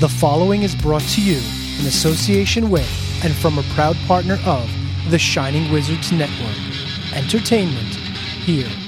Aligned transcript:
The 0.00 0.08
following 0.08 0.62
is 0.62 0.76
brought 0.76 1.02
to 1.02 1.20
you 1.20 1.38
in 1.80 1.86
association 1.86 2.70
with 2.70 2.88
and 3.24 3.34
from 3.34 3.58
a 3.58 3.64
proud 3.74 3.96
partner 4.06 4.38
of 4.46 4.70
the 5.10 5.18
Shining 5.18 5.72
Wizards 5.72 6.12
Network. 6.12 6.56
Entertainment 7.16 7.96
here. 8.46 8.87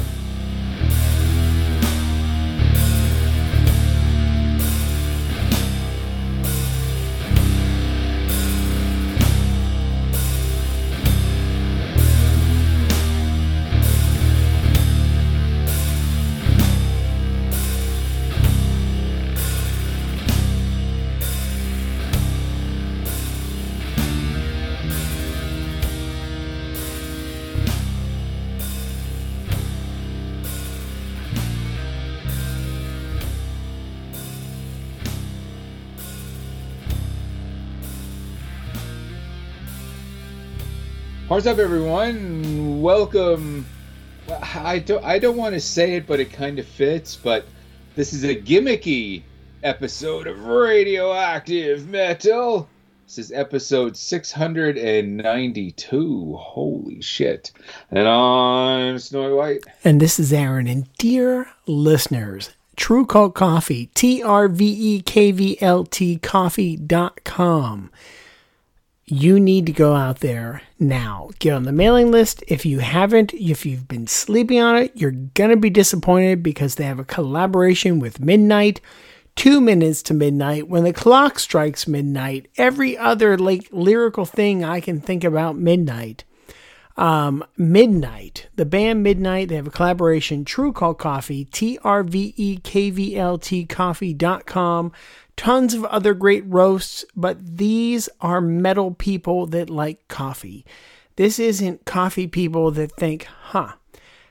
What's 41.41 41.49
up, 41.49 41.57
everyone? 41.57 42.83
Welcome. 42.83 43.65
I 44.29 44.77
don't. 44.77 45.03
I 45.03 45.17
don't 45.17 45.37
want 45.37 45.55
to 45.55 45.59
say 45.59 45.95
it, 45.95 46.05
but 46.05 46.19
it 46.19 46.31
kind 46.31 46.59
of 46.59 46.67
fits. 46.67 47.15
But 47.15 47.47
this 47.95 48.13
is 48.13 48.23
a 48.23 48.35
gimmicky 48.35 49.23
episode 49.63 50.27
of 50.27 50.45
Radioactive 50.45 51.87
Metal. 51.87 52.69
This 53.07 53.17
is 53.17 53.31
episode 53.31 53.97
692. 53.97 56.37
Holy 56.39 57.01
shit! 57.01 57.51
And 57.89 58.07
I'm 58.07 58.99
Snowy 58.99 59.33
White. 59.33 59.63
And 59.83 59.99
this 59.99 60.19
is 60.19 60.31
Aaron. 60.31 60.67
And 60.67 60.95
dear 60.99 61.47
listeners, 61.65 62.51
True 62.75 63.07
Cult 63.07 63.33
Coffee, 63.33 63.87
T 63.95 64.21
R 64.21 64.47
V 64.47 64.63
E 64.63 65.01
K 65.01 65.31
V 65.31 65.59
L 65.59 65.85
T 65.85 66.17
coffee.com. 66.17 67.89
You 69.13 69.41
need 69.41 69.65
to 69.65 69.73
go 69.73 69.93
out 69.93 70.21
there 70.21 70.61
now. 70.79 71.31
Get 71.39 71.53
on 71.53 71.63
the 71.63 71.73
mailing 71.73 72.11
list. 72.11 72.45
If 72.47 72.65
you 72.65 72.79
haven't, 72.79 73.33
if 73.33 73.65
you've 73.65 73.85
been 73.85 74.07
sleeping 74.07 74.61
on 74.61 74.77
it, 74.77 74.93
you're 74.95 75.11
going 75.11 75.49
to 75.49 75.57
be 75.57 75.69
disappointed 75.69 76.41
because 76.41 76.75
they 76.75 76.85
have 76.85 76.97
a 76.97 77.03
collaboration 77.03 77.99
with 77.99 78.21
Midnight. 78.21 78.79
Two 79.35 79.59
minutes 79.59 80.01
to 80.03 80.13
midnight. 80.13 80.69
When 80.69 80.85
the 80.85 80.93
clock 80.93 81.39
strikes 81.39 81.89
midnight, 81.89 82.47
every 82.57 82.97
other 82.97 83.37
like 83.37 83.67
lyrical 83.73 84.23
thing 84.23 84.63
I 84.63 84.79
can 84.79 85.01
think 85.01 85.25
about 85.25 85.57
midnight 85.57 86.23
um, 87.01 87.43
Midnight, 87.57 88.47
the 88.55 88.65
band 88.65 89.01
Midnight, 89.01 89.49
they 89.49 89.55
have 89.55 89.65
a 89.65 89.71
collaboration, 89.71 90.45
True 90.45 90.71
Cult 90.71 90.99
Coffee, 90.99 91.45
T 91.45 91.79
R 91.83 92.03
V 92.03 92.31
E 92.37 92.57
K 92.57 92.91
V 92.91 93.17
L 93.17 93.39
T 93.39 93.65
coffee.com. 93.65 94.91
Tons 95.35 95.73
of 95.73 95.83
other 95.85 96.13
great 96.13 96.43
roasts, 96.45 97.03
but 97.15 97.57
these 97.57 98.07
are 98.19 98.39
metal 98.39 98.91
people 98.91 99.47
that 99.47 99.67
like 99.67 100.07
coffee. 100.09 100.63
This 101.15 101.39
isn't 101.39 101.85
coffee 101.85 102.27
people 102.27 102.69
that 102.69 102.91
think, 102.91 103.23
huh, 103.23 103.73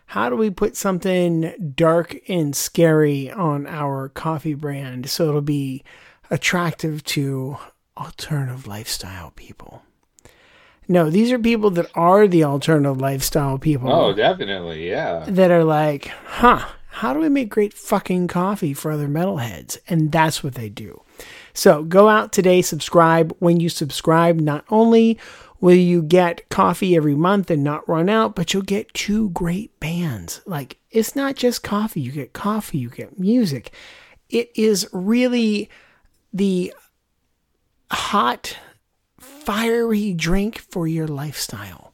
how 0.06 0.30
do 0.30 0.36
we 0.36 0.48
put 0.48 0.76
something 0.76 1.72
dark 1.74 2.16
and 2.28 2.54
scary 2.54 3.32
on 3.32 3.66
our 3.66 4.10
coffee 4.10 4.54
brand 4.54 5.10
so 5.10 5.28
it'll 5.28 5.40
be 5.40 5.82
attractive 6.30 7.02
to 7.04 7.56
alternative 7.96 8.68
lifestyle 8.68 9.32
people? 9.32 9.82
No, 10.90 11.08
these 11.08 11.30
are 11.30 11.38
people 11.38 11.70
that 11.70 11.88
are 11.94 12.26
the 12.26 12.42
alternative 12.42 13.00
lifestyle 13.00 13.58
people. 13.58 13.92
Oh, 13.92 14.12
definitely, 14.12 14.88
yeah. 14.88 15.24
That 15.28 15.52
are 15.52 15.62
like, 15.62 16.06
huh, 16.26 16.66
how 16.88 17.14
do 17.14 17.20
we 17.20 17.28
make 17.28 17.48
great 17.48 17.72
fucking 17.72 18.26
coffee 18.26 18.74
for 18.74 18.90
other 18.90 19.06
metalheads? 19.06 19.78
And 19.86 20.10
that's 20.10 20.42
what 20.42 20.56
they 20.56 20.68
do. 20.68 21.00
So 21.54 21.84
go 21.84 22.08
out 22.08 22.32
today, 22.32 22.60
subscribe. 22.60 23.32
When 23.38 23.60
you 23.60 23.68
subscribe, 23.68 24.40
not 24.40 24.64
only 24.68 25.16
will 25.60 25.76
you 25.76 26.02
get 26.02 26.48
coffee 26.48 26.96
every 26.96 27.14
month 27.14 27.52
and 27.52 27.62
not 27.62 27.88
run 27.88 28.08
out, 28.08 28.34
but 28.34 28.52
you'll 28.52 28.64
get 28.64 28.92
two 28.92 29.30
great 29.30 29.78
bands. 29.78 30.40
Like, 30.44 30.78
it's 30.90 31.14
not 31.14 31.36
just 31.36 31.62
coffee, 31.62 32.00
you 32.00 32.10
get 32.10 32.32
coffee, 32.32 32.78
you 32.78 32.90
get 32.90 33.16
music. 33.16 33.70
It 34.28 34.50
is 34.56 34.88
really 34.92 35.70
the 36.32 36.74
hot 37.92 38.56
fiery 39.50 40.14
drink 40.14 40.58
for 40.58 40.86
your 40.86 41.08
lifestyle, 41.08 41.92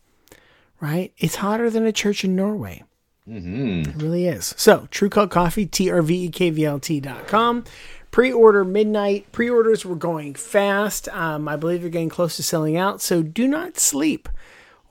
right? 0.78 1.15
It's 1.17 1.37
hotter 1.37 1.71
than 1.71 1.87
a 1.87 1.93
church 1.93 2.22
in 2.22 2.37
Norway. 2.37 2.84
Mm-hmm. 3.27 3.89
It 3.89 3.97
really 3.97 4.27
is. 4.27 4.53
So, 4.59 4.87
True 4.91 5.09
Cult 5.09 5.31
Coffee, 5.31 5.65
T-R-V-E-K-V-L-T.com. 5.65 7.65
Pre-order 8.11 8.62
midnight. 8.62 9.33
Pre-orders 9.33 9.87
were 9.87 9.97
going 9.97 10.34
fast. 10.34 11.09
Um, 11.09 11.49
I 11.49 11.56
believe 11.56 11.81
you're 11.81 11.89
getting 11.89 12.11
close 12.11 12.37
to 12.37 12.43
selling 12.43 12.77
out. 12.77 13.00
So 13.00 13.22
do 13.22 13.49
not 13.49 13.78
sleep 13.78 14.28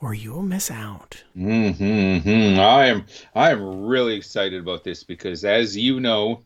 or 0.02 0.16
you 0.16 0.34
will 0.34 0.42
miss 0.42 0.72
out. 0.72 1.24
Mm-hmm. 1.38 2.59
I 2.59 2.88
am 2.88 3.06
I 3.36 3.52
am 3.52 3.86
really 3.86 4.16
excited 4.16 4.59
about 4.59 4.84
this 4.84 5.03
because 5.03 5.46
as 5.46 5.78
you 5.78 6.00
know, 6.00 6.42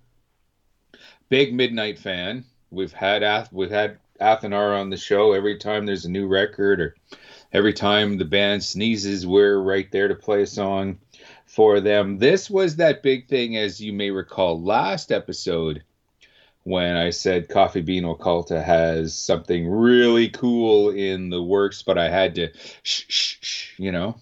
big 1.29 1.53
midnight 1.53 1.97
fan. 1.97 2.43
We've 2.71 2.93
had 2.93 3.49
we've 3.51 3.71
had 3.71 3.97
Athenar 4.19 4.79
on 4.79 4.89
the 4.89 4.97
show 4.97 5.33
every 5.33 5.57
time 5.57 5.85
there's 5.85 6.05
a 6.05 6.11
new 6.11 6.27
record 6.27 6.81
or 6.81 6.95
every 7.53 7.73
time 7.73 8.17
the 8.17 8.25
band 8.25 8.63
sneezes, 8.63 9.25
we're 9.25 9.59
right 9.59 9.91
there 9.91 10.07
to 10.07 10.15
play 10.15 10.43
a 10.43 10.47
song 10.47 10.99
for 11.45 11.79
them. 11.79 12.17
This 12.17 12.49
was 12.49 12.75
that 12.75 13.03
big 13.03 13.27
thing, 13.27 13.57
as 13.57 13.81
you 13.81 13.93
may 13.93 14.11
recall, 14.11 14.61
last 14.61 15.11
episode 15.11 15.83
when 16.63 16.95
I 16.95 17.09
said 17.09 17.49
Coffee 17.49 17.81
Bean 17.81 18.03
Occulta 18.03 18.63
has 18.63 19.15
something 19.15 19.67
really 19.67 20.29
cool 20.29 20.91
in 20.91 21.29
the 21.29 21.41
works, 21.41 21.81
but 21.81 21.97
I 21.97 22.09
had 22.09 22.35
to 22.35 22.49
shh, 22.83 23.05
shh, 23.07 23.37
shh 23.41 23.79
you 23.79 23.91
know, 23.91 24.15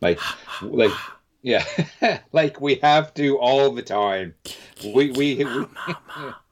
like, 0.00 0.20
like, 0.62 0.92
yeah, 1.42 1.64
like 2.32 2.60
we 2.60 2.76
have 2.76 3.14
to 3.14 3.38
all 3.38 3.70
the 3.70 3.82
time. 3.82 4.34
We 4.84 5.10
we 5.10 5.44
we, 5.44 5.66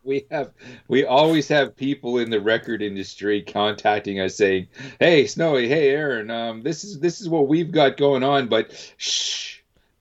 we 0.05 0.27
have 0.31 0.53
we 0.89 1.05
always 1.05 1.49
have 1.49 1.77
people 1.77 2.19
in 2.19 2.31
the 2.31 2.41
record 2.41 2.83
industry 2.83 3.43
contacting 3.43 4.21
us 4.21 4.37
saying, 4.37 4.69
"Hey, 5.01 5.27
Snowy, 5.27 5.69
hey, 5.69 5.91
Aaron, 5.91 6.31
um, 6.31 6.63
this 6.63 6.85
is 6.85 7.01
this 7.01 7.21
is 7.21 7.29
what 7.29 7.49
we've 7.49 7.73
got 7.73 7.97
going 7.97 8.23
on, 8.23 8.49
but 8.49 8.73
shh." 8.97 9.55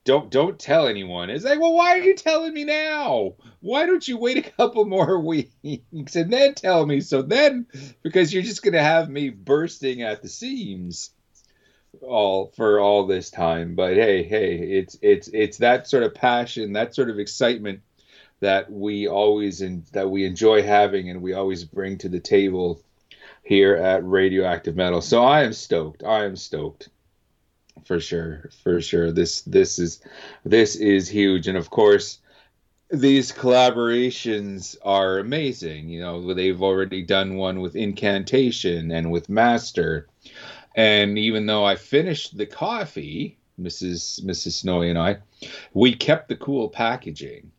don't 0.05 0.29
don't 0.29 0.59
tell 0.59 0.87
anyone. 0.87 1.29
It's 1.29 1.45
like, 1.45 1.59
well, 1.59 1.73
why 1.73 1.97
are 1.97 2.01
you 2.01 2.15
telling 2.15 2.53
me 2.53 2.65
now? 2.65 3.35
Why 3.61 3.85
don't 3.85 4.05
you 4.05 4.17
wait 4.17 4.37
a 4.37 4.49
couple 4.51 4.85
more 4.85 5.19
weeks 5.21 6.15
and 6.15 6.31
then 6.31 6.55
tell 6.55 6.85
me? 6.85 7.01
So 7.01 7.21
then, 7.21 7.67
because 8.01 8.33
you're 8.33 8.43
just 8.43 8.63
gonna 8.63 8.83
have 8.83 9.09
me 9.09 9.29
bursting 9.29 10.01
at 10.01 10.21
the 10.21 10.29
seams 10.29 11.11
all 12.01 12.51
for 12.55 12.79
all 12.79 13.07
this 13.07 13.29
time. 13.29 13.75
But 13.75 13.93
hey, 13.93 14.23
hey, 14.23 14.57
it's 14.57 14.97
it's 15.01 15.29
it's 15.29 15.59
that 15.59 15.87
sort 15.87 16.03
of 16.03 16.13
passion, 16.13 16.73
that 16.73 16.93
sort 16.95 17.09
of 17.09 17.19
excitement 17.19 17.81
that 18.43 18.69
we 18.69 19.07
always 19.07 19.61
and 19.61 19.85
that 19.93 20.09
we 20.09 20.25
enjoy 20.25 20.61
having 20.61 21.09
and 21.09 21.21
we 21.21 21.31
always 21.31 21.63
bring 21.63 21.97
to 21.97 22.09
the 22.09 22.19
table 22.19 22.81
here 23.41 23.75
at 23.75 24.05
Radioactive 24.05 24.75
Metal. 24.75 24.99
So 24.99 25.23
I 25.23 25.43
am 25.43 25.53
stoked. 25.53 26.03
I 26.03 26.25
am 26.25 26.35
stoked 26.35 26.89
for 27.85 27.99
sure 27.99 28.49
for 28.63 28.79
sure 28.79 29.11
this 29.11 29.41
this 29.41 29.79
is 29.79 29.99
this 30.45 30.75
is 30.75 31.09
huge 31.09 31.47
and 31.47 31.57
of 31.57 31.69
course 31.69 32.19
these 32.91 33.31
collaborations 33.31 34.77
are 34.83 35.17
amazing. 35.17 35.89
You 35.89 36.01
know, 36.01 36.33
they've 36.33 36.61
already 36.61 37.01
done 37.01 37.37
one 37.37 37.61
with 37.61 37.75
Incantation 37.75 38.91
and 38.91 39.09
with 39.09 39.29
Master. 39.29 40.07
And 40.75 41.17
even 41.17 41.45
though 41.47 41.65
I 41.65 41.75
finished 41.75 42.37
the 42.37 42.45
coffee, 42.45 43.39
Mrs. 43.59 44.23
Mrs. 44.23 44.51
Snowy 44.51 44.89
and 44.89 44.99
I, 44.99 45.17
we 45.73 45.95
kept 45.95 46.27
the 46.27 46.35
cool 46.35 46.69
packaging 46.69 47.52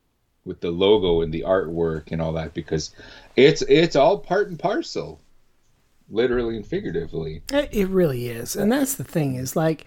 with 0.44 0.60
the 0.60 0.70
logo 0.70 1.22
and 1.22 1.32
the 1.32 1.42
artwork 1.42 2.12
and 2.12 2.20
all 2.20 2.32
that 2.32 2.54
because 2.54 2.90
it's 3.36 3.62
it's 3.62 3.96
all 3.96 4.18
part 4.18 4.48
and 4.48 4.58
parcel, 4.58 5.20
literally 6.10 6.56
and 6.56 6.66
figuratively. 6.66 7.42
It 7.52 7.88
really 7.88 8.28
is, 8.28 8.56
and 8.56 8.70
that's 8.70 8.94
the 8.94 9.04
thing 9.04 9.36
is 9.36 9.56
like 9.56 9.86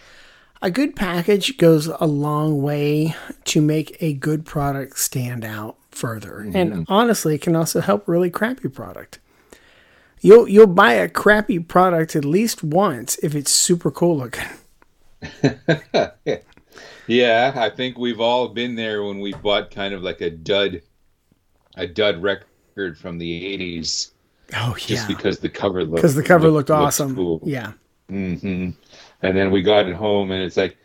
a 0.61 0.71
good 0.71 0.95
package 0.95 1.57
goes 1.57 1.87
a 1.87 2.05
long 2.05 2.61
way 2.61 3.15
to 3.45 3.61
make 3.61 3.97
a 4.01 4.13
good 4.13 4.45
product 4.45 4.97
stand 4.97 5.45
out 5.45 5.77
further. 5.91 6.43
Mm-hmm. 6.43 6.55
And 6.55 6.85
honestly, 6.89 7.35
it 7.35 7.41
can 7.41 7.55
also 7.55 7.81
help 7.81 8.07
really 8.07 8.29
crappy 8.29 8.69
product. 8.69 9.19
You'll 10.19 10.47
you'll 10.47 10.67
buy 10.67 10.93
a 10.93 11.09
crappy 11.09 11.59
product 11.59 12.15
at 12.15 12.25
least 12.25 12.63
once 12.63 13.17
if 13.21 13.35
it's 13.35 13.51
super 13.51 13.91
cool 13.91 14.17
looking. 14.17 14.47
yeah, 16.25 16.37
I 17.55 17.69
think 17.69 17.97
we've 17.97 18.19
all 18.19 18.49
been 18.49 18.75
there 18.75 19.03
when 19.03 19.19
we 19.19 19.33
bought 19.33 19.71
kind 19.71 19.93
of 19.93 20.03
like 20.03 20.21
a 20.21 20.29
dud 20.29 20.81
a 21.75 21.87
dud 21.87 22.21
record 22.21 22.97
from 22.97 23.17
the 23.17 23.57
80s. 23.57 24.11
Oh 24.55 24.75
yeah. 24.79 24.87
Just 24.87 25.07
because 25.07 25.39
the 25.39 25.49
cover 25.49 25.83
looked 25.83 26.01
Cuz 26.01 26.15
the 26.15 26.23
cover 26.23 26.49
looked, 26.49 26.69
looked 26.69 26.81
awesome. 26.81 27.15
Cool. 27.15 27.41
Yeah. 27.43 27.73
Mhm 28.11 28.73
and 29.21 29.35
then 29.37 29.51
we 29.51 29.61
got 29.61 29.87
it 29.87 29.95
home 29.95 30.31
and 30.31 30.43
it's 30.43 30.57
like 30.57 30.77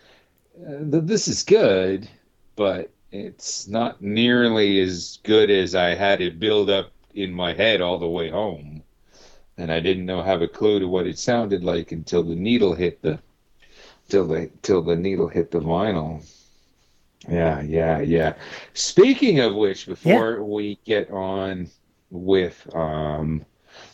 uh, 0.66 0.78
this 0.80 1.28
is 1.28 1.42
good 1.42 2.08
but 2.56 2.90
it's 3.10 3.68
not 3.68 4.00
nearly 4.00 4.80
as 4.80 5.18
good 5.22 5.50
as 5.50 5.74
i 5.74 5.94
had 5.94 6.20
it 6.20 6.40
build 6.40 6.70
up 6.70 6.90
in 7.14 7.32
my 7.32 7.52
head 7.52 7.80
all 7.80 7.98
the 7.98 8.08
way 8.08 8.30
home 8.30 8.82
and 9.58 9.70
i 9.70 9.80
didn't 9.80 10.06
know 10.06 10.22
have 10.22 10.42
a 10.42 10.48
clue 10.48 10.78
to 10.80 10.88
what 10.88 11.06
it 11.06 11.18
sounded 11.18 11.62
like 11.62 11.92
until 11.92 12.22
the 12.22 12.34
needle 12.34 12.74
hit 12.74 13.00
the 13.02 13.18
till 14.12 14.26
the 14.26 14.50
till 14.60 14.82
the 14.82 14.94
needle 14.94 15.26
hit 15.26 15.50
the 15.50 15.58
vinyl 15.58 16.22
yeah 17.30 17.62
yeah 17.62 17.98
yeah 17.98 18.34
speaking 18.74 19.40
of 19.40 19.54
which 19.54 19.86
before 19.86 20.32
yeah. 20.32 20.42
we 20.42 20.78
get 20.84 21.10
on 21.10 21.66
with 22.10 22.68
um 22.74 23.42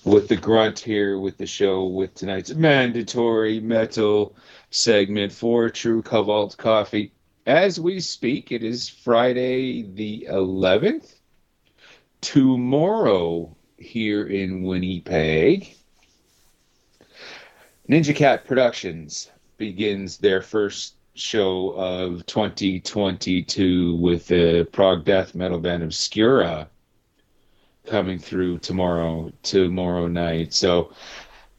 with 0.05 0.27
the 0.27 0.35
grunt 0.35 0.77
here 0.77 1.21
with 1.21 1.39
the 1.39 1.47
show 1.47 1.87
with 1.87 2.13
tonight's 2.17 2.53
mandatory 2.55 3.61
metal 3.61 4.35
segment 4.71 5.31
for 5.31 5.71
True 5.71 6.03
Cult 6.03 6.57
Coffee. 6.57 7.13
As 7.47 7.79
we 7.79 8.01
speak, 8.01 8.51
it 8.51 8.65
is 8.65 8.89
Friday 8.89 9.83
the 9.83 10.27
11th. 10.31 11.15
Tomorrow 12.21 13.57
here 13.79 14.27
in 14.27 14.63
Winnipeg, 14.65 15.77
Ninja 17.89 18.15
Cat 18.17 18.45
Productions 18.45 19.31
begins 19.59 20.17
their 20.17 20.41
first 20.41 20.95
show 21.15 21.71
of 21.71 22.25
2022 22.27 23.97
with 23.97 24.29
the 24.29 24.67
prog 24.73 25.05
death 25.05 25.35
metal 25.35 25.59
band 25.59 25.83
Obscura 25.83 26.69
coming 27.87 28.19
through 28.19 28.59
tomorrow 28.59 29.33
tomorrow 29.43 30.07
night. 30.07 30.55
So 30.55 30.93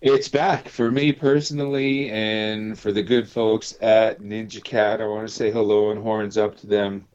it's 0.02 0.30
back 0.30 0.70
for 0.70 0.90
me 0.92 1.12
personally 1.12 2.10
and 2.10 2.80
for 2.80 2.92
the 2.94 3.04
good 3.04 3.28
folks 3.28 3.78
at 3.82 4.22
Ninja 4.22 4.64
Cat. 4.64 5.02
I 5.02 5.08
want 5.08 5.28
to 5.28 5.34
say 5.34 5.52
hello 5.52 5.92
and 5.92 6.02
horns 6.02 6.38
up 6.38 6.56
to 6.58 6.68
them. 6.68 7.06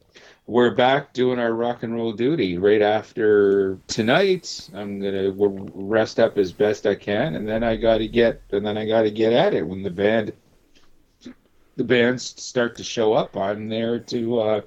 We're 0.47 0.75
back 0.75 1.11
doing 1.13 1.39
our 1.39 1.53
rock 1.53 1.81
and 1.81 1.95
roll 1.95 2.13
duty 2.13 2.59
right 2.59 2.83
after 2.83 3.79
tonight. 3.87 4.69
I'm 4.75 4.99
gonna 4.99 5.31
rest 5.33 6.19
up 6.19 6.37
as 6.37 6.51
best 6.51 6.85
I 6.85 6.93
can, 6.93 7.35
and 7.35 7.47
then 7.47 7.63
I 7.63 7.75
got 7.77 7.97
to 7.97 8.07
get 8.07 8.43
and 8.51 8.63
then 8.63 8.77
I 8.77 8.85
got 8.85 9.01
to 9.01 9.11
get 9.11 9.33
at 9.33 9.55
it 9.55 9.65
when 9.65 9.81
the 9.81 9.89
band 9.89 10.33
the 11.75 11.83
bands 11.83 12.41
start 12.41 12.75
to 12.77 12.83
show 12.83 13.13
up. 13.13 13.35
I'm 13.35 13.69
there 13.69 13.99
to 13.99 14.39
uh, 14.39 14.61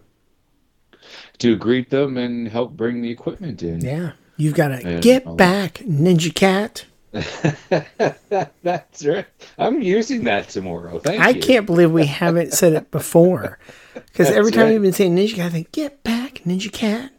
to 1.39 1.57
greet 1.57 1.91
them 1.91 2.17
and 2.17 2.49
help 2.49 2.73
bring 2.77 3.03
the 3.03 3.11
equipment 3.11 3.63
in. 3.63 3.81
Yeah. 3.81 4.13
You've 4.37 4.55
got 4.55 4.69
to 4.69 5.01
get 5.01 5.37
back, 5.37 5.75
Ninja 5.79 6.33
Cat. 6.33 6.85
That's 8.63 9.05
right. 9.05 9.27
I'm 9.59 9.83
using 9.83 10.25
that 10.25 10.49
tomorrow. 10.49 11.01
Thank 11.01 11.21
I 11.21 11.31
you. 11.31 11.41
can't 11.41 11.67
believe 11.67 11.91
we 11.91 12.07
haven't 12.07 12.53
said 12.53 12.73
it 12.73 12.91
before. 12.91 13.59
Because 13.95 14.31
every 14.31 14.53
time 14.53 14.67
right. 14.67 14.73
we've 14.73 14.83
been 14.83 14.93
saying 14.93 15.17
Ninja 15.17 15.35
Cat, 15.35 15.47
I 15.47 15.51
think, 15.51 15.73
get 15.73 16.05
back, 16.05 16.43
Ninja 16.47 16.73
Cat. 16.73 17.11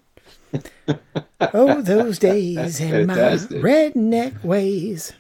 oh, 1.54 1.82
those 1.82 2.18
days 2.20 2.80
and 2.80 3.06
my 3.08 3.16
redneck 3.16 4.42
ways. 4.44 5.12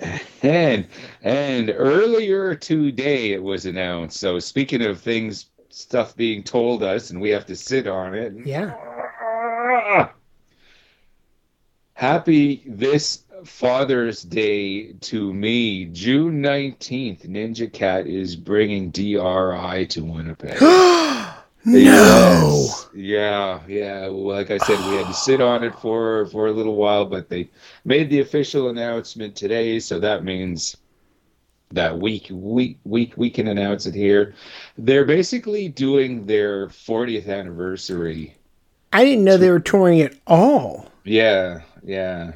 And 0.42 0.86
and 1.22 1.70
earlier 1.76 2.54
today 2.54 3.32
it 3.32 3.42
was 3.42 3.66
announced. 3.66 4.18
So 4.18 4.38
speaking 4.38 4.80
of 4.80 4.98
things, 4.98 5.50
stuff 5.68 6.16
being 6.16 6.42
told 6.42 6.82
us, 6.82 7.10
and 7.10 7.20
we 7.20 7.28
have 7.28 7.44
to 7.46 7.56
sit 7.56 7.86
on 7.86 8.14
it. 8.14 8.32
Yeah 8.46 8.74
happy 12.00 12.62
this 12.66 13.24
Father's 13.44 14.22
Day 14.22 14.94
to 14.94 15.34
me. 15.34 15.84
June 15.84 16.42
19th, 16.42 17.28
Ninja 17.28 17.70
Cat 17.70 18.06
is 18.06 18.36
bringing 18.36 18.90
DRI 18.90 19.86
to 19.86 20.00
Winnipeg. 20.04 20.56
No. 21.64 21.78
Yes. 21.78 22.88
Yeah, 22.94 23.60
yeah. 23.68 24.06
Like 24.06 24.50
I 24.50 24.58
said, 24.58 24.78
we 24.88 24.96
had 24.96 25.06
to 25.06 25.14
sit 25.14 25.40
on 25.40 25.64
it 25.64 25.74
for 25.76 26.26
for 26.26 26.46
a 26.46 26.52
little 26.52 26.76
while, 26.76 27.04
but 27.04 27.28
they 27.28 27.50
made 27.84 28.10
the 28.10 28.20
official 28.20 28.68
announcement 28.68 29.36
today, 29.36 29.78
so 29.80 30.00
that 30.00 30.24
means 30.24 30.76
that 31.72 31.98
week 31.98 32.26
we 32.30 32.78
we 32.84 33.12
we 33.16 33.30
can 33.30 33.48
announce 33.48 33.86
it 33.86 33.94
here. 33.94 34.34
They're 34.76 35.04
basically 35.04 35.68
doing 35.68 36.26
their 36.26 36.68
40th 36.68 37.28
anniversary. 37.28 38.36
I 38.92 39.04
didn't 39.04 39.24
know 39.24 39.36
they 39.36 39.50
were 39.50 39.60
touring 39.60 40.00
at 40.00 40.14
all. 40.26 40.90
Yeah, 41.04 41.60
yeah. 41.84 42.32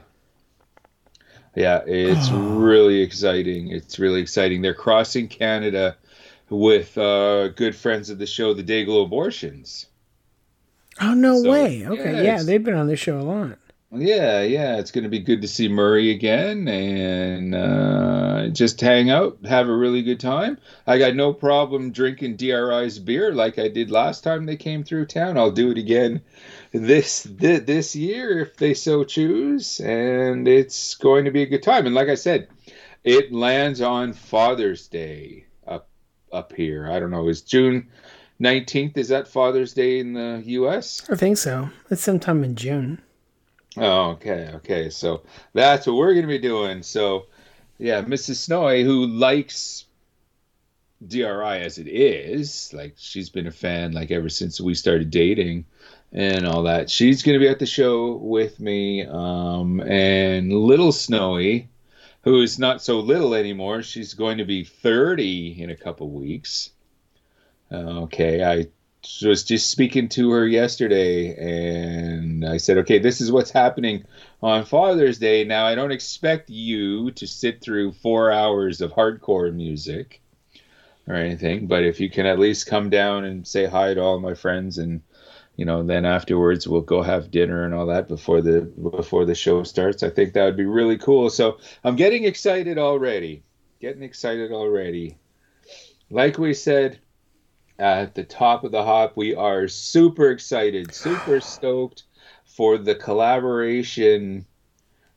Yeah, 1.57 1.83
it's 1.87 2.31
really 2.33 3.01
exciting. 3.01 3.69
It's 3.69 3.99
really 3.99 4.21
exciting. 4.21 4.63
They're 4.63 4.75
crossing 4.75 5.29
Canada 5.29 5.97
with 6.51 6.97
uh, 6.99 7.49
good 7.49 7.75
friends 7.75 8.11
of 8.11 8.19
the 8.19 8.27
show, 8.27 8.55
the 8.55 8.63
Dayglo 8.63 9.05
Abortions. 9.05 9.87
Oh 11.01 11.15
no 11.15 11.43
so, 11.43 11.51
way! 11.51 11.87
Okay, 11.87 12.15
yeah, 12.17 12.23
yeah 12.23 12.43
they've 12.43 12.63
been 12.63 12.75
on 12.75 12.87
the 12.87 12.97
show 12.97 13.19
a 13.19 13.23
lot. 13.23 13.59
Yeah, 13.97 14.43
yeah, 14.43 14.79
it's 14.79 14.91
going 14.91 15.05
to 15.05 15.11
be 15.11 15.21
good 15.21 15.41
to 15.43 15.49
see 15.49 15.69
Murray 15.69 16.11
again 16.11 16.67
and 16.67 17.55
uh, 17.55 18.49
just 18.49 18.81
hang 18.81 19.09
out, 19.09 19.39
have 19.45 19.69
a 19.69 19.77
really 19.77 20.03
good 20.03 20.19
time. 20.19 20.59
I 20.85 20.99
got 20.99 21.15
no 21.15 21.33
problem 21.33 21.93
drinking 21.93 22.37
DRI's 22.37 22.99
beer 22.99 23.33
like 23.33 23.57
I 23.57 23.69
did 23.69 23.93
last 23.93 24.25
time 24.25 24.47
they 24.47 24.57
came 24.57 24.83
through 24.83 25.07
town. 25.07 25.39
I'll 25.39 25.53
do 25.53 25.71
it 25.71 25.79
again 25.79 26.23
this 26.73 27.23
this 27.23 27.95
year 27.95 28.41
if 28.41 28.57
they 28.57 28.75
so 28.75 29.05
choose, 29.05 29.79
and 29.79 30.49
it's 30.49 30.97
going 30.97 31.25
to 31.27 31.31
be 31.31 31.43
a 31.43 31.49
good 31.49 31.63
time. 31.63 31.87
And 31.87 31.95
like 31.95 32.09
I 32.09 32.17
said, 32.17 32.49
it 33.05 33.33
lands 33.33 33.81
on 33.81 34.13
Father's 34.13 34.89
Day 34.89 35.44
up 36.35 36.53
here. 36.53 36.91
I 36.91 36.99
don't 36.99 37.11
know, 37.11 37.29
is 37.29 37.43
June 37.43 37.89
nineteenth? 38.39 38.97
Is 38.97 39.09
that 39.09 39.29
Father's 39.29 39.73
Day 39.73 40.01
in 40.01 40.13
the 40.13 40.43
U.S.? 40.45 41.09
I 41.11 41.17
think 41.17 41.39
so. 41.39 41.71
It's 41.91 42.03
sometime 42.03 42.45
in 42.45 42.57
June. 42.57 43.01
Oh, 43.77 44.11
okay, 44.11 44.51
okay. 44.57 44.91
So 44.91 45.23
that's 45.53 45.87
what 45.87 45.97
we're 45.97 46.15
going 46.15 46.27
to 46.27 46.29
be 46.29 46.39
doing. 46.39 46.83
So, 46.83 47.27
yeah, 47.79 48.03
Mrs. 48.03 48.37
Snowy, 48.37 48.85
who 48.85 49.07
likes 49.07 49.87
DRI 51.07 51.61
as 51.61 51.79
it 51.79 51.89
is, 51.89 52.73
like 52.73 52.95
she's 52.97 53.31
been 53.31 53.47
a 53.47 53.53
fan 53.53 53.93
like 53.93 54.11
ever 54.11 54.29
since 54.29 54.61
we 54.61 54.75
started 54.75 55.11
dating 55.11 55.65
and 56.13 56.47
all 56.47 56.63
that. 56.63 56.89
She's 56.89 57.23
going 57.23 57.35
to 57.35 57.45
be 57.45 57.49
at 57.49 57.59
the 57.59 57.67
show 57.67 58.13
with 58.13 58.61
me. 58.61 59.05
Um, 59.05 59.81
and 59.81 60.53
little 60.53 60.93
Snowy, 60.93 61.69
who 62.25 62.41
is 62.41 62.59
not 62.59 62.83
so 62.83 63.01
little 63.01 63.35
anymore, 63.35 63.83
she's 63.83 64.15
going 64.15 64.39
to 64.39 64.45
be 64.45 64.65
30 64.65 65.63
in 65.63 65.71
a 65.71 65.77
couple 65.77 66.11
weeks. 66.11 66.71
Okay, 67.71 68.43
I 68.43 68.67
was 69.23 69.45
just 69.45 69.71
speaking 69.71 70.09
to 70.09 70.31
her 70.31 70.47
yesterday, 70.47 71.35
and 71.37 72.45
I 72.47 72.57
said, 72.57 72.79
okay, 72.79 72.99
this 72.99 73.21
is 73.21 73.31
what's 73.31 73.51
happening 73.51 74.05
on 74.43 74.65
Father's 74.65 75.19
Day. 75.19 75.45
Now, 75.45 75.67
I 75.67 75.75
don't 75.75 75.93
expect 75.93 76.49
you 76.49 77.11
to 77.11 77.27
sit 77.27 77.61
through 77.61 77.93
four 77.93 78.33
hours 78.33 78.81
of 78.81 78.93
hardcore 78.93 79.53
music 79.53 80.23
or 81.07 81.15
anything, 81.17 81.67
but 81.67 81.85
if 81.85 82.01
you 82.01 82.09
can 82.09 82.25
at 82.25 82.39
least 82.39 82.67
come 82.67 82.89
down 82.89 83.25
and 83.25 83.47
say 83.47 83.67
hi 83.67 83.93
to 83.93 84.01
all 84.01 84.19
my 84.19 84.33
friends 84.33 84.79
and 84.79 85.03
you 85.57 85.65
know, 85.65 85.83
then 85.83 86.05
afterwards 86.05 86.67
we'll 86.67 86.81
go 86.81 87.03
have 87.03 87.31
dinner 87.31 87.65
and 87.65 87.75
all 87.75 87.87
that 87.87 88.09
before 88.09 88.41
the 88.41 88.63
before 88.63 89.25
the 89.25 89.35
show 89.35 89.63
starts. 89.63 90.03
I 90.03 90.11
think 90.11 90.33
that 90.33 90.45
would 90.45 90.57
be 90.57 90.67
really 90.67 90.99
cool. 90.99 91.31
So 91.31 91.59
I'm 91.85 91.97
getting 91.97 92.25
excited 92.25 92.79
already. 92.79 93.43
Getting 93.81 94.03
excited 94.03 94.53
already. 94.53 95.17
Like 96.11 96.39
we 96.39 96.55
said, 96.55 96.99
at 97.79 98.15
the 98.15 98.25
top 98.25 98.65
of 98.65 98.73
the 98.73 98.85
hop. 98.85 99.17
We 99.17 99.35
are 99.35 99.69
super 99.69 100.31
excited, 100.31 100.95
super 100.95 101.41
stoked 101.41 102.05
for 102.45 102.79
the 102.79 102.95
collaboration 102.95 104.47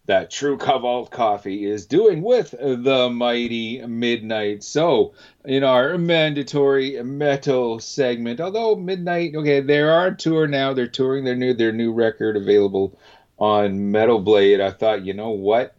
that 0.08 0.32
True 0.32 0.58
Cult 0.58 1.12
Coffee 1.12 1.66
is 1.66 1.86
doing 1.86 2.22
with 2.22 2.52
the 2.52 3.10
Mighty 3.10 3.86
Midnight. 3.86 4.64
So, 4.64 5.14
in 5.44 5.66
our 5.66 5.98
mandatory 5.98 7.04
metal 7.04 7.80
segment, 7.80 8.40
although 8.40 8.78
Midnight, 8.78 9.36
okay, 9.36 9.60
they 9.60 9.82
are 9.82 10.08
on 10.08 10.16
tour 10.16 10.48
now. 10.48 10.74
They're 10.74 10.88
touring 10.88 11.26
their 11.26 11.36
new 11.36 11.54
their 11.54 11.74
new 11.74 11.92
record 11.92 12.38
available 12.38 12.98
on 13.38 13.92
Metal 13.92 14.20
Blade. 14.20 14.62
I 14.62 14.72
thought, 14.72 15.06
you 15.06 15.14
know 15.14 15.32
what? 15.32 15.76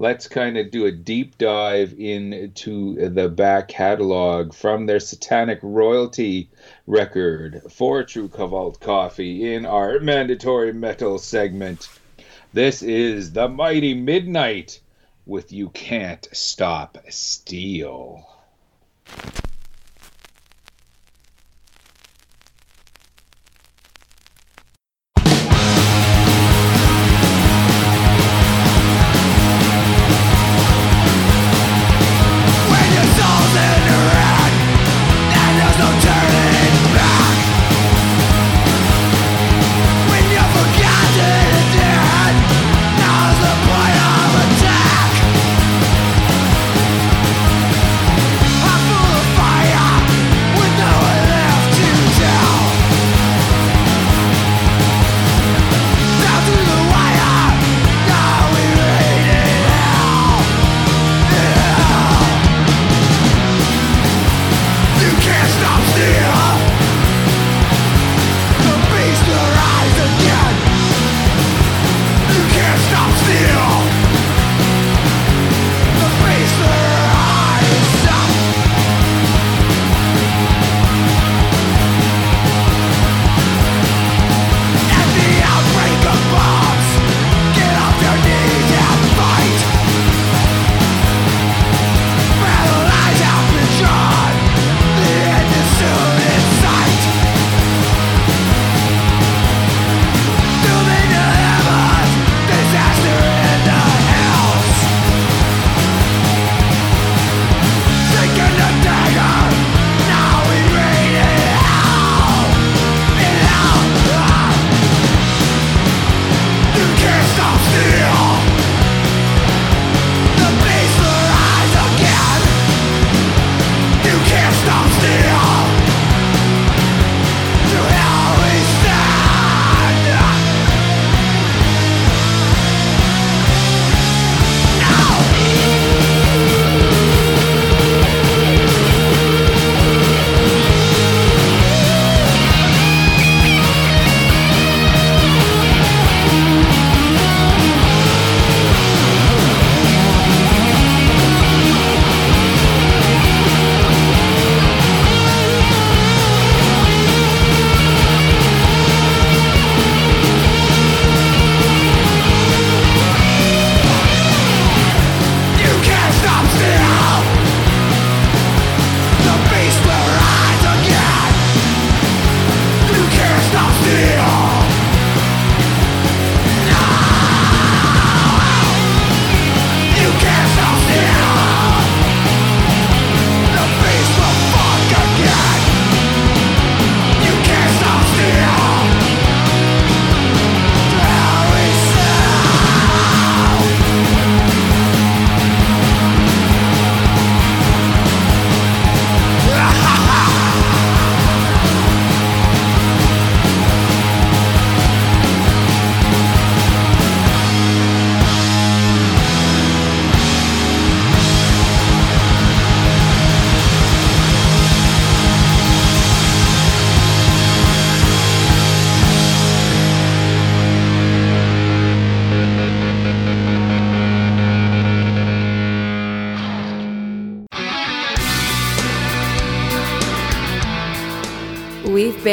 Let's 0.00 0.28
kind 0.28 0.56
of 0.56 0.70
do 0.70 0.86
a 0.86 0.92
deep 0.92 1.36
dive 1.38 1.92
into 1.98 3.08
the 3.08 3.28
back 3.28 3.66
catalog 3.66 4.54
from 4.54 4.86
their 4.86 5.00
Satanic 5.00 5.58
Royalty 5.62 6.48
record 6.86 7.62
for 7.68 8.04
True 8.04 8.28
Cult 8.28 8.78
Coffee 8.78 9.52
in 9.52 9.66
our 9.66 9.98
mandatory 9.98 10.72
metal 10.72 11.18
segment. 11.18 11.88
This 12.54 12.82
is 12.82 13.32
the 13.32 13.46
Mighty 13.46 13.92
Midnight 13.92 14.80
with 15.26 15.52
You 15.52 15.68
Can't 15.68 16.26
Stop 16.32 16.96
Steel. 17.10 18.26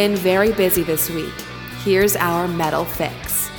Been 0.07 0.15
very 0.15 0.51
busy 0.51 0.83
this 0.83 1.09
week. 1.09 1.33
Here's 1.83 2.15
our 2.17 2.47
metal 2.47 2.85
fix. 2.85 3.49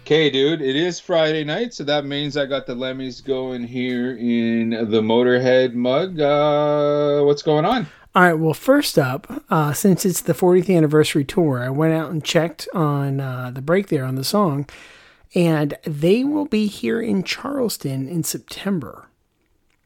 Okay, 0.00 0.30
dude, 0.30 0.62
it 0.62 0.74
is 0.74 0.98
Friday 0.98 1.44
night, 1.44 1.74
so 1.74 1.84
that 1.84 2.06
means 2.06 2.38
I 2.38 2.46
got 2.46 2.66
the 2.66 2.74
Lemmys 2.74 3.22
going 3.22 3.62
here 3.64 4.16
in 4.16 4.70
the 4.70 5.02
Motorhead 5.02 5.74
mug. 5.74 6.18
Uh, 6.18 7.22
what's 7.26 7.42
going 7.42 7.66
on? 7.66 7.86
All 8.14 8.22
right, 8.22 8.32
well, 8.32 8.54
first 8.54 8.98
up, 8.98 9.30
uh, 9.50 9.74
since 9.74 10.06
it's 10.06 10.22
the 10.22 10.32
40th 10.32 10.74
anniversary 10.74 11.26
tour, 11.26 11.62
I 11.62 11.68
went 11.68 11.92
out 11.92 12.10
and 12.10 12.24
checked 12.24 12.70
on 12.72 13.20
uh, 13.20 13.50
the 13.50 13.60
break 13.60 13.88
there 13.88 14.06
on 14.06 14.14
the 14.14 14.24
song, 14.24 14.66
and 15.34 15.76
they 15.84 16.24
will 16.24 16.46
be 16.46 16.68
here 16.68 17.02
in 17.02 17.22
Charleston 17.22 18.08
in 18.08 18.24
September. 18.24 19.09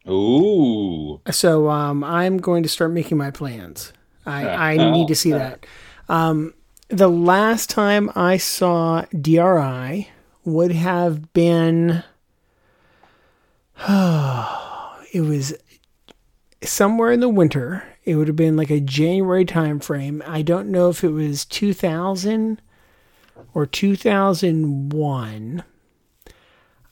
Ooh. 0.08 1.20
So 1.30 1.70
um, 1.70 2.04
I'm 2.04 2.38
going 2.38 2.62
to 2.62 2.68
start 2.68 2.92
making 2.92 3.16
my 3.16 3.30
plans. 3.30 3.92
I, 4.26 4.48
I 4.48 4.90
need 4.92 5.08
to 5.08 5.14
see 5.14 5.32
that. 5.32 5.66
Um, 6.08 6.54
the 6.88 7.08
last 7.08 7.70
time 7.70 8.10
I 8.14 8.36
saw 8.36 9.04
DRI 9.18 10.08
would 10.44 10.72
have 10.72 11.32
been. 11.32 12.04
it 13.88 15.20
was 15.20 15.54
somewhere 16.62 17.12
in 17.12 17.20
the 17.20 17.28
winter. 17.28 17.84
It 18.04 18.16
would 18.16 18.28
have 18.28 18.36
been 18.36 18.56
like 18.56 18.70
a 18.70 18.80
January 18.80 19.44
time 19.44 19.80
frame. 19.80 20.22
I 20.26 20.42
don't 20.42 20.68
know 20.68 20.90
if 20.90 21.02
it 21.02 21.10
was 21.10 21.44
2000 21.46 22.60
or 23.54 23.66
2001. 23.66 25.64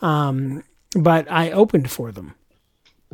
Um, 0.00 0.64
but 0.94 1.30
I 1.30 1.50
opened 1.50 1.90
for 1.90 2.10
them. 2.12 2.34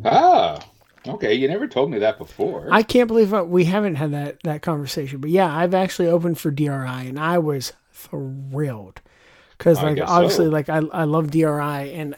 Ah, 0.05 0.59
okay. 1.07 1.33
You 1.33 1.47
never 1.47 1.67
told 1.67 1.91
me 1.91 1.99
that 1.99 2.17
before. 2.17 2.67
I 2.71 2.83
can't 2.83 3.07
believe 3.07 3.33
uh, 3.33 3.43
we 3.43 3.65
haven't 3.65 3.95
had 3.95 4.11
that 4.11 4.43
that 4.43 4.61
conversation. 4.61 5.19
But 5.19 5.29
yeah, 5.29 5.53
I've 5.53 5.73
actually 5.73 6.07
opened 6.07 6.39
for 6.39 6.51
DRI, 6.51 6.67
and 6.67 7.19
I 7.19 7.37
was 7.37 7.73
thrilled 7.91 9.01
because 9.57 9.81
like 9.81 9.99
obviously 10.01 10.45
so. 10.45 10.51
like 10.51 10.69
I 10.69 10.77
I 10.77 11.03
love 11.03 11.31
DRI, 11.31 11.93
and 11.93 12.15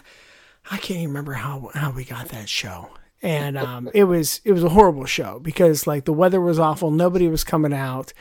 I 0.69 0.77
can't 0.77 0.99
even 0.99 1.09
remember 1.09 1.33
how 1.33 1.69
how 1.73 1.91
we 1.91 2.05
got 2.05 2.29
that 2.29 2.49
show. 2.49 2.89
And 3.23 3.57
um, 3.57 3.89
it 3.93 4.05
was 4.05 4.41
it 4.43 4.51
was 4.51 4.63
a 4.63 4.69
horrible 4.69 5.05
show 5.05 5.39
because 5.39 5.85
like 5.85 6.05
the 6.05 6.13
weather 6.13 6.41
was 6.41 6.59
awful, 6.59 6.91
nobody 6.91 7.27
was 7.27 7.43
coming 7.43 7.73
out. 7.73 8.13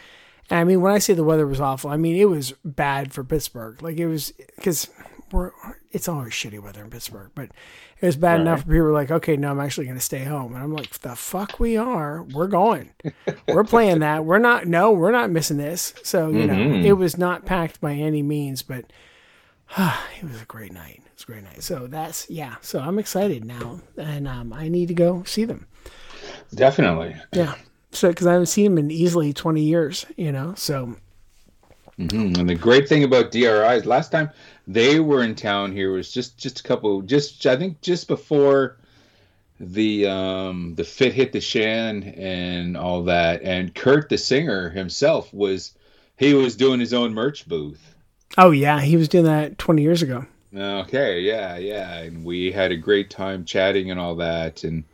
And 0.50 0.58
I 0.58 0.64
mean, 0.64 0.80
when 0.80 0.92
I 0.92 0.98
say 0.98 1.14
the 1.14 1.24
weather 1.24 1.46
was 1.46 1.60
awful, 1.60 1.90
I 1.90 1.96
mean 1.96 2.16
it 2.16 2.28
was 2.28 2.52
bad 2.64 3.12
for 3.12 3.24
Pittsburgh. 3.24 3.82
Like 3.82 3.96
it 3.96 4.06
was 4.06 4.32
because 4.56 4.90
we're 5.32 5.52
it's 5.90 6.08
always 6.08 6.32
shitty 6.32 6.60
weather 6.62 6.82
in 6.84 6.90
Pittsburgh, 6.90 7.30
but 7.34 7.50
it 8.00 8.06
was 8.06 8.16
bad 8.16 8.40
enough 8.40 8.58
Right. 8.60 8.64
for 8.64 8.70
people 8.70 8.82
were 8.86 8.92
like, 8.92 9.10
okay, 9.10 9.36
no, 9.36 9.50
I'm 9.50 9.60
actually 9.60 9.84
going 9.86 9.98
to 9.98 10.04
stay 10.04 10.24
home, 10.24 10.54
and 10.54 10.62
I'm 10.62 10.72
like, 10.72 10.90
the 11.00 11.14
fuck 11.16 11.60
we 11.60 11.76
are, 11.76 12.22
we're 12.22 12.46
going, 12.46 12.90
we're 13.48 13.64
playing 13.64 13.98
that, 14.06 14.24
we're 14.24 14.38
not, 14.38 14.66
no, 14.66 14.90
we're 14.92 15.10
not 15.12 15.30
missing 15.30 15.56
this. 15.58 15.92
So 16.02 16.28
you 16.30 16.46
know, 16.46 16.58
it 16.84 16.92
was 16.92 17.18
not 17.18 17.44
packed 17.44 17.80
by 17.80 17.92
any 17.94 18.22
means, 18.22 18.62
but 18.62 18.84
it 19.78 20.22
was 20.24 20.40
a 20.42 20.46
great 20.46 20.72
night. 20.72 21.02
It 21.04 21.12
was 21.14 21.22
a 21.24 21.26
great 21.26 21.44
night. 21.44 21.62
So 21.62 21.86
that's 21.86 22.28
yeah. 22.30 22.56
So 22.62 22.80
I'm 22.80 22.98
excited 22.98 23.44
now, 23.44 23.80
and 23.96 24.26
um, 24.26 24.52
I 24.52 24.68
need 24.68 24.88
to 24.88 24.94
go 24.94 25.22
see 25.24 25.44
them. 25.44 25.66
Definitely. 26.54 27.16
Yeah. 27.32 27.54
So 27.92 28.08
because 28.08 28.26
I 28.26 28.32
haven't 28.32 28.46
seen 28.46 28.64
them 28.74 28.78
in 28.78 28.90
easily 28.90 29.32
20 29.32 29.62
years, 29.62 30.06
you 30.16 30.32
know. 30.32 30.54
So 30.56 30.96
Mhm. 31.98 32.38
And 32.38 32.48
the 32.48 32.54
great 32.54 32.88
thing 32.88 33.04
about 33.04 33.30
DRI 33.30 33.74
is 33.74 33.84
last 33.84 34.10
time 34.10 34.30
they 34.72 35.00
were 35.00 35.22
in 35.22 35.34
town 35.34 35.72
here 35.72 35.90
was 35.92 36.12
just 36.12 36.38
just 36.38 36.60
a 36.60 36.62
couple 36.62 37.02
just 37.02 37.44
I 37.46 37.56
think 37.56 37.80
just 37.80 38.06
before 38.08 38.76
the 39.58 40.06
um 40.06 40.74
the 40.76 40.84
fit 40.84 41.12
hit 41.12 41.32
the 41.32 41.40
shan 41.40 42.02
and 42.02 42.76
all 42.76 43.04
that 43.04 43.42
and 43.42 43.74
Kurt 43.74 44.08
the 44.08 44.18
singer 44.18 44.70
himself 44.70 45.32
was 45.34 45.72
he 46.16 46.34
was 46.34 46.56
doing 46.56 46.80
his 46.80 46.94
own 46.94 47.14
merch 47.14 47.48
booth. 47.48 47.94
oh 48.38 48.50
yeah, 48.50 48.80
he 48.80 48.96
was 48.96 49.08
doing 49.08 49.24
that 49.24 49.58
20 49.58 49.82
years 49.82 50.02
ago. 50.02 50.26
Okay, 50.54 51.20
yeah, 51.20 51.56
yeah, 51.56 51.98
and 51.98 52.24
we 52.24 52.52
had 52.52 52.72
a 52.72 52.76
great 52.76 53.08
time 53.08 53.44
chatting 53.44 53.90
and 53.90 54.00
all 54.00 54.16
that, 54.16 54.64
and 54.64 54.84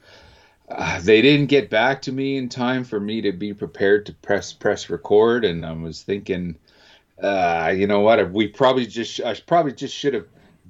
uh, 0.68 1.00
they 1.00 1.22
didn't 1.22 1.46
get 1.46 1.70
back 1.70 2.02
to 2.02 2.12
me 2.12 2.36
in 2.36 2.48
time 2.48 2.84
for 2.84 3.00
me 3.00 3.22
to 3.22 3.32
be 3.32 3.54
prepared 3.54 4.06
to 4.06 4.12
press 4.12 4.52
press 4.52 4.90
record, 4.90 5.44
and 5.44 5.64
I 5.64 5.72
was 5.72 6.02
thinking, 6.02 6.56
uh, 7.22 7.72
you 7.76 7.86
know 7.86 8.00
what, 8.00 8.30
we 8.32 8.48
probably 8.48 8.86
just 8.86 9.20
I 9.20 9.34
probably 9.46 9.72
just 9.72 9.94
should 9.94 10.14
have 10.14 10.26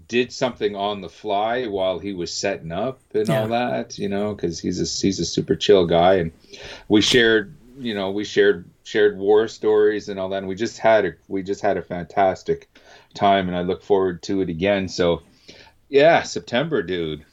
did 0.09 0.33
something 0.33 0.77
on 0.77 1.01
the 1.01 1.09
fly 1.09 1.67
while 1.67 1.99
he 1.99 2.13
was 2.13 2.33
setting 2.33 2.71
up 2.71 3.01
and 3.15 3.29
all 3.29 3.49
that, 3.49 3.99
you 3.99 4.09
know, 4.09 4.35
because 4.35 4.61
he's 4.61 4.79
a 4.81 5.07
he's 5.07 5.19
a 5.19 5.25
super 5.25 5.57
chill 5.57 5.87
guy, 5.87 6.15
and 6.15 6.33
we 6.89 7.01
shared, 7.01 7.57
you 7.79 7.95
know, 7.95 8.11
we 8.11 8.25
shared 8.25 8.69
shared 8.85 9.19
war 9.19 9.49
stories 9.49 10.09
and 10.09 10.21
all 10.21 10.29
that, 10.29 10.39
and 10.39 10.49
we 10.49 10.55
just 10.55 10.79
had 10.79 11.05
a 11.05 11.13
we 11.29 11.43
just 11.43 11.61
had 11.61 11.77
a 11.77 11.83
fantastic 11.83 12.69
time, 13.15 13.49
and 13.49 13.57
I 13.57 13.63
look 13.63 13.83
forward 13.83 14.23
to 14.25 14.41
it 14.43 14.49
again. 14.49 14.89
So, 14.89 15.23
yeah, 15.89 16.23
September, 16.23 16.83
dude. 16.83 17.25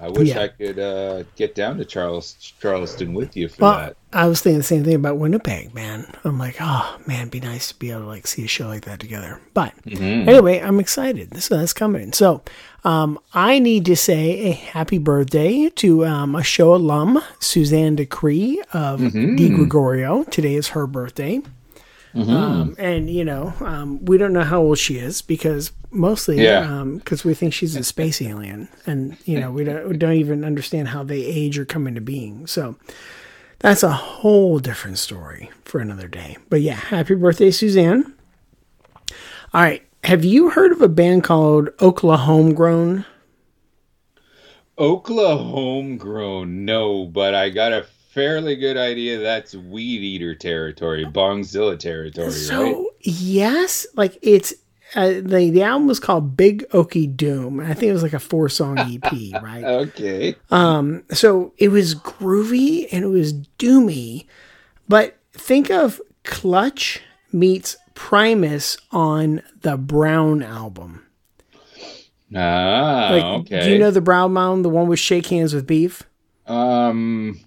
I 0.00 0.08
wish 0.08 0.28
Yeah. 0.28 0.42
I 0.42 0.48
could 0.48 0.78
uh, 0.78 1.24
get 1.36 1.54
down 1.54 1.76
to 1.78 1.84
Charles 1.84 2.34
Charleston 2.60 3.14
with 3.14 3.36
you 3.36 3.48
for 3.48 3.62
Well, 3.62 3.76
that. 3.78 3.96
I 4.12 4.26
was 4.26 4.40
thinking 4.40 4.58
the 4.58 4.64
same 4.64 4.84
thing 4.84 4.94
about 4.94 5.18
Winnipeg, 5.18 5.74
man. 5.74 6.06
I'm 6.24 6.38
like, 6.38 6.56
oh 6.60 6.98
man, 7.06 7.20
it'd 7.20 7.30
be 7.32 7.40
nice 7.40 7.68
to 7.72 7.78
be 7.78 7.90
able 7.90 8.02
to 8.02 8.06
like 8.06 8.26
see 8.26 8.44
a 8.44 8.48
show 8.48 8.66
like 8.68 8.84
that 8.84 9.00
together. 9.00 9.40
But 9.54 9.74
anyway, 9.86 10.60
I'm 10.60 10.80
excited. 10.80 11.42
So 11.42 11.56
that's 11.58 11.72
coming. 11.72 12.12
So 12.12 12.42
um, 12.84 13.18
I 13.34 13.58
need 13.58 13.84
to 13.86 13.96
say 13.96 14.38
a 14.48 14.52
happy 14.52 14.98
birthday 14.98 15.68
to 15.76 16.06
um, 16.06 16.34
a 16.34 16.42
show 16.42 16.74
alum, 16.74 17.20
Suzanne 17.40 17.96
Decree 17.96 18.62
of 18.72 19.00
Di 19.12 19.48
Gregorio. 19.50 20.24
Today 20.24 20.54
is 20.54 20.68
her 20.68 20.86
birthday. 20.86 21.40
Um, 22.14 22.74
and 22.78 23.08
you 23.10 23.24
know, 23.24 23.52
um, 23.60 24.04
we 24.04 24.18
don't 24.18 24.32
know 24.32 24.42
how 24.42 24.60
old 24.60 24.78
she 24.78 24.96
is 24.98 25.22
because 25.22 25.70
mostly 25.90 26.42
Yeah. 26.42 26.84
because 26.96 27.24
we 27.24 27.34
think 27.34 27.52
she's 27.54 27.76
a 27.76 27.84
space 27.84 28.20
alien, 28.20 28.68
and 28.86 29.16
you 29.24 29.38
know, 29.38 29.50
we 29.52 29.64
don't, 29.64 29.88
we 29.88 29.96
don't 29.96 30.14
even 30.14 30.44
understand 30.44 30.88
how 30.88 31.02
they 31.04 31.24
age 31.24 31.58
or 31.58 31.64
come 31.64 31.86
into 31.86 32.00
being. 32.00 32.46
So 32.46 32.76
that's 33.60 33.82
a 33.82 33.92
whole 33.92 34.58
different 34.58 34.98
story 34.98 35.50
for 35.64 35.80
another 35.80 36.08
day. 36.08 36.36
But 36.48 36.60
yeah, 36.62 36.74
happy 36.74 37.14
birthday, 37.14 37.50
Suzanne. 37.50 38.12
All 39.54 39.62
right. 39.62 39.82
Have 40.04 40.24
you 40.24 40.50
heard 40.50 40.72
of 40.72 40.80
a 40.80 40.88
band 40.88 41.24
called 41.24 41.70
Oklahoma 41.80 42.24
Homegrown? 42.24 43.04
Oklahoma 44.78 45.50
homegrown, 45.50 46.64
no, 46.64 47.04
but 47.04 47.34
I 47.34 47.48
got 47.50 47.72
a 47.72 47.84
fairly 48.18 48.56
good 48.56 48.76
idea 48.76 49.18
that's 49.18 49.54
Weedeater 49.54 50.38
territory, 50.38 51.04
Bongzilla 51.04 51.78
territory, 51.78 52.30
So 52.32 52.62
right? 52.62 52.84
yes, 53.02 53.86
like 53.94 54.18
it's 54.22 54.52
uh, 54.94 55.08
the 55.22 55.50
the 55.52 55.62
album 55.62 55.86
was 55.86 56.00
called 56.00 56.36
Big 56.36 56.68
Okie 56.70 57.14
Doom. 57.16 57.60
I 57.60 57.74
think 57.74 57.90
it 57.90 57.92
was 57.92 58.02
like 58.02 58.14
a 58.14 58.18
four 58.18 58.48
song 58.48 58.78
EP, 59.02 59.42
right? 59.42 59.62
Okay. 59.64 60.34
Um, 60.50 61.04
So 61.12 61.52
it 61.58 61.68
was 61.68 61.94
groovy 61.94 62.88
and 62.90 63.04
it 63.04 63.08
was 63.08 63.32
doomy, 63.58 64.26
but 64.88 65.16
think 65.32 65.70
of 65.70 66.00
Clutch 66.24 67.00
meets 67.32 67.76
Primus 67.94 68.78
on 68.90 69.42
the 69.60 69.76
Brown 69.76 70.42
album. 70.42 71.04
Ah, 72.34 73.08
Like, 73.12 73.24
okay. 73.40 73.60
do 73.64 73.70
you 73.72 73.78
know 73.78 73.90
the 73.90 74.00
Brown 74.00 74.36
album, 74.36 74.62
the 74.62 74.68
one 74.68 74.86
with 74.88 74.98
Shake 74.98 75.26
Hands 75.26 75.52
with 75.54 75.66
Beef? 75.66 76.02
Um, 76.46 77.40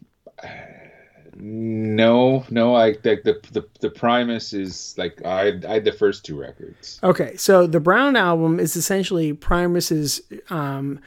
no, 1.44 2.46
no. 2.52 2.76
I 2.76 2.90
like 3.04 3.24
the 3.24 3.42
the 3.52 3.66
the 3.80 3.90
Primus 3.90 4.54
is 4.54 4.94
like 4.96 5.26
I 5.26 5.54
I 5.68 5.74
had 5.74 5.86
the 5.86 5.92
first 5.92 6.24
two 6.24 6.40
records. 6.40 7.00
Okay, 7.02 7.36
so 7.36 7.66
the 7.66 7.80
Brown 7.80 8.16
album 8.16 8.60
is 8.60 8.76
essentially 8.76 9.34
Primus's 9.34 10.22
um, 10.52 11.00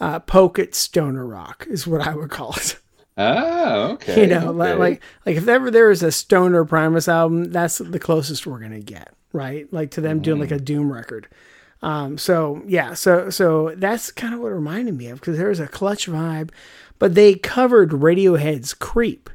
uh, 0.00 0.18
poke 0.18 0.58
at 0.58 0.74
stoner 0.74 1.24
rock, 1.24 1.68
is 1.70 1.86
what 1.86 2.00
I 2.00 2.16
would 2.16 2.30
call 2.30 2.54
it. 2.56 2.80
Oh, 3.16 3.92
okay. 3.92 4.22
you 4.22 4.26
know, 4.26 4.48
okay. 4.48 4.74
like 4.74 5.02
like 5.24 5.36
if 5.36 5.46
ever 5.46 5.70
there 5.70 5.92
is 5.92 6.02
a 6.02 6.10
stoner 6.10 6.64
Primus 6.64 7.06
album, 7.06 7.52
that's 7.52 7.78
the 7.78 8.00
closest 8.00 8.48
we're 8.48 8.58
gonna 8.58 8.80
get, 8.80 9.12
right? 9.32 9.72
Like 9.72 9.92
to 9.92 10.00
them 10.00 10.20
doing 10.20 10.40
like 10.40 10.50
a 10.50 10.58
Doom 10.58 10.92
record. 10.92 11.28
Um, 11.82 12.18
so 12.18 12.62
yeah, 12.66 12.94
so 12.94 13.30
so 13.30 13.74
that's 13.76 14.10
kind 14.10 14.34
of 14.34 14.40
what 14.40 14.50
it 14.50 14.56
reminded 14.56 14.96
me 14.96 15.06
of 15.08 15.20
because 15.20 15.38
there 15.38 15.48
was 15.48 15.60
a 15.60 15.68
clutch 15.68 16.08
vibe, 16.08 16.50
but 16.98 17.14
they 17.14 17.34
covered 17.34 17.90
Radiohead's 17.90 18.74
"Creep," 18.74 19.30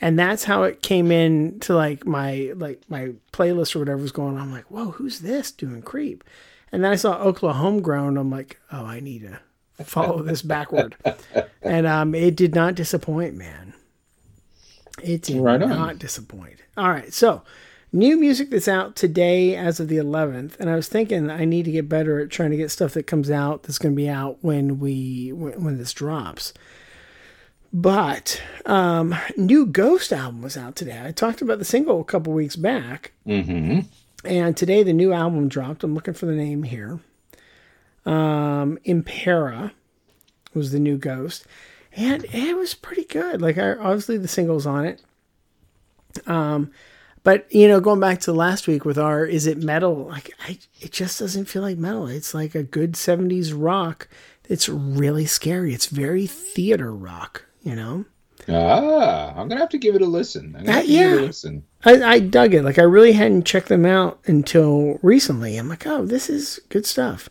and 0.00 0.18
that's 0.18 0.44
how 0.44 0.62
it 0.62 0.82
came 0.82 1.12
in 1.12 1.60
to 1.60 1.74
like 1.74 2.06
my 2.06 2.52
like 2.56 2.82
my 2.88 3.12
playlist 3.32 3.76
or 3.76 3.80
whatever 3.80 4.00
was 4.00 4.12
going 4.12 4.36
on. 4.36 4.42
I'm 4.42 4.52
like, 4.52 4.70
whoa, 4.70 4.92
who's 4.92 5.20
this 5.20 5.50
doing 5.50 5.82
"Creep"? 5.82 6.24
And 6.72 6.84
then 6.84 6.92
I 6.92 6.96
saw 6.96 7.18
Oklahoma 7.18 7.62
Homegrown. 7.62 8.16
I'm 8.16 8.30
like, 8.30 8.60
oh, 8.72 8.84
I 8.84 9.00
need 9.00 9.22
to 9.22 9.84
follow 9.84 10.22
this 10.22 10.42
backward. 10.42 10.96
and 11.62 11.86
um, 11.86 12.14
it 12.14 12.36
did 12.36 12.54
not 12.54 12.74
disappoint, 12.74 13.34
man. 13.34 13.74
It 15.02 15.22
did 15.22 15.40
Right 15.40 15.60
not 15.60 15.98
disappoint. 15.98 16.60
All 16.76 16.90
right, 16.90 17.12
so 17.12 17.42
new 17.92 18.16
music 18.16 18.50
that's 18.50 18.68
out 18.68 18.96
today 18.96 19.56
as 19.56 19.80
of 19.80 19.88
the 19.88 19.96
11th, 19.96 20.58
and 20.60 20.70
I 20.70 20.76
was 20.76 20.88
thinking 20.88 21.30
I 21.30 21.44
need 21.44 21.64
to 21.64 21.72
get 21.72 21.88
better 21.88 22.20
at 22.20 22.30
trying 22.30 22.50
to 22.50 22.56
get 22.56 22.70
stuff 22.70 22.94
that 22.94 23.06
comes 23.06 23.30
out 23.30 23.64
that's 23.64 23.78
going 23.78 23.94
to 23.94 23.96
be 23.96 24.08
out 24.08 24.38
when 24.42 24.78
we 24.78 25.32
when, 25.32 25.64
when 25.64 25.78
this 25.78 25.92
drops. 25.92 26.52
But 27.72 28.42
um, 28.66 29.14
new 29.36 29.64
Ghost 29.66 30.12
album 30.12 30.42
was 30.42 30.56
out 30.56 30.74
today. 30.74 31.02
I 31.04 31.12
talked 31.12 31.40
about 31.40 31.58
the 31.58 31.64
single 31.64 32.00
a 32.00 32.04
couple 32.04 32.32
weeks 32.32 32.56
back, 32.56 33.12
Mm-hmm. 33.26 33.80
and 34.24 34.56
today 34.56 34.82
the 34.82 34.92
new 34.92 35.12
album 35.12 35.48
dropped. 35.48 35.84
I'm 35.84 35.94
looking 35.94 36.14
for 36.14 36.26
the 36.26 36.34
name 36.34 36.64
here. 36.64 36.98
Um, 38.04 38.78
Impera 38.84 39.72
was 40.52 40.72
the 40.72 40.80
new 40.80 40.96
Ghost, 40.98 41.46
and 41.92 42.24
it 42.32 42.56
was 42.56 42.74
pretty 42.74 43.04
good. 43.04 43.40
Like, 43.40 43.56
I, 43.56 43.74
obviously 43.76 44.16
the 44.18 44.26
singles 44.26 44.66
on 44.66 44.84
it. 44.84 45.00
Um, 46.26 46.72
but 47.22 47.46
you 47.54 47.68
know, 47.68 47.78
going 47.78 48.00
back 48.00 48.18
to 48.22 48.32
last 48.32 48.66
week 48.66 48.84
with 48.84 48.98
our 48.98 49.24
"Is 49.24 49.46
it 49.46 49.58
metal?" 49.62 50.06
Like, 50.08 50.32
I 50.44 50.58
it 50.80 50.90
just 50.90 51.20
doesn't 51.20 51.44
feel 51.44 51.62
like 51.62 51.78
metal. 51.78 52.08
It's 52.08 52.34
like 52.34 52.56
a 52.56 52.64
good 52.64 52.94
'70s 52.94 53.52
rock. 53.54 54.08
It's 54.48 54.68
really 54.68 55.26
scary. 55.26 55.72
It's 55.72 55.86
very 55.86 56.26
theater 56.26 56.92
rock. 56.92 57.44
You 57.62 57.76
know. 57.76 58.04
Ah, 58.48 59.34
I'm 59.36 59.48
gonna 59.48 59.60
have 59.60 59.68
to 59.70 59.78
give 59.78 59.94
it 59.94 60.02
a 60.02 60.06
listen. 60.06 60.54
I'm 60.56 60.64
gonna 60.64 60.72
have 60.72 60.86
to 60.86 60.90
give 60.90 61.12
it 61.12 61.14
yeah. 61.14 61.20
listen. 61.20 61.64
I, 61.84 62.02
I 62.02 62.18
dug 62.20 62.54
it. 62.54 62.62
Like 62.62 62.78
I 62.78 62.82
really 62.82 63.12
hadn't 63.12 63.44
checked 63.44 63.68
them 63.68 63.86
out 63.86 64.20
until 64.26 64.98
recently. 65.02 65.56
I'm 65.56 65.68
like, 65.68 65.86
oh, 65.86 66.04
this 66.04 66.30
is 66.30 66.60
good 66.68 66.86
stuff. 66.86 67.28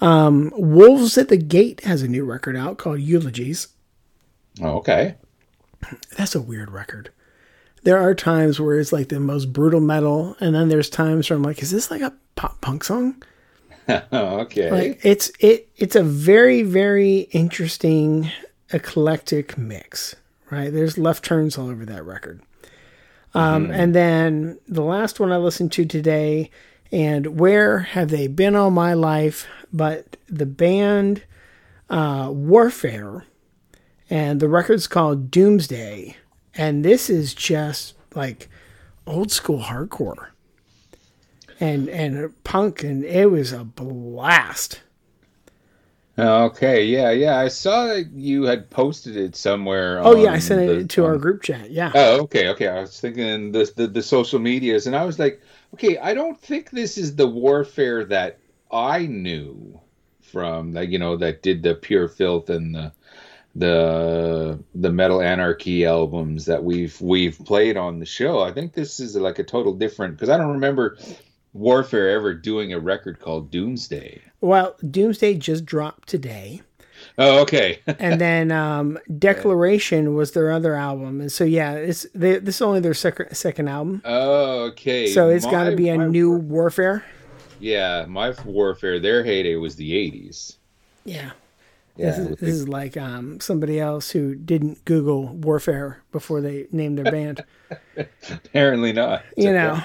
Um, 0.00 0.52
Wolves 0.56 1.16
at 1.16 1.28
the 1.28 1.36
Gate 1.36 1.82
has 1.84 2.02
a 2.02 2.08
new 2.08 2.24
record 2.24 2.56
out 2.56 2.78
called 2.78 3.00
Eulogies. 3.00 3.68
Oh, 4.60 4.76
okay. 4.78 5.16
That's 6.16 6.34
a 6.34 6.40
weird 6.40 6.70
record. 6.70 7.10
There 7.82 7.98
are 7.98 8.14
times 8.14 8.58
where 8.58 8.78
it's 8.78 8.92
like 8.92 9.08
the 9.08 9.20
most 9.20 9.52
brutal 9.52 9.80
metal, 9.80 10.36
and 10.40 10.54
then 10.54 10.68
there's 10.68 10.90
times 10.90 11.30
where 11.30 11.36
I'm 11.36 11.42
like, 11.42 11.62
is 11.62 11.70
this 11.70 11.90
like 11.90 12.00
a 12.00 12.14
pop 12.34 12.60
punk 12.60 12.84
song? 12.84 13.22
okay. 13.88 14.70
Like 14.70 15.00
it's 15.04 15.30
it 15.38 15.68
it's 15.76 15.94
a 15.94 16.02
very 16.02 16.62
very 16.62 17.20
interesting 17.30 18.30
eclectic 18.72 19.56
mix, 19.56 20.16
right? 20.50 20.72
There's 20.72 20.98
left 20.98 21.24
turns 21.24 21.56
all 21.58 21.68
over 21.68 21.84
that 21.84 22.04
record. 22.04 22.42
Um, 23.34 23.70
And 23.70 23.94
then 23.94 24.58
the 24.66 24.82
last 24.82 25.20
one 25.20 25.30
I 25.32 25.36
listened 25.36 25.72
to 25.72 25.84
today, 25.84 26.50
and 26.90 27.38
where 27.38 27.80
have 27.80 28.08
they 28.08 28.26
been 28.28 28.56
all 28.56 28.70
my 28.70 28.94
life? 28.94 29.46
But 29.72 30.16
the 30.26 30.46
band 30.46 31.22
uh, 31.90 32.30
Warfare, 32.32 33.24
and 34.08 34.40
the 34.40 34.48
record's 34.48 34.86
called 34.86 35.30
Doomsday, 35.30 36.16
and 36.54 36.84
this 36.84 37.10
is 37.10 37.34
just 37.34 37.94
like 38.14 38.48
old 39.06 39.30
school 39.30 39.60
hardcore 39.60 40.28
and 41.60 41.88
and 41.88 42.42
punk, 42.44 42.82
and 42.82 43.04
it 43.04 43.30
was 43.30 43.52
a 43.52 43.64
blast. 43.64 44.80
Okay, 46.18 46.84
yeah, 46.86 47.10
yeah. 47.10 47.38
I 47.38 47.48
saw 47.48 47.86
that 47.86 48.10
you 48.12 48.44
had 48.44 48.70
posted 48.70 49.16
it 49.16 49.36
somewhere. 49.36 50.00
Oh 50.02 50.16
yeah, 50.16 50.32
I 50.32 50.38
sent 50.38 50.66
the- 50.66 50.78
it 50.80 50.90
to 50.90 51.04
our 51.04 51.18
group 51.18 51.42
chat. 51.42 51.70
Yeah. 51.70 51.92
Oh, 51.94 52.22
okay, 52.22 52.48
okay. 52.48 52.68
I 52.68 52.80
was 52.80 52.98
thinking 52.98 53.52
the, 53.52 53.70
the 53.76 53.86
the 53.86 54.02
social 54.02 54.38
medias, 54.38 54.86
and 54.86 54.96
I 54.96 55.04
was 55.04 55.18
like, 55.18 55.42
okay, 55.74 55.98
I 55.98 56.14
don't 56.14 56.40
think 56.40 56.70
this 56.70 56.96
is 56.96 57.16
the 57.16 57.26
warfare 57.26 58.04
that 58.06 58.38
I 58.70 59.06
knew 59.06 59.78
from, 60.22 60.72
that. 60.72 60.88
you 60.88 60.98
know, 60.98 61.16
that 61.18 61.42
did 61.42 61.62
the 61.62 61.74
pure 61.74 62.08
filth 62.08 62.48
and 62.48 62.74
the 62.74 62.92
the 63.54 64.62
the 64.74 64.92
metal 64.92 65.22
anarchy 65.22 65.86
albums 65.86 66.44
that 66.46 66.62
we've 66.62 66.98
we've 67.00 67.38
played 67.44 67.76
on 67.76 67.98
the 67.98 68.06
show. 68.06 68.40
I 68.40 68.52
think 68.52 68.72
this 68.72 69.00
is 69.00 69.16
like 69.16 69.38
a 69.38 69.44
total 69.44 69.74
different 69.74 70.14
because 70.14 70.28
I 70.28 70.36
don't 70.36 70.52
remember 70.52 70.98
Warfare 71.56 72.10
ever 72.10 72.34
doing 72.34 72.72
a 72.72 72.78
record 72.78 73.20
called 73.20 73.50
Doomsday. 73.50 74.20
Well, 74.40 74.76
Doomsday 74.90 75.34
just 75.34 75.64
dropped 75.64 76.08
today, 76.08 76.62
Oh, 77.18 77.40
okay. 77.42 77.80
and 77.98 78.20
then 78.20 78.52
um, 78.52 78.98
Declaration 79.18 80.14
was 80.14 80.32
their 80.32 80.50
other 80.50 80.74
album, 80.74 81.20
and 81.20 81.32
so 81.32 81.44
yeah, 81.44 81.72
it's 81.72 82.06
they, 82.14 82.38
this 82.38 82.56
is 82.56 82.62
only 82.62 82.80
their 82.80 82.94
second 82.94 83.34
second 83.34 83.68
album, 83.68 84.02
oh, 84.04 84.64
okay. 84.66 85.06
so 85.08 85.28
it's 85.28 85.46
got 85.46 85.64
to 85.64 85.76
be 85.76 85.88
a 85.88 85.96
new 85.96 86.30
war- 86.30 86.66
Warfare. 86.66 87.04
Yeah, 87.58 88.04
my 88.06 88.34
Warfare, 88.44 89.00
their 89.00 89.24
heyday 89.24 89.56
was 89.56 89.76
the 89.76 89.92
'80s. 89.92 90.56
Yeah. 91.04 91.32
Yeah, 91.98 92.10
this, 92.10 92.18
is, 92.18 92.36
this 92.36 92.50
is 92.50 92.68
like 92.68 92.98
um, 92.98 93.40
somebody 93.40 93.80
else 93.80 94.10
who 94.10 94.34
didn't 94.34 94.84
Google 94.84 95.28
Warfare 95.28 96.02
before 96.12 96.42
they 96.42 96.66
named 96.70 96.98
their 96.98 97.10
band. 97.10 97.42
Apparently 98.30 98.92
not. 98.92 99.22
you 99.38 99.50
know. 99.50 99.82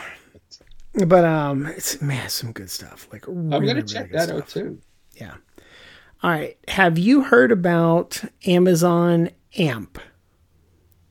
But 0.94 1.24
um, 1.24 1.68
it's 1.68 2.02
man, 2.02 2.30
some 2.30 2.52
good 2.52 2.70
stuff. 2.70 3.08
Like 3.12 3.28
I'm 3.28 3.50
gonna 3.50 3.82
check 3.82 4.12
good 4.12 4.20
that 4.20 4.30
out 4.30 4.48
too. 4.50 4.80
Yeah. 5.16 5.36
All 6.24 6.30
right. 6.30 6.58
Have 6.68 6.98
you 6.98 7.24
heard 7.24 7.52
about 7.52 8.22
Amazon 8.46 9.30
AMP? 9.58 10.00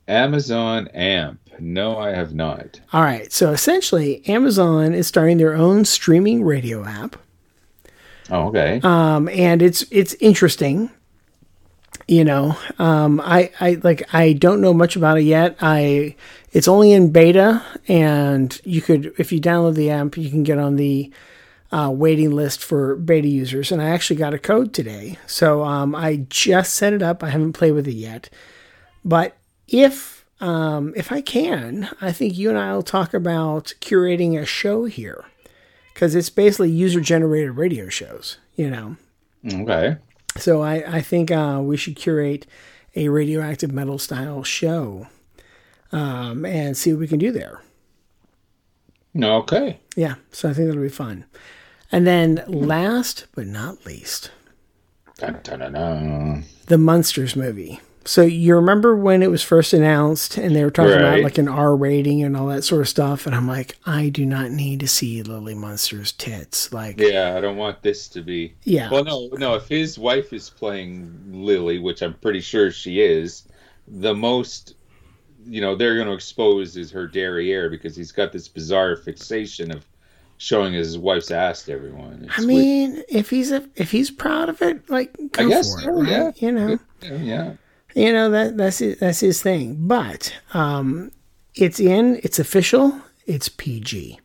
Amazon 0.07 0.89
AMP. 0.89 1.41
No, 1.59 1.99
I 1.99 2.11
have 2.11 2.35
not. 2.35 2.81
All 2.93 3.03
right. 3.03 3.33
So 3.33 3.51
essentially, 3.53 4.27
Amazon 4.29 4.95
is 4.95 5.07
starting 5.07 5.39
their 5.39 5.55
own 5.55 5.85
streaming 5.85 6.45
radio 6.45 6.85
app. 6.85 7.17
Oh, 8.31 8.49
okay. 8.49 8.81
um, 8.85 9.29
and 9.29 9.63
it's 9.63 9.85
it's 9.91 10.15
interesting. 10.21 10.91
You 12.07 12.25
know, 12.25 12.57
um, 12.79 13.21
I 13.21 13.51
I 13.61 13.81
like 13.83 14.13
I 14.13 14.33
don't 14.33 14.61
know 14.61 14.75
much 14.75 14.97
about 14.97 15.19
it 15.19 15.25
yet. 15.25 15.57
I 15.61 16.17
it's 16.53 16.69
only 16.69 16.93
in 16.93 17.13
beta, 17.13 17.65
and 17.87 18.61
you 18.65 18.83
could 18.83 19.13
if 19.19 19.31
you 19.33 19.41
download 19.41 19.75
the 19.75 19.91
app, 19.91 20.17
you 20.17 20.31
can 20.31 20.43
get 20.43 20.59
on 20.59 20.77
the 20.77 21.13
uh, 21.73 21.91
waiting 21.93 22.33
list 22.33 22.65
for 22.65 22.97
beta 22.97 23.29
users. 23.29 23.71
And 23.71 23.81
I 23.81 23.91
actually 23.91 24.17
got 24.17 24.35
a 24.35 24.39
code 24.39 24.73
today, 24.73 25.19
so 25.27 25.63
um, 25.63 25.95
I 25.95 26.27
just 26.29 26.75
set 26.75 26.93
it 26.93 27.03
up. 27.03 27.23
I 27.23 27.31
haven't 27.31 27.53
played 27.53 27.73
with 27.73 27.87
it 27.87 27.95
yet, 27.95 28.29
but 29.05 29.37
if 29.69 30.25
um, 30.41 30.93
if 30.97 31.13
I 31.13 31.21
can, 31.21 31.91
I 32.01 32.13
think 32.13 32.37
you 32.37 32.49
and 32.49 32.59
I 32.59 32.73
will 32.75 32.83
talk 32.83 33.15
about 33.15 33.75
curating 33.81 34.41
a 34.41 34.47
show 34.47 34.87
here 34.87 35.25
because 35.95 36.15
it's 36.15 36.31
basically 36.31 36.71
user 36.71 37.01
generated 37.01 37.57
radio 37.57 37.89
shows, 37.89 38.39
you 38.57 38.71
know. 38.71 38.97
okay. 39.47 39.97
So 40.41 40.63
I, 40.63 40.97
I 40.97 41.01
think 41.01 41.31
uh, 41.31 41.61
we 41.63 41.77
should 41.77 41.97
curate 41.97 42.47
a 42.97 43.09
radioactive 43.09 43.73
metal 43.73 43.99
style 43.99 44.43
show 44.43 45.07
um, 45.93 46.45
and 46.45 46.77
see 46.77 46.93
what 46.93 47.01
we 47.01 47.09
can 47.09 47.19
do 47.19 47.31
there. 47.31 47.61
Okay. 49.17 49.81
Yeah, 49.97 50.15
so 50.31 50.49
I 50.49 50.53
think 50.53 50.69
that'll 50.69 50.83
be 50.83 50.89
fun. 50.89 51.25
And 51.91 52.07
then 52.07 52.45
last 52.47 53.27
but 53.35 53.47
not 53.47 53.85
least, 53.85 54.31
Dun, 55.19 55.41
dun, 55.43 55.73
dun, 55.73 56.45
the 56.67 56.79
Munsters 56.79 57.35
movie. 57.37 57.81
So 58.11 58.23
you 58.23 58.57
remember 58.57 58.97
when 58.97 59.23
it 59.23 59.31
was 59.31 59.45
first 59.45 59.73
announced 59.73 60.37
and 60.37 60.57
they 60.57 60.65
were 60.65 60.73
talking 60.73 60.95
about 60.95 61.21
like 61.21 61.39
an 61.39 61.47
R 61.47 61.77
rating 61.77 62.25
and 62.25 62.37
all 62.37 62.49
that 62.49 62.65
sort 62.65 62.81
of 62.81 62.89
stuff, 62.89 63.25
and 63.25 63.37
I'm 63.37 63.47
like, 63.47 63.77
I 63.87 64.09
do 64.09 64.27
not 64.27 64.51
need 64.51 64.81
to 64.81 64.89
see 64.89 65.23
Lily 65.23 65.55
Munster's 65.55 66.11
tits. 66.11 66.73
Like, 66.73 66.99
Yeah, 66.99 67.37
I 67.37 67.41
don't 67.41 67.57
want 67.57 67.83
this 67.83 68.09
to 68.09 68.21
be. 68.21 68.53
yeah, 68.65 68.91
Well, 68.91 69.05
no, 69.05 69.29
no. 69.35 69.55
If 69.55 69.69
his 69.69 69.97
wife 69.97 70.33
is 70.33 70.51
playing 70.51 71.23
Lily, 71.29 71.79
which 71.79 72.03
I'm 72.03 72.15
pretty 72.15 72.41
sure 72.41 72.73
she 72.73 73.01
is, 73.01 73.45
the 73.87 74.13
most, 74.13 74.75
you 75.47 75.61
know, 75.61 75.77
they're 75.77 75.95
going 75.95 76.09
to 76.09 76.13
expose 76.13 76.77
is 76.77 76.91
her 76.91 77.07
derriere 77.07 77.71
because 77.71 77.95
he's 77.95 78.11
got 78.11 78.33
this 78.33 78.49
bizarre 78.49 78.97
fixation 78.97 79.71
of 79.71 79.87
showing 80.39 80.73
his 80.73 80.99
wife's 80.99 81.31
ass 81.31 81.63
to 81.67 81.73
everyone. 81.75 82.25
It's 82.25 82.43
I 82.43 82.45
mean, 82.45 83.05
if 83.09 83.31
he's 83.31 83.53
a, 83.53 83.65
if 83.77 83.93
he's 83.93 84.11
proud 84.11 84.49
of 84.49 84.61
it, 84.63 84.91
like 84.91 85.17
go 85.31 85.45
I 85.45 85.49
guess 85.49 85.81
for 85.81 85.91
it, 85.91 85.93
right? 85.93 86.11
yeah. 86.11 86.31
You 86.39 86.51
know, 86.51 86.79
weird. 87.03 87.21
yeah. 87.23 87.53
You 87.95 88.13
know 88.13 88.31
that 88.31 88.57
that's 88.57 88.79
his, 88.79 88.99
that's 88.99 89.21
his 89.21 89.43
thing. 89.43 89.77
But 89.81 90.35
um, 90.55 91.11
it's 91.55 91.81
in, 91.81 92.21
it's 92.23 92.39
official, 92.39 93.01
it's 93.27 93.49
PG. 93.49 94.19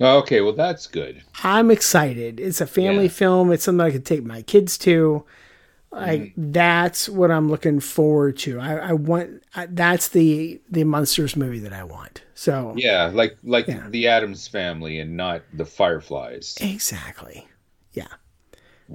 Okay, 0.00 0.40
well 0.40 0.52
that's 0.52 0.86
good. 0.88 1.22
I'm 1.44 1.70
excited. 1.70 2.40
It's 2.40 2.60
a 2.60 2.66
family 2.66 3.04
Yeah. 3.04 3.10
film. 3.10 3.52
It's 3.52 3.64
something 3.64 3.80
I 3.86 3.90
could 3.92 4.04
take 4.06 4.24
my 4.24 4.42
kids 4.42 4.76
to. 4.78 5.24
Like 5.92 6.20
Mm-hmm. 6.22 6.50
that's 6.50 7.08
what 7.08 7.30
I'm 7.30 7.48
looking 7.48 7.78
forward 7.78 8.36
to. 8.38 8.58
I, 8.58 8.74
I 8.78 8.92
want 8.94 9.44
I, 9.54 9.66
that's 9.66 10.08
the 10.08 10.60
the 10.68 10.82
Munsters 10.82 11.36
movie 11.36 11.60
that 11.60 11.72
I 11.72 11.84
want. 11.84 12.22
So 12.34 12.74
Yeah, 12.76 13.12
like 13.14 13.36
like 13.44 13.68
Yeah. 13.68 13.86
the 13.88 14.08
Addams 14.08 14.48
family 14.48 14.98
and 14.98 15.16
not 15.16 15.42
the 15.52 15.64
Fireflies. 15.64 16.56
exactly, 16.60 17.46
yeah. 17.92 18.08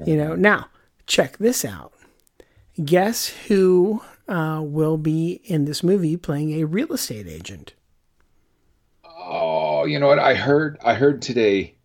You 0.05 0.17
know. 0.17 0.35
Now 0.35 0.67
check 1.07 1.37
this 1.37 1.63
out. 1.63 1.93
Guess 2.83 3.27
who 3.47 4.01
uh, 4.27 4.61
will 4.63 4.97
be 4.97 5.41
in 5.43 5.65
this 5.65 5.83
movie 5.83 6.15
playing 6.15 6.51
a 6.53 6.65
real 6.65 6.93
estate 6.93 7.27
agent? 7.27 7.73
Oh, 9.03 9.85
you 9.85 9.99
know 9.99 10.07
what? 10.07 10.19
I 10.19 10.33
heard 10.35 10.77
I 10.83 10.93
heard 10.93 11.21
today. 11.21 11.75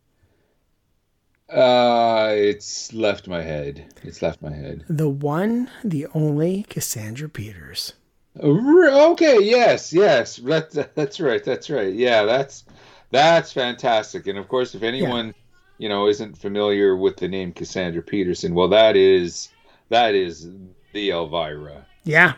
Uh, 1.50 2.32
it's 2.34 2.92
left 2.92 3.28
my 3.28 3.42
head. 3.42 3.92
It's 4.02 4.22
left 4.22 4.40
my 4.40 4.52
head. 4.52 4.84
The 4.88 5.08
one, 5.08 5.70
the 5.82 6.06
only 6.14 6.64
Cassandra 6.64 7.28
Peters. 7.28 7.94
Okay, 8.40 9.38
yes, 9.42 9.92
yes. 9.92 10.36
That, 10.36 10.94
that's 10.94 11.20
right. 11.20 11.44
That's 11.44 11.70
right. 11.70 11.94
Yeah, 11.94 12.24
that's 12.24 12.64
that's 13.10 13.52
fantastic. 13.52 14.26
And 14.26 14.38
of 14.38 14.48
course, 14.48 14.74
if 14.74 14.82
anyone, 14.82 15.34
you 15.78 15.88
know, 15.88 16.08
isn't 16.08 16.38
familiar 16.38 16.96
with 16.96 17.16
the 17.16 17.28
name 17.28 17.52
Cassandra 17.52 18.02
Peterson, 18.02 18.54
well, 18.54 18.68
that 18.68 18.96
is 18.96 19.50
that 19.88 20.14
is 20.14 20.48
the 20.94 21.10
Elvira. 21.10 21.84
Yeah, 22.04 22.34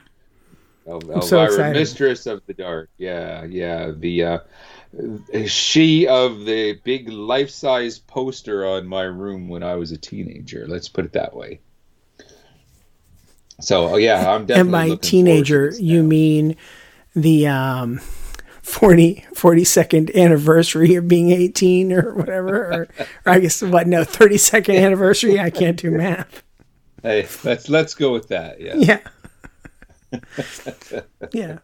El- 0.87 1.01
so 1.01 1.41
Elvira, 1.41 1.45
excited. 1.45 1.79
Mistress 1.79 2.27
of 2.27 2.45
the 2.47 2.55
Dark. 2.55 2.91
Yeah, 2.99 3.45
yeah. 3.45 3.93
The 3.97 4.25
uh, 4.25 4.39
she 5.47 6.09
of 6.09 6.45
the 6.45 6.81
big 6.85 7.09
life-size 7.09 8.01
poster 8.01 8.67
on 8.67 8.87
my 8.87 9.03
room 9.03 9.49
when 9.49 9.63
I 9.63 9.77
was 9.77 9.93
a 9.93 9.99
teenager. 9.99 10.67
Let's 10.67 10.89
put 10.89 11.05
it 11.05 11.13
that 11.13 11.35
way. 11.35 11.61
So 13.61 13.89
oh, 13.89 13.97
yeah, 13.97 14.35
I'm 14.35 14.47
definitely. 14.47 14.61
and 14.61 14.91
by 14.91 14.97
teenager, 14.97 15.73
you 15.79 16.03
mean 16.03 16.57
the 17.15 17.47
um, 17.47 18.01
40, 18.67 19.25
42nd 19.33 20.15
anniversary 20.15 20.97
of 20.97 21.09
being 21.09 21.31
18 21.31 21.93
or 21.93 22.15
whatever. 22.15 22.57
Or, 22.57 22.89
or 23.27 23.33
I 23.33 23.39
guess, 23.39 23.63
what, 23.63 23.87
no, 23.87 24.03
32nd 24.03 24.77
anniversary? 24.85 25.41
I 25.41 25.51
can't 25.51 25.79
do 25.79 25.91
math. 25.91 26.43
Hey, 27.03 27.29
let's 27.45 27.69
let's 27.69 27.95
go 27.95 28.13
with 28.13 28.29
that. 28.29 28.61
Yeah. 28.61 29.01
Yeah. 30.13 30.21
yeah. 31.33 31.59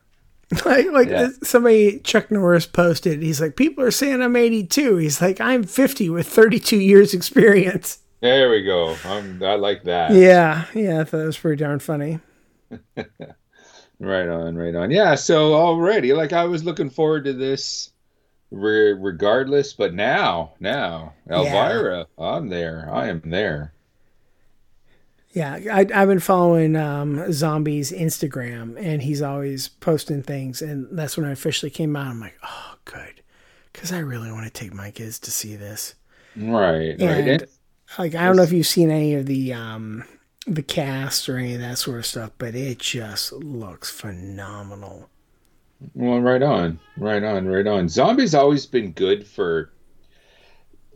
Like, 0.64 0.86
like 0.90 1.08
Yeah. 1.08 1.22
Uh, 1.22 1.28
somebody, 1.42 2.00
Chuck 2.00 2.30
Norris 2.30 2.66
posted, 2.66 3.22
he's 3.22 3.40
like, 3.40 3.56
people 3.56 3.84
are 3.84 3.90
saying 3.90 4.20
I'm 4.20 4.36
82. 4.36 4.96
He's 4.96 5.22
like, 5.22 5.40
I'm 5.40 5.62
50 5.62 6.10
with 6.10 6.26
32 6.28 6.76
years 6.76 7.14
experience. 7.14 7.98
There 8.20 8.50
we 8.50 8.62
go. 8.62 8.96
I'm, 9.04 9.42
I 9.42 9.54
like 9.54 9.84
that. 9.84 10.12
Yeah. 10.12 10.66
Yeah. 10.74 11.00
I 11.00 11.04
thought 11.04 11.18
that 11.18 11.26
was 11.26 11.38
pretty 11.38 11.62
darn 11.62 11.78
funny. 11.78 12.18
right 13.98 14.28
on, 14.28 14.56
right 14.56 14.74
on. 14.74 14.90
Yeah, 14.90 15.14
so 15.14 15.54
already, 15.54 16.12
like 16.12 16.32
I 16.32 16.44
was 16.44 16.64
looking 16.64 16.90
forward 16.90 17.24
to 17.24 17.32
this 17.32 17.90
re- 18.50 18.92
regardless, 18.92 19.72
but 19.72 19.94
now, 19.94 20.52
now, 20.60 21.14
Elvira, 21.30 22.06
yeah. 22.18 22.24
I'm 22.24 22.48
there. 22.48 22.88
I 22.92 23.08
am 23.08 23.22
there. 23.24 23.72
Yeah, 25.32 25.54
I, 25.72 25.86
have 25.92 26.08
been 26.08 26.20
following 26.20 26.76
um, 26.76 27.32
Zombie's 27.32 27.90
Instagram, 27.90 28.76
and 28.76 29.00
he's 29.00 29.22
always 29.22 29.68
posting 29.68 30.22
things, 30.22 30.60
and 30.60 30.86
that's 30.92 31.16
when 31.16 31.26
I 31.26 31.32
officially 31.32 31.70
came 31.70 31.96
out. 31.96 32.08
I'm 32.08 32.20
like, 32.20 32.38
oh, 32.44 32.74
good, 32.84 33.22
because 33.72 33.92
I 33.92 34.00
really 34.00 34.30
want 34.30 34.44
to 34.44 34.52
take 34.52 34.74
my 34.74 34.90
kids 34.90 35.18
to 35.20 35.30
see 35.30 35.56
this. 35.56 35.94
Right, 36.36 37.00
and, 37.00 37.28
right. 37.30 37.48
like, 37.98 38.14
I 38.14 38.26
don't 38.26 38.36
know 38.36 38.42
if 38.42 38.52
you've 38.52 38.66
seen 38.66 38.90
any 38.90 39.14
of 39.14 39.24
the 39.24 39.54
um, 39.54 40.04
the 40.46 40.62
cast 40.62 41.28
or 41.30 41.38
any 41.38 41.54
of 41.54 41.60
that 41.60 41.78
sort 41.78 41.98
of 41.98 42.06
stuff, 42.06 42.32
but 42.36 42.54
it 42.54 42.78
just 42.78 43.32
looks 43.32 43.90
phenomenal. 43.90 45.08
Well, 45.94 46.20
right 46.20 46.42
on, 46.42 46.78
right 46.98 47.22
on, 47.22 47.48
right 47.48 47.66
on. 47.66 47.88
Zombie's 47.88 48.34
always 48.34 48.66
been 48.66 48.92
good 48.92 49.26
for 49.26 49.72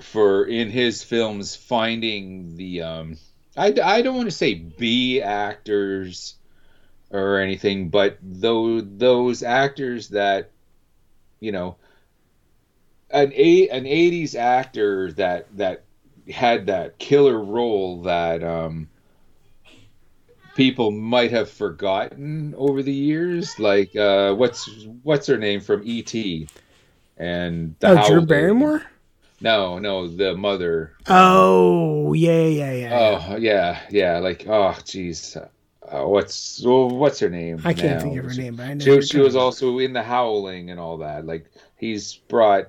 for 0.00 0.44
in 0.44 0.68
his 0.68 1.02
films 1.02 1.56
finding 1.56 2.54
the 2.56 2.82
um 2.82 3.16
I, 3.56 3.74
I 3.82 4.02
don't 4.02 4.16
want 4.16 4.28
to 4.28 4.36
say 4.36 4.54
B 4.54 5.22
actors 5.22 6.34
or 7.10 7.38
anything, 7.38 7.88
but 7.88 8.18
those 8.22 8.84
those 8.86 9.42
actors 9.42 10.08
that 10.08 10.50
you 11.40 11.52
know 11.52 11.76
an 13.10 13.32
a 13.34 13.68
an 13.68 13.86
eighties 13.86 14.34
actor 14.34 15.12
that 15.12 15.56
that 15.56 15.84
had 16.30 16.66
that 16.66 16.98
killer 16.98 17.42
role 17.42 18.02
that 18.02 18.42
um 18.42 18.88
people 20.54 20.90
might 20.90 21.30
have 21.30 21.50
forgotten 21.50 22.54
over 22.56 22.82
the 22.82 22.92
years, 22.92 23.58
like 23.58 23.94
uh 23.96 24.34
what's 24.34 24.68
what's 25.02 25.26
her 25.26 25.38
name 25.38 25.60
from 25.60 25.82
E.T. 25.84 26.48
and 27.16 27.76
the 27.78 28.02
oh, 28.02 28.08
Drew 28.08 28.26
Barrymore. 28.26 28.82
No, 29.40 29.78
no, 29.78 30.08
the 30.08 30.34
mother. 30.36 30.96
Oh, 31.08 32.12
yeah, 32.14 32.46
yeah, 32.46 32.72
yeah. 32.72 32.98
Oh, 33.30 33.36
yeah, 33.36 33.80
yeah. 33.90 34.18
Like, 34.18 34.46
oh, 34.46 34.74
jeez. 34.84 35.36
Uh, 35.36 36.04
what's 36.06 36.64
well, 36.64 36.88
what's 36.88 37.20
her 37.20 37.28
name? 37.28 37.60
I 37.64 37.72
can't 37.72 37.98
now? 37.98 38.00
think 38.00 38.18
of 38.18 38.24
her 38.24 38.34
name, 38.34 38.56
but 38.56 38.66
I 38.66 38.74
know 38.74 39.00
she, 39.00 39.06
she 39.06 39.18
was 39.20 39.36
also 39.36 39.78
in 39.78 39.92
the 39.92 40.02
Howling 40.02 40.70
and 40.70 40.80
all 40.80 40.98
that. 40.98 41.26
Like, 41.26 41.46
he's 41.76 42.14
brought 42.14 42.68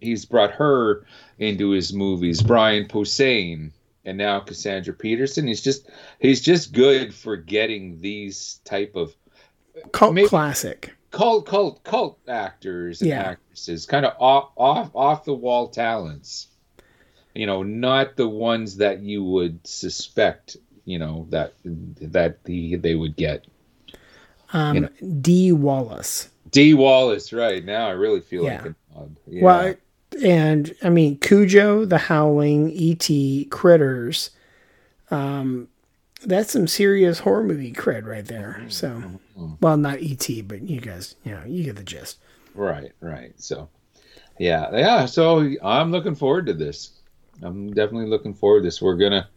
he's 0.00 0.24
brought 0.24 0.52
her 0.52 1.04
into 1.38 1.70
his 1.70 1.92
movies. 1.92 2.42
Brian 2.42 2.86
Posehn 2.86 3.72
and 4.04 4.18
now 4.18 4.40
Cassandra 4.40 4.94
Peterson. 4.94 5.46
He's 5.46 5.60
just 5.60 5.90
he's 6.20 6.40
just 6.40 6.72
good 6.72 7.14
for 7.14 7.36
getting 7.36 8.00
these 8.00 8.60
type 8.64 8.96
of 8.96 9.14
cult 9.92 10.14
maybe, 10.14 10.28
classic 10.28 10.94
cult 11.10 11.46
cult 11.46 11.82
cult 11.84 12.18
actors 12.28 13.00
and 13.00 13.10
yeah. 13.10 13.22
actresses, 13.30 13.86
kind 13.86 14.06
of 14.06 14.14
off 14.18 14.50
off 14.56 14.90
off 14.94 15.24
the 15.24 15.34
wall 15.34 15.68
talents. 15.68 16.48
You 17.34 17.46
know, 17.46 17.62
not 17.62 18.16
the 18.16 18.28
ones 18.28 18.76
that 18.78 19.00
you 19.00 19.22
would 19.22 19.66
suspect. 19.66 20.56
You 20.84 20.98
know 20.98 21.26
that 21.30 21.54
that 21.64 22.44
the, 22.44 22.76
they 22.76 22.94
would 22.94 23.16
get. 23.16 23.46
Um, 24.52 24.74
you 24.74 24.80
know. 24.82 24.88
Dee 25.20 25.52
Wallace. 25.52 26.30
Dee 26.50 26.74
Wallace, 26.74 27.32
right 27.32 27.64
now 27.64 27.88
I 27.88 27.92
really 27.92 28.20
feel 28.20 28.44
yeah. 28.44 28.62
like 28.62 28.64
a 28.64 28.74
nod. 28.94 29.16
Yeah. 29.26 29.44
Well, 29.44 29.74
and 30.24 30.74
I 30.82 30.88
mean 30.88 31.18
Cujo, 31.18 31.84
The 31.84 31.98
Howling, 31.98 32.70
E.T., 32.70 33.46
Critters. 33.50 34.30
Um, 35.10 35.68
that's 36.24 36.52
some 36.52 36.66
serious 36.66 37.20
horror 37.20 37.44
movie 37.44 37.72
cred 37.72 38.04
right 38.06 38.24
there. 38.24 38.56
Mm-hmm. 38.60 38.70
So, 38.70 39.02
mm-hmm. 39.38 39.54
well, 39.60 39.76
not 39.76 39.98
ET, 40.02 40.28
but 40.46 40.62
you 40.62 40.80
guys, 40.80 41.14
you 41.24 41.32
know, 41.32 41.42
you 41.46 41.64
get 41.64 41.76
the 41.76 41.84
gist. 41.84 42.18
Right, 42.54 42.92
right. 43.00 43.32
So, 43.40 43.68
yeah, 44.38 44.74
yeah. 44.76 45.06
So 45.06 45.54
I'm 45.62 45.92
looking 45.92 46.14
forward 46.14 46.46
to 46.46 46.54
this. 46.54 46.90
I'm 47.42 47.72
definitely 47.72 48.08
looking 48.08 48.34
forward 48.34 48.60
to 48.60 48.64
this. 48.64 48.82
We're 48.82 48.96
gonna, 48.96 49.28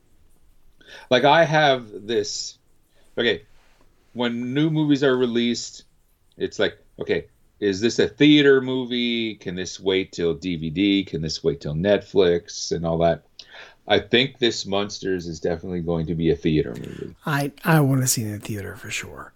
like, 1.10 1.24
I 1.24 1.44
have 1.44 2.08
this. 2.08 2.58
Okay, 3.18 3.44
when 4.14 4.54
new 4.54 4.70
movies 4.70 5.04
are 5.04 5.16
released, 5.16 5.84
it's 6.38 6.60
like, 6.60 6.78
okay, 7.00 7.28
is 7.60 7.80
this 7.80 8.00
a 8.00 8.08
theater 8.08 8.60
movie? 8.62 9.36
Can 9.36 9.56
this 9.56 9.80
wait 9.80 10.12
till 10.12 10.36
DVD? 10.36 11.06
Can 11.06 11.22
this 11.22 11.44
wait 11.44 11.62
till 11.62 11.76
Netflix 11.76 12.72
and 12.72 12.86
all 12.86 12.98
that? 13.00 13.24
I 13.88 14.00
think 14.00 14.40
this 14.40 14.66
Munsters 14.66 15.28
is 15.28 15.40
definitely 15.40 15.82
going 15.82 16.08
to 16.08 16.16
be 16.16 16.32
a 16.32 16.36
theater 16.36 16.74
movie. 16.76 17.16
I 17.26 17.52
I 17.64 17.80
want 17.82 18.02
to 18.02 18.08
see 18.08 18.24
it 18.24 18.26
in 18.26 18.32
the 18.34 18.40
theater 18.40 18.76
for 18.76 18.90
sure. 18.90 19.34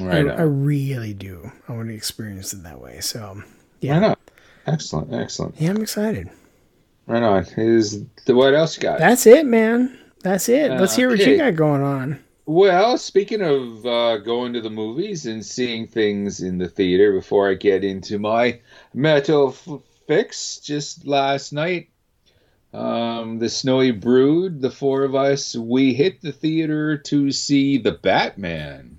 Right. 0.00 0.28
I, 0.28 0.34
I, 0.34 0.42
really 0.42 1.14
do. 1.14 1.52
I 1.68 1.72
want 1.72 1.88
to 1.88 1.94
experience 1.94 2.52
it 2.52 2.62
that 2.64 2.80
way. 2.80 3.00
So 3.00 3.42
yeah. 3.80 4.08
Right 4.08 4.18
excellent, 4.66 5.12
excellent. 5.12 5.54
Yeah, 5.60 5.70
I'm 5.70 5.82
excited. 5.82 6.30
Right 7.06 7.22
on. 7.22 7.46
Is 7.56 8.04
the 8.24 8.34
what 8.34 8.54
else 8.54 8.76
you 8.76 8.82
got? 8.82 8.98
That's 8.98 9.26
it, 9.26 9.46
man. 9.46 9.98
That's 10.22 10.48
it. 10.48 10.70
Let's 10.70 10.96
hear 10.96 11.10
what 11.10 11.18
you 11.18 11.36
got 11.36 11.54
going 11.54 11.82
on. 11.82 12.18
Well, 12.46 12.98
speaking 12.98 13.42
of 13.42 13.86
uh, 13.86 14.18
going 14.18 14.52
to 14.54 14.60
the 14.60 14.70
movies 14.70 15.26
and 15.26 15.44
seeing 15.44 15.86
things 15.86 16.40
in 16.40 16.58
the 16.58 16.68
theater, 16.68 17.12
before 17.12 17.50
I 17.50 17.54
get 17.54 17.84
into 17.84 18.18
my 18.18 18.60
metal 18.92 19.48
f- 19.48 19.80
fix, 20.06 20.58
just 20.58 21.06
last 21.06 21.52
night 21.52 21.88
um, 22.74 23.38
the 23.38 23.48
Snowy 23.48 23.92
Brood, 23.92 24.60
the 24.60 24.70
four 24.70 25.04
of 25.04 25.14
us, 25.14 25.54
we 25.54 25.94
hit 25.94 26.20
the 26.20 26.32
theater 26.32 26.98
to 26.98 27.30
see 27.30 27.78
the 27.78 27.92
Batman. 27.92 28.98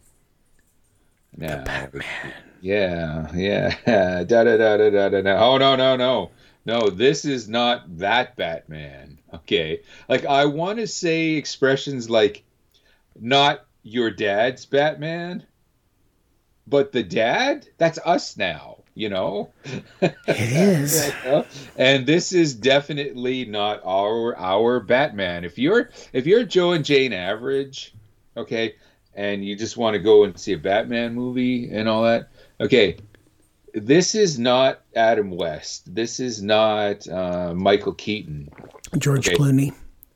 Now, 1.37 1.57
the 1.57 1.63
Batman. 1.63 2.33
Yeah, 2.61 3.31
yeah. 3.35 3.75
da 4.23 4.43
da 4.43 4.57
da 4.57 4.77
da 4.77 5.09
da 5.09 5.21
da. 5.21 5.37
Oh 5.37 5.57
no 5.57 5.75
no 5.75 5.95
no 5.95 6.31
no! 6.65 6.89
This 6.89 7.25
is 7.25 7.47
not 7.47 7.97
that 7.97 8.35
Batman. 8.35 9.19
Okay, 9.33 9.81
like 10.09 10.25
I 10.25 10.45
want 10.45 10.79
to 10.79 10.87
say 10.87 11.31
expressions 11.31 12.09
like, 12.09 12.43
not 13.19 13.65
your 13.83 14.09
dad's 14.09 14.65
Batman, 14.65 15.45
but 16.67 16.91
the 16.91 17.03
dad. 17.03 17.67
That's 17.77 17.99
us 18.03 18.37
now 18.37 18.75
you 18.95 19.09
know 19.09 19.51
it 19.99 20.15
is 20.27 21.11
and 21.77 22.07
this 22.07 22.31
is 22.31 22.55
definitely 22.55 23.43
not 23.43 23.81
our 23.85 24.35
our 24.37 24.79
batman 24.79 25.43
if 25.43 25.57
you're 25.59 25.89
if 26.13 26.25
you're 26.25 26.45
joe 26.45 26.71
and 26.71 26.85
jane 26.85 27.11
average 27.11 27.93
okay 28.37 28.73
and 29.15 29.45
you 29.45 29.55
just 29.55 29.77
want 29.77 29.93
to 29.93 29.99
go 29.99 30.23
and 30.23 30.39
see 30.39 30.53
a 30.53 30.57
batman 30.57 31.13
movie 31.13 31.69
and 31.71 31.87
all 31.89 32.03
that 32.03 32.29
okay 32.59 32.97
this 33.73 34.15
is 34.15 34.37
not 34.37 34.81
adam 34.95 35.31
west 35.31 35.93
this 35.93 36.19
is 36.19 36.41
not 36.41 37.07
uh, 37.09 37.53
michael 37.53 37.93
keaton 37.93 38.49
george 38.97 39.27
okay? 39.27 39.37
clooney 39.37 39.73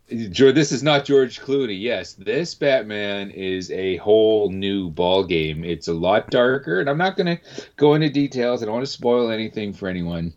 this 0.09 0.71
is 0.71 0.81
not 0.81 1.05
George 1.05 1.39
Clooney. 1.39 1.79
Yes, 1.79 2.13
this 2.13 2.55
Batman 2.55 3.29
is 3.31 3.69
a 3.71 3.97
whole 3.97 4.49
new 4.49 4.89
ball 4.89 5.23
game. 5.23 5.63
It's 5.63 5.87
a 5.87 5.93
lot 5.93 6.29
darker, 6.31 6.79
and 6.79 6.89
I'm 6.89 6.97
not 6.97 7.15
going 7.15 7.37
to 7.37 7.43
go 7.75 7.93
into 7.93 8.09
details. 8.09 8.61
I 8.61 8.65
don't 8.65 8.73
want 8.73 8.85
to 8.85 8.91
spoil 8.91 9.29
anything 9.29 9.73
for 9.73 9.87
anyone, 9.87 10.33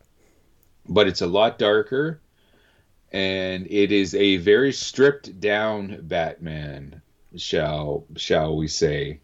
but 0.89 1.09
it's 1.09 1.23
a 1.23 1.27
lot 1.27 1.59
darker, 1.59 2.21
and 3.13 3.67
it 3.71 3.93
is 3.93 4.15
a 4.15 4.37
very 4.39 4.73
stripped 4.73 5.41
down 5.41 5.99
Batman. 6.03 7.02
Shall 7.37 8.05
shall 8.17 8.57
we 8.57 8.69
say? 8.69 9.21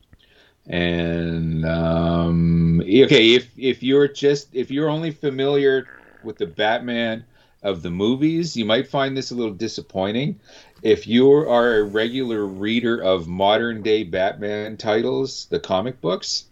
And 0.67 1.65
um, 1.65 2.81
okay, 2.81 3.35
if 3.35 3.51
if 3.57 3.83
you're 3.83 4.09
just 4.09 4.55
if 4.55 4.71
you're 4.71 4.89
only 4.89 5.11
familiar 5.11 5.87
with 6.23 6.39
the 6.39 6.47
Batman 6.47 7.25
of 7.63 7.83
the 7.83 7.91
movies, 7.91 8.57
you 8.57 8.65
might 8.65 8.89
find 8.89 9.17
this 9.17 9.31
a 9.31 9.35
little 9.35 9.55
disappointing. 9.55 10.41
If 10.83 11.07
you 11.07 11.31
are 11.33 11.79
a 11.79 11.85
regular 11.85 12.47
reader 12.47 13.03
of 13.03 13.27
modern 13.27 13.83
day 13.83 14.05
Batman 14.05 14.77
titles, 14.77 15.47
the 15.47 15.59
comic 15.59 16.01
books, 16.01 16.45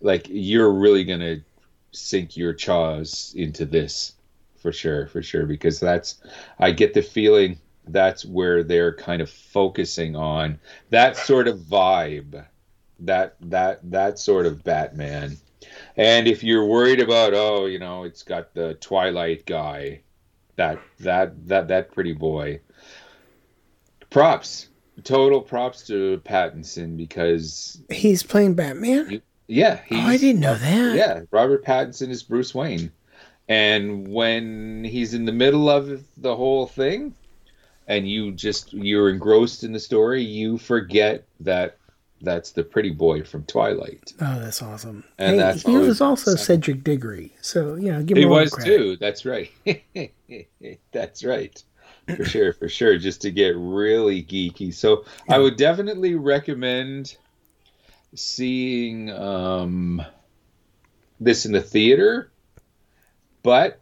like 0.00 0.26
you're 0.28 0.72
really 0.72 1.04
to 1.20 1.40
sink 1.92 2.36
your 2.36 2.52
chaws 2.52 3.32
into 3.36 3.64
this 3.64 4.14
for 4.56 4.72
sure, 4.72 5.06
for 5.06 5.22
sure, 5.22 5.46
because 5.46 5.78
that's, 5.78 6.16
I 6.58 6.72
get 6.72 6.94
the 6.94 7.02
feeling 7.02 7.60
that's 7.88 8.24
where 8.24 8.62
they're 8.62 8.94
kind 8.94 9.20
of 9.20 9.30
focusing 9.30 10.16
on 10.16 10.58
that 10.90 11.16
sort 11.16 11.48
of 11.48 11.58
vibe, 11.58 12.44
that, 13.00 13.36
that, 13.40 13.90
that 13.90 14.18
sort 14.18 14.46
of 14.46 14.64
Batman. 14.64 15.36
And 15.96 16.26
if 16.26 16.42
you're 16.42 16.66
worried 16.66 17.00
about, 17.00 17.34
oh, 17.34 17.66
you 17.66 17.78
know, 17.78 18.04
it's 18.04 18.22
got 18.22 18.54
the 18.54 18.74
Twilight 18.74 19.46
guy, 19.46 20.00
that 20.56 20.80
that 21.00 21.48
that 21.48 21.68
that 21.68 21.92
pretty 21.92 22.12
boy. 22.12 22.60
Props, 24.10 24.68
total 25.02 25.40
props 25.40 25.86
to 25.88 26.20
Pattinson 26.24 26.96
because 26.96 27.82
he's 27.90 28.22
playing 28.22 28.54
Batman. 28.54 29.20
yeah, 29.48 29.80
oh, 29.90 29.96
I 29.96 30.16
didn't 30.16 30.40
know 30.40 30.54
that. 30.54 30.94
Yeah, 30.94 31.22
Robert 31.30 31.64
Pattinson 31.64 32.10
is 32.10 32.22
Bruce 32.22 32.54
Wayne, 32.54 32.92
and 33.48 34.06
when 34.08 34.84
he's 34.84 35.14
in 35.14 35.24
the 35.24 35.32
middle 35.32 35.68
of 35.68 36.04
the 36.16 36.36
whole 36.36 36.66
thing, 36.66 37.14
and 37.86 38.08
you 38.08 38.32
just 38.32 38.72
you're 38.72 39.10
engrossed 39.10 39.64
in 39.64 39.72
the 39.72 39.80
story, 39.80 40.22
you 40.22 40.58
forget 40.58 41.26
that 41.40 41.78
that's 42.20 42.52
the 42.52 42.62
pretty 42.64 42.90
boy 42.90 43.22
from 43.22 43.44
Twilight. 43.44 44.14
Oh, 44.20 44.38
that's 44.40 44.62
awesome. 44.62 45.04
And 45.18 45.32
Hey, 45.32 45.36
that's 45.38 45.62
he 45.62 45.76
was 45.76 46.00
also 46.00 46.32
exciting. 46.32 46.62
Cedric 46.62 46.84
Diggory, 46.84 47.34
so 47.42 47.74
you 47.74 47.92
know, 47.92 48.02
give 48.02 48.16
him 48.16 48.22
He 48.22 48.26
was 48.26 48.50
credit. 48.50 48.76
too. 48.76 48.96
That's 48.96 49.24
right. 49.26 49.50
That's 50.92 51.24
right. 51.24 51.62
For 52.16 52.24
sure, 52.24 52.52
for 52.52 52.68
sure. 52.68 52.98
Just 52.98 53.22
to 53.22 53.30
get 53.30 53.54
really 53.56 54.22
geeky. 54.22 54.72
So 54.72 55.04
I 55.28 55.38
would 55.38 55.56
definitely 55.56 56.14
recommend 56.14 57.16
seeing 58.14 59.10
um, 59.10 60.02
this 61.20 61.46
in 61.46 61.52
the 61.52 61.60
theater, 61.62 62.30
but 63.42 63.80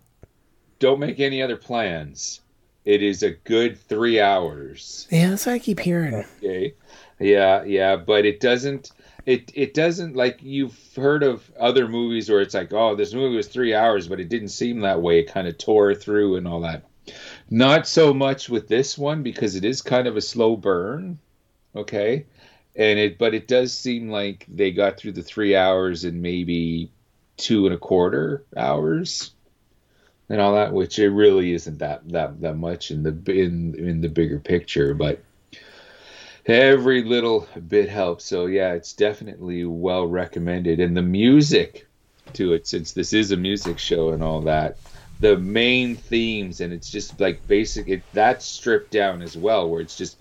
don't 0.78 1.00
make 1.00 1.20
any 1.20 1.42
other 1.42 1.56
plans. 1.56 2.40
It 2.84 3.02
is 3.02 3.22
a 3.22 3.30
good 3.30 3.78
three 3.78 4.20
hours. 4.20 5.06
Yeah, 5.10 5.30
that's 5.30 5.46
what 5.46 5.52
I 5.52 5.58
keep 5.58 5.80
hearing. 5.80 6.24
Okay. 6.38 6.74
Yeah, 7.20 7.62
yeah, 7.62 7.96
but 7.96 8.24
it 8.24 8.40
doesn't 8.40 8.90
it 9.26 9.52
it 9.54 9.74
doesn't 9.74 10.16
like 10.16 10.42
you've 10.42 10.76
heard 10.96 11.22
of 11.22 11.48
other 11.58 11.86
movies 11.86 12.28
where 12.28 12.40
it's 12.40 12.54
like, 12.54 12.72
oh, 12.72 12.96
this 12.96 13.14
movie 13.14 13.36
was 13.36 13.48
three 13.48 13.74
hours, 13.74 14.08
but 14.08 14.20
it 14.20 14.28
didn't 14.28 14.48
seem 14.48 14.80
that 14.80 15.00
way. 15.00 15.20
It 15.20 15.32
kind 15.32 15.46
of 15.46 15.58
tore 15.58 15.94
through 15.94 16.36
and 16.36 16.48
all 16.48 16.60
that. 16.60 16.84
Not 17.50 17.86
so 17.86 18.12
much 18.12 18.48
with 18.48 18.68
this 18.68 18.98
one 18.98 19.22
because 19.22 19.54
it 19.54 19.64
is 19.64 19.82
kind 19.82 20.08
of 20.08 20.16
a 20.16 20.20
slow 20.20 20.56
burn. 20.56 21.18
Okay. 21.76 22.26
And 22.74 22.98
it 22.98 23.18
but 23.18 23.34
it 23.34 23.46
does 23.46 23.72
seem 23.72 24.10
like 24.10 24.46
they 24.48 24.72
got 24.72 24.96
through 24.96 25.12
the 25.12 25.22
three 25.22 25.54
hours 25.54 26.04
in 26.04 26.20
maybe 26.20 26.90
two 27.36 27.66
and 27.66 27.74
a 27.74 27.78
quarter 27.78 28.44
hours 28.56 29.32
and 30.32 30.40
all 30.40 30.54
that, 30.54 30.72
which 30.72 30.98
it 30.98 31.10
really 31.10 31.52
isn't 31.52 31.78
that 31.78 32.08
that 32.08 32.40
that 32.40 32.56
much 32.56 32.90
in 32.90 33.02
the 33.02 33.10
in 33.30 33.74
in 33.76 34.00
the 34.00 34.08
bigger 34.08 34.40
picture, 34.40 34.94
but 34.94 35.22
every 36.46 37.04
little 37.04 37.46
bit 37.68 37.88
helps. 37.88 38.24
So 38.24 38.46
yeah, 38.46 38.72
it's 38.72 38.92
definitely 38.94 39.64
well 39.64 40.06
recommended, 40.06 40.80
and 40.80 40.96
the 40.96 41.02
music 41.02 41.86
to 42.32 42.54
it, 42.54 42.66
since 42.66 42.92
this 42.92 43.12
is 43.12 43.30
a 43.30 43.36
music 43.36 43.78
show 43.78 44.10
and 44.10 44.22
all 44.22 44.40
that, 44.42 44.78
the 45.20 45.36
main 45.36 45.96
themes, 45.96 46.60
and 46.60 46.72
it's 46.72 46.90
just 46.90 47.20
like 47.20 47.46
basic. 47.46 47.88
It 47.88 48.02
that's 48.12 48.44
stripped 48.46 48.90
down 48.90 49.22
as 49.22 49.36
well, 49.36 49.68
where 49.68 49.80
it's 49.80 49.96
just 49.96 50.16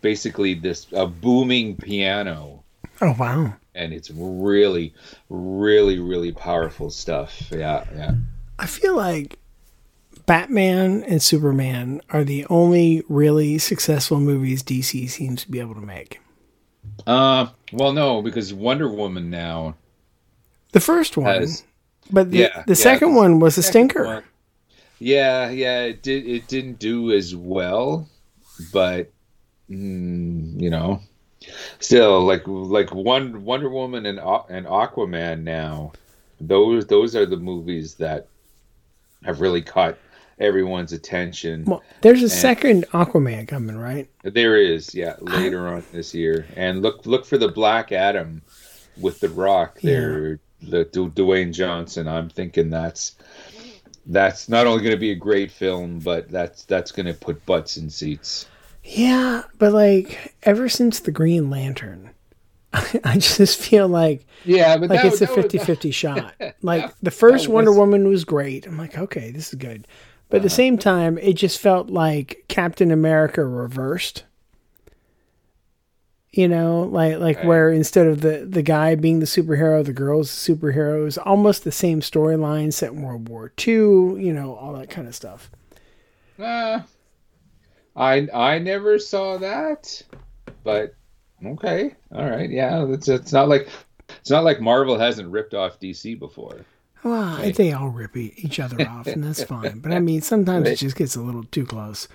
basically 0.00 0.54
this 0.54 0.86
a 0.92 1.06
booming 1.06 1.76
piano 1.76 2.62
Oh 3.00 3.14
wow. 3.18 3.54
and 3.74 3.92
it's 3.94 4.10
really 4.10 4.92
really 5.30 5.98
really 5.98 6.30
powerful 6.30 6.90
stuff 6.90 7.50
yeah 7.50 7.84
yeah 7.94 8.12
I 8.58 8.66
feel 8.66 8.94
like 8.96 9.38
Batman 10.26 11.04
and 11.04 11.22
Superman 11.22 12.00
are 12.10 12.24
the 12.24 12.46
only 12.48 13.02
really 13.08 13.58
successful 13.58 14.20
movies 14.20 14.62
DC 14.62 15.08
seems 15.10 15.42
to 15.44 15.50
be 15.50 15.60
able 15.60 15.74
to 15.74 15.80
make. 15.80 16.20
uh 17.06 17.46
well 17.72 17.92
no 17.92 18.22
because 18.22 18.54
wonder 18.54 18.88
woman 18.88 19.28
now 19.30 19.74
The 20.72 20.80
first 20.80 21.16
one, 21.16 21.26
Has- 21.26 21.64
but 22.10 22.30
the, 22.30 22.38
yeah, 22.38 22.62
the 22.66 22.72
yeah, 22.72 22.74
second 22.74 23.12
the 23.12 23.16
one 23.16 23.40
was 23.40 23.58
a 23.58 23.62
stinker. 23.62 24.04
one- 24.04 24.22
yeah 24.98 25.50
yeah 25.50 25.82
it 25.82 26.02
did 26.02 26.26
it 26.26 26.46
didn't 26.48 26.78
do 26.78 27.10
as 27.12 27.34
well 27.34 28.08
but 28.72 29.10
mm, 29.68 30.60
you 30.60 30.70
know 30.70 31.00
still 31.80 32.22
like 32.24 32.42
like 32.46 32.94
one 32.94 33.44
wonder 33.44 33.68
woman 33.68 34.06
and 34.06 34.18
and 34.48 34.66
aquaman 34.66 35.42
now 35.42 35.92
those 36.40 36.86
those 36.86 37.14
are 37.16 37.26
the 37.26 37.36
movies 37.36 37.94
that 37.94 38.28
have 39.24 39.40
really 39.40 39.60
caught 39.62 39.96
everyone's 40.38 40.92
attention 40.92 41.64
Well, 41.64 41.82
there's 42.00 42.22
a 42.22 42.28
second 42.28 42.86
Aquaman 42.92 43.46
coming, 43.48 43.76
right? 43.76 44.08
There 44.22 44.56
is, 44.56 44.94
yeah, 44.94 45.16
later 45.20 45.68
on 45.68 45.84
this 45.92 46.14
year. 46.14 46.46
And 46.56 46.82
look 46.82 47.06
look 47.06 47.24
for 47.24 47.38
the 47.38 47.48
Black 47.48 47.92
Adam 47.92 48.42
with 48.96 49.20
the 49.20 49.28
Rock 49.28 49.80
there, 49.80 50.38
the 50.62 50.84
Du- 50.84 51.10
Dwayne 51.10 51.52
Johnson. 51.52 52.06
I'm 52.08 52.28
thinking 52.28 52.70
that's 52.70 53.16
that's 54.06 54.48
not 54.48 54.66
only 54.66 54.82
going 54.82 54.94
to 54.94 55.00
be 55.00 55.12
a 55.12 55.16
great 55.16 55.50
film, 55.50 55.98
but 55.98 56.30
that's 56.30 56.64
that's 56.64 56.92
going 56.92 57.06
to 57.06 57.14
put 57.14 57.44
butts 57.46 57.76
in 57.76 57.88
seats. 57.90 58.46
Yeah, 58.82 59.44
but 59.58 59.72
like 59.72 60.34
ever 60.42 60.68
since 60.68 61.00
the 61.00 61.10
Green 61.10 61.48
Lantern, 61.48 62.10
I 62.72 63.16
just 63.18 63.58
feel 63.60 63.88
like 63.88 64.26
Yeah, 64.44 64.76
but 64.76 64.90
like 64.90 65.02
that, 65.02 65.12
it's 65.12 65.22
a 65.22 65.26
that 65.26 65.36
was- 65.36 65.46
50-50 65.46 65.94
shot. 65.94 66.34
Like 66.62 66.92
the 67.02 67.10
first 67.10 67.44
that 67.46 67.50
Wonder 67.52 67.70
was- 67.70 67.78
Woman 67.78 68.08
was 68.08 68.24
great. 68.24 68.66
I'm 68.66 68.76
like, 68.78 68.98
okay, 68.98 69.30
this 69.30 69.48
is 69.48 69.54
good. 69.54 69.86
But 70.34 70.38
at 70.38 70.42
the 70.42 70.50
same 70.50 70.78
time, 70.78 71.16
it 71.18 71.34
just 71.34 71.60
felt 71.60 71.90
like 71.90 72.44
Captain 72.48 72.90
America 72.90 73.44
reversed. 73.44 74.24
You 76.32 76.48
know, 76.48 76.80
like 76.82 77.18
like 77.18 77.36
Right. 77.36 77.46
where 77.46 77.70
instead 77.70 78.08
of 78.08 78.20
the 78.20 78.44
the 78.44 78.60
guy 78.62 78.96
being 78.96 79.20
the 79.20 79.26
superhero, 79.26 79.84
the 79.84 79.92
girl's 79.92 80.44
the 80.44 80.52
superhero. 80.56 81.04
Was 81.04 81.18
almost 81.18 81.62
the 81.62 81.70
same 81.70 82.00
storyline 82.00 82.72
set 82.72 82.90
in 82.90 83.02
World 83.02 83.28
War 83.28 83.52
II. 83.64 83.74
You 84.20 84.32
know, 84.32 84.56
all 84.56 84.72
that 84.72 84.90
kind 84.90 85.06
of 85.06 85.14
stuff. 85.14 85.52
Uh, 86.36 86.80
I 87.94 88.26
I 88.34 88.58
never 88.58 88.98
saw 88.98 89.38
that, 89.38 90.02
but 90.64 90.96
okay, 91.46 91.94
all 92.12 92.28
right, 92.28 92.50
yeah. 92.50 92.84
It's 92.88 93.06
it's 93.06 93.32
not 93.32 93.48
like 93.48 93.68
it's 94.18 94.30
not 94.30 94.42
like 94.42 94.60
Marvel 94.60 94.98
hasn't 94.98 95.30
ripped 95.30 95.54
off 95.54 95.78
DC 95.78 96.18
before. 96.18 96.66
Well, 97.04 97.36
Right. 97.36 97.54
they 97.54 97.72
all 97.72 97.88
rip 97.90 98.16
each 98.16 98.58
other 98.58 98.80
off, 98.88 99.06
and 99.06 99.22
that's 99.22 99.44
fine. 99.44 99.78
But 99.80 99.92
I 99.92 100.00
mean, 100.00 100.22
sometimes 100.22 100.68
it 100.68 100.76
just 100.76 100.96
gets 100.96 101.14
a 101.16 101.20
little 101.22 101.44
too 101.44 101.66
close. 101.66 102.08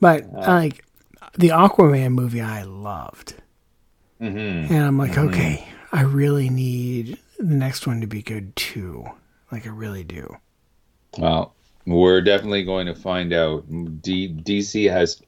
But 0.00 0.30
like 0.32 0.84
the 1.36 1.48
Aquaman 1.48 2.12
movie, 2.12 2.40
I 2.40 2.62
loved, 2.64 3.34
Mm-hmm. 4.20 4.72
and 4.74 4.84
I'm 4.84 4.98
like, 4.98 5.16
okay, 5.16 5.66
I 5.92 6.02
really 6.02 6.50
need 6.50 7.18
the 7.38 7.54
next 7.54 7.86
one 7.86 8.00
to 8.00 8.06
be 8.08 8.20
good 8.22 8.54
too. 8.56 9.06
Like 9.52 9.66
I 9.66 9.70
really 9.70 10.02
do. 10.04 10.36
Well, 11.16 11.54
we're 11.86 12.20
definitely 12.20 12.64
going 12.64 12.86
to 12.86 12.94
find 12.94 13.32
out. 13.32 13.64
D- 14.02 14.28
DC 14.28 14.90
has. 14.90 15.22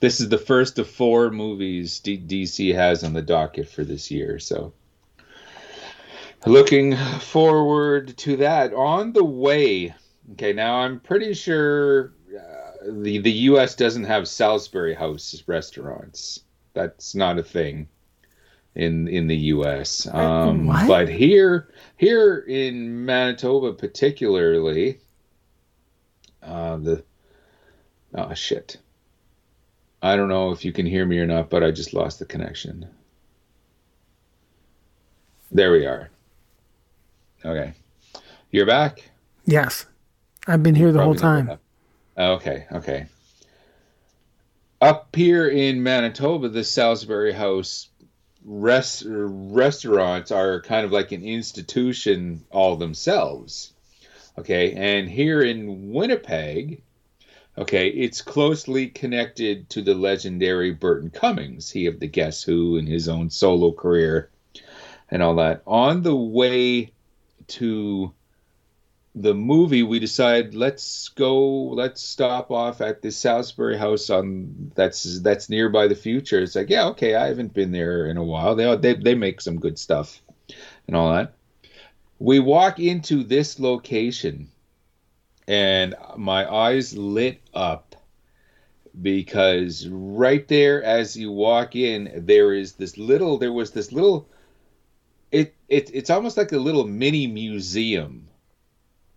This 0.00 0.20
is 0.20 0.28
the 0.30 0.38
first 0.38 0.78
of 0.78 0.88
four 0.90 1.30
movies 1.30 2.00
D- 2.00 2.18
DC 2.18 2.74
has 2.74 3.04
on 3.04 3.12
the 3.12 3.22
docket 3.22 3.68
for 3.68 3.84
this 3.84 4.10
year, 4.10 4.38
so 4.38 4.72
looking 6.46 6.96
forward 7.20 8.16
to 8.18 8.36
that. 8.36 8.72
On 8.72 9.12
the 9.12 9.24
way, 9.24 9.94
okay. 10.32 10.52
Now 10.52 10.76
I'm 10.76 11.00
pretty 11.00 11.34
sure 11.34 12.12
uh, 12.28 12.72
the 12.88 13.18
the 13.18 13.32
U.S. 13.32 13.74
doesn't 13.74 14.04
have 14.04 14.28
Salisbury 14.28 14.94
House 14.94 15.42
restaurants. 15.46 16.40
That's 16.72 17.14
not 17.14 17.38
a 17.38 17.42
thing 17.42 17.88
in 18.74 19.08
in 19.08 19.26
the 19.26 19.36
U.S. 19.36 20.06
Um, 20.06 20.66
what? 20.66 20.88
but 20.88 21.08
here 21.08 21.68
here 21.96 22.38
in 22.38 23.04
Manitoba, 23.04 23.72
particularly, 23.72 25.00
uh, 26.42 26.76
the 26.76 27.04
oh 28.14 28.34
shit. 28.34 28.78
I 30.02 30.16
don't 30.16 30.28
know 30.28 30.50
if 30.52 30.64
you 30.64 30.72
can 30.72 30.86
hear 30.86 31.04
me 31.04 31.18
or 31.18 31.26
not, 31.26 31.50
but 31.50 31.62
I 31.62 31.70
just 31.72 31.92
lost 31.92 32.18
the 32.18 32.24
connection. 32.24 32.88
There 35.52 35.72
we 35.72 35.84
are. 35.84 36.10
Okay, 37.44 37.72
you're 38.50 38.66
back. 38.66 39.10
Yes, 39.46 39.86
I've 40.46 40.62
been 40.62 40.74
here 40.74 40.92
the 40.92 41.02
whole 41.02 41.14
time. 41.14 41.58
Oh, 42.16 42.32
okay, 42.34 42.66
okay. 42.70 43.06
Up 44.80 45.14
here 45.14 45.48
in 45.48 45.82
Manitoba, 45.82 46.50
the 46.50 46.64
Salisbury 46.64 47.32
House 47.32 47.88
rest, 48.44 49.04
restaurants 49.06 50.30
are 50.30 50.60
kind 50.60 50.84
of 50.84 50.92
like 50.92 51.12
an 51.12 51.24
institution 51.24 52.44
all 52.50 52.76
themselves. 52.76 53.72
Okay, 54.38 54.72
and 54.72 55.08
here 55.08 55.42
in 55.42 55.92
Winnipeg, 55.92 56.82
okay, 57.56 57.88
it's 57.88 58.20
closely 58.20 58.88
connected 58.88 59.68
to 59.70 59.82
the 59.82 59.94
legendary 59.94 60.72
Burton 60.72 61.10
Cummings, 61.10 61.70
he 61.70 61.86
of 61.86 62.00
the 62.00 62.06
Guess 62.06 62.42
Who 62.42 62.76
and 62.76 62.86
his 62.86 63.08
own 63.08 63.30
solo 63.30 63.72
career 63.72 64.28
and 65.10 65.22
all 65.22 65.36
that. 65.36 65.62
On 65.66 66.02
the 66.02 66.16
way 66.16 66.92
to 67.50 68.12
the 69.14 69.34
movie, 69.34 69.82
we 69.82 69.98
decide 69.98 70.54
let's 70.54 71.08
go, 71.10 71.68
let's 71.70 72.00
stop 72.00 72.50
off 72.50 72.80
at 72.80 73.02
this 73.02 73.16
Salisbury 73.16 73.76
House 73.76 74.08
on 74.08 74.72
that's 74.74 75.20
that's 75.20 75.50
nearby 75.50 75.88
the 75.88 75.94
future. 75.94 76.40
It's 76.40 76.54
like, 76.54 76.70
yeah, 76.70 76.86
okay, 76.88 77.14
I 77.14 77.26
haven't 77.26 77.52
been 77.52 77.72
there 77.72 78.06
in 78.06 78.16
a 78.16 78.24
while. 78.24 78.54
They 78.54 78.76
they 78.76 78.94
they 78.94 79.14
make 79.14 79.40
some 79.40 79.58
good 79.58 79.78
stuff 79.78 80.22
and 80.86 80.96
all 80.96 81.12
that. 81.12 81.34
We 82.18 82.38
walk 82.38 82.78
into 82.78 83.24
this 83.24 83.58
location, 83.58 84.48
and 85.48 85.94
my 86.16 86.50
eyes 86.50 86.96
lit 86.96 87.40
up 87.54 87.96
because 89.00 89.88
right 89.88 90.46
there 90.48 90.82
as 90.82 91.16
you 91.16 91.32
walk 91.32 91.74
in, 91.74 92.12
there 92.26 92.52
is 92.52 92.74
this 92.74 92.98
little, 92.98 93.38
there 93.38 93.52
was 93.52 93.70
this 93.72 93.92
little. 93.92 94.28
It, 95.70 95.88
it 95.88 95.94
it's 95.94 96.10
almost 96.10 96.36
like 96.36 96.52
a 96.52 96.58
little 96.58 96.86
mini 96.86 97.26
museum 97.26 98.28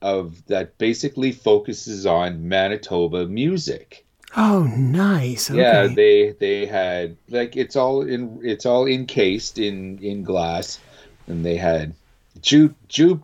of 0.01 0.45
that 0.47 0.77
basically 0.77 1.31
focuses 1.31 2.05
on 2.05 2.47
Manitoba 2.47 3.25
music. 3.25 4.05
Oh, 4.35 4.63
nice. 4.63 5.49
Okay. 5.49 5.59
Yeah, 5.59 5.87
they 5.87 6.31
they 6.31 6.65
had 6.65 7.17
like 7.29 7.55
it's 7.55 7.75
all 7.75 8.01
in 8.01 8.39
it's 8.43 8.65
all 8.65 8.87
encased 8.87 9.59
in 9.59 9.99
in 9.99 10.23
glass, 10.23 10.79
and 11.27 11.45
they 11.45 11.55
had 11.55 11.93
juke 12.41 12.73
juke 12.87 13.21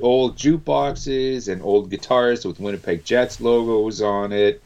old 0.00 0.36
jukeboxes 0.36 1.48
and 1.52 1.62
old 1.62 1.90
guitars 1.90 2.44
with 2.44 2.60
Winnipeg 2.60 3.04
Jets 3.04 3.40
logos 3.40 4.00
on 4.00 4.32
it. 4.32 4.62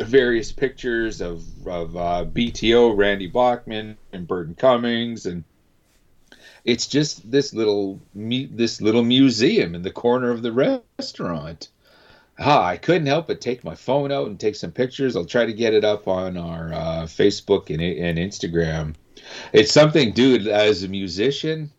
Various 0.00 0.50
pictures 0.50 1.20
of 1.20 1.44
of 1.66 1.96
uh, 1.96 2.24
BTO, 2.24 2.96
Randy 2.96 3.28
Bachman, 3.28 3.96
and 4.12 4.26
Burton 4.26 4.54
Cummings, 4.54 5.26
and 5.26 5.44
it's 6.64 6.86
just 6.86 7.30
this 7.30 7.52
little 7.52 8.00
this 8.14 8.80
little 8.80 9.02
museum 9.02 9.74
in 9.74 9.82
the 9.82 9.90
corner 9.90 10.30
of 10.30 10.42
the 10.42 10.52
restaurant. 10.52 11.68
Ah, 12.38 12.64
I 12.64 12.76
couldn't 12.78 13.06
help 13.06 13.28
but 13.28 13.40
take 13.40 13.62
my 13.62 13.74
phone 13.74 14.10
out 14.10 14.26
and 14.26 14.40
take 14.40 14.56
some 14.56 14.72
pictures. 14.72 15.14
I'll 15.14 15.24
try 15.24 15.46
to 15.46 15.52
get 15.52 15.74
it 15.74 15.84
up 15.84 16.08
on 16.08 16.36
our 16.36 16.72
uh, 16.72 17.02
Facebook 17.04 17.70
and, 17.70 17.80
and 17.80 18.18
Instagram. 18.18 18.94
It's 19.52 19.72
something, 19.72 20.12
dude. 20.12 20.48
As 20.48 20.82
a 20.82 20.88
musician, 20.88 21.70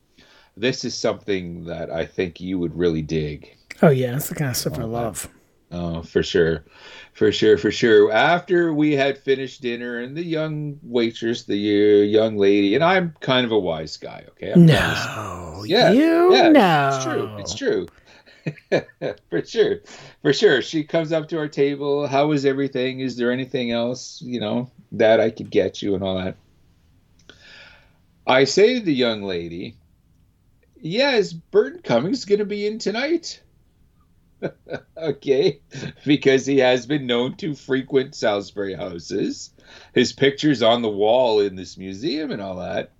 this 0.56 0.86
is 0.86 0.96
something 0.96 1.66
that 1.66 1.92
I 1.92 2.06
think 2.06 2.40
you 2.40 2.58
would 2.60 2.78
really 2.78 3.02
dig. 3.02 3.56
Oh 3.82 3.90
yeah, 3.90 4.12
that's 4.12 4.30
the 4.30 4.36
kind 4.36 4.52
of 4.52 4.58
stuff 4.58 4.80
I 4.80 4.84
love. 4.84 5.30
Oh, 5.72 6.04
for 6.04 6.24
sure. 6.24 6.64
For 7.14 7.32
sure, 7.32 7.58
for 7.58 7.72
sure. 7.72 8.12
After 8.12 8.74
we 8.74 8.94
had 8.94 9.18
finished 9.18 9.62
dinner 9.62 10.00
and 10.00 10.16
the 10.16 10.24
young 10.24 10.80
waitress, 10.84 11.44
the 11.44 11.56
uh, 11.56 12.04
young 12.04 12.38
lady, 12.38 12.76
and 12.76 12.84
I'm 12.84 13.16
kind 13.20 13.46
of 13.46 13.52
a 13.52 13.60
wise 13.60 13.98
guy, 13.98 14.26
okay? 14.30 14.54
I'm 14.54 14.66
no, 14.66 15.64
yeah, 15.66 15.92
you 15.92 16.34
yeah, 16.34 16.50
know. 16.50 16.90
It's 16.94 17.04
true. 17.04 17.36
It's 17.40 17.56
true. 17.56 17.88
for 19.30 19.44
sure. 19.44 19.80
For 20.22 20.34
sure. 20.34 20.62
She 20.62 20.84
comes 20.84 21.12
up 21.12 21.30
to 21.30 21.38
our 21.40 21.48
table. 21.48 22.08
How 22.08 22.32
is 22.32 22.46
everything? 22.46 23.00
Is 23.00 23.18
there 23.18 23.32
anything 23.32 23.72
else, 23.72 24.22
you 24.22 24.40
know, 24.40 24.70
that 24.94 25.20
I 25.20 25.30
could 25.32 25.50
get 25.50 25.82
you 25.82 25.96
and 25.96 26.04
all 26.04 26.18
that? 26.18 26.38
I 28.28 28.44
say 28.44 28.80
to 28.80 28.86
the 28.86 28.94
young 28.94 29.24
lady, 29.24 29.78
Yeah, 30.76 31.16
is 31.16 31.34
Burton 31.34 31.82
Cummings 31.84 32.26
going 32.26 32.40
to 32.40 32.46
be 32.46 32.68
in 32.68 32.80
tonight? 32.80 33.42
okay, 34.98 35.60
because 36.06 36.46
he 36.46 36.60
has 36.60 36.86
been 36.86 37.08
known 37.08 37.36
to 37.38 37.56
frequent 37.56 38.16
Salisbury 38.16 38.74
houses. 38.74 39.52
His 39.94 40.14
picture's 40.14 40.62
on 40.62 40.82
the 40.82 40.90
wall 40.90 41.40
in 41.40 41.56
this 41.56 41.78
museum 41.78 42.32
and 42.32 42.42
all 42.42 42.58
that. 42.58 42.92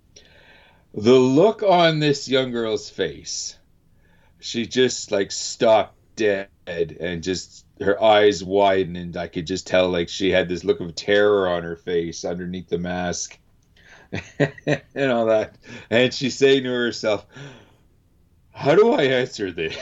The 0.94 1.12
look 1.12 1.62
on 1.62 2.00
this 2.00 2.28
young 2.28 2.52
girl's 2.52 2.88
face 2.88 3.56
she 4.46 4.66
just 4.66 5.10
like 5.10 5.32
stopped 5.32 5.96
dead 6.14 6.48
and 6.66 7.22
just 7.22 7.66
her 7.80 8.02
eyes 8.02 8.42
widened 8.42 8.96
and 8.96 9.16
I 9.16 9.26
could 9.28 9.46
just 9.46 9.66
tell 9.66 9.88
like 9.88 10.08
she 10.08 10.30
had 10.30 10.48
this 10.48 10.64
look 10.64 10.80
of 10.80 10.94
terror 10.94 11.48
on 11.48 11.62
her 11.62 11.76
face 11.76 12.24
underneath 12.24 12.68
the 12.68 12.78
mask 12.78 13.38
and 14.38 15.10
all 15.10 15.26
that. 15.26 15.56
And 15.90 16.14
she's 16.14 16.36
saying 16.36 16.62
to 16.64 16.70
herself, 16.70 17.26
How 18.56 18.74
do 18.74 18.92
I 18.92 19.02
answer 19.02 19.52
this? 19.52 19.76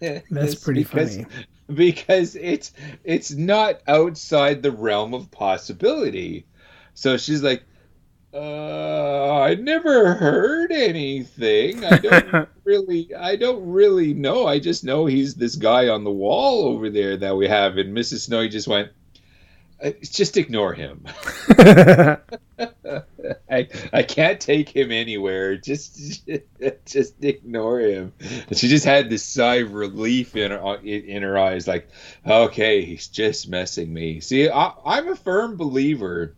That's 0.30 0.54
pretty 0.64 0.82
because, 0.84 1.16
funny. 1.16 1.26
Because 1.72 2.36
it's 2.36 2.72
it's 3.04 3.32
not 3.32 3.82
outside 3.86 4.62
the 4.62 4.72
realm 4.72 5.12
of 5.12 5.30
possibility. 5.30 6.46
So 6.94 7.18
she's 7.18 7.42
like, 7.42 7.64
uh, 8.32 9.40
I 9.42 9.56
never 9.56 10.14
heard 10.14 10.72
anything. 10.72 11.84
I 11.84 11.98
don't 11.98 12.48
really, 12.64 13.14
I 13.14 13.36
don't 13.36 13.70
really 13.70 14.14
know. 14.14 14.46
I 14.46 14.58
just 14.58 14.84
know 14.84 15.04
he's 15.04 15.34
this 15.34 15.56
guy 15.56 15.88
on 15.88 16.02
the 16.02 16.10
wall 16.10 16.64
over 16.64 16.88
there 16.88 17.18
that 17.18 17.36
we 17.36 17.46
have. 17.46 17.76
And 17.76 17.94
Mrs. 17.94 18.20
Snowy 18.20 18.48
just 18.48 18.68
went, 18.68 18.90
Uh, 19.82 19.90
just 20.02 20.36
ignore 20.36 20.74
him. 20.74 21.04
I 23.50 23.68
I 23.92 24.02
can't 24.02 24.40
take 24.40 24.68
him 24.68 24.90
anywhere. 24.90 25.56
Just 25.56 26.28
just 26.86 27.24
ignore 27.24 27.80
him. 27.80 28.12
And 28.48 28.56
she 28.56 28.68
just 28.68 28.84
had 28.84 29.10
this 29.10 29.24
sigh 29.24 29.56
of 29.56 29.74
relief 29.74 30.36
in 30.36 30.50
her 30.50 30.64
uh, 30.64 30.80
in 30.80 31.22
her 31.22 31.38
eyes, 31.38 31.68
like, 31.68 31.88
okay, 32.26 32.84
he's 32.84 33.08
just 33.08 33.48
messing 33.48 33.92
me. 33.92 34.20
See, 34.20 34.48
I, 34.48 34.72
I'm 34.84 35.08
a 35.08 35.16
firm 35.16 35.56
believer 35.56 36.34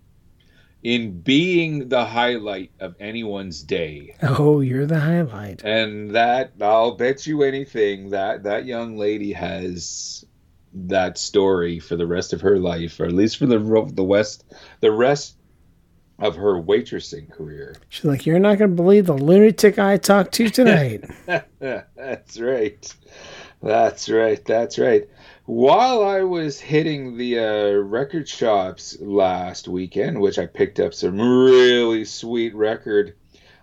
in 0.82 1.20
being 1.20 1.88
the 1.88 2.04
highlight 2.04 2.72
of 2.80 2.94
anyone's 3.00 3.62
day. 3.62 4.16
Oh, 4.22 4.60
you're 4.60 4.86
the 4.86 5.00
highlight. 5.00 5.62
And 5.62 6.14
that 6.14 6.52
I'll 6.60 6.92
bet 6.92 7.26
you 7.26 7.42
anything 7.42 8.10
that 8.10 8.44
that 8.44 8.66
young 8.66 8.96
lady 8.96 9.32
has 9.32 10.24
that 10.72 11.18
story 11.18 11.78
for 11.78 11.96
the 11.96 12.06
rest 12.06 12.32
of 12.32 12.40
her 12.40 12.58
life, 12.58 13.00
or 13.00 13.06
at 13.06 13.12
least 13.12 13.38
for 13.38 13.46
the 13.46 13.58
the 13.92 14.04
west 14.04 14.44
the 14.80 14.92
rest 14.92 15.36
of 16.18 16.36
her 16.36 16.60
waitressing 16.60 17.30
career. 17.30 17.74
She's 17.88 18.04
like, 18.04 18.26
"You're 18.26 18.38
not 18.38 18.58
going 18.58 18.70
to 18.70 18.76
believe 18.76 19.06
the 19.06 19.14
lunatic 19.14 19.78
I 19.78 19.96
talked 19.96 20.32
to 20.34 20.48
tonight." 20.50 21.04
That's 21.58 22.38
right. 22.38 22.94
That's 23.62 24.08
right. 24.08 24.44
That's 24.44 24.78
right. 24.78 25.08
While 25.46 26.04
I 26.04 26.22
was 26.22 26.60
hitting 26.60 27.16
the 27.16 27.38
uh, 27.38 27.70
record 27.72 28.28
shops 28.28 28.96
last 29.00 29.66
weekend, 29.66 30.20
which 30.20 30.38
I 30.38 30.46
picked 30.46 30.78
up 30.78 30.94
some 30.94 31.20
really 31.20 32.04
sweet 32.04 32.54
record, 32.54 33.14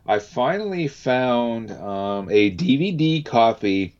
I 0.05 0.19
finally 0.19 0.87
found 0.87 1.71
um, 1.71 2.29
a 2.29 2.55
DVD 2.55 3.23
copy 3.25 3.96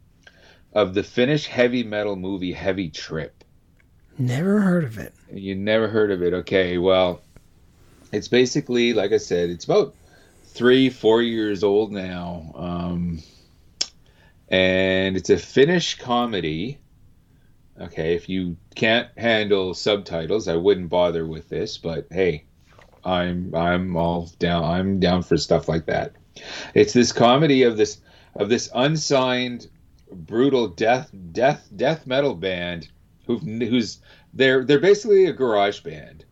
of 0.78 0.94
the 0.94 1.04
Finnish 1.04 1.48
heavy 1.48 1.84
metal 1.84 2.16
movie 2.16 2.54
Heavy 2.54 2.90
Trip. 2.90 3.44
Never 4.18 4.62
heard 4.62 4.84
of 4.84 4.98
it. 4.98 5.14
You 5.32 5.56
never 5.56 5.88
heard 5.88 6.12
of 6.12 6.22
it? 6.22 6.34
Okay, 6.34 6.78
well, 6.78 7.22
it's 8.12 8.28
basically, 8.28 8.94
like 8.94 9.12
I 9.12 9.18
said, 9.18 9.50
it's 9.50 9.66
about 9.66 9.96
three, 10.44 10.90
four 10.90 11.22
years 11.22 11.64
old 11.64 11.92
now. 11.92 12.52
Um, 12.56 13.24
and 14.50 15.18
it's 15.18 15.30
a 15.30 15.38
Finnish 15.38 15.98
comedy 15.98 16.80
Okay, 17.80 18.16
if 18.16 18.28
you 18.28 18.58
can't 18.76 19.10
handle 19.18 19.74
subtitles, 19.74 20.48
I 20.48 20.56
wouldn't 20.56 20.90
bother 20.90 21.28
with 21.28 21.48
this, 21.48 21.78
but 21.78 22.08
hey, 22.10 22.46
I'm 23.06 23.54
I'm 23.54 23.96
all 23.96 24.32
down 24.40 24.64
I'm 24.64 25.00
down 25.00 25.22
for 25.22 25.38
stuff 25.38 25.68
like 25.68 25.86
that. 25.86 26.14
It's 26.74 26.94
this 26.94 27.12
comedy 27.12 27.64
of 27.64 27.78
this 27.78 28.00
of 28.36 28.50
this 28.50 28.70
unsigned 28.74 29.68
brutal 30.12 30.68
death 30.68 31.12
death 31.32 31.70
death 31.76 32.08
metal 32.08 32.36
band 32.36 32.90
who 33.26 33.38
who's 33.38 34.00
they're 34.34 34.64
they're 34.64 34.80
basically 34.80 35.26
a 35.26 35.34
garage 35.34 35.82
band. 35.82 36.26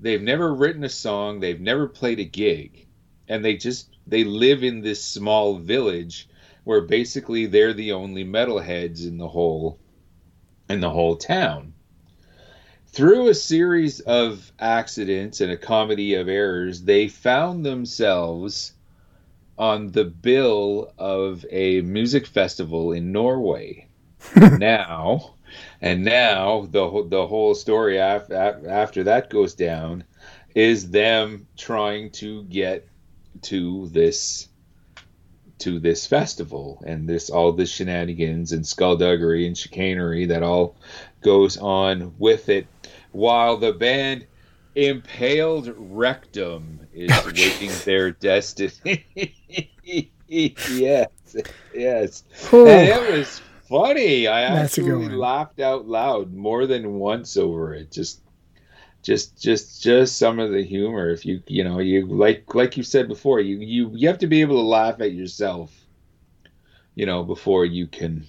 They've 0.00 0.22
never 0.22 0.54
written 0.54 0.84
a 0.84 0.88
song, 0.88 1.40
they've 1.40 1.60
never 1.60 1.88
played 1.88 2.20
a 2.20 2.24
gig, 2.24 2.86
and 3.26 3.44
they 3.44 3.56
just 3.56 3.96
they 4.06 4.24
live 4.24 4.62
in 4.62 4.80
this 4.80 5.02
small 5.02 5.56
village 5.56 6.28
where 6.64 6.82
basically 6.82 7.46
they're 7.46 7.72
the 7.72 7.92
only 7.92 8.24
metalheads 8.24 9.06
in 9.06 9.18
the 9.18 9.28
whole 9.28 9.78
in 10.68 10.80
the 10.80 10.90
whole 10.90 11.16
town. 11.16 11.72
Through 12.88 13.28
a 13.28 13.34
series 13.34 14.00
of 14.00 14.52
accidents 14.58 15.40
and 15.40 15.52
a 15.52 15.56
comedy 15.56 16.14
of 16.14 16.28
errors, 16.28 16.82
they 16.82 17.08
found 17.08 17.64
themselves 17.64 18.72
on 19.58 19.90
the 19.90 20.04
bill 20.04 20.92
of 20.98 21.44
a 21.50 21.80
music 21.82 22.26
festival 22.26 22.92
in 22.92 23.12
Norway. 23.12 23.88
now, 24.36 25.34
and 25.80 26.04
now 26.04 26.66
the 26.70 27.06
the 27.08 27.26
whole 27.26 27.54
story 27.54 27.98
after 27.98 28.68
after 28.68 29.04
that 29.04 29.30
goes 29.30 29.54
down 29.54 30.04
is 30.54 30.90
them 30.90 31.46
trying 31.56 32.10
to 32.10 32.42
get 32.44 32.88
to 33.42 33.88
this 33.88 34.48
to 35.58 35.78
this 35.80 36.06
festival 36.06 36.82
and 36.86 37.08
this 37.08 37.30
all 37.30 37.52
the 37.52 37.66
shenanigans 37.66 38.52
and 38.52 38.66
skullduggery 38.66 39.46
and 39.46 39.58
chicanery 39.58 40.26
that 40.26 40.42
all 40.42 40.76
goes 41.20 41.56
on 41.56 42.14
with 42.18 42.48
it 42.48 42.66
while 43.12 43.56
the 43.56 43.72
band 43.72 44.26
Impaled 44.74 45.66
Rektum 45.76 46.78
is 46.92 47.10
oh, 47.24 47.32
waiting 47.36 47.72
their 47.84 48.12
destiny. 48.12 49.34
Yes 50.30 51.08
yes. 51.78 52.24
And 52.52 52.88
it 52.88 53.10
was 53.10 53.40
funny. 53.68 54.26
I 54.26 54.54
That's 54.54 54.78
actually 54.78 55.08
laughed 55.08 55.60
out 55.60 55.86
loud 55.86 56.32
more 56.32 56.66
than 56.66 56.94
once 56.94 57.36
over 57.36 57.74
it. 57.74 57.90
Just 57.90 58.20
just 59.02 59.40
just 59.40 59.82
just 59.82 60.18
some 60.18 60.38
of 60.38 60.50
the 60.50 60.62
humor. 60.62 61.10
If 61.10 61.24
you 61.24 61.42
you 61.46 61.64
know 61.64 61.78
you 61.78 62.06
like 62.06 62.54
like 62.54 62.76
you 62.76 62.82
said 62.82 63.08
before 63.08 63.40
you 63.40 63.58
you 63.58 63.90
you 63.94 64.08
have 64.08 64.18
to 64.18 64.26
be 64.26 64.40
able 64.40 64.56
to 64.56 64.68
laugh 64.68 65.00
at 65.00 65.12
yourself 65.12 65.72
you 66.94 67.06
know 67.06 67.22
before 67.22 67.64
you 67.64 67.86
can 67.86 68.26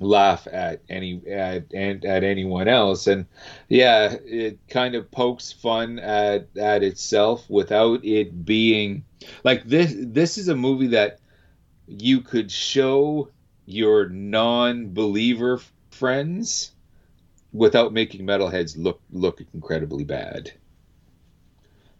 laugh 0.00 0.48
at 0.50 0.80
any 0.88 1.20
at 1.28 1.64
and 1.74 2.04
at 2.06 2.24
anyone 2.24 2.68
else 2.68 3.06
and 3.06 3.26
yeah 3.68 4.16
it 4.24 4.58
kind 4.68 4.94
of 4.94 5.10
pokes 5.10 5.52
fun 5.52 5.98
at 5.98 6.48
at 6.56 6.82
itself 6.82 7.48
without 7.50 8.02
it 8.04 8.44
being 8.44 9.04
like 9.44 9.62
this 9.64 9.94
this 9.98 10.38
is 10.38 10.48
a 10.48 10.56
movie 10.56 10.86
that 10.88 11.20
you 11.86 12.20
could 12.20 12.50
show 12.50 13.28
your 13.66 14.08
non-believer 14.08 15.60
friends 15.90 16.72
without 17.52 17.92
making 17.92 18.26
metalheads 18.26 18.76
look 18.76 19.00
look 19.10 19.42
incredibly 19.54 20.04
bad. 20.04 20.52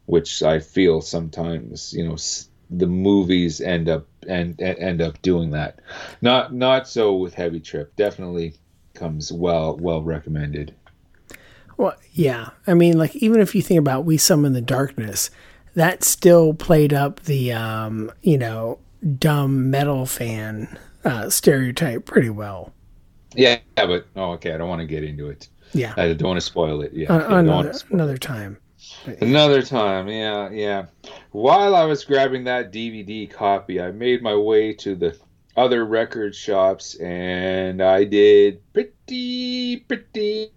Which 0.06 0.42
I 0.42 0.58
feel 0.58 1.00
sometimes, 1.00 1.92
you 1.92 2.08
know, 2.08 2.16
the 2.70 2.86
movies 2.86 3.60
end 3.60 3.88
up 3.88 4.06
and 4.28 4.60
end 4.60 5.02
up 5.02 5.20
doing 5.22 5.50
that. 5.50 5.80
Not 6.22 6.54
not 6.54 6.88
so 6.88 7.14
with 7.14 7.34
Heavy 7.34 7.60
Trip. 7.60 7.94
Definitely 7.96 8.54
comes 8.94 9.32
well 9.32 9.76
well 9.76 10.02
recommended. 10.02 10.74
Well, 11.76 11.96
yeah. 12.12 12.50
I 12.66 12.74
mean, 12.74 12.98
like 12.98 13.16
even 13.16 13.40
if 13.40 13.54
you 13.54 13.62
think 13.62 13.78
about 13.78 14.04
We 14.04 14.18
Summon 14.18 14.52
the 14.52 14.60
Darkness, 14.60 15.30
that 15.74 16.04
still 16.04 16.54
played 16.54 16.92
up 16.92 17.20
the 17.20 17.52
um, 17.52 18.12
you 18.22 18.38
know, 18.38 18.78
dumb 19.18 19.70
metal 19.70 20.06
fan 20.06 20.78
uh, 21.04 21.30
stereotype 21.30 22.04
pretty 22.04 22.30
well. 22.30 22.72
Yeah, 23.34 23.58
but 23.76 24.06
oh, 24.16 24.32
okay. 24.32 24.52
I 24.52 24.58
don't 24.58 24.68
want 24.68 24.80
to 24.80 24.86
get 24.86 25.04
into 25.04 25.28
it. 25.28 25.48
Yeah, 25.72 25.94
I 25.96 26.12
don't 26.12 26.28
want 26.28 26.36
to 26.36 26.44
spoil 26.44 26.82
it. 26.82 26.92
Yeah, 26.92 27.12
uh, 27.12 27.38
another, 27.38 27.72
another 27.90 28.18
time. 28.18 28.58
Another 29.20 29.62
time, 29.62 30.08
yeah, 30.08 30.50
yeah. 30.50 30.86
While 31.30 31.74
I 31.74 31.84
was 31.84 32.04
grabbing 32.04 32.44
that 32.44 32.72
DVD 32.72 33.30
copy, 33.30 33.80
I 33.80 33.90
made 33.90 34.22
my 34.22 34.34
way 34.34 34.72
to 34.74 34.94
the 34.94 35.16
other 35.56 35.84
record 35.84 36.34
shops 36.34 36.94
and 36.96 37.82
I 37.82 38.04
did 38.04 38.62
pretty, 38.72 39.78
pretty, 39.78 40.52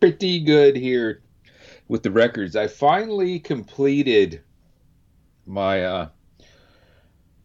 pretty 0.00 0.40
good 0.40 0.76
here 0.76 1.22
with 1.88 2.02
the 2.02 2.10
records. 2.10 2.56
I 2.56 2.66
finally 2.66 3.38
completed 3.38 4.42
my 5.46 5.84
uh, 5.84 6.08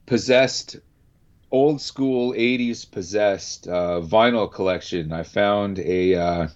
possessed 0.06 0.78
old 1.52 1.82
school 1.82 2.34
80s 2.34 2.90
possessed 2.90 3.68
uh, 3.68 4.02
vinyl 4.02 4.52
collection. 4.52 5.12
I 5.12 5.24
found 5.24 5.80
a 5.80 6.16
uh, 6.16 6.48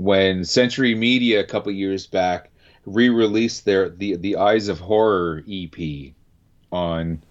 when 0.00 0.44
Century 0.44 0.94
Media 0.94 1.40
a 1.40 1.44
couple 1.44 1.70
years 1.72 2.06
back 2.06 2.50
re-released 2.86 3.66
their 3.66 3.90
the 3.90 4.16
the 4.16 4.36
Eyes 4.36 4.68
of 4.68 4.80
Horror 4.80 5.44
EP 5.46 6.14
on 6.72 7.22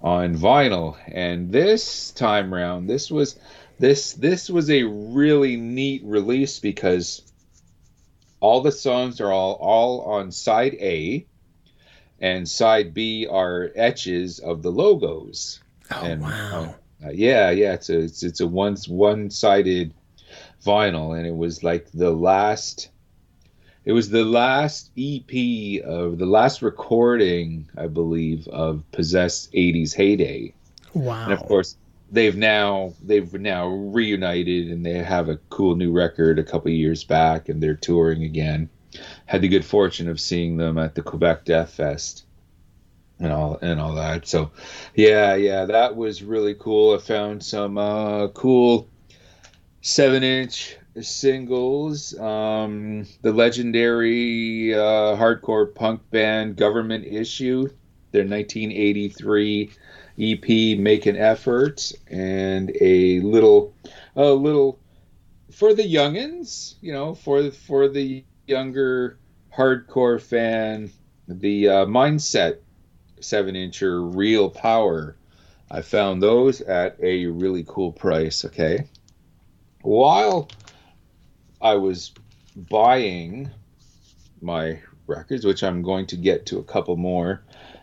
on 0.00 0.36
vinyl, 0.36 0.96
and 1.08 1.50
this 1.50 2.12
time 2.12 2.54
round, 2.54 2.88
this 2.88 3.10
was 3.10 3.38
this 3.80 4.12
this 4.12 4.48
was 4.48 4.70
a 4.70 4.84
really 4.84 5.56
neat 5.56 6.02
release 6.04 6.60
because 6.60 7.22
all 8.38 8.60
the 8.60 8.72
songs 8.72 9.20
are 9.20 9.32
all 9.32 9.54
all 9.54 10.02
on 10.02 10.30
side 10.30 10.74
A, 10.74 11.26
and 12.20 12.48
side 12.48 12.94
B 12.94 13.26
are 13.26 13.72
etches 13.74 14.38
of 14.38 14.62
the 14.62 14.70
logos. 14.70 15.58
Oh 15.90 16.04
and, 16.04 16.22
wow! 16.22 16.76
Uh, 17.04 17.10
yeah, 17.10 17.50
yeah, 17.50 17.72
it's 17.72 17.90
a 17.90 17.98
it's, 17.98 18.22
it's 18.22 18.40
a 18.40 18.46
one 18.46 18.76
one 18.86 19.28
sided 19.28 19.92
vinyl, 20.64 21.16
and 21.16 21.26
it 21.26 21.36
was 21.36 21.62
like 21.62 21.90
the 21.92 22.10
last 22.10 22.90
it 23.84 23.92
was 23.92 24.10
the 24.10 24.24
last 24.24 24.90
EP 24.96 25.82
of 25.84 26.18
the 26.18 26.26
last 26.26 26.62
recording, 26.62 27.68
I 27.76 27.88
believe, 27.88 28.46
of 28.48 28.84
Possessed 28.92 29.52
80s 29.52 29.92
heyday. 29.92 30.54
Wow. 30.94 31.24
And 31.24 31.32
of 31.32 31.40
course, 31.40 31.76
they've 32.10 32.36
now 32.36 32.92
they've 33.02 33.32
now 33.32 33.66
reunited 33.68 34.70
and 34.70 34.86
they 34.86 35.02
have 35.02 35.28
a 35.28 35.38
cool 35.50 35.74
new 35.74 35.90
record 35.90 36.38
a 36.38 36.44
couple 36.44 36.70
years 36.70 37.02
back 37.02 37.48
and 37.48 37.62
they're 37.62 37.74
touring 37.74 38.22
again. 38.22 38.68
Had 39.26 39.40
the 39.40 39.48
good 39.48 39.64
fortune 39.64 40.08
of 40.08 40.20
seeing 40.20 40.58
them 40.58 40.78
at 40.78 40.94
the 40.94 41.02
Quebec 41.02 41.44
Death 41.44 41.70
Fest 41.70 42.24
and 43.18 43.32
all 43.32 43.58
and 43.62 43.80
all 43.80 43.94
that. 43.94 44.28
So, 44.28 44.52
yeah, 44.94 45.34
yeah, 45.34 45.64
that 45.64 45.96
was 45.96 46.22
really 46.22 46.54
cool. 46.54 46.94
I 46.94 46.98
found 46.98 47.42
some 47.42 47.78
uh, 47.78 48.28
cool 48.28 48.88
seven 49.82 50.22
inch 50.22 50.76
singles. 51.00 52.18
Um, 52.18 53.06
the 53.20 53.32
legendary 53.32 54.74
uh, 54.74 55.16
hardcore 55.16 55.74
punk 55.74 56.08
band 56.10 56.56
Government 56.56 57.04
Issue, 57.04 57.68
their 58.12 58.24
1983 58.24 59.70
EP 60.18 60.78
"Make 60.78 61.06
an 61.06 61.16
Effort," 61.16 61.92
and 62.08 62.72
a 62.80 63.20
little, 63.20 63.74
a 64.16 64.30
little 64.30 64.78
for 65.50 65.74
the 65.74 65.82
youngins, 65.82 66.76
you 66.80 66.92
know, 66.92 67.14
for 67.14 67.50
for 67.50 67.88
the 67.88 68.24
younger 68.46 69.18
hardcore 69.54 70.20
fan, 70.20 70.90
the 71.26 71.68
uh, 71.68 71.86
Mindset 71.86 72.58
seven 73.20 73.54
incher 73.54 74.14
Real 74.16 74.48
Power. 74.48 75.16
I 75.70 75.80
found 75.80 76.22
those 76.22 76.60
at 76.60 76.98
a 77.02 77.26
really 77.26 77.64
cool 77.66 77.92
price. 77.92 78.44
Okay. 78.44 78.86
While 79.82 80.48
I 81.60 81.74
was 81.74 82.12
buying 82.56 83.50
my 84.40 84.80
records, 85.06 85.44
which 85.44 85.62
I'm 85.62 85.82
going 85.82 86.06
to 86.06 86.16
get 86.16 86.46
to 86.46 86.58
a 86.58 86.64
couple 86.64 86.96
more 86.96 87.42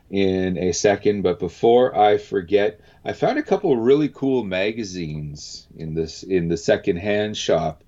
in 0.09 0.57
a 0.57 0.71
second. 0.71 1.21
But 1.21 1.39
before 1.39 1.97
I 1.97 2.17
forget, 2.17 2.81
I 3.05 3.13
found 3.13 3.37
a 3.37 3.43
couple 3.43 3.75
really 3.77 4.09
cool 4.09 4.43
magazines 4.43 5.67
in 5.77 5.93
this 5.93 6.23
in 6.23 6.47
the 6.47 6.57
secondhand 6.57 7.37
shop. 7.37 7.83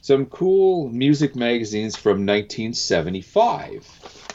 Some 0.00 0.26
cool 0.26 0.88
music 0.88 1.34
magazines 1.34 1.96
from 1.96 2.26
1975. 2.26 4.25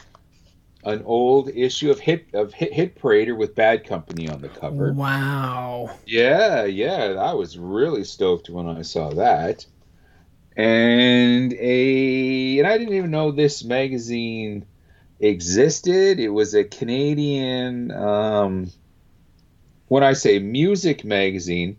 An 0.84 1.02
old 1.04 1.48
issue 1.48 1.90
of 1.90 2.00
Hit 2.00 2.26
of 2.34 2.52
Hit, 2.52 2.72
Hit 2.72 3.00
Parader 3.00 3.36
with 3.36 3.54
Bad 3.54 3.86
Company 3.86 4.28
on 4.28 4.40
the 4.40 4.48
cover. 4.48 4.92
Wow. 4.92 5.90
Yeah, 6.06 6.64
yeah, 6.64 7.14
I 7.18 7.34
was 7.34 7.56
really 7.56 8.04
stoked 8.04 8.50
when 8.50 8.66
I 8.66 8.82
saw 8.82 9.10
that 9.10 9.64
and 10.56 11.52
a 11.54 12.58
and 12.58 12.66
I 12.66 12.76
didn't 12.78 12.94
even 12.94 13.10
know 13.10 13.30
this 13.30 13.64
magazine 13.64 14.66
existed. 15.20 16.20
It 16.20 16.28
was 16.28 16.54
a 16.54 16.64
Canadian. 16.64 17.90
Um, 17.90 18.70
when 19.88 20.02
I 20.02 20.12
say 20.12 20.38
music 20.38 21.04
magazine, 21.04 21.76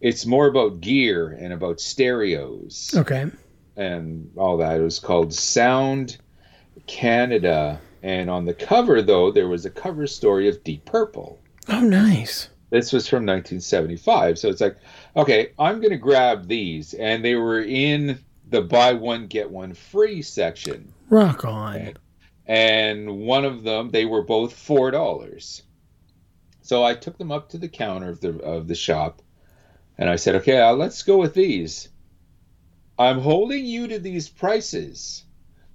it's 0.00 0.26
more 0.26 0.46
about 0.46 0.80
gear 0.80 1.28
and 1.28 1.52
about 1.52 1.80
stereos. 1.80 2.94
Okay. 2.94 3.26
And 3.76 4.32
all 4.36 4.58
that. 4.58 4.78
It 4.78 4.82
was 4.82 4.98
called 4.98 5.32
Sound 5.32 6.18
Canada. 6.86 7.80
And 8.02 8.28
on 8.28 8.44
the 8.44 8.54
cover, 8.54 9.00
though, 9.02 9.30
there 9.30 9.48
was 9.48 9.64
a 9.64 9.70
cover 9.70 10.06
story 10.06 10.48
of 10.48 10.64
Deep 10.64 10.84
Purple. 10.84 11.40
Oh, 11.68 11.80
nice. 11.80 12.48
This 12.70 12.92
was 12.92 13.06
from 13.06 13.26
1975. 13.26 14.38
So 14.38 14.48
it's 14.48 14.60
like, 14.60 14.76
okay, 15.16 15.52
I'm 15.58 15.80
going 15.80 15.92
to 15.92 15.98
grab 15.98 16.48
these. 16.48 16.94
And 16.94 17.24
they 17.24 17.36
were 17.36 17.62
in 17.62 18.18
the 18.48 18.62
buy 18.62 18.94
one, 18.94 19.26
get 19.26 19.50
one 19.50 19.74
free 19.74 20.22
section. 20.22 20.92
Rock 21.10 21.44
on. 21.44 21.76
And, 21.76 21.98
and 22.46 23.18
one 23.20 23.44
of 23.44 23.62
them, 23.62 23.90
they 23.90 24.04
were 24.04 24.22
both 24.22 24.54
$4. 24.54 25.62
So 26.62 26.82
I 26.82 26.94
took 26.94 27.18
them 27.18 27.30
up 27.30 27.50
to 27.50 27.58
the 27.58 27.68
counter 27.68 28.08
of 28.08 28.20
the, 28.20 28.38
of 28.40 28.66
the 28.66 28.74
shop 28.74 29.22
and 30.02 30.10
I 30.10 30.16
said, 30.16 30.34
okay, 30.36 30.60
uh, 30.60 30.72
let's 30.72 31.04
go 31.04 31.16
with 31.16 31.32
these. 31.32 31.88
I'm 32.98 33.20
holding 33.20 33.64
you 33.64 33.86
to 33.86 34.00
these 34.00 34.28
prices. 34.28 35.22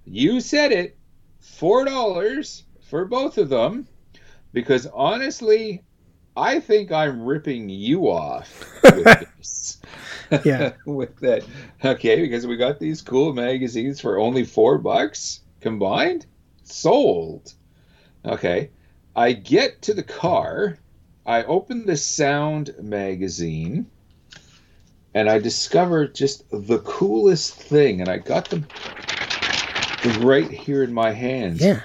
You 0.04 0.42
said 0.42 0.70
it, 0.70 0.97
$4 1.58 2.62
for 2.82 3.04
both 3.04 3.38
of 3.38 3.48
them 3.48 3.86
because 4.52 4.86
honestly, 4.86 5.82
I 6.36 6.60
think 6.60 6.92
I'm 6.92 7.22
ripping 7.22 7.68
you 7.68 8.08
off 8.08 8.64
with 8.82 9.04
this. 9.36 9.80
yeah. 10.44 10.72
with 10.84 11.16
that. 11.20 11.44
Okay, 11.84 12.20
because 12.20 12.46
we 12.46 12.56
got 12.56 12.78
these 12.78 13.02
cool 13.02 13.32
magazines 13.32 14.00
for 14.00 14.18
only 14.18 14.44
four 14.44 14.78
bucks 14.78 15.40
combined. 15.60 16.26
Sold. 16.62 17.54
Okay. 18.24 18.70
I 19.16 19.32
get 19.32 19.82
to 19.82 19.94
the 19.94 20.02
car. 20.02 20.78
I 21.26 21.42
open 21.44 21.86
the 21.86 21.96
sound 21.96 22.74
magazine 22.80 23.86
and 25.14 25.28
I 25.28 25.38
discover 25.38 26.06
just 26.06 26.44
the 26.50 26.78
coolest 26.80 27.54
thing. 27.54 28.00
And 28.00 28.08
I 28.08 28.18
got 28.18 28.48
them 28.50 28.66
right 30.20 30.50
here 30.50 30.82
in 30.82 30.92
my 30.92 31.12
hands. 31.12 31.60
Yeah. 31.60 31.82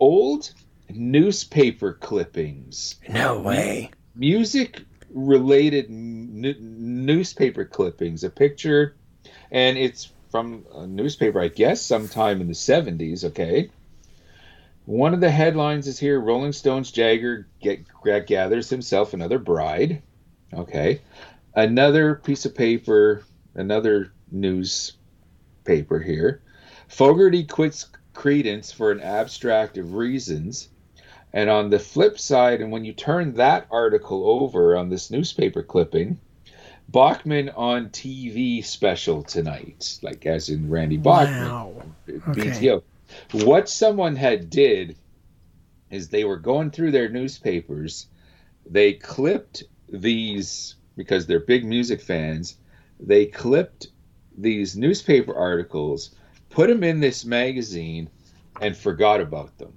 Old 0.00 0.52
newspaper 0.90 1.94
clippings. 1.94 2.96
No 3.08 3.40
way. 3.40 3.90
Music 4.14 4.82
related 5.10 5.86
n- 5.86 6.56
newspaper 6.60 7.64
clippings. 7.64 8.24
A 8.24 8.30
picture, 8.30 8.96
and 9.50 9.78
it's 9.78 10.10
from 10.30 10.64
a 10.74 10.86
newspaper, 10.86 11.40
I 11.40 11.48
guess, 11.48 11.80
sometime 11.80 12.40
in 12.40 12.48
the 12.48 12.54
70s, 12.54 13.24
okay? 13.24 13.70
One 14.84 15.14
of 15.14 15.20
the 15.20 15.30
headlines 15.30 15.86
is 15.86 15.98
here 15.98 16.20
Rolling 16.20 16.52
Stones 16.52 16.90
Jagger 16.90 17.46
get, 17.60 17.86
gathers 18.26 18.70
himself 18.70 19.12
another 19.14 19.38
bride. 19.38 20.02
Okay. 20.52 21.00
Another 21.54 22.14
piece 22.14 22.46
of 22.46 22.54
paper, 22.54 23.22
another 23.54 24.12
newspaper 24.30 25.98
here. 26.00 26.40
Fogerty 26.88 27.44
quits 27.44 27.86
Creedence 28.14 28.72
for 28.72 28.90
an 28.90 29.00
abstract 29.00 29.78
of 29.78 29.94
reasons. 29.94 30.68
And 31.32 31.50
on 31.50 31.70
the 31.70 31.78
flip 31.78 32.18
side, 32.18 32.60
and 32.60 32.72
when 32.72 32.84
you 32.84 32.92
turn 32.92 33.34
that 33.34 33.66
article 33.70 34.28
over 34.28 34.76
on 34.76 34.88
this 34.88 35.10
newspaper 35.10 35.62
clipping, 35.62 36.18
Bachman 36.88 37.50
on 37.50 37.90
TV 37.90 38.64
special 38.64 39.22
tonight, 39.22 39.98
like 40.02 40.24
as 40.24 40.48
in 40.48 40.70
Randy 40.70 40.96
Bachman. 40.96 41.48
Wow. 41.48 41.82
BTO. 42.08 42.82
What 43.32 43.68
someone 43.68 44.16
had 44.16 44.48
did 44.48 44.96
is 45.90 46.08
they 46.08 46.24
were 46.24 46.38
going 46.38 46.70
through 46.70 46.92
their 46.92 47.10
newspapers. 47.10 48.06
They 48.64 48.94
clipped 48.94 49.64
these 49.88 50.76
because 50.96 51.26
they're 51.26 51.40
big 51.40 51.64
music 51.64 52.00
fans. 52.00 52.56
They 52.98 53.26
clipped 53.26 53.88
these 54.36 54.76
newspaper 54.76 55.34
articles, 55.34 56.14
put 56.50 56.68
them 56.68 56.84
in 56.84 57.00
this 57.00 57.24
magazine, 57.24 58.10
and 58.60 58.76
forgot 58.76 59.20
about 59.20 59.56
them. 59.58 59.72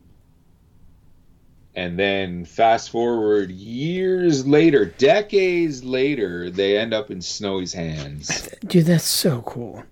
And 1.73 1.97
then 1.97 2.43
fast 2.43 2.89
forward 2.89 3.49
years 3.49 4.45
later, 4.45 4.85
decades 4.85 5.83
later, 5.83 6.49
they 6.49 6.77
end 6.77 6.93
up 6.93 7.11
in 7.11 7.21
Snowy's 7.21 7.73
hands. 7.73 8.49
Dude, 8.65 8.85
that's 8.87 9.05
so 9.05 9.41
cool. 9.43 9.83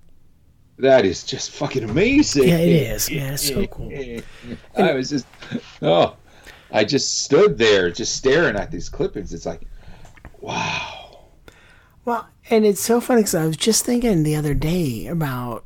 That 0.77 1.05
is 1.05 1.23
just 1.23 1.51
fucking 1.51 1.84
amazing. 1.84 2.49
Yeah, 2.49 2.57
it 2.57 2.69
is. 2.69 3.09
Yeah, 3.09 3.34
it's 3.34 3.47
so 3.47 3.65
cool. 3.67 3.91
I 4.77 4.93
was 4.93 5.09
just, 5.09 5.25
oh, 5.82 6.15
I 6.71 6.84
just 6.84 7.23
stood 7.23 7.57
there 7.57 7.91
just 7.91 8.15
staring 8.15 8.55
at 8.55 8.71
these 8.71 8.89
clippings. 8.89 9.34
It's 9.34 9.45
like, 9.45 9.61
wow. 10.39 11.27
Well, 12.05 12.27
and 12.49 12.65
it's 12.65 12.82
so 12.82 12.99
funny 12.99 13.21
because 13.21 13.36
I 13.36 13.45
was 13.45 13.57
just 13.57 13.86
thinking 13.86 14.23
the 14.23 14.36
other 14.36 14.53
day 14.53 15.07
about 15.07 15.65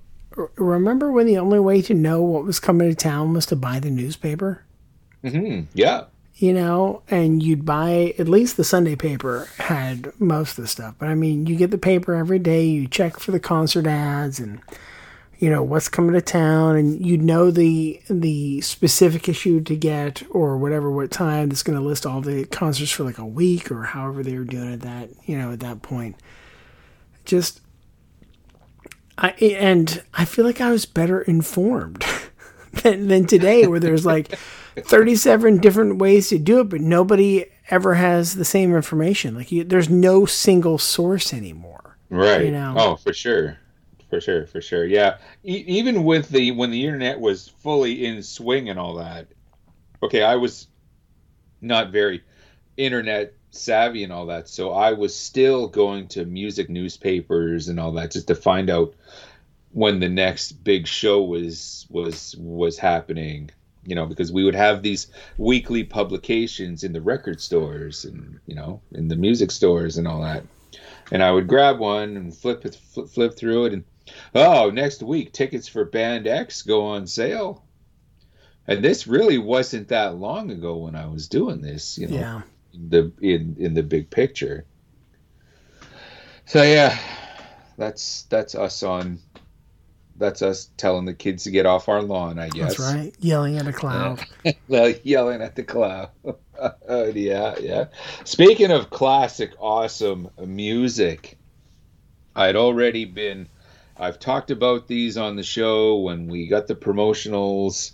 remember 0.55 1.11
when 1.11 1.25
the 1.25 1.37
only 1.37 1.59
way 1.59 1.81
to 1.83 1.93
know 1.93 2.21
what 2.21 2.43
was 2.43 2.59
coming 2.59 2.89
to 2.89 2.95
town 2.95 3.33
was 3.33 3.45
to 3.47 3.55
buy 3.55 3.79
the 3.79 3.91
newspaper? 3.91 4.63
Mm-hmm. 5.23 5.65
Yeah. 5.73 6.05
You 6.35 6.53
know, 6.53 7.03
and 7.09 7.41
you'd 7.43 7.65
buy 7.65 8.15
at 8.17 8.27
least 8.27 8.57
the 8.57 8.63
Sunday 8.63 8.95
paper 8.95 9.47
had 9.59 10.19
most 10.19 10.57
of 10.57 10.63
the 10.63 10.67
stuff. 10.67 10.95
But 10.97 11.09
I 11.09 11.15
mean, 11.15 11.45
you 11.45 11.55
get 11.55 11.71
the 11.71 11.77
paper 11.77 12.15
every 12.15 12.39
day, 12.39 12.65
you 12.65 12.87
check 12.87 13.19
for 13.19 13.31
the 13.31 13.39
concert 13.39 13.85
ads 13.85 14.39
and 14.39 14.59
you 15.43 15.49
know 15.49 15.61
what's 15.61 15.89
coming 15.89 16.13
to 16.13 16.21
town 16.21 16.77
and 16.77 17.05
you 17.05 17.17
know 17.17 17.51
the 17.51 18.01
the 18.09 18.61
specific 18.61 19.27
issue 19.27 19.59
to 19.61 19.75
get 19.75 20.23
or 20.29 20.57
whatever 20.57 20.89
what 20.89 21.11
time 21.11 21.49
that's 21.49 21.63
going 21.63 21.77
to 21.77 21.83
list 21.83 22.05
all 22.05 22.21
the 22.21 22.45
concerts 22.45 22.91
for 22.91 23.03
like 23.03 23.17
a 23.17 23.25
week 23.25 23.69
or 23.69 23.83
however 23.83 24.23
they 24.23 24.37
were 24.37 24.45
doing 24.45 24.71
it 24.71 24.79
that 24.79 25.09
you 25.25 25.37
know 25.37 25.51
at 25.51 25.59
that 25.59 25.81
point 25.81 26.15
just 27.25 27.59
I 29.17 29.29
and 29.29 30.03
I 30.13 30.25
feel 30.25 30.45
like 30.45 30.61
I 30.61 30.71
was 30.71 30.85
better 30.85 31.21
informed 31.21 32.05
than, 32.83 33.07
than 33.07 33.25
today 33.25 33.67
where 33.67 33.79
there's 33.79 34.05
like 34.05 34.27
37 34.77 35.57
different 35.57 35.97
ways 35.97 36.29
to 36.29 36.39
do 36.39 36.59
it 36.59 36.69
but 36.69 36.81
nobody 36.81 37.45
ever 37.69 37.95
has 37.95 38.35
the 38.35 38.45
same 38.45 38.75
information 38.75 39.35
like 39.35 39.51
you, 39.51 39.63
there's 39.63 39.89
no 39.89 40.25
single 40.25 40.77
source 40.77 41.33
anymore 41.33 41.97
right 42.09 42.45
you 42.45 42.51
know 42.51 42.73
oh 42.77 42.95
for 42.95 43.13
sure 43.13 43.57
for 44.13 44.21
sure, 44.21 44.45
for 44.45 44.61
sure. 44.61 44.85
Yeah, 44.85 45.17
e- 45.43 45.63
even 45.65 46.03
with 46.03 46.29
the 46.29 46.51
when 46.51 46.69
the 46.69 46.85
internet 46.85 47.19
was 47.19 47.47
fully 47.47 48.05
in 48.05 48.21
swing 48.21 48.69
and 48.69 48.77
all 48.77 48.93
that. 48.95 49.25
Okay, 50.03 50.21
I 50.21 50.35
was 50.35 50.67
not 51.61 51.91
very 51.91 52.21
internet 52.77 53.33
savvy 53.53 54.03
and 54.03 54.11
all 54.11 54.25
that, 54.27 54.49
so 54.49 54.71
I 54.71 54.93
was 54.93 55.15
still 55.15 55.67
going 55.67 56.07
to 56.09 56.25
music 56.25 56.69
newspapers 56.69 57.67
and 57.69 57.79
all 57.79 57.91
that 57.93 58.11
just 58.11 58.27
to 58.27 58.35
find 58.35 58.69
out 58.69 58.93
when 59.71 59.99
the 59.99 60.09
next 60.09 60.63
big 60.63 60.87
show 60.87 61.23
was 61.23 61.87
was 61.89 62.35
was 62.37 62.77
happening. 62.77 63.49
You 63.85 63.95
know, 63.95 64.05
because 64.05 64.31
we 64.31 64.45
would 64.45 64.55
have 64.55 64.81
these 64.81 65.07
weekly 65.37 65.83
publications 65.83 66.85
in 66.85 66.93
the 66.93 67.01
record 67.01 67.41
stores 67.41 68.05
and 68.05 68.39
you 68.45 68.55
know 68.55 68.81
in 68.93 69.09
the 69.09 69.15
music 69.17 69.51
stores 69.51 69.97
and 69.97 70.07
all 70.07 70.21
that 70.21 70.43
and 71.11 71.21
I 71.21 71.31
would 71.31 71.47
grab 71.47 71.79
one 71.79 72.17
and 72.17 72.35
flip 72.35 72.65
it, 72.65 72.75
flip, 72.75 73.07
flip 73.09 73.35
through 73.35 73.65
it, 73.65 73.73
and 73.73 73.83
oh, 74.35 74.69
next 74.69 75.03
week 75.03 75.31
tickets 75.31 75.67
for 75.67 75.85
Band 75.85 76.27
X 76.27 76.61
go 76.61 76.85
on 76.85 77.07
sale. 77.07 77.63
And 78.67 78.83
this 78.83 79.07
really 79.07 79.37
wasn't 79.37 79.89
that 79.89 80.15
long 80.15 80.49
ago 80.49 80.77
when 80.77 80.95
I 80.95 81.05
was 81.07 81.27
doing 81.27 81.61
this, 81.61 81.97
you 81.97 82.07
know, 82.07 82.15
yeah. 82.15 82.41
In 82.73 82.89
the 82.89 83.11
in 83.21 83.55
in 83.59 83.73
the 83.73 83.83
big 83.83 84.09
picture. 84.09 84.65
So 86.45 86.61
yeah, 86.63 86.97
that's 87.77 88.23
that's 88.23 88.55
us 88.55 88.83
on. 88.83 89.19
That's 90.15 90.43
us 90.43 90.69
telling 90.77 91.05
the 91.05 91.13
kids 91.15 91.45
to 91.45 91.51
get 91.51 91.65
off 91.65 91.89
our 91.89 92.01
lawn, 92.01 92.37
I 92.37 92.49
guess. 92.49 92.77
That's 92.77 92.93
right. 92.93 93.15
Yelling 93.19 93.57
at 93.57 93.67
a 93.67 93.73
cloud. 93.73 94.23
well, 94.67 94.93
yelling 95.03 95.41
at 95.41 95.55
the 95.55 95.63
cloud. 95.63 96.09
yeah, 96.87 97.55
yeah. 97.59 97.85
Speaking 98.23 98.71
of 98.71 98.91
classic, 98.91 99.53
awesome 99.59 100.29
music, 100.45 101.37
I'd 102.35 102.55
already 102.55 103.05
been 103.05 103.49
I've 103.97 104.19
talked 104.19 104.51
about 104.51 104.87
these 104.87 105.17
on 105.17 105.35
the 105.35 105.43
show 105.43 105.97
when 105.97 106.27
we 106.27 106.47
got 106.47 106.67
the 106.67 106.75
promotionals. 106.75 107.93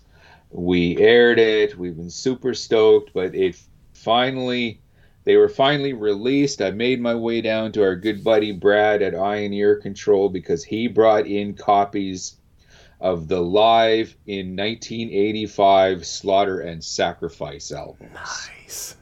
We 0.49 0.97
aired 0.97 1.39
it. 1.39 1.77
We've 1.77 1.95
been 1.95 2.09
super 2.09 2.53
stoked, 2.53 3.11
but 3.13 3.35
it 3.35 3.59
finally 3.99 4.81
they 5.25 5.35
were 5.35 5.49
finally 5.49 5.93
released. 5.93 6.61
I 6.61 6.71
made 6.71 6.99
my 7.01 7.13
way 7.13 7.41
down 7.41 7.71
to 7.73 7.83
our 7.83 7.95
good 7.95 8.23
buddy 8.23 8.51
Brad 8.51 9.01
at 9.01 9.13
and 9.13 9.53
Ear 9.53 9.75
Control 9.75 10.29
because 10.29 10.63
he 10.63 10.87
brought 10.87 11.27
in 11.27 11.53
copies 11.53 12.37
of 12.99 13.27
the 13.27 13.39
live 13.39 14.15
in 14.25 14.55
1985 14.55 16.05
Slaughter 16.05 16.61
and 16.61 16.83
Sacrifice 16.83 17.71
albums. 17.71 18.11
Nice. 18.13 18.95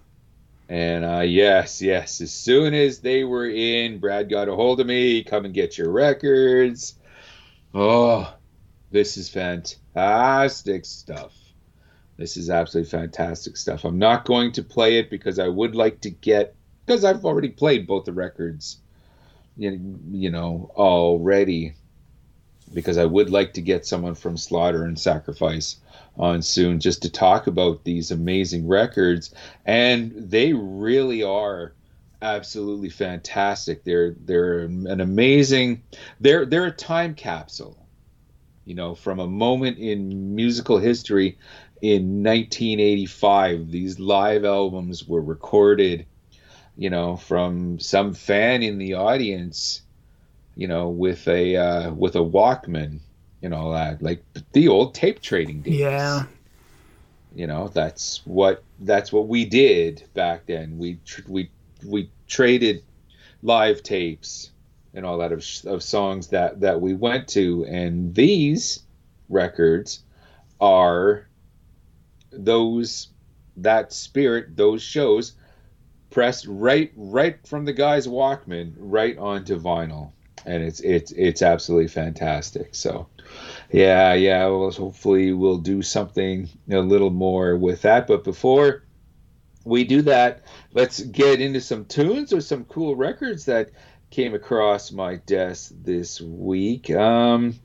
And 0.69 1.05
uh, 1.05 1.21
yes, 1.21 1.81
yes, 1.81 2.19
as 2.19 2.33
soon 2.33 2.73
as 2.73 2.99
they 2.99 3.23
were 3.23 3.49
in, 3.49 3.99
Brad 3.99 4.29
got 4.29 4.49
a 4.49 4.55
hold 4.55 4.81
of 4.81 4.87
me. 4.87 5.23
Come 5.23 5.45
and 5.45 5.53
get 5.53 5.77
your 5.77 5.91
records. 5.91 6.95
Oh, 7.73 8.33
this 8.91 9.15
is 9.15 9.29
fantastic 9.29 10.83
stuff. 10.83 11.36
This 12.17 12.35
is 12.35 12.49
absolutely 12.49 12.89
fantastic 12.89 13.57
stuff. 13.57 13.85
I'm 13.85 13.99
not 13.99 14.25
going 14.25 14.51
to 14.53 14.63
play 14.63 14.97
it 14.97 15.09
because 15.09 15.37
I 15.37 15.47
would 15.47 15.75
like 15.75 16.01
to 16.01 16.09
get 16.09 16.55
because 16.85 17.03
I've 17.03 17.25
already 17.25 17.49
played 17.49 17.85
both 17.85 18.05
the 18.05 18.13
records, 18.13 18.77
you, 19.57 20.31
know, 20.31 20.71
already. 20.75 21.73
Because 22.73 22.97
I 22.97 23.05
would 23.05 23.29
like 23.29 23.53
to 23.53 23.61
get 23.61 23.85
someone 23.85 24.15
from 24.15 24.35
Slaughter 24.35 24.83
and 24.83 24.99
Sacrifice 24.99 25.77
on 26.17 26.41
soon 26.41 26.79
just 26.79 27.03
to 27.03 27.09
talk 27.09 27.47
about 27.47 27.83
these 27.83 28.11
amazing 28.11 28.67
records 28.67 29.33
and 29.65 30.11
they 30.15 30.51
really 30.53 31.23
are 31.23 31.73
absolutely 32.23 32.89
fantastic 32.89 33.83
they're 33.83 34.15
they're 34.25 34.61
an 34.61 34.99
amazing 34.99 35.83
they're 36.19 36.45
they're 36.45 36.65
a 36.65 36.71
time 36.71 37.13
capsule 37.13 37.77
you 38.65 38.73
know 38.73 38.95
from 38.95 39.19
a 39.19 39.27
moment 39.27 39.77
in 39.77 40.35
musical 40.35 40.79
history 40.79 41.37
in 41.81 42.23
1985 42.23 43.69
these 43.69 43.99
live 43.99 44.45
albums 44.45 45.07
were 45.07 45.21
recorded 45.21 46.05
you 46.75 46.89
know 46.89 47.15
from 47.15 47.79
some 47.79 48.13
fan 48.13 48.63
in 48.63 48.77
the 48.77 48.95
audience 48.95 49.81
you 50.55 50.67
know 50.67 50.89
with 50.89 51.27
a 51.27 51.55
uh, 51.55 51.91
with 51.93 52.15
a 52.15 52.19
walkman 52.19 52.99
and 53.41 53.53
all 53.53 53.71
that, 53.71 54.01
like 54.01 54.23
the 54.53 54.67
old 54.67 54.95
tape 54.95 55.21
trading 55.21 55.61
days. 55.61 55.75
Yeah. 55.75 56.23
You 57.35 57.47
know, 57.47 57.67
that's 57.67 58.21
what 58.25 58.63
that's 58.79 59.11
what 59.11 59.27
we 59.27 59.45
did 59.45 60.03
back 60.13 60.45
then. 60.47 60.77
We 60.77 60.99
tr- 61.05 61.21
we 61.27 61.51
we 61.85 62.09
traded 62.27 62.83
live 63.43 63.83
tapes 63.83 64.51
and 64.93 65.05
all 65.05 65.19
that 65.19 65.31
of, 65.31 65.45
of 65.65 65.83
songs 65.83 66.27
that 66.27 66.61
that 66.61 66.81
we 66.81 66.93
went 66.93 67.27
to, 67.29 67.65
and 67.65 68.15
these 68.15 68.83
records 69.29 70.01
are 70.59 71.27
those 72.31 73.09
that 73.57 73.91
spirit, 73.93 74.55
those 74.55 74.81
shows 74.81 75.33
pressed 76.09 76.45
right 76.47 76.91
right 76.95 77.45
from 77.45 77.65
the 77.65 77.73
guy's 77.73 78.07
Walkman 78.07 78.73
right 78.77 79.17
onto 79.17 79.59
vinyl, 79.59 80.11
and 80.45 80.63
it's 80.63 80.79
it's 80.81 81.11
it's 81.11 81.41
absolutely 81.41 81.87
fantastic. 81.87 82.75
So 82.75 83.07
yeah, 83.71 84.13
yeah. 84.13 84.45
Well, 84.47 84.71
hopefully 84.71 85.33
we'll 85.33 85.57
do 85.57 85.81
something 85.81 86.49
a 86.71 86.79
little 86.79 87.09
more 87.09 87.57
with 87.57 87.81
that. 87.81 88.07
But 88.07 88.23
before 88.23 88.83
we 89.65 89.83
do 89.83 90.01
that, 90.03 90.43
let's 90.73 91.01
get 91.01 91.41
into 91.41 91.59
some 91.59 91.85
tunes 91.85 92.31
or 92.31 92.41
some 92.41 92.63
cool 92.65 92.95
records 92.95 93.45
that 93.45 93.71
came 94.09 94.33
across 94.33 94.91
my 94.91 95.15
desk 95.15 95.73
this 95.83 96.21
week. 96.21 96.89
Um, 96.91 97.59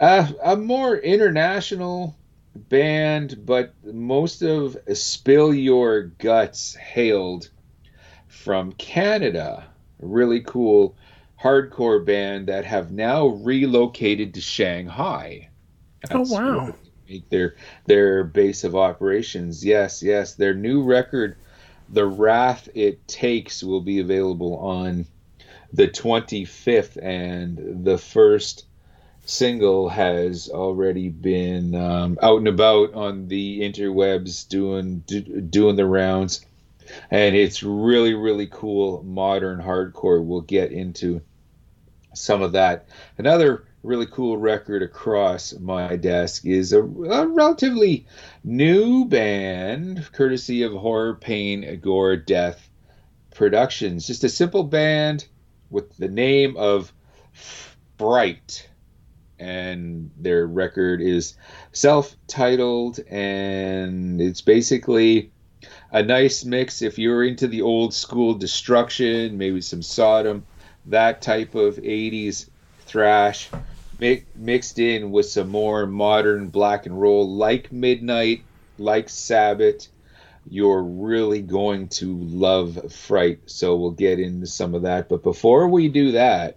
a, 0.00 0.28
a 0.42 0.56
more 0.56 0.96
international 0.96 2.16
band, 2.54 3.44
but 3.44 3.74
most 3.84 4.42
of 4.42 4.76
Spill 4.92 5.54
Your 5.54 6.02
Guts 6.02 6.74
hailed 6.74 7.50
from 8.28 8.72
Canada. 8.72 9.66
Really 10.00 10.40
cool 10.40 10.96
hardcore 11.40 12.04
band 12.04 12.46
that 12.46 12.64
have 12.64 12.92
now 12.92 13.26
relocated 13.26 14.34
to 14.34 14.40
Shanghai. 14.40 15.48
Oh, 16.10 16.18
That's 16.18 16.32
oh 16.32 16.34
wow! 16.34 16.74
Make 17.08 17.28
their 17.28 17.56
their 17.86 18.24
base 18.24 18.64
of 18.64 18.76
operations. 18.76 19.64
Yes, 19.64 20.02
yes. 20.02 20.34
Their 20.34 20.54
new 20.54 20.82
record, 20.82 21.36
"The 21.88 22.06
Wrath 22.06 22.68
It 22.74 23.06
Takes," 23.06 23.62
will 23.62 23.80
be 23.80 23.98
available 23.98 24.56
on 24.56 25.06
the 25.72 25.88
25th, 25.88 26.96
and 27.02 27.84
the 27.84 27.98
first 27.98 28.64
single 29.30 29.88
has 29.88 30.48
already 30.48 31.08
been 31.08 31.74
um, 31.74 32.18
out 32.20 32.38
and 32.38 32.48
about 32.48 32.94
on 32.94 33.28
the 33.28 33.60
interwebs 33.60 34.48
doing 34.48 35.04
do, 35.06 35.20
doing 35.20 35.76
the 35.76 35.86
rounds. 35.86 36.44
And 37.10 37.36
it's 37.36 37.62
really 37.62 38.14
really 38.14 38.48
cool 38.48 39.02
modern 39.04 39.60
hardcore. 39.60 40.24
We'll 40.24 40.40
get 40.40 40.72
into 40.72 41.20
some 42.14 42.42
of 42.42 42.52
that. 42.52 42.88
Another 43.18 43.64
really 43.82 44.06
cool 44.06 44.36
record 44.36 44.82
across 44.82 45.52
my 45.58 45.96
desk 45.96 46.44
is 46.44 46.72
a, 46.72 46.82
a 46.82 47.26
relatively 47.26 48.06
new 48.44 49.04
band 49.06 50.06
courtesy 50.12 50.64
of 50.64 50.72
horror 50.72 51.14
pain 51.14 51.80
gore 51.80 52.16
death 52.16 52.68
productions. 53.34 54.06
Just 54.06 54.24
a 54.24 54.28
simple 54.28 54.64
band 54.64 55.26
with 55.70 55.96
the 55.96 56.08
name 56.08 56.56
of 56.56 56.92
bright 57.96 58.66
and 59.40 60.10
their 60.18 60.46
record 60.46 61.00
is 61.00 61.34
self-titled 61.72 63.00
and 63.10 64.20
it's 64.20 64.42
basically 64.42 65.32
a 65.92 66.02
nice 66.02 66.44
mix. 66.44 66.82
If 66.82 66.98
you're 66.98 67.24
into 67.24 67.48
the 67.48 67.62
old 67.62 67.94
school 67.94 68.34
destruction 68.34 69.38
maybe 69.38 69.60
some 69.60 69.82
sodom 69.82 70.44
that 70.86 71.22
type 71.22 71.54
of 71.54 71.76
80s 71.76 72.48
thrash 72.80 73.48
mi- 73.98 74.24
mixed 74.36 74.78
in 74.78 75.10
with 75.10 75.26
some 75.26 75.48
more 75.48 75.86
modern 75.86 76.48
black 76.48 76.86
and 76.86 77.00
roll 77.00 77.28
like 77.28 77.72
midnight 77.72 78.44
like 78.78 79.08
sabbath 79.08 79.88
you're 80.48 80.82
really 80.82 81.42
going 81.42 81.88
to 81.88 82.16
love 82.16 82.92
fright. 82.92 83.38
So 83.46 83.76
we'll 83.76 83.90
get 83.90 84.18
into 84.18 84.46
some 84.46 84.74
of 84.74 84.82
that. 84.82 85.08
But 85.08 85.22
before 85.22 85.68
we 85.68 85.88
do 85.88 86.12
that 86.12 86.56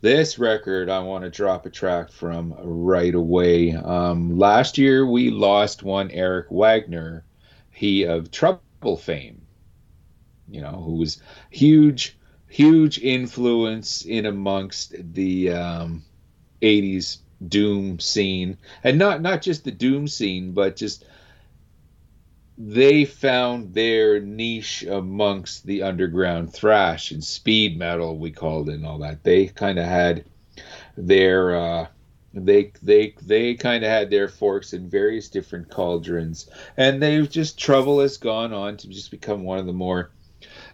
this 0.00 0.38
record 0.38 0.88
I 0.88 1.00
want 1.00 1.24
to 1.24 1.30
drop 1.30 1.66
a 1.66 1.70
track 1.70 2.10
from 2.10 2.54
right 2.58 3.14
away. 3.14 3.74
Um, 3.74 4.38
last 4.38 4.78
year 4.78 5.06
we 5.06 5.30
lost 5.30 5.82
one 5.82 6.10
Eric 6.10 6.46
Wagner, 6.50 7.24
he 7.70 8.04
of 8.04 8.30
Trouble 8.30 8.96
fame, 8.96 9.42
you 10.48 10.60
know, 10.60 10.82
who 10.84 10.96
was 10.96 11.22
huge, 11.50 12.18
huge 12.48 12.98
influence 12.98 14.04
in 14.04 14.26
amongst 14.26 14.94
the 15.14 15.52
um, 15.52 16.02
80s 16.62 17.18
doom 17.46 17.98
scene, 18.00 18.58
and 18.84 18.98
not 18.98 19.22
not 19.22 19.42
just 19.42 19.64
the 19.64 19.70
doom 19.70 20.08
scene, 20.08 20.52
but 20.52 20.76
just 20.76 21.04
they 22.62 23.06
found 23.06 23.72
their 23.72 24.20
niche 24.20 24.82
amongst 24.82 25.64
the 25.64 25.82
underground 25.82 26.52
thrash 26.52 27.10
and 27.10 27.24
speed 27.24 27.78
metal 27.78 28.18
we 28.18 28.30
called 28.30 28.68
it 28.68 28.74
and 28.74 28.84
all 28.86 28.98
that. 28.98 29.24
They 29.24 29.46
kind 29.46 29.78
of 29.78 29.86
had 29.86 30.26
their 30.94 31.56
uh, 31.56 31.86
they 32.34 32.72
they 32.82 33.14
they 33.22 33.54
kind 33.54 33.82
of 33.82 33.88
had 33.88 34.10
their 34.10 34.28
forks 34.28 34.74
in 34.74 34.90
various 34.90 35.30
different 35.30 35.70
cauldrons. 35.70 36.50
And 36.76 37.02
they've 37.02 37.30
just 37.30 37.58
trouble 37.58 38.00
has 38.00 38.18
gone 38.18 38.52
on 38.52 38.76
to 38.76 38.88
just 38.88 39.10
become 39.10 39.42
one 39.42 39.58
of 39.58 39.64
the 39.64 39.72
more 39.72 40.10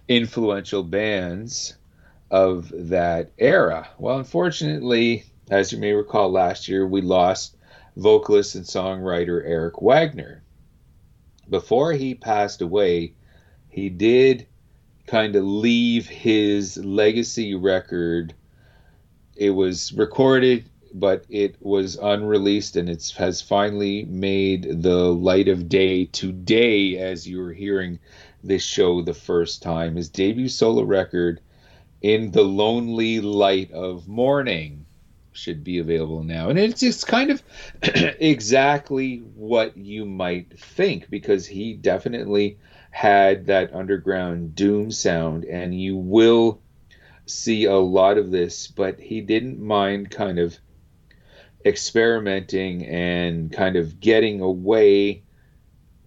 influential 0.09 0.83
bands 0.83 1.77
of 2.33 2.73
that 2.75 3.31
era. 3.39 3.89
Well 3.97 4.19
unfortunately 4.19 5.25
as 5.53 5.71
you 5.71 5.79
may 5.79 5.93
recall 5.93 6.33
last 6.33 6.67
year 6.67 6.85
we 6.85 7.01
lost 7.01 7.57
vocalist 7.97 8.57
and 8.57 8.65
songwriter 8.65 9.41
eric 9.47 9.81
wagner 9.81 10.43
before 11.49 11.93
he 11.93 12.15
passed 12.15 12.63
away, 12.63 13.13
he 13.69 13.89
did 13.89 14.47
kind 15.07 15.37
of 15.37 15.45
leave 15.45 16.09
his 16.09 16.77
legacy 16.79 17.55
record. 17.55 18.35
It 19.37 19.51
was 19.51 19.93
recorded, 19.93 20.69
but 20.95 21.25
it 21.29 21.57
was 21.61 21.97
unreleased, 21.97 22.77
and 22.77 22.89
it 22.89 23.13
has 23.19 23.41
finally 23.43 24.05
made 24.07 24.83
the 24.83 25.13
light 25.13 25.49
of 25.49 25.69
day 25.69 26.07
today 26.07 26.97
as 26.97 27.29
you're 27.29 27.53
hearing 27.53 27.99
this 28.43 28.65
show 28.65 29.03
the 29.03 29.15
first 29.15 29.63
time. 29.63 29.97
His 29.97 30.09
debut 30.09 30.49
solo 30.49 30.83
record, 30.83 31.41
In 32.01 32.31
the 32.31 32.45
Lonely 32.45 33.21
Light 33.21 33.71
of 33.73 34.09
Morning 34.09 34.86
should 35.37 35.63
be 35.63 35.79
available 35.79 36.23
now. 36.23 36.49
And 36.49 36.59
it's 36.59 36.81
just 36.81 37.07
kind 37.07 37.31
of 37.31 37.43
exactly 37.83 39.19
what 39.19 39.77
you 39.77 40.05
might 40.05 40.59
think 40.59 41.11
because 41.11 41.47
he 41.47 41.75
definitely 41.75 42.59
had 42.91 43.47
that 43.47 43.75
underground 43.75 44.55
doom 44.55 44.91
sound 44.91 45.45
and 45.45 45.79
you 45.79 45.97
will 45.97 46.63
see 47.27 47.65
a 47.65 47.77
lot 47.77 48.19
of 48.19 48.31
this, 48.31 48.69
but 48.69 48.99
he 48.99 49.21
didn't 49.21 49.61
mind 49.61 50.11
kind 50.11 50.39
of 50.39 50.57
experimenting 51.65 52.87
and 52.87 53.53
kind 53.53 53.77
of 53.77 53.99
getting 54.01 54.41
away 54.41 55.23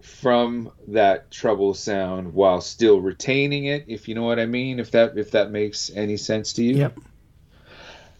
from 0.01 0.71
that 0.87 1.29
trouble 1.29 1.73
sound 1.73 2.33
while 2.33 2.61
still 2.61 3.01
retaining 3.01 3.65
it 3.65 3.83
if 3.87 4.07
you 4.07 4.15
know 4.15 4.23
what 4.23 4.39
i 4.39 4.45
mean 4.45 4.79
if 4.79 4.91
that 4.91 5.17
if 5.17 5.31
that 5.31 5.51
makes 5.51 5.91
any 5.93 6.15
sense 6.15 6.53
to 6.53 6.63
you 6.63 6.77
Yep. 6.77 6.99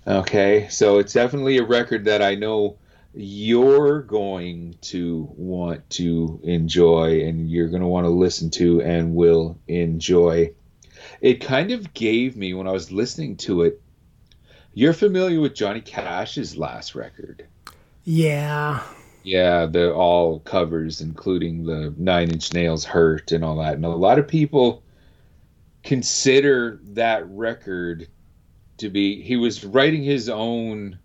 Okay, 0.10 0.68
so 0.70 0.98
it's 0.98 1.14
definitely 1.14 1.60
a 1.60 1.64
record 1.64 2.06
that 2.06 2.24
I 2.24 2.34
know 2.34 2.78
you're 3.14 4.02
going 4.02 4.76
to 4.82 5.30
want 5.38 5.88
to 5.92 6.40
enjoy 6.44 7.28
and 7.28 7.48
you're 7.48 7.68
going 7.68 7.84
to 7.84 7.88
want 7.88 8.06
to 8.06 8.10
listen 8.10 8.50
to 8.52 8.82
and 8.82 9.14
will 9.14 9.60
enjoy. 9.68 10.52
It 11.22 11.42
kind 11.42 11.70
of 11.70 11.94
gave 11.94 12.36
me, 12.36 12.56
when 12.56 12.68
I 12.68 12.72
was 12.72 12.92
listening 12.92 13.38
to 13.38 13.62
it, 13.62 13.80
you're 14.74 14.94
familiar 14.94 15.42
with 15.42 15.54
Johnny 15.54 15.82
Cash's 15.82 16.58
last 16.58 16.96
record. 16.96 17.46
Yeah. 18.04 18.82
Yeah, 19.24 19.68
the 19.68 19.94
all 19.94 20.40
covers, 20.40 21.02
including 21.02 21.66
the 21.66 21.94
Nine 21.98 22.32
Inch 22.32 22.52
Nails 22.52 22.84
Hurt 22.84 23.32
and 23.32 23.46
all 23.46 23.58
that. 23.58 23.76
And 23.76 23.86
a 23.86 23.90
lot 23.90 24.18
of 24.18 24.28
people 24.28 24.82
consider 25.84 26.80
that 26.84 27.30
record 27.30 28.08
to 28.80 28.90
be 28.90 29.22
he 29.22 29.36
was 29.36 29.64
writing 29.64 30.04
his 30.04 30.30
own 30.30 31.00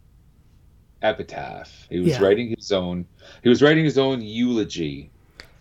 epitaph. 1.02 1.86
He 1.90 2.00
was 2.00 2.12
Yeah. 2.12 2.22
writing 2.22 2.54
his 2.56 2.72
own 2.72 3.06
he 3.42 3.48
was 3.48 3.62
writing 3.62 3.84
his 3.84 3.98
own 3.98 4.20
eulogy. 4.22 5.10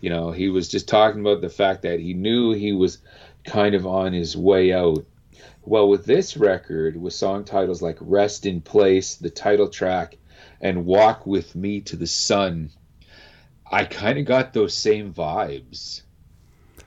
You 0.01 0.09
know, 0.09 0.31
he 0.31 0.49
was 0.49 0.67
just 0.67 0.87
talking 0.87 1.21
about 1.21 1.41
the 1.41 1.49
fact 1.49 1.83
that 1.83 1.99
he 1.99 2.13
knew 2.13 2.51
he 2.51 2.73
was 2.73 2.99
kind 3.45 3.73
of 3.75 3.85
on 3.87 4.13
his 4.13 4.35
way 4.35 4.73
out. 4.73 5.05
Well, 5.65 5.87
with 5.87 6.05
this 6.05 6.35
record, 6.35 6.97
with 6.97 7.13
song 7.13 7.45
titles 7.45 7.81
like 7.81 7.97
Rest 8.01 8.45
in 8.45 8.59
Place, 8.61 9.15
the 9.15 9.29
title 9.29 9.69
track, 9.69 10.17
and 10.59 10.85
Walk 10.85 11.25
with 11.25 11.55
Me 11.55 11.79
to 11.81 11.95
the 11.95 12.07
Sun, 12.07 12.71
I 13.69 13.85
kind 13.85 14.19
of 14.19 14.25
got 14.25 14.51
those 14.53 14.73
same 14.73 15.13
vibes. 15.13 16.01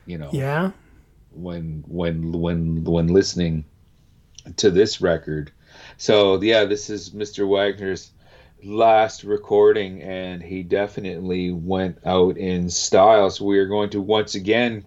You 0.05 0.19
know 0.19 0.29
Yeah. 0.31 0.71
when 1.31 1.83
when 1.87 2.31
when 2.31 2.83
when 2.83 3.07
listening 3.07 3.65
to 4.55 4.71
this 4.71 5.01
record. 5.01 5.51
So 5.97 6.41
yeah, 6.41 6.65
this 6.65 6.89
is 6.89 7.11
Mr. 7.11 7.47
Wagner's 7.47 8.11
last 8.63 9.23
recording, 9.23 10.01
and 10.01 10.41
he 10.41 10.63
definitely 10.63 11.51
went 11.51 11.99
out 12.05 12.37
in 12.37 12.69
style. 12.69 13.29
So 13.29 13.45
we 13.45 13.59
are 13.59 13.67
going 13.67 13.89
to 13.91 14.01
once 14.01 14.35
again 14.35 14.85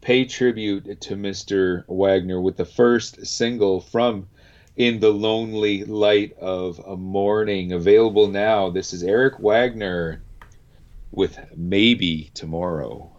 pay 0.00 0.24
tribute 0.24 1.00
to 1.00 1.16
Mr. 1.16 1.84
Wagner 1.86 2.40
with 2.40 2.56
the 2.56 2.64
first 2.64 3.26
single 3.26 3.80
from 3.80 4.28
In 4.76 5.00
the 5.00 5.10
Lonely 5.10 5.84
Light 5.84 6.36
of 6.38 6.78
a 6.80 6.96
Morning, 6.96 7.72
available 7.72 8.28
now. 8.28 8.70
This 8.70 8.92
is 8.92 9.02
Eric 9.02 9.38
Wagner 9.38 10.22
with 11.10 11.38
Maybe 11.56 12.30
Tomorrow. 12.34 13.10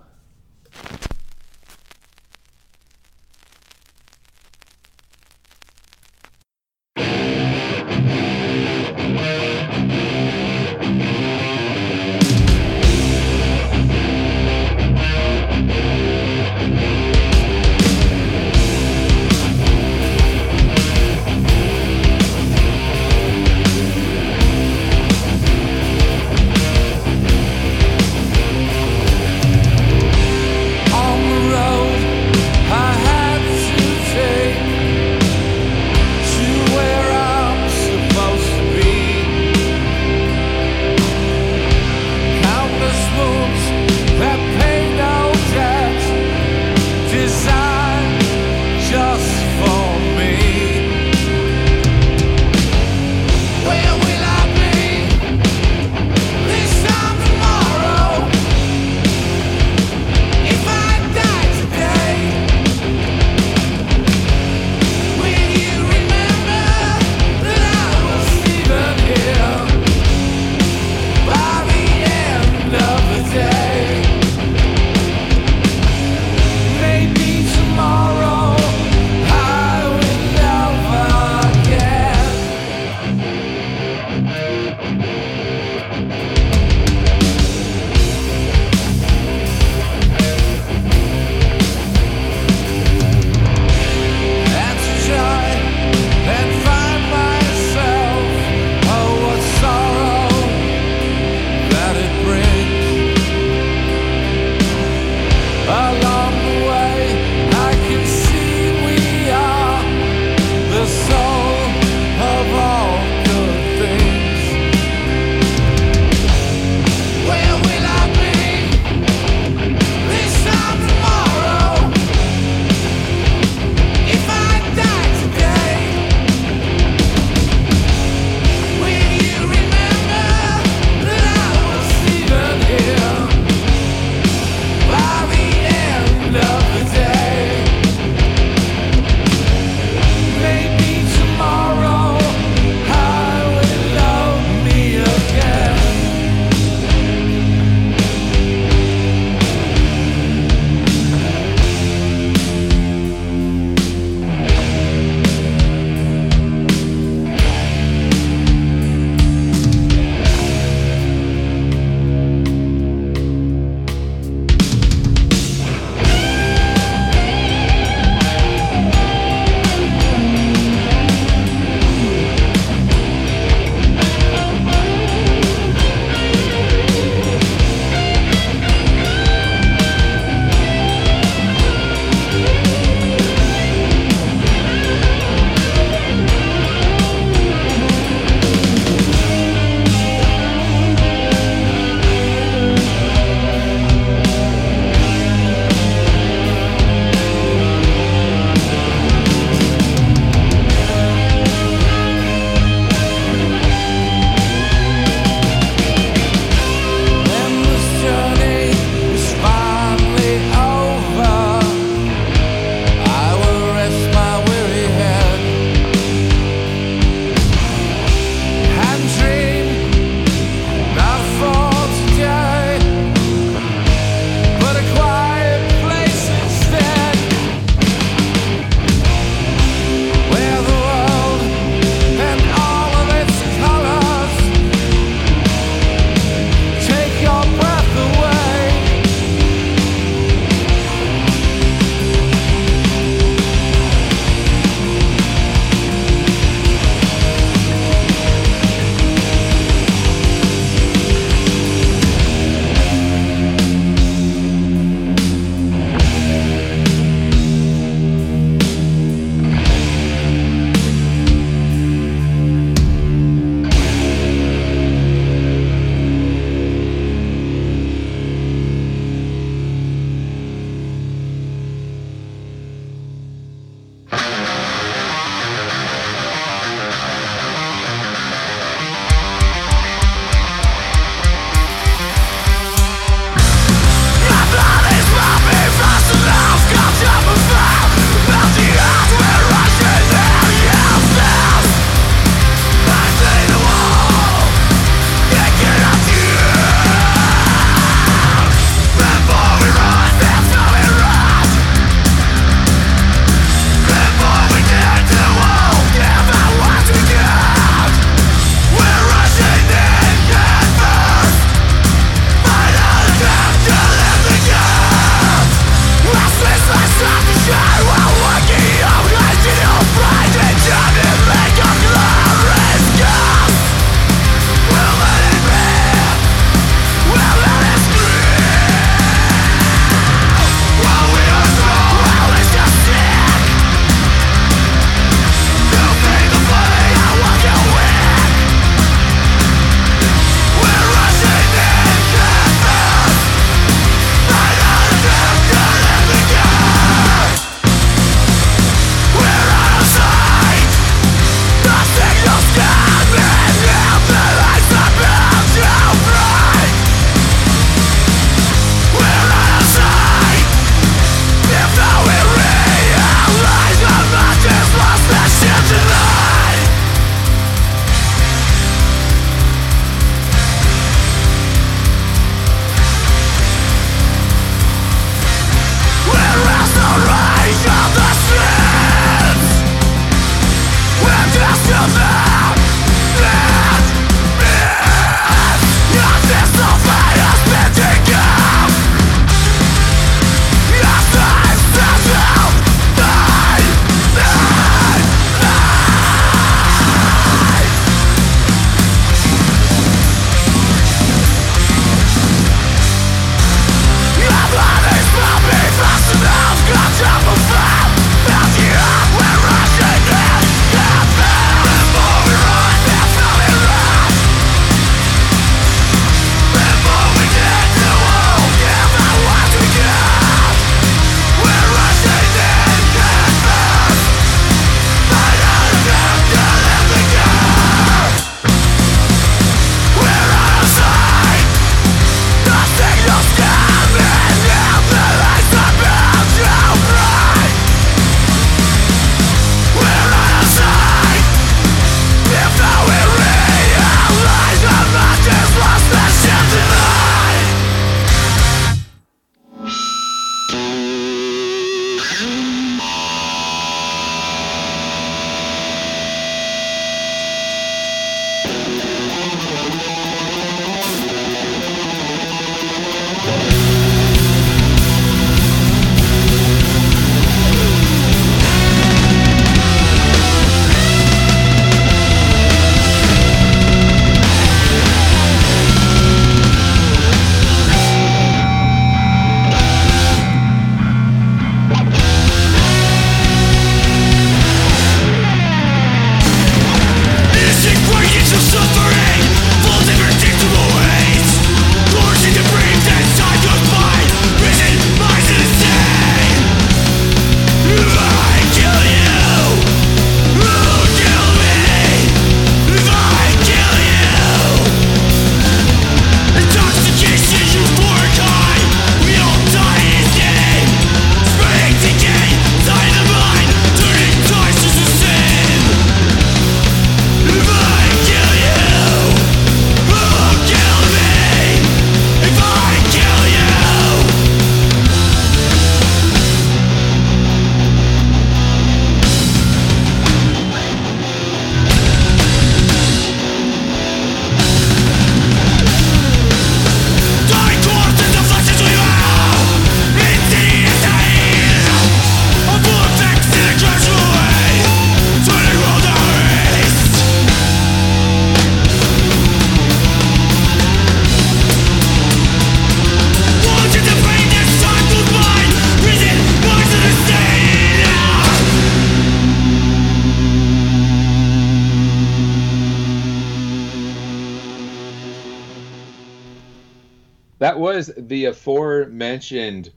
The 567.97 568.25
aforementioned 568.25 569.71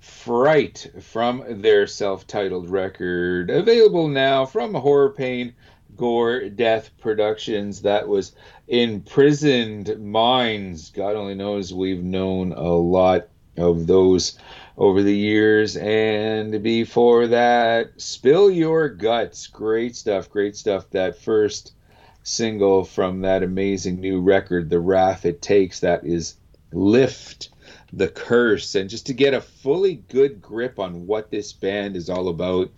Fright 0.00 0.90
from 1.00 1.60
their 1.60 1.86
self 1.86 2.26
titled 2.26 2.70
record, 2.70 3.50
available 3.50 4.08
now 4.08 4.46
from 4.46 4.72
Horror 4.72 5.10
Pain 5.10 5.52
Gore 5.94 6.48
Death 6.48 6.90
Productions. 6.98 7.82
That 7.82 8.08
was 8.08 8.32
Imprisoned 8.66 10.00
Minds. 10.00 10.88
God 10.90 11.16
only 11.16 11.34
knows 11.34 11.74
we've 11.74 12.02
known 12.02 12.52
a 12.52 12.72
lot 12.72 13.28
of 13.58 13.86
those 13.86 14.38
over 14.78 15.02
the 15.02 15.14
years. 15.14 15.76
And 15.76 16.62
before 16.62 17.26
that, 17.26 18.00
Spill 18.00 18.50
Your 18.50 18.88
Guts. 18.88 19.48
Great 19.48 19.96
stuff, 19.96 20.30
great 20.30 20.56
stuff. 20.56 20.88
That 20.90 21.18
first 21.18 21.74
single 22.22 22.84
from 22.84 23.20
that 23.20 23.42
amazing 23.42 24.00
new 24.00 24.22
record, 24.22 24.70
The 24.70 24.80
Wrath 24.80 25.26
It 25.26 25.42
Takes, 25.42 25.80
that 25.80 26.04
is 26.04 26.36
Lift 26.72 27.50
the 27.92 28.08
Curse. 28.08 28.74
And 28.74 28.90
just 28.90 29.06
to 29.06 29.14
get 29.14 29.34
a 29.34 29.40
fully 29.40 29.96
good 30.08 30.40
grip 30.40 30.78
on 30.78 31.06
what 31.06 31.30
this 31.30 31.52
band 31.52 31.96
is 31.96 32.08
all 32.08 32.28
about 32.28 32.70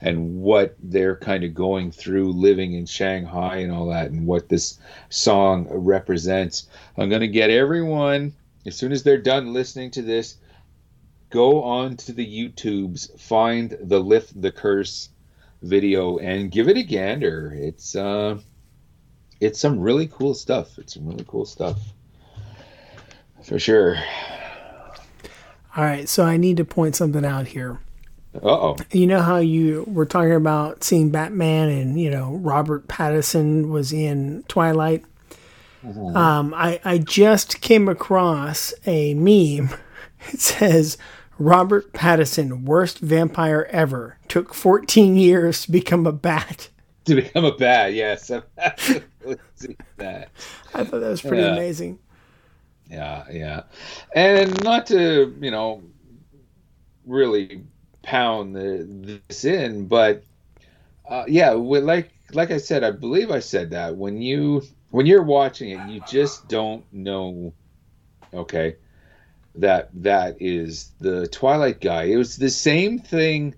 and 0.00 0.40
what 0.40 0.74
they're 0.82 1.16
kind 1.16 1.44
of 1.44 1.54
going 1.54 1.92
through 1.92 2.32
living 2.32 2.72
in 2.72 2.86
Shanghai 2.86 3.56
and 3.56 3.70
all 3.70 3.88
that, 3.88 4.10
and 4.10 4.26
what 4.26 4.48
this 4.48 4.78
song 5.10 5.66
represents. 5.70 6.68
I'm 6.96 7.10
going 7.10 7.20
to 7.20 7.28
get 7.28 7.50
everyone, 7.50 8.32
as 8.64 8.76
soon 8.76 8.92
as 8.92 9.02
they're 9.02 9.18
done 9.18 9.52
listening 9.52 9.90
to 9.92 10.02
this, 10.02 10.36
go 11.28 11.62
on 11.62 11.96
to 11.98 12.12
the 12.12 12.26
YouTubes, 12.26 13.20
find 13.20 13.76
the 13.78 14.00
Lift 14.00 14.40
the 14.40 14.50
Curse 14.50 15.10
video, 15.60 16.16
and 16.16 16.50
give 16.50 16.68
it 16.68 16.78
a 16.78 16.82
gander. 16.82 17.52
It's 17.54 17.94
uh, 17.94 18.38
it's 19.38 19.60
some 19.60 19.78
really 19.78 20.06
cool 20.06 20.32
stuff. 20.32 20.78
It's 20.78 20.94
some 20.94 21.06
really 21.06 21.26
cool 21.28 21.44
stuff, 21.44 21.78
for 23.42 23.58
sure. 23.58 23.96
All 25.76 25.84
right, 25.84 26.08
so 26.08 26.24
I 26.24 26.36
need 26.36 26.56
to 26.56 26.64
point 26.64 26.96
something 26.96 27.24
out 27.24 27.48
here. 27.48 27.78
Uh 28.34 28.38
oh. 28.48 28.76
You 28.92 29.06
know 29.06 29.20
how 29.20 29.38
you 29.38 29.84
were 29.88 30.06
talking 30.06 30.34
about 30.34 30.84
seeing 30.84 31.10
Batman 31.10 31.68
and 31.68 32.00
you 32.00 32.10
know 32.10 32.34
Robert 32.36 32.86
Pattinson 32.86 33.70
was 33.70 33.92
in 33.92 34.44
Twilight. 34.46 35.04
Mm-hmm. 35.84 36.16
Um, 36.16 36.54
I 36.54 36.80
I 36.84 36.98
just 36.98 37.60
came 37.60 37.88
across 37.88 38.72
a 38.86 39.14
meme. 39.14 39.70
It 40.34 40.38
says 40.38 40.98
Robert 41.40 41.94
Pattinson, 41.94 42.64
worst 42.64 42.98
vampire 42.98 43.66
ever, 43.70 44.18
took 44.28 44.52
14 44.52 45.16
years 45.16 45.62
to 45.62 45.72
become 45.72 46.06
a 46.06 46.12
bat. 46.12 46.68
To 47.06 47.14
become 47.14 47.46
a 47.46 47.56
bat, 47.56 47.94
yes. 47.94 48.28
that. 49.96 50.28
I 50.74 50.84
thought 50.84 51.00
that 51.00 51.08
was 51.08 51.22
pretty 51.22 51.42
yeah. 51.42 51.54
amazing. 51.54 51.98
Yeah, 52.90 53.24
yeah. 53.30 53.62
And 54.14 54.62
not 54.64 54.86
to, 54.88 55.34
you 55.40 55.50
know, 55.50 55.82
really 57.06 57.62
pound 58.02 58.54
the, 58.56 59.20
this 59.28 59.44
in, 59.44 59.86
but 59.86 60.24
uh, 61.08 61.24
yeah, 61.28 61.50
like 61.50 62.10
like 62.32 62.50
I 62.50 62.58
said, 62.58 62.84
I 62.84 62.90
believe 62.90 63.30
I 63.30 63.40
said 63.40 63.70
that 63.70 63.96
when 63.96 64.20
you 64.20 64.62
when 64.90 65.06
you're 65.06 65.22
watching 65.22 65.70
it, 65.70 65.88
you 65.88 66.00
just 66.08 66.48
don't 66.48 66.84
know. 66.92 67.52
Okay, 68.34 68.76
that 69.56 69.90
that 70.02 70.36
is 70.40 70.92
the 71.00 71.26
Twilight 71.28 71.80
guy. 71.80 72.04
It 72.04 72.16
was 72.16 72.36
the 72.36 72.50
same 72.50 72.98
thing 72.98 73.54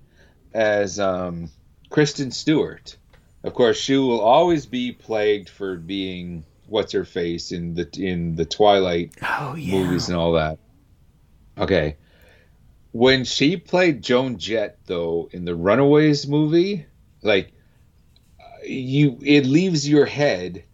as 0.54 0.98
um, 1.00 1.50
Kristen 1.90 2.30
Stewart. 2.30 2.96
Of 3.44 3.54
course, 3.54 3.78
she 3.78 3.96
will 3.96 4.20
always 4.20 4.66
be 4.66 4.92
plagued 4.92 5.48
for 5.48 5.76
being 5.76 6.44
what's 6.72 6.92
her 6.92 7.04
face 7.04 7.52
in 7.52 7.74
the 7.74 7.88
in 7.98 8.34
the 8.34 8.46
Twilight 8.46 9.12
oh, 9.22 9.54
yeah. 9.54 9.74
movies 9.74 10.08
and 10.08 10.16
all 10.16 10.32
that. 10.32 10.58
Okay, 11.58 11.96
when 12.92 13.24
she 13.24 13.56
played 13.58 14.02
Joan 14.02 14.38
Jett 14.38 14.78
though 14.86 15.28
in 15.32 15.44
the 15.44 15.54
Runaways 15.54 16.26
movie, 16.26 16.86
like 17.20 17.52
uh, 18.40 18.64
you, 18.64 19.18
it 19.22 19.44
leaves 19.44 19.88
your 19.88 20.06
head 20.06 20.64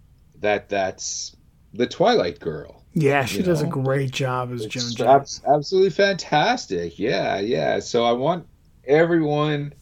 that 0.40 0.68
that's 0.68 1.36
the 1.74 1.86
Twilight 1.86 2.38
girl. 2.38 2.84
Yeah, 2.94 3.24
she 3.24 3.42
does 3.42 3.62
know? 3.62 3.68
a 3.68 3.72
great 3.72 4.12
job 4.12 4.52
as 4.52 4.66
Joan 4.66 4.92
Jett. 4.94 5.06
Ab- 5.08 5.54
absolutely 5.56 5.90
fantastic. 5.90 6.98
Yeah, 6.98 7.38
yeah. 7.40 7.80
So 7.80 8.04
I 8.04 8.12
want 8.12 8.46
everyone, 8.84 9.74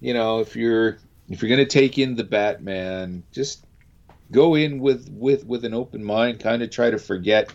you 0.00 0.14
know, 0.14 0.40
if 0.40 0.56
you're 0.56 0.98
if 1.28 1.42
you're 1.42 1.50
gonna 1.50 1.66
take 1.66 1.98
in 1.98 2.16
the 2.16 2.24
Batman, 2.24 3.22
just 3.32 3.66
go 4.30 4.54
in 4.54 4.78
with 4.80 5.08
with 5.10 5.44
with 5.46 5.64
an 5.64 5.74
open 5.74 6.04
mind. 6.04 6.40
Kind 6.40 6.62
of 6.62 6.70
try 6.70 6.90
to 6.90 6.98
forget, 6.98 7.52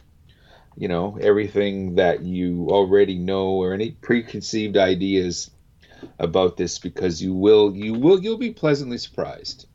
you 0.78 0.88
know, 0.88 1.17
everything 1.21 1.95
that 1.95 2.21
you 2.21 2.67
already 2.69 3.17
know 3.17 3.49
or 3.49 3.74
any 3.74 3.91
preconceived 3.91 4.78
ideas 4.78 5.51
about 6.19 6.57
this 6.57 6.80
because 6.80 7.21
you 7.21 7.34
will 7.34 7.76
you 7.76 7.93
will 7.93 8.19
you'll 8.21 8.38
be 8.38 8.51
pleasantly 8.51 8.97
surprised. 8.97 9.67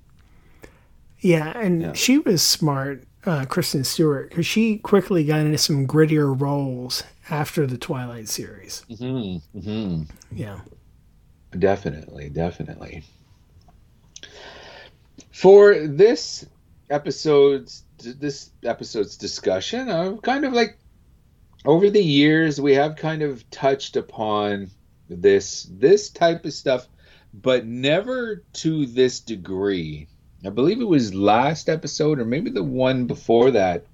Yeah, 1.21 1.59
and 1.59 1.83
yeah. 1.83 1.93
she 1.95 2.19
was 2.19 2.43
smart 2.43 3.05
uh, 3.27 3.45
Kristen 3.47 3.85
Stewart 3.85 4.31
because 4.31 4.47
she 4.47 4.79
quickly 4.79 5.25
got 5.25 5.41
into 5.41 5.59
some 5.59 5.87
grittier 5.87 6.39
roles 6.39 7.03
after 7.29 7.67
the 7.67 7.79
Twilight 7.79 8.29
series. 8.29 8.85
Mm-hmm. 8.91 9.59
Mm-hmm. 9.59 10.03
Yeah, 10.37 10.61
definitely, 11.59 12.31
definitely. 12.31 13.03
For 15.33 15.87
this 15.87 16.47
episode's 16.91 17.85
this 17.99 18.51
episode's 18.65 19.17
discussion, 19.17 19.89
I've 19.89 20.23
kind 20.23 20.45
of 20.45 20.53
like 20.53 20.79
over 21.65 21.91
the 21.91 22.03
years 22.03 22.61
we 22.61 22.75
have 22.75 22.97
kind 22.97 23.23
of 23.23 23.49
touched 23.51 23.97
upon 23.97 24.71
this 25.09 25.69
this 25.71 26.11
type 26.11 26.45
of 26.45 26.53
stuff, 26.53 26.87
but 27.35 27.67
never 27.67 28.43
to 28.55 28.87
this 28.87 29.21
degree 29.21 30.09
I 30.45 30.51
believe 30.51 30.81
it 30.81 30.85
was 30.85 31.15
last 31.15 31.69
episode 31.69 32.21
or 32.21 32.25
maybe 32.25 32.51
the 32.51 32.63
one 32.63 33.07
before 33.07 33.51
that, 33.53 33.87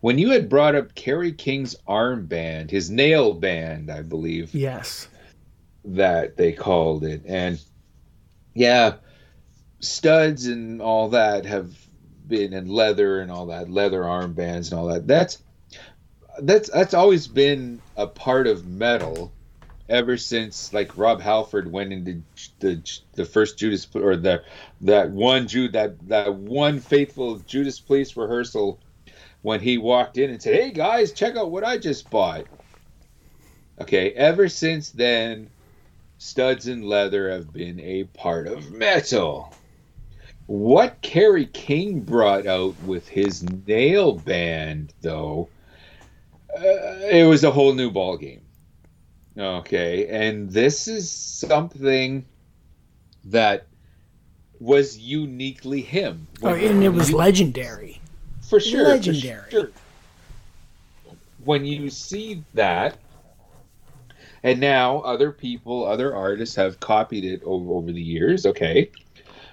when 0.00 0.18
you 0.18 0.30
had 0.30 0.48
brought 0.48 0.74
up 0.74 0.94
Kerry 0.94 1.32
King's 1.32 1.74
armband, 1.88 2.70
his 2.70 2.90
nail 2.90 3.34
band, 3.34 3.90
I 3.90 4.02
believe. 4.02 4.54
Yes. 4.54 5.08
That 5.84 6.36
they 6.36 6.52
called 6.52 7.04
it. 7.04 7.22
And 7.26 7.60
yeah, 8.54 8.96
studs 9.80 10.46
and 10.46 10.80
all 10.80 11.08
that 11.10 11.46
have 11.46 11.74
been 12.32 12.54
in 12.54 12.66
leather 12.66 13.20
and 13.20 13.30
all 13.30 13.46
that, 13.46 13.70
leather 13.70 14.02
armbands 14.02 14.70
and 14.70 14.80
all 14.80 14.86
that. 14.86 15.06
That's 15.06 15.42
that's 16.40 16.70
that's 16.70 16.94
always 16.94 17.28
been 17.28 17.82
a 17.94 18.06
part 18.06 18.46
of 18.46 18.66
metal 18.66 19.34
ever 19.90 20.16
since 20.16 20.72
like 20.72 20.96
Rob 20.96 21.20
Halford 21.20 21.70
went 21.70 21.92
into 21.92 22.22
the 22.60 22.82
the 23.14 23.26
first 23.26 23.58
Judas 23.58 23.86
or 23.94 24.16
the 24.16 24.42
that 24.80 25.10
one 25.10 25.46
Jude 25.46 25.74
that 25.74 26.08
that 26.08 26.34
one 26.34 26.80
faithful 26.80 27.38
Judas 27.40 27.78
Priest 27.78 28.16
rehearsal 28.16 28.80
when 29.42 29.60
he 29.60 29.76
walked 29.76 30.16
in 30.16 30.30
and 30.30 30.40
said, 30.40 30.54
"Hey 30.54 30.70
guys, 30.70 31.12
check 31.12 31.36
out 31.36 31.50
what 31.50 31.64
I 31.64 31.76
just 31.76 32.08
bought." 32.08 32.46
Okay, 33.78 34.12
ever 34.12 34.48
since 34.48 34.90
then, 34.90 35.50
studs 36.16 36.66
and 36.66 36.82
leather 36.84 37.30
have 37.30 37.52
been 37.52 37.78
a 37.80 38.04
part 38.04 38.46
of 38.46 38.70
metal. 38.72 39.54
What 40.52 41.00
Kerry 41.00 41.46
King 41.46 42.00
brought 42.00 42.46
out 42.46 42.74
with 42.82 43.08
his 43.08 43.42
nail 43.66 44.12
band, 44.12 44.92
though, 45.00 45.48
uh, 46.54 46.60
it 47.10 47.26
was 47.26 47.42
a 47.42 47.50
whole 47.50 47.72
new 47.72 47.90
ball 47.90 48.18
game. 48.18 48.42
Okay, 49.38 50.08
and 50.08 50.50
this 50.50 50.88
is 50.88 51.10
something 51.10 52.26
that 53.24 53.66
was 54.60 54.98
uniquely 54.98 55.80
him. 55.80 56.26
Oh, 56.42 56.54
and 56.54 56.84
it 56.84 56.90
was 56.90 57.10
legendary. 57.10 57.98
For 58.42 58.60
sure. 58.60 58.88
Legendary. 58.88 59.44
For 59.44 59.50
sure. 59.50 59.70
When 61.44 61.64
you 61.64 61.88
see 61.88 62.44
that, 62.52 62.98
and 64.42 64.60
now 64.60 64.98
other 64.98 65.32
people, 65.32 65.86
other 65.86 66.14
artists 66.14 66.56
have 66.56 66.78
copied 66.78 67.24
it 67.24 67.42
over, 67.42 67.72
over 67.72 67.90
the 67.90 68.02
years. 68.02 68.44
Okay, 68.44 68.90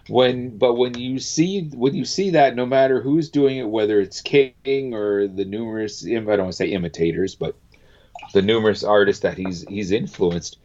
when 0.09 0.57
but 0.57 0.73
when 0.73 0.97
you 0.97 1.19
see 1.19 1.69
when 1.69 1.95
you 1.95 2.05
see 2.05 2.31
that, 2.31 2.55
no 2.55 2.65
matter 2.65 3.01
who's 3.01 3.29
doing 3.29 3.57
it, 3.57 3.69
whether 3.69 3.99
it's 3.99 4.21
King 4.21 4.93
or 4.93 5.27
the 5.27 5.45
numerous 5.45 6.05
I 6.05 6.15
don't 6.15 6.25
want 6.25 6.51
to 6.51 6.53
say 6.53 6.67
imitators, 6.67 7.35
but 7.35 7.55
the 8.33 8.41
numerous 8.41 8.83
artists 8.83 9.21
that 9.21 9.37
he's 9.37 9.67
he's 9.67 9.91
influenced, 9.91 10.57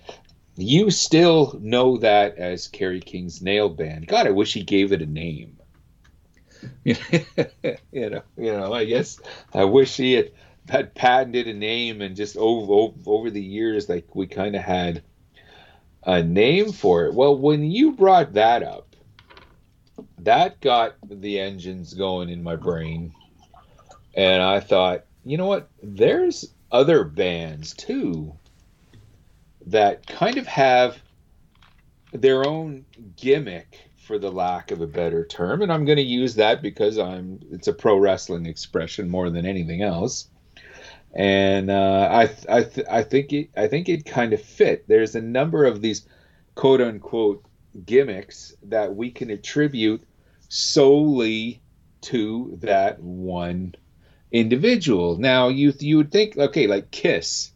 you 0.57 0.90
still 0.90 1.59
know 1.61 1.99
that 1.99 2.38
as 2.38 2.68
Kerry 2.68 3.01
King's 3.01 3.42
nail 3.42 3.68
band. 3.68 4.07
God, 4.07 4.26
I 4.26 4.30
wish 4.30 4.55
he 4.55 4.62
gave 4.62 4.92
it 4.92 5.03
a 5.03 5.07
name. 5.07 5.59
you 6.84 6.97
know, 7.92 8.22
you 8.36 8.53
know. 8.53 8.72
I 8.72 8.84
guess 8.84 9.20
I 9.53 9.64
wish 9.64 9.97
he 9.97 10.14
had, 10.14 10.30
had 10.68 10.95
patented 10.95 11.47
a 11.47 11.53
name 11.53 12.01
and 12.01 12.16
just 12.16 12.36
over 12.36 12.72
over, 12.72 12.95
over 13.07 13.30
the 13.30 13.42
years, 13.42 13.88
like 13.88 14.14
we 14.14 14.26
kind 14.26 14.57
of 14.57 14.62
had 14.62 15.03
a 16.05 16.22
name 16.22 16.72
for 16.72 17.07
it. 17.07 17.14
Well, 17.14 17.36
when 17.36 17.64
you 17.64 17.92
brought 17.92 18.34
that 18.34 18.62
up, 18.62 18.84
that 20.18 20.61
got 20.61 20.97
the 21.09 21.40
engines 21.40 21.95
going 21.95 22.28
in 22.28 22.42
my 22.42 22.57
brain, 22.57 23.12
and 24.14 24.42
I 24.42 24.61
thought, 24.61 25.05
you 25.24 25.36
know 25.36 25.47
what? 25.47 25.70
There's 25.82 26.53
other 26.70 27.05
bands 27.05 27.74
too 27.74 28.34
that 29.66 30.07
kind 30.07 30.38
of 30.38 30.46
have 30.46 31.00
their 32.12 32.45
own 32.45 32.84
gimmick 33.16 33.91
for 33.96 34.18
the 34.18 34.30
lack 34.30 34.71
of 34.71 34.80
a 34.83 34.87
better 34.87 35.25
term 35.25 35.62
and 35.62 35.72
i'm 35.72 35.87
going 35.87 35.96
to 35.96 36.03
use 36.03 36.34
that 36.34 36.61
because 36.61 36.99
i'm 36.99 37.41
it's 37.50 37.68
a 37.68 37.72
pro 37.72 37.96
wrestling 37.96 38.45
expression 38.45 39.08
more 39.08 39.30
than 39.30 39.46
anything 39.46 39.83
else 39.83 40.29
and 41.14 41.71
uh, 41.71 42.08
I 42.11 42.22
I, 42.49 42.62
th- 42.64 42.87
I 42.91 43.03
think 43.03 43.33
it 43.33 43.50
I 43.57 43.68
think 43.68 43.88
it 43.88 44.04
kind 44.04 44.33
of 44.33 44.42
fit. 44.42 44.87
There's 44.88 45.14
a 45.14 45.22
number 45.22 45.64
of 45.64 45.80
these 45.80 46.07
quote 46.57 46.80
unquote 46.80 47.45
gimmicks 47.84 48.55
that 48.63 48.95
we 48.95 49.11
can 49.11 49.30
attribute 49.30 50.03
solely 50.49 51.61
to 52.03 52.59
that 52.61 53.01
one 53.01 53.75
individual. 54.30 55.18
Now 55.18 55.49
you 55.49 55.72
you 55.79 55.96
would 55.99 56.13
think 56.13 56.37
okay, 56.37 56.67
like 56.67 56.91
Kiss, 56.91 57.51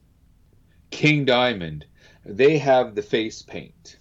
King 0.90 1.24
Diamond, 1.24 1.84
they 2.24 2.58
have 2.58 2.94
the 2.94 3.02
face 3.02 3.42
paint. 3.42 3.96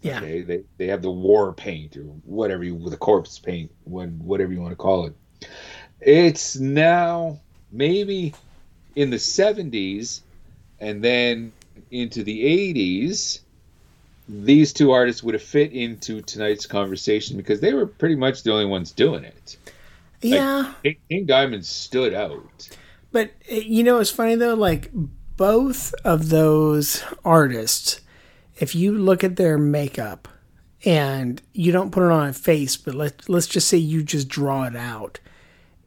Yeah. 0.00 0.18
Okay, 0.18 0.42
they 0.42 0.62
they 0.76 0.86
have 0.86 1.02
the 1.02 1.10
war 1.10 1.52
paint 1.52 1.96
or 1.96 2.04
whatever 2.24 2.64
you 2.64 2.78
the 2.88 2.96
corpse 2.96 3.38
paint, 3.38 3.70
when 3.84 4.18
whatever 4.20 4.52
you 4.52 4.60
want 4.60 4.72
to 4.72 4.76
call 4.76 5.06
it. 5.06 5.14
It's 6.00 6.56
now 6.56 7.40
maybe 7.72 8.34
in 8.94 9.10
the 9.10 9.16
70s 9.16 10.20
and 10.80 11.02
then 11.02 11.52
into 11.90 12.22
the 12.22 12.74
80s 12.74 13.40
these 14.28 14.72
two 14.72 14.92
artists 14.92 15.22
would 15.22 15.34
have 15.34 15.42
fit 15.42 15.72
into 15.72 16.20
tonight's 16.22 16.66
conversation 16.66 17.36
because 17.36 17.60
they 17.60 17.72
were 17.72 17.86
pretty 17.86 18.14
much 18.14 18.42
the 18.42 18.52
only 18.52 18.66
ones 18.66 18.92
doing 18.92 19.24
it. 19.24 19.56
Yeah. 20.20 20.74
Like, 20.84 21.00
King 21.08 21.26
Diamond 21.26 21.64
stood 21.64 22.12
out. 22.12 22.68
But 23.12 23.30
eh, 23.48 23.62
you 23.64 23.82
know, 23.82 23.98
it's 23.98 24.10
funny 24.10 24.34
though. 24.34 24.54
Like 24.54 24.90
both 24.92 25.94
of 26.04 26.28
those 26.28 27.02
artists, 27.24 28.00
if 28.58 28.74
you 28.74 28.92
look 28.92 29.24
at 29.24 29.36
their 29.36 29.56
makeup 29.56 30.28
and 30.84 31.40
you 31.52 31.72
don't 31.72 31.90
put 31.90 32.04
it 32.04 32.12
on 32.12 32.28
a 32.28 32.32
face, 32.32 32.76
but 32.76 32.94
let 32.94 33.28
let's 33.28 33.46
just 33.46 33.68
say 33.68 33.78
you 33.78 34.02
just 34.02 34.28
draw 34.28 34.64
it 34.64 34.76
out, 34.76 35.20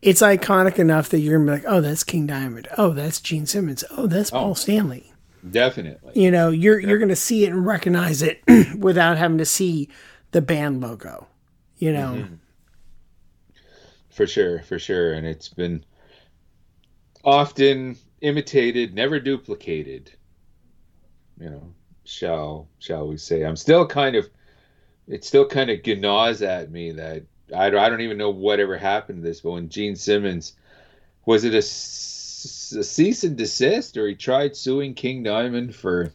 it's 0.01 0.21
iconic 0.21 0.79
enough 0.79 1.09
that 1.09 1.19
you're 1.19 1.37
gonna 1.37 1.57
be 1.57 1.63
like, 1.63 1.71
oh, 1.71 1.81
that's 1.81 2.03
King 2.03 2.25
Diamond. 2.25 2.67
Oh, 2.77 2.91
that's 2.91 3.21
Gene 3.21 3.45
Simmons. 3.45 3.83
Oh, 3.91 4.07
that's 4.07 4.31
Paul 4.31 4.55
Stanley. 4.55 5.10
Definitely. 5.49 6.11
You 6.21 6.31
know, 6.31 6.49
you're 6.49 6.79
you're 6.79 6.99
gonna 6.99 7.15
see 7.15 7.45
it 7.45 7.51
and 7.51 7.65
recognize 7.65 8.21
it 8.21 8.41
without 8.77 9.17
having 9.17 9.39
to 9.39 9.45
see 9.45 9.89
the 10.31 10.41
band 10.41 10.81
logo. 10.81 11.27
You 11.77 11.93
know. 11.93 12.13
Mm-hmm. 12.13 12.35
For 14.11 14.27
sure, 14.27 14.61
for 14.63 14.77
sure, 14.77 15.13
and 15.13 15.25
it's 15.25 15.49
been 15.49 15.85
often 17.23 17.97
imitated, 18.21 18.93
never 18.93 19.19
duplicated. 19.19 20.11
You 21.39 21.49
know, 21.49 21.73
shall 22.03 22.67
shall 22.79 23.07
we 23.07 23.17
say? 23.17 23.43
I'm 23.43 23.55
still 23.55 23.87
kind 23.87 24.15
of, 24.15 24.29
it 25.07 25.23
still 25.23 25.47
kind 25.47 25.69
of 25.69 25.79
gnaws 25.85 26.41
at 26.41 26.71
me 26.71 26.91
that 26.91 27.23
I, 27.55 27.67
I 27.67 27.89
don't 27.89 28.01
even 28.01 28.17
know 28.17 28.29
whatever 28.29 28.77
happened 28.77 29.23
to 29.23 29.27
this, 29.27 29.41
but 29.41 29.51
when 29.51 29.69
Gene 29.69 29.95
Simmons 29.95 30.53
was 31.25 31.43
it 31.43 31.55
a 31.55 31.61
cease 32.41 33.23
and 33.23 33.37
desist 33.37 33.97
or 33.97 34.07
he 34.07 34.15
tried 34.15 34.55
suing 34.55 34.93
King 34.93 35.23
Diamond 35.23 35.75
for 35.75 36.11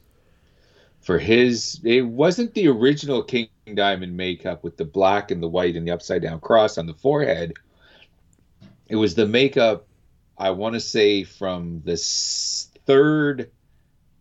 for 1.01 1.19
his 1.19 1.81
it 1.85 2.03
wasn't 2.03 2.55
the 2.55 2.69
original 2.69 3.23
King 3.23 3.49
Diamond 3.75 4.17
makeup 4.17 4.65
with 4.65 4.77
the 4.77 4.85
black 4.85 5.31
and 5.31 5.43
the 5.43 5.49
white 5.49 5.77
and 5.77 5.87
the 5.87 5.93
upside 5.93 6.23
down 6.23 6.41
cross 6.41 6.79
on 6.79 6.87
the 6.87 6.95
forehead. 6.95 7.55
It 8.89 8.97
was 8.97 9.15
the 9.15 9.27
makeup 9.27 9.87
I 10.39 10.51
want 10.51 10.75
to 10.75 10.81
say 10.81 11.25
from 11.25 11.83
the 11.85 11.97
third 12.87 13.51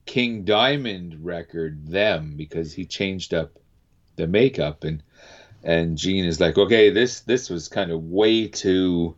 King 0.05 0.43
Diamond 0.43 1.25
record 1.25 1.87
them 1.87 2.35
because 2.37 2.73
he 2.73 2.85
changed 2.85 3.33
up 3.33 3.57
the 4.15 4.27
makeup 4.27 4.83
and 4.83 5.03
and 5.63 5.97
Gene 5.97 6.25
is 6.25 6.39
like, 6.39 6.57
okay, 6.57 6.91
this 6.91 7.21
this 7.21 7.49
was 7.49 7.67
kind 7.67 7.91
of 7.91 8.03
way 8.03 8.47
too 8.47 9.15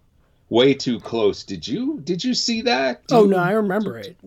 way 0.50 0.74
too 0.74 1.00
close. 1.00 1.44
Did 1.44 1.68
you 1.68 2.00
did 2.02 2.24
you 2.24 2.34
see 2.34 2.62
that? 2.64 3.08
Do 3.08 3.16
Oh 3.16 3.26
no, 3.26 3.38
I 3.38 3.52
remember 3.52 3.98
it. 3.98 4.18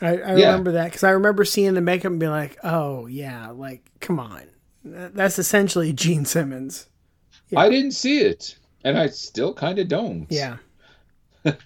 I, 0.00 0.18
I 0.18 0.32
Yeah. 0.32 0.48
remember 0.56 0.72
that 0.72 0.86
because 0.86 1.04
I 1.04 1.10
remember 1.10 1.44
seeing 1.44 1.74
the 1.74 1.80
makeup 1.80 2.12
and 2.12 2.20
being 2.20 2.32
like, 2.32 2.58
"Oh 2.64 3.06
yeah, 3.06 3.50
like 3.50 3.82
come 4.00 4.20
on, 4.20 4.44
that's 4.84 5.38
essentially 5.38 5.92
Gene 5.92 6.24
Simmons." 6.24 6.88
I 7.56 7.70
didn't 7.70 7.92
see 7.92 8.18
it, 8.20 8.58
and 8.84 8.98
I 8.98 9.06
still 9.06 9.54
kind 9.54 9.78
of 9.78 9.88
don't. 9.88 10.28
Yeah, 10.30 10.58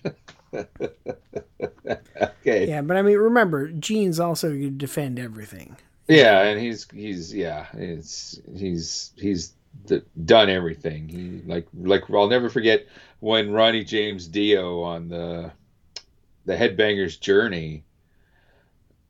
Okay. 2.20 2.66
yeah, 2.66 2.82
but 2.82 2.96
I 2.96 3.02
mean, 3.02 3.16
remember, 3.18 3.68
Gene's 3.70 4.20
also 4.20 4.50
to 4.50 4.70
defend 4.70 5.18
everything. 5.18 5.76
Yeah, 6.08 6.42
and 6.42 6.60
he's 6.60 6.88
he's 6.90 7.34
yeah, 7.34 7.66
it's 7.74 8.40
he's 8.54 9.12
he's 9.16 9.54
done 10.24 10.48
everything. 10.50 11.08
He 11.08 11.42
like 11.46 11.66
like 11.74 12.10
I'll 12.10 12.28
never 12.28 12.50
forget 12.50 12.86
when 13.20 13.52
Ronnie 13.52 13.84
James 13.84 14.26
Dio 14.26 14.82
on 14.82 15.08
the 15.08 15.52
the 16.44 16.56
Headbangers 16.56 17.18
Journey 17.18 17.84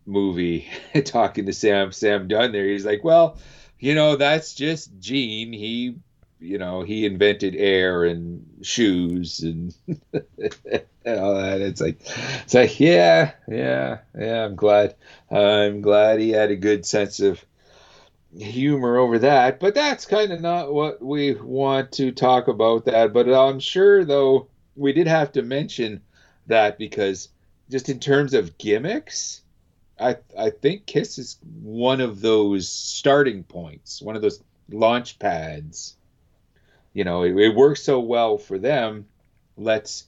movie 0.07 0.69
talking 1.05 1.47
to 1.47 1.53
Sam 1.53 1.93
Sam 1.93 2.29
Dunn 2.29 2.53
there. 2.53 2.67
He's 2.67 2.87
like, 2.87 3.05
well, 3.05 3.39
you 3.79 3.95
know, 3.95 4.17
that's 4.17 4.55
just 4.55 4.91
Gene. 5.01 5.53
He 5.53 5.97
you 6.39 6.59
know 6.59 6.83
he 6.83 7.07
invented 7.07 7.55
air 7.57 8.05
and 8.05 8.47
shoes 8.63 9.41
and 9.41 9.75
all 11.07 11.35
that. 11.35 11.61
It's 11.61 11.81
like 11.81 12.01
it's 12.45 12.55
like 12.55 12.79
yeah 12.81 13.33
yeah 13.49 13.99
yeah. 14.19 14.45
I'm 14.45 14.57
glad 14.57 14.95
I'm 15.31 15.81
glad 15.81 16.21
he 16.21 16.31
had 16.31 16.51
a 16.51 16.57
good 16.57 16.85
sense 16.85 17.21
of 17.21 17.45
humor 18.39 18.99
over 18.99 19.19
that. 19.21 19.61
But 19.61 19.75
that's 19.75 20.05
kind 20.05 20.33
of 20.33 20.41
not 20.41 20.73
what 20.73 21.03
we 21.03 21.35
want 21.35 21.93
to 21.93 22.13
talk 22.13 22.49
about 22.49 22.85
that. 22.87 23.13
But 23.13 23.29
I'm 23.29 23.61
sure 23.61 24.05
though 24.05 24.49
we 24.75 24.93
did 24.93 25.07
have 25.07 25.33
to 25.33 25.43
mention 25.43 26.03
that 26.47 26.79
because 26.79 27.29
just 27.71 27.89
in 27.89 28.01
terms 28.01 28.35
of 28.35 28.59
gimmicks. 28.59 29.43
I, 29.99 30.19
I 30.39 30.51
think 30.51 30.85
Kiss 30.85 31.17
is 31.17 31.39
one 31.63 32.03
of 32.03 32.21
those 32.21 32.69
starting 32.69 33.45
points, 33.45 34.03
one 34.03 34.15
of 34.15 34.21
those 34.21 34.43
launch 34.69 35.19
pads 35.19 35.97
you 36.97 37.05
know 37.05 37.23
it, 37.23 37.37
it 37.37 37.55
works 37.55 37.83
so 37.83 38.01
well 38.01 38.39
for 38.39 38.59
them 38.59 39.07
let's 39.59 40.07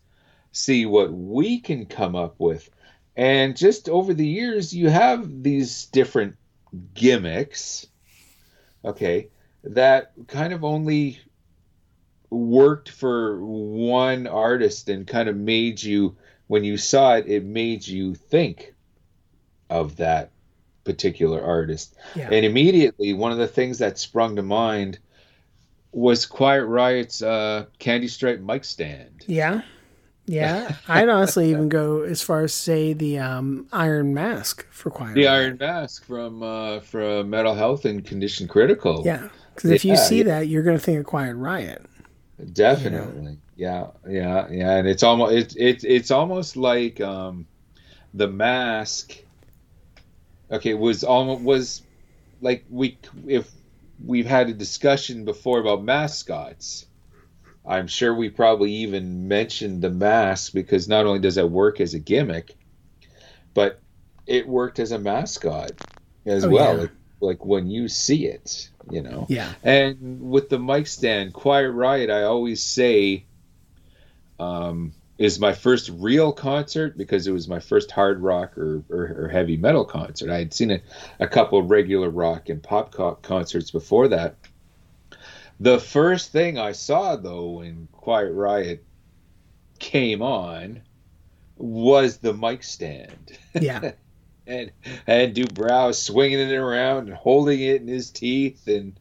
see 0.52 0.86
what 0.86 1.12
we 1.12 1.60
can 1.60 1.84
come 1.84 2.16
up 2.16 2.34
with 2.38 2.68
and 3.14 3.56
just 3.56 3.90
over 3.90 4.14
the 4.14 4.26
years 4.26 4.74
you 4.74 4.88
have 4.88 5.42
these 5.42 5.84
different 5.86 6.34
gimmicks 6.94 7.86
okay 8.84 9.28
that 9.64 10.12
kind 10.28 10.52
of 10.52 10.64
only 10.64 11.18
worked 12.30 12.90
for 12.90 13.42
one 13.44 14.26
artist 14.26 14.88
and 14.88 15.06
kind 15.06 15.28
of 15.28 15.36
made 15.36 15.82
you 15.82 16.16
when 16.46 16.64
you 16.64 16.76
saw 16.76 17.14
it 17.16 17.26
it 17.26 17.44
made 17.44 17.86
you 17.86 18.14
think 18.14 18.74
of 19.70 19.96
that 19.96 20.30
particular 20.84 21.42
artist 21.42 21.94
Yeah. 22.14 22.28
and 22.32 22.44
immediately 22.46 23.12
one 23.12 23.32
of 23.32 23.38
the 23.38 23.46
things 23.48 23.78
that 23.78 23.98
sprung 23.98 24.36
to 24.36 24.42
mind 24.42 24.98
was 25.92 26.26
Quiet 26.26 26.66
Riot's 26.66 27.22
uh, 27.22 27.64
Candy 27.78 28.08
Stripe 28.08 28.40
mic 28.40 28.64
stand. 28.64 29.24
Yeah, 29.26 29.62
yeah. 30.28 30.76
I'd 30.88 31.08
honestly 31.08 31.50
even 31.50 31.68
go 31.68 32.02
as 32.02 32.22
far 32.22 32.42
as 32.42 32.52
say 32.52 32.92
the 32.92 33.18
um, 33.18 33.66
Iron 33.72 34.14
Mask 34.14 34.66
for 34.70 34.90
Quiet. 34.90 35.14
The. 35.14 35.26
Iron 35.26 35.56
Mask 35.58 36.04
from 36.04 36.42
uh, 36.42 36.80
from 36.80 37.30
Metal 37.30 37.54
Health 37.54 37.84
and 37.84 38.04
Condition 38.04 38.46
Critical. 38.46 39.02
Yeah, 39.04 39.28
because 39.54 39.70
if 39.70 39.84
you 39.84 39.96
see 39.96 40.18
yeah. 40.18 40.24
that, 40.24 40.48
you're 40.48 40.62
going 40.62 40.76
to 40.76 40.82
think 40.82 40.98
of 40.98 41.06
Quiet 41.06 41.34
Riot. 41.34 41.84
definitely. 42.52 43.38
Yeah, 43.56 43.88
yeah, 44.08 44.46
yeah. 44.50 44.76
And 44.76 44.86
it's 44.86 45.02
almost 45.02 45.32
it's 45.34 45.54
it's 45.56 45.84
it's 45.84 46.10
almost 46.10 46.56
like 46.56 47.00
um, 47.00 47.46
the 48.14 48.28
mask. 48.28 49.16
Okay, 50.50 50.74
was 50.74 51.02
almost 51.04 51.42
was 51.42 51.82
like 52.40 52.64
we 52.70 52.98
if 53.26 53.50
we've 54.04 54.26
had 54.26 54.48
a 54.48 54.52
discussion 54.52 55.24
before 55.24 55.58
about 55.58 55.82
mascots. 55.82 56.86
I'm 57.68 57.86
sure 57.88 58.14
we 58.14 58.30
probably 58.30 58.72
even 58.72 59.28
mentioned 59.28 59.82
the 59.82 59.90
mask 59.90 60.52
because 60.54 60.88
not 60.88 61.06
only 61.06 61.20
does 61.20 61.36
it 61.36 61.50
work 61.50 61.80
as 61.80 61.94
a 61.94 61.98
gimmick, 62.00 62.56
but 63.54 63.82
it 64.26 64.48
worked 64.48 64.78
as 64.78 64.92
a 64.92 64.98
mascot 64.98 65.72
as 66.26 66.44
Oh, 66.44 66.48
well. 66.48 66.76
yeah. 66.76 66.82
Like, 66.82 66.92
like 67.20 67.44
when 67.44 67.68
you 67.68 67.88
see 67.88 68.26
it, 68.26 68.70
you 68.88 69.02
know. 69.02 69.28
Yeah, 69.28 69.54
And 69.62 70.20
with 70.30 70.48
the 70.48 70.58
mic 70.58 70.86
stand, 70.86 71.32
Quiet 71.34 71.70
Riot, 71.72 72.10
I 72.10 72.24
always 72.24 72.62
say, 72.64 73.26
um, 74.38 74.94
is 75.18 75.40
my 75.40 75.52
first 75.52 75.90
real 75.90 76.32
concert 76.32 76.96
because 76.96 77.26
it 77.26 77.32
was 77.32 77.48
my 77.48 77.58
first 77.58 77.90
hard 77.90 78.20
rock 78.22 78.56
or, 78.56 78.84
or, 78.88 79.24
or 79.24 79.28
heavy 79.28 79.56
metal 79.56 79.84
concert. 79.84 80.30
I 80.30 80.38
had 80.38 80.54
seen 80.54 80.70
a, 80.70 80.80
a 81.18 81.26
couple 81.26 81.60
regular 81.62 82.08
rock 82.10 82.48
and 82.48 82.62
pop 82.62 82.92
co- 82.92 83.16
concerts 83.16 83.70
before 83.72 84.08
that. 84.08 84.36
The 85.60 85.80
first 85.80 86.30
thing 86.30 86.58
I 86.58 86.72
saw, 86.72 87.16
though, 87.16 87.50
when 87.58 87.88
Quiet 87.92 88.32
Riot 88.32 88.84
came 89.78 90.22
on 90.22 90.82
was 91.56 92.18
the 92.18 92.32
mic 92.32 92.62
stand. 92.62 93.36
Yeah. 93.54 93.92
and 94.46 94.70
and 95.06 95.34
Dubrow 95.34 95.94
swinging 95.94 96.38
it 96.38 96.54
around 96.54 97.08
and 97.08 97.16
holding 97.16 97.60
it 97.60 97.82
in 97.82 97.88
his 97.88 98.10
teeth 98.10 98.66
and 98.66 98.98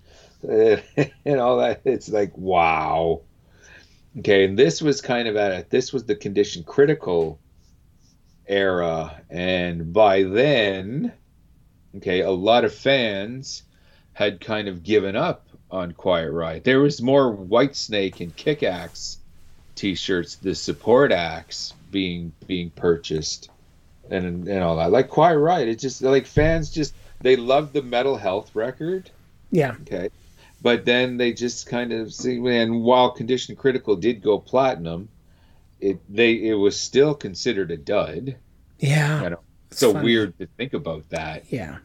uh, 0.48 0.78
and 1.26 1.40
all 1.40 1.58
that. 1.58 1.82
It's 1.86 2.10
like 2.10 2.38
wow. 2.38 3.22
Okay, 4.20 4.46
and 4.46 4.58
this 4.58 4.82
was 4.82 5.02
kind 5.02 5.28
of 5.28 5.36
at 5.36 5.52
it. 5.52 5.70
This 5.70 5.94
was 5.94 6.06
the 6.06 6.16
condition 6.16 6.64
critical 6.64 7.40
era, 8.48 9.22
and 9.30 9.94
by 9.94 10.24
then, 10.24 11.14
okay, 11.98 12.22
a 12.22 12.32
lot 12.32 12.66
of 12.66 12.74
fans 12.74 13.64
had 14.14 14.42
kind 14.42 14.68
of 14.68 14.82
given 14.82 15.16
up 15.16 15.47
on 15.70 15.92
Quiet 15.94 16.32
Riot. 16.32 16.64
There 16.64 16.80
was 16.80 17.02
more 17.02 17.36
Whitesnake 17.36 18.20
and 18.22 18.36
Kick 18.36 18.64
Axe 18.64 19.18
t-shirts, 19.76 20.36
the 20.36 20.56
support 20.56 21.12
acts 21.12 21.74
being 21.92 22.34
being 22.48 22.70
purchased 22.72 23.50
and 24.10 24.48
and 24.48 24.64
all 24.64 24.78
that. 24.78 24.92
Like 24.92 25.10
Quiet 25.10 25.38
Riot, 25.38 25.70
it's 25.70 25.82
just 25.82 26.02
like 26.02 26.26
fans 26.26 26.70
just 26.70 26.94
they 27.22 27.36
loved 27.36 27.74
the 27.74 27.82
Metal 27.82 28.18
Health 28.18 28.56
record. 28.56 29.10
Yeah. 29.52 29.76
Okay. 29.82 30.10
But 30.62 30.86
then 30.86 31.18
they 31.18 31.34
just 31.34 31.68
kind 31.68 31.94
of 31.94 32.14
see 32.14 32.38
and 32.38 32.82
while 32.84 33.12
Condition 33.12 33.56
Critical 33.56 33.96
did 33.96 34.22
go 34.22 34.40
platinum, 34.40 35.10
it 35.80 36.00
they 36.10 36.34
it 36.34 36.56
was 36.56 36.80
still 36.80 37.14
considered 37.14 37.72
a 37.72 37.78
dud. 37.78 38.36
Yeah. 38.80 39.24
You 39.24 39.30
know, 39.32 39.40
so 39.72 39.94
funny. 39.94 40.06
weird 40.06 40.38
to 40.40 40.48
think 40.58 40.74
about 40.74 41.10
that. 41.10 41.46
Yeah. 41.52 41.78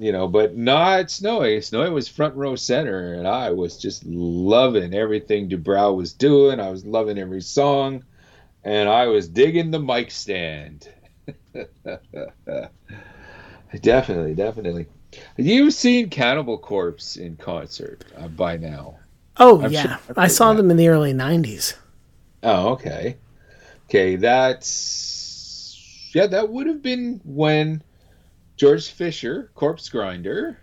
You 0.00 0.12
know, 0.12 0.28
but 0.28 0.56
not 0.56 1.10
Snowy. 1.10 1.60
Snowy 1.60 1.90
was 1.90 2.08
front 2.08 2.34
row 2.34 2.56
center, 2.56 3.12
and 3.12 3.28
I 3.28 3.50
was 3.50 3.76
just 3.76 4.02
loving 4.06 4.94
everything 4.94 5.50
Dubrow 5.50 5.94
was 5.94 6.14
doing. 6.14 6.58
I 6.58 6.70
was 6.70 6.86
loving 6.86 7.18
every 7.18 7.42
song, 7.42 8.04
and 8.64 8.88
I 8.88 9.08
was 9.08 9.28
digging 9.28 9.70
the 9.70 9.78
mic 9.78 10.10
stand. 10.10 10.88
definitely, 13.82 14.34
definitely. 14.34 14.86
You've 15.36 15.74
seen 15.74 16.08
Cannibal 16.08 16.56
Corpse 16.56 17.16
in 17.16 17.36
concert 17.36 18.02
uh, 18.16 18.28
by 18.28 18.56
now. 18.56 19.00
Oh 19.36 19.60
I'm 19.60 19.70
yeah, 19.70 19.98
sure 20.06 20.16
I 20.16 20.28
saw 20.28 20.52
that. 20.52 20.62
them 20.62 20.70
in 20.70 20.78
the 20.78 20.88
early 20.88 21.12
'90s. 21.12 21.74
Oh, 22.42 22.70
okay. 22.70 23.18
Okay, 23.86 24.16
that's 24.16 26.10
yeah, 26.14 26.26
that 26.28 26.48
would 26.48 26.66
have 26.68 26.82
been 26.82 27.20
when 27.24 27.82
George 28.60 28.90
Fisher, 28.90 29.50
Corpse 29.54 29.88
Grinder, 29.88 30.58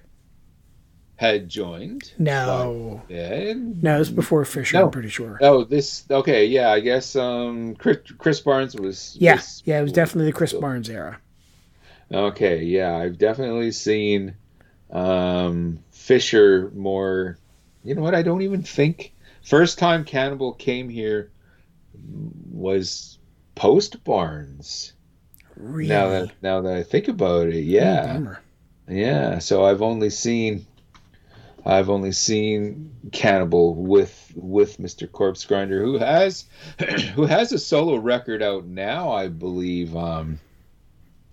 had 1.15 1.49
joined. 1.49 2.11
No, 2.19 3.02
And 3.10 3.82
no, 3.82 3.95
it 3.95 3.98
was 3.98 4.11
before 4.11 4.45
Fisher. 4.45 4.78
No. 4.78 4.86
I'm 4.86 4.91
pretty 4.91 5.10
sure. 5.10 5.40
oh, 5.41 5.64
this 5.64 6.06
okay, 6.11 6.45
yeah, 6.45 6.69
I 6.69 6.80
guess 6.80 7.15
um 7.15 7.76
Chris, 7.76 7.98
Chris 8.19 8.40
Barnes 8.40 8.76
was 8.76 9.18
Yeah, 9.19 9.38
was- 9.38 9.64
yeah, 9.65 9.80
it 9.80 9.82
was 9.82 9.94
definitely 9.94 10.30
the 10.32 10.38
Chris 10.38 10.53
Barnes 10.53 10.91
era. 10.91 11.19
Okay, 12.14 12.65
yeah, 12.65 12.95
I've 12.95 13.18
definitely 13.18 13.72
seen 13.72 14.36
um 14.91 15.80
Fisher 15.90 16.72
more 16.76 17.40
you 17.84 17.95
know 17.95 18.03
what, 18.03 18.14
I 18.14 18.22
don't 18.22 18.44
even 18.44 18.61
think 18.61 19.11
first 19.41 19.80
time 19.80 20.03
Cannibal 20.06 20.53
came 20.53 20.88
here 20.88 21.32
was 22.52 23.18
post 23.56 24.03
Barnes. 24.03 24.94
Really? 25.57 25.89
Now 25.89 26.09
that 26.09 26.31
now 26.41 26.61
that 26.61 26.73
I 26.75 26.84
think 26.84 27.07
about 27.07 27.47
it, 27.47 27.55
Oh, 27.55 27.57
yeah, 27.57 28.13
bummer. 28.13 28.41
yeah. 28.88 29.39
So 29.39 29.65
I've 29.65 29.81
only 29.81 30.09
seen, 30.09 30.65
I've 31.65 31.89
only 31.89 32.11
seen 32.11 32.91
Cannibal 33.11 33.73
with 33.75 34.31
with 34.35 34.77
Mr. 34.77 35.11
Corpse 35.11 35.43
Grinder, 35.45 35.81
who 35.81 35.97
has 35.97 36.45
who 37.15 37.25
has 37.25 37.51
a 37.51 37.59
solo 37.59 37.95
record 37.97 38.41
out 38.43 38.65
now, 38.65 39.11
I 39.11 39.27
believe, 39.29 39.95
um, 39.95 40.39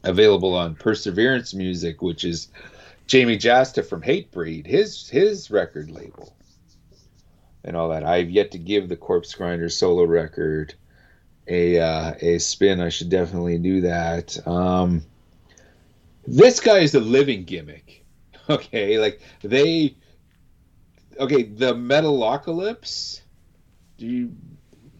available 0.02 0.55
on 0.55 0.74
Perseverance 0.74 1.52
Music, 1.55 2.01
which 2.01 2.24
is 2.24 2.48
Jamey 3.06 3.36
Jasta 3.38 3.84
from 3.84 4.01
Hatebreed, 4.02 4.66
his 4.66 5.09
his 5.09 5.51
record 5.51 5.90
label, 5.90 6.34
and 7.62 7.76
all 7.76 7.90
that. 7.90 8.05
I've 8.05 8.30
yet 8.30 8.52
to 8.52 8.59
give 8.59 8.88
the 8.88 8.96
Corpse 8.96 9.34
Grinder 9.34 9.68
solo 9.68 10.05
record 10.05 10.74
a 11.48 11.78
uh, 11.78 12.14
a 12.20 12.38
spin. 12.38 12.80
I 12.80 12.88
should 12.88 13.10
definitely 13.10 13.58
do 13.58 13.80
that. 13.82 14.36
Um, 14.46 15.02
this 16.26 16.60
guy 16.60 16.78
is 16.78 16.94
a 16.94 17.00
living 17.00 17.44
gimmick. 17.44 18.00
Okay, 18.50 18.98
like 18.98 19.22
they. 19.42 19.96
Okay, 21.18 21.44
the 21.44 21.72
Metalocalypse. 21.74 23.22
Do 23.96 24.06
you 24.06 24.36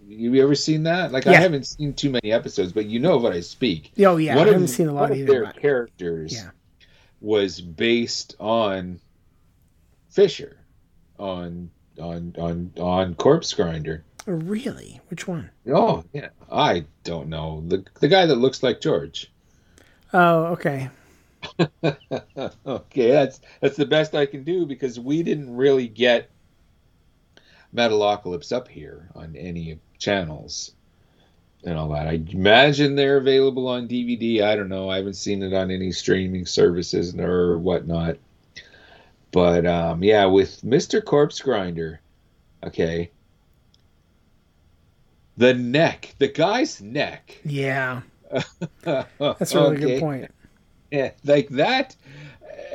you 0.07 0.43
ever 0.43 0.55
seen 0.55 0.85
that? 0.85 1.13
Like 1.13 1.27
I 1.27 1.35
haven't 1.35 1.67
seen 1.67 1.93
too 1.93 2.09
many 2.09 2.33
episodes, 2.33 2.73
but 2.73 2.87
you 2.87 3.01
know 3.01 3.17
of 3.17 3.23
what 3.23 3.35
I 3.35 3.41
speak. 3.41 3.93
Oh 3.99 4.17
yeah, 4.17 4.35
One 4.37 4.47
I 4.47 4.49
of- 4.49 4.53
haven't 4.55 4.69
seen 4.69 4.89
a 4.89 4.93
lot 4.95 5.03
one 5.03 5.13
of 5.13 5.19
either. 5.19 5.27
Their 5.33 5.45
but- 5.45 5.57
characters 5.61 6.33
Yeah. 6.33 6.51
was 7.21 7.61
based 7.61 8.35
on 8.41 8.99
Fisher, 10.09 10.57
on 11.19 11.69
on 12.01 12.35
on 12.39 12.73
on 12.79 13.15
Corpse 13.15 13.53
Grinder. 13.53 14.05
Oh, 14.27 14.33
really? 14.33 15.01
Which 15.09 15.29
one? 15.29 15.51
Oh 15.71 16.05
yeah, 16.13 16.29
I 16.51 16.87
don't 17.03 17.29
know 17.29 17.63
the 17.67 17.85
the 18.01 18.09
guy 18.09 18.27
that 18.27 18.37
looks 18.37 18.63
like 18.63 18.81
George. 18.81 19.31
Oh, 20.13 20.45
okay. 20.47 20.89
okay, 22.67 23.11
that's 23.11 23.41
that's 23.61 23.77
the 23.77 23.87
best 23.87 24.15
I 24.15 24.27
can 24.27 24.45
do 24.45 24.65
because 24.65 24.99
we 24.99 25.23
didn't 25.23 25.55
really 25.55 25.89
get 25.89 26.31
Metalocalypse 27.75 28.53
up 28.53 28.69
here 28.69 29.11
on 29.15 29.37
any 29.37 29.79
channels 29.99 30.73
and 31.65 31.79
all 31.79 31.89
that. 31.91 32.07
I 32.07 32.23
imagine 32.29 32.95
they're 32.95 33.17
available 33.17 33.69
on 33.69 33.89
DVD. 33.89 34.43
I 34.43 34.57
don't 34.57 34.69
know. 34.69 34.89
I 34.89 34.97
haven't 34.97 35.15
seen 35.15 35.43
it 35.43 35.53
on 35.53 35.71
any 35.71 35.93
streaming 35.93 36.47
services 36.47 37.15
or 37.15 37.59
whatnot. 37.59 38.17
But 39.33 39.67
um, 39.67 40.03
yeah, 40.03 40.27
with 40.27 40.63
Mr. 40.63 41.05
Corpse 41.05 41.41
Grinder, 41.41 42.01
okay. 42.63 43.11
The 45.37 45.55
neck, 45.55 46.15
the 46.19 46.29
guy's 46.29 46.81
neck. 46.81 47.41
Yeah, 47.45 48.03
that's 48.83 49.55
a 49.55 49.61
really 49.61 49.77
good 49.77 50.01
point. 50.01 50.31
Yeah, 50.91 51.11
like 51.25 51.49
that. 51.51 51.97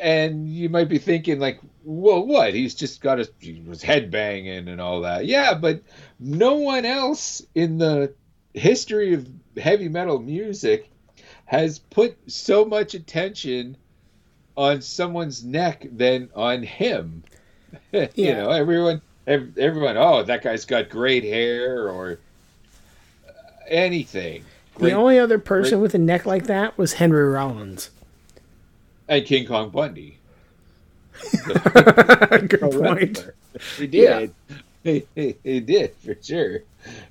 And 0.01 0.47
you 0.47 0.69
might 0.69 0.89
be 0.89 0.97
thinking, 0.97 1.39
like, 1.39 1.59
well, 1.83 2.25
what? 2.25 2.53
He's 2.53 2.75
just 2.75 3.01
got 3.01 3.17
his, 3.17 3.29
his 3.39 3.81
head 3.81 4.11
banging 4.11 4.67
and 4.67 4.79
all 4.79 5.01
that. 5.01 5.25
Yeah, 5.25 5.53
but 5.53 5.81
no 6.19 6.55
one 6.55 6.85
else 6.85 7.41
in 7.55 7.77
the 7.77 8.13
history 8.53 9.13
of 9.13 9.27
heavy 9.57 9.89
metal 9.89 10.19
music 10.19 10.89
has 11.45 11.79
put 11.79 12.17
so 12.27 12.65
much 12.65 12.93
attention 12.93 13.77
on 14.55 14.81
someone's 14.81 15.43
neck 15.43 15.87
than 15.91 16.29
on 16.35 16.61
him. 16.61 17.23
you 17.91 18.33
know, 18.33 18.51
everyone, 18.51 19.01
everyone, 19.25 19.97
oh, 19.97 20.23
that 20.23 20.43
guy's 20.43 20.65
got 20.65 20.89
great 20.89 21.23
hair 21.23 21.89
or 21.89 22.19
anything. 23.69 24.43
The 24.77 24.93
only 24.93 25.19
other 25.19 25.39
person 25.39 25.81
with 25.81 25.93
a 25.93 25.97
neck 25.97 26.25
like 26.25 26.45
that 26.45 26.77
was 26.77 26.93
Henry 26.93 27.27
Rollins. 27.27 27.89
and 29.09 29.25
King 29.25 29.45
Kong 29.45 29.69
Bundy. 29.69 30.17
good 31.45 32.59
pro 32.59 32.69
point. 32.69 33.29
He 33.77 33.87
did. 33.87 34.33
He, 34.83 35.05
he, 35.15 35.35
he 35.43 35.59
did 35.59 35.93
for 35.95 36.15
sure, 36.21 36.59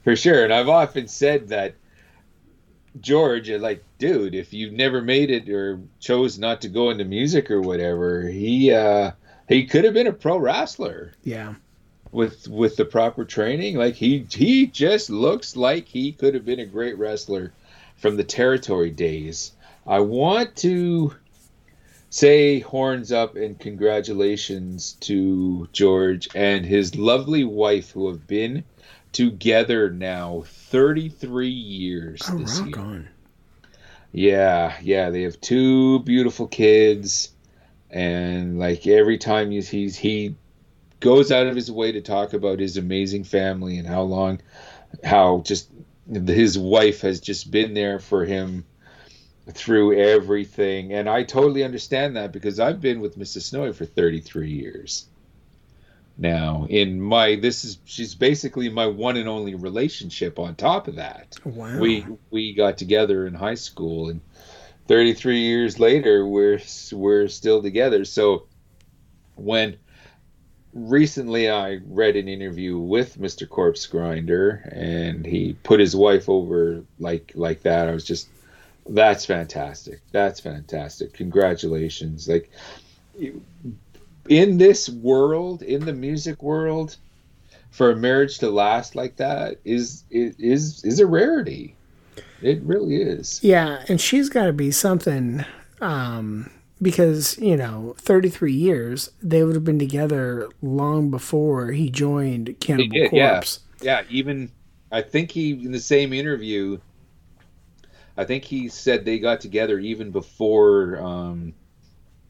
for 0.02 0.16
sure. 0.16 0.44
And 0.44 0.52
I've 0.52 0.68
often 0.70 1.08
said 1.08 1.48
that 1.48 1.74
George, 3.00 3.50
like, 3.50 3.84
dude, 3.98 4.34
if 4.34 4.52
you've 4.54 4.72
never 4.72 5.02
made 5.02 5.30
it 5.30 5.48
or 5.50 5.80
chose 6.00 6.38
not 6.38 6.62
to 6.62 6.68
go 6.68 6.88
into 6.90 7.04
music 7.04 7.50
or 7.50 7.60
whatever, 7.60 8.22
he 8.22 8.72
uh, 8.72 9.10
he 9.48 9.66
could 9.66 9.84
have 9.84 9.94
been 9.94 10.06
a 10.06 10.12
pro 10.12 10.38
wrestler 10.38 11.12
Yeah, 11.22 11.54
with 12.12 12.48
with 12.48 12.76
the 12.76 12.84
proper 12.84 13.24
training. 13.24 13.76
Like 13.76 13.94
he 13.94 14.26
he 14.30 14.66
just 14.66 15.10
looks 15.10 15.56
like 15.56 15.86
he 15.86 16.12
could 16.12 16.34
have 16.34 16.44
been 16.44 16.60
a 16.60 16.66
great 16.66 16.98
wrestler 16.98 17.52
from 17.96 18.16
the 18.16 18.24
territory 18.24 18.90
days. 18.90 19.52
I 19.86 20.00
want 20.00 20.56
to 20.56 21.14
say 22.10 22.60
horns 22.60 23.12
up 23.12 23.36
and 23.36 23.58
congratulations 23.58 24.94
to 25.00 25.68
George 25.72 26.28
and 26.34 26.64
his 26.64 26.96
lovely 26.96 27.44
wife 27.44 27.90
who 27.90 28.08
have 28.08 28.26
been 28.26 28.64
together 29.12 29.90
now 29.90 30.44
33 30.46 31.48
years 31.48 32.22
oh, 32.28 32.38
this 32.38 32.60
year. 32.60 32.78
on. 32.78 33.08
Yeah, 34.12 34.76
yeah, 34.80 35.10
they 35.10 35.22
have 35.22 35.38
two 35.40 35.98
beautiful 36.00 36.46
kids, 36.46 37.30
and 37.90 38.58
like 38.58 38.86
every 38.86 39.18
time 39.18 39.50
he's 39.50 39.96
he 39.96 40.34
goes 41.00 41.30
out 41.32 41.46
of 41.46 41.54
his 41.56 41.70
way 41.70 41.92
to 41.92 42.00
talk 42.00 42.32
about 42.32 42.58
his 42.58 42.76
amazing 42.76 43.24
family 43.24 43.78
and 43.78 43.86
how 43.86 44.02
long, 44.02 44.40
how 45.04 45.42
just 45.44 45.68
his 46.26 46.58
wife 46.58 47.02
has 47.02 47.20
just 47.20 47.50
been 47.50 47.74
there 47.74 47.98
for 47.98 48.24
him 48.24 48.64
through 49.52 49.98
everything, 49.98 50.92
and 50.92 51.08
I 51.08 51.22
totally 51.22 51.64
understand 51.64 52.16
that 52.16 52.32
because 52.32 52.60
I've 52.60 52.80
been 52.80 53.00
with 53.00 53.18
Mrs. 53.18 53.42
Snowy 53.42 53.72
for 53.72 53.86
33 53.86 54.50
years. 54.50 55.06
now 56.18 56.66
in 56.68 57.00
my 57.00 57.36
this 57.36 57.64
is 57.64 57.78
she's 57.84 58.14
basically 58.14 58.68
my 58.68 58.86
one 58.86 59.16
and 59.16 59.28
only 59.28 59.54
relationship 59.54 60.38
on 60.38 60.54
top 60.56 60.88
of 60.88 60.96
that 60.96 61.38
Wow. 61.44 61.78
we 61.78 62.04
we 62.30 62.54
got 62.54 62.76
together 62.76 63.26
in 63.26 63.34
high 63.34 63.54
school 63.54 64.08
and 64.08 64.20
33 64.88 65.38
years 65.38 65.78
later 65.78 66.26
we're 66.26 66.60
we're 66.92 67.28
still 67.28 67.62
together 67.62 68.04
so 68.04 68.46
when 69.36 69.76
recently 70.86 71.50
i 71.50 71.78
read 71.86 72.16
an 72.16 72.28
interview 72.28 72.78
with 72.78 73.18
mr 73.18 73.48
corpse 73.48 73.86
grinder 73.86 74.68
and 74.72 75.24
he 75.24 75.54
put 75.62 75.80
his 75.80 75.94
wife 75.94 76.28
over 76.28 76.82
like 76.98 77.32
like 77.34 77.62
that. 77.62 77.88
I 77.88 77.92
was 77.92 78.04
just 78.04 78.28
that's 78.88 79.26
fantastic. 79.26 80.00
That's 80.12 80.40
fantastic. 80.40 81.12
Congratulations. 81.12 82.28
Like 82.28 82.50
in 84.28 84.58
this 84.58 84.88
world 84.88 85.62
in 85.62 85.84
the 85.84 85.92
music 85.92 86.42
world 86.42 86.96
for 87.70 87.90
a 87.90 87.96
marriage 87.96 88.38
to 88.38 88.50
last 88.50 88.94
like 88.94 89.16
that 89.16 89.58
is 89.64 90.04
is 90.10 90.84
is 90.84 91.00
a 91.00 91.06
rarity. 91.06 91.74
It 92.40 92.62
really 92.62 92.96
is. 92.96 93.40
Yeah, 93.42 93.84
and 93.88 94.00
she's 94.00 94.28
got 94.28 94.46
to 94.46 94.52
be 94.52 94.70
something 94.70 95.44
um, 95.80 96.50
because, 96.80 97.36
you 97.38 97.56
know, 97.56 97.94
33 97.98 98.52
years, 98.52 99.10
they 99.22 99.42
would 99.44 99.54
have 99.54 99.64
been 99.64 99.78
together 99.78 100.48
long 100.62 101.10
before 101.10 101.72
he 101.72 101.90
joined 101.90 102.56
Cannibal 102.60 102.88
did, 102.92 103.12
yeah. 103.12 103.30
Corpse. 103.32 103.60
yeah 103.80 104.02
even 104.10 104.50
i 104.90 105.00
think 105.02 105.30
he 105.30 105.50
in 105.52 105.70
the 105.72 105.78
same 105.80 106.12
interview 106.12 106.78
i 108.16 108.24
think 108.24 108.42
he 108.44 108.68
said 108.68 109.04
they 109.04 109.18
got 109.18 109.40
together 109.40 109.78
even 109.78 110.10
before 110.10 110.98
um 111.00 111.52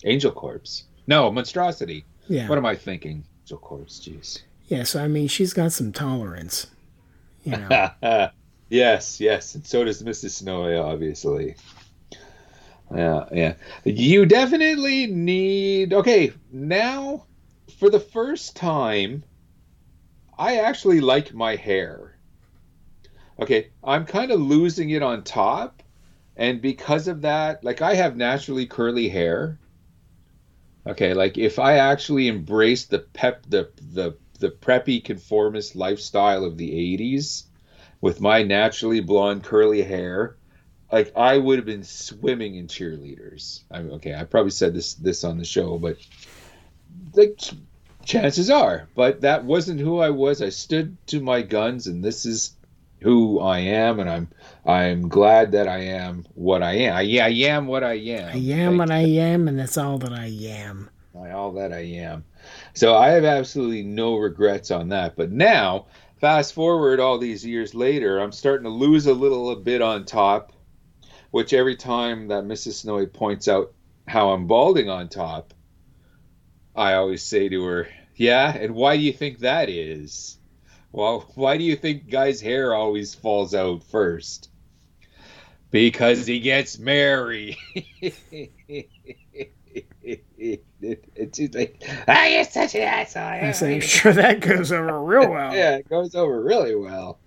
angel 0.05 0.31
corpse 0.33 0.85
no 1.07 1.31
monstrosity 1.31 2.05
Yeah. 2.27 2.49
what 2.49 2.59
am 2.59 2.67
i 2.67 2.75
thinking 2.75 3.25
angel 3.45 3.59
corpse 3.59 4.01
jeez 4.01 4.43
Yeah, 4.69 4.83
so 4.85 5.03
I 5.03 5.09
mean, 5.09 5.29
she's 5.29 5.55
got 5.55 5.73
some 5.73 5.93
tolerance. 5.93 6.67
You 7.45 7.53
know. 7.57 7.89
yes, 8.69 9.19
yes, 9.19 9.55
and 9.55 9.65
so 9.67 9.83
does 9.85 10.03
Mrs. 10.03 10.33
Snowy, 10.33 10.77
obviously. 10.77 11.55
Yeah, 12.95 13.25
yeah. 13.33 13.55
You 13.85 14.25
definitely 14.25 15.07
need. 15.07 15.93
Okay, 15.93 16.33
now 16.51 17.27
for 17.79 17.91
the 17.91 18.01
first 18.01 18.57
time, 18.57 19.25
I 20.39 20.59
actually 20.59 21.01
like 21.01 21.35
my 21.35 21.57
hair. 21.57 22.17
Okay, 23.41 23.69
I'm 23.85 24.07
kind 24.07 24.31
of 24.33 24.41
losing 24.41 24.91
it 24.91 25.03
on 25.03 25.23
top, 25.23 25.83
and 26.37 26.63
because 26.63 27.09
of 27.09 27.23
that, 27.23 27.63
like 27.63 27.83
I 27.83 27.95
have 27.95 28.17
naturally 28.17 28.67
curly 28.67 29.09
hair. 29.09 29.59
Okay, 30.87 31.13
like 31.13 31.37
if 31.37 31.59
I 31.59 31.75
actually 31.77 32.29
embrace 32.29 32.87
the 32.87 33.01
pep, 33.01 33.45
the 33.49 33.71
the 33.93 34.17
the 34.41 34.51
preppy 34.51 35.05
conformist 35.05 35.77
lifestyle 35.77 36.45
of 36.45 36.57
the 36.57 36.71
80s 36.71 37.45
with 38.01 38.21
my 38.21 38.43
naturally 38.45 39.01
blonde 39.01 39.43
curly 39.43 39.83
hair 39.83 40.38
like 40.91 41.13
i 41.17 41.37
would 41.37 41.59
have 41.59 41.67
been 41.67 41.85
swimming 41.85 42.55
in 42.57 42.67
cheerleaders 42.67 43.63
I 43.71 43.81
okay 43.81 44.15
i 44.15 44.25
probably 44.25 44.51
said 44.51 44.75
this 44.75 44.95
this 44.95 45.25
on 45.25 45.39
the 45.39 45.45
show 45.45 45.79
but 45.79 45.97
like 47.15 47.41
chances 48.05 48.51
are 48.51 48.89
but 48.95 49.21
that 49.23 49.45
wasn't 49.45 49.81
who 49.81 49.99
i 49.99 50.11
was 50.11 50.41
i 50.43 50.49
stood 50.49 50.97
to 51.09 51.21
my 51.21 51.43
guns 51.43 51.87
and 51.87 52.03
this 52.03 52.25
is 52.25 52.57
who 53.01 53.39
i 53.41 53.59
am 53.59 54.01
and 54.01 54.09
i'm 54.11 54.29
i'm 54.67 55.09
glad 55.09 55.53
that 55.53 55.69
i 55.69 55.79
am 55.79 56.25
what 56.35 56.63
i 56.63 56.73
am 56.73 56.97
i, 56.97 57.01
yeah, 57.03 57.27
I 57.27 57.29
am 57.29 57.67
what 57.67 57.85
i 57.85 57.95
am 57.95 58.29
I 58.31 58.39
am 58.39 58.79
what 58.79 58.91
I 58.91 59.01
am, 59.01 59.47
and 59.47 59.59
that's 59.59 59.79
all 59.79 59.99
that 59.99 60.13
I 60.13 60.27
am. 60.27 60.91
I- 61.19 61.31
all 61.31 61.53
that 61.53 61.73
I 61.73 61.81
am. 61.81 62.25
So 62.75 62.97
I 62.97 63.09
have 63.11 63.25
absolutely 63.25 63.83
no 63.83 64.17
regrets 64.17 64.71
on 64.71 64.89
that. 64.91 65.17
But 65.17 65.31
now, 65.33 65.87
fast 66.21 66.55
forward 66.55 67.01
all 67.01 67.19
these 67.19 67.45
years 67.45 67.75
later, 67.75 68.19
I'm 68.19 68.33
starting 68.33 68.65
to 68.65 68.71
lose 68.71 69.07
a 69.07 69.13
little 69.15 69.51
a 69.51 69.57
bit 69.57 69.83
on 69.83 70.05
top, 70.05 70.53
which 71.31 71.53
every 71.53 71.77
time 71.77 72.29
that 72.29 72.45
Mrs. 72.45 72.75
Snowy 72.75 73.07
points 73.07 73.49
out 73.49 73.73
how 74.07 74.31
I'm 74.31 74.47
balding 74.47 74.89
on 74.89 75.09
top, 75.09 75.55
I 76.75 76.95
always 76.95 77.23
say 77.23 77.49
to 77.49 77.65
her, 77.65 77.89
Yeah, 78.17 78.57
and 78.57 78.75
why 78.75 78.97
do 78.97 79.03
you 79.03 79.13
think 79.13 79.41
that 79.41 79.69
is? 79.69 80.39
Well, 80.93 81.31
why 81.35 81.59
do 81.59 81.65
you 81.65 81.77
think 81.77 82.09
guys' 82.09 82.41
hair 82.41 82.75
always 82.75 83.15
falls 83.15 83.55
out 83.55 83.83
first? 83.85 84.51
Because 85.71 86.27
he 86.27 86.41
gets 86.41 86.79
married. 86.79 87.57
it, 90.01 91.05
it's 91.15 91.55
like, 91.55 91.83
ah, 92.07 92.25
you're 92.25 92.45
such 92.45 92.75
an 92.75 92.83
asshole. 92.83 93.23
I 93.23 93.53
say, 93.53 93.81
sure, 93.81 94.13
that 94.13 94.41
goes 94.41 94.73
over 94.73 95.03
real 95.03 95.31
well. 95.31 95.55
Yeah, 95.55 95.77
it 95.77 95.89
goes 95.89 96.15
over 96.15 96.43
really 96.43 96.75
well. 96.75 97.19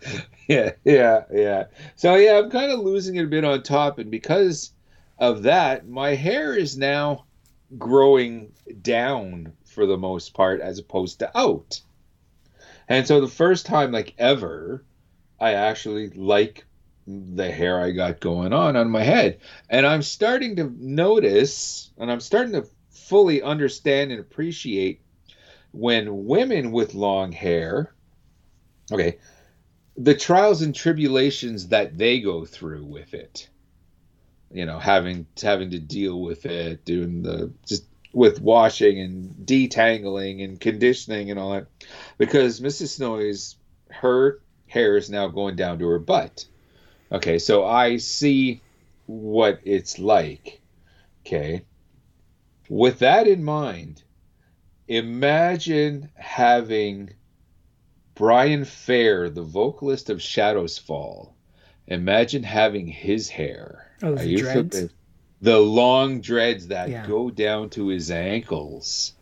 Yeah, 0.51 0.71
yeah, 0.83 1.23
yeah. 1.31 1.65
So 1.95 2.15
yeah, 2.15 2.37
I'm 2.37 2.49
kind 2.49 2.71
of 2.73 2.79
losing 2.79 3.15
it 3.15 3.23
a 3.23 3.27
bit 3.27 3.45
on 3.45 3.63
top, 3.63 3.99
and 3.99 4.11
because 4.11 4.73
of 5.17 5.43
that, 5.43 5.87
my 5.87 6.13
hair 6.15 6.53
is 6.53 6.77
now 6.77 7.23
growing 7.77 8.51
down 8.81 9.53
for 9.63 9.85
the 9.85 9.97
most 9.97 10.33
part, 10.33 10.59
as 10.59 10.77
opposed 10.77 11.19
to 11.19 11.37
out. 11.37 11.79
And 12.89 13.07
so 13.07 13.21
the 13.21 13.29
first 13.29 13.65
time, 13.65 13.93
like 13.93 14.13
ever, 14.17 14.83
I 15.39 15.53
actually 15.53 16.09
like 16.09 16.65
the 17.07 17.49
hair 17.49 17.79
I 17.79 17.91
got 17.91 18.19
going 18.19 18.51
on 18.51 18.75
on 18.75 18.89
my 18.89 19.03
head, 19.03 19.39
and 19.69 19.85
I'm 19.85 20.01
starting 20.01 20.57
to 20.57 20.73
notice, 20.77 21.91
and 21.97 22.11
I'm 22.11 22.19
starting 22.19 22.53
to 22.53 22.67
fully 22.89 23.41
understand 23.41 24.11
and 24.11 24.19
appreciate 24.19 24.99
when 25.71 26.25
women 26.25 26.73
with 26.73 26.93
long 26.93 27.31
hair, 27.31 27.93
okay, 28.91 29.17
the 29.97 30.15
trials 30.15 30.61
and 30.61 30.73
tribulations 30.73 31.69
that 31.69 31.97
they 31.97 32.19
go 32.19 32.45
through 32.45 32.85
with 32.85 33.13
it. 33.13 33.49
You 34.53 34.65
know, 34.65 34.79
having 34.79 35.27
having 35.41 35.71
to 35.71 35.79
deal 35.79 36.19
with 36.19 36.45
it, 36.45 36.83
doing 36.83 37.23
the 37.23 37.53
just 37.65 37.85
with 38.13 38.41
washing 38.41 38.99
and 38.99 39.33
detangling 39.45 40.43
and 40.43 40.59
conditioning 40.59 41.31
and 41.31 41.39
all 41.39 41.53
that, 41.53 41.67
because 42.17 42.59
Mrs. 42.59 42.95
Snowy's 42.97 43.55
her 43.89 44.41
hair 44.67 44.97
is 44.97 45.09
now 45.09 45.27
going 45.27 45.55
down 45.55 45.79
to 45.79 45.87
her 45.87 45.99
butt. 45.99 46.45
Okay, 47.11 47.39
so 47.39 47.65
I 47.65 47.97
see 47.97 48.61
what 49.05 49.59
it's 49.63 49.99
like. 49.99 50.61
Okay. 51.25 51.63
With 52.69 52.99
that 52.99 53.27
in 53.27 53.43
mind, 53.43 54.01
imagine 54.87 56.09
having 56.15 57.13
Brian 58.21 58.65
Fair, 58.65 59.31
the 59.31 59.41
vocalist 59.41 60.11
of 60.11 60.21
Shadows 60.21 60.77
Fall, 60.77 61.33
imagine 61.87 62.43
having 62.43 62.85
his 62.85 63.27
hair. 63.29 63.89
Oh, 64.03 64.13
the 64.13 64.35
dreads? 64.35 64.89
The 65.41 65.57
long 65.57 66.21
dreads 66.21 66.67
that 66.67 66.89
Yeah. 66.89 67.07
go 67.07 67.31
down 67.31 67.71
to 67.71 67.87
his 67.87 68.11
ankles. 68.11 69.13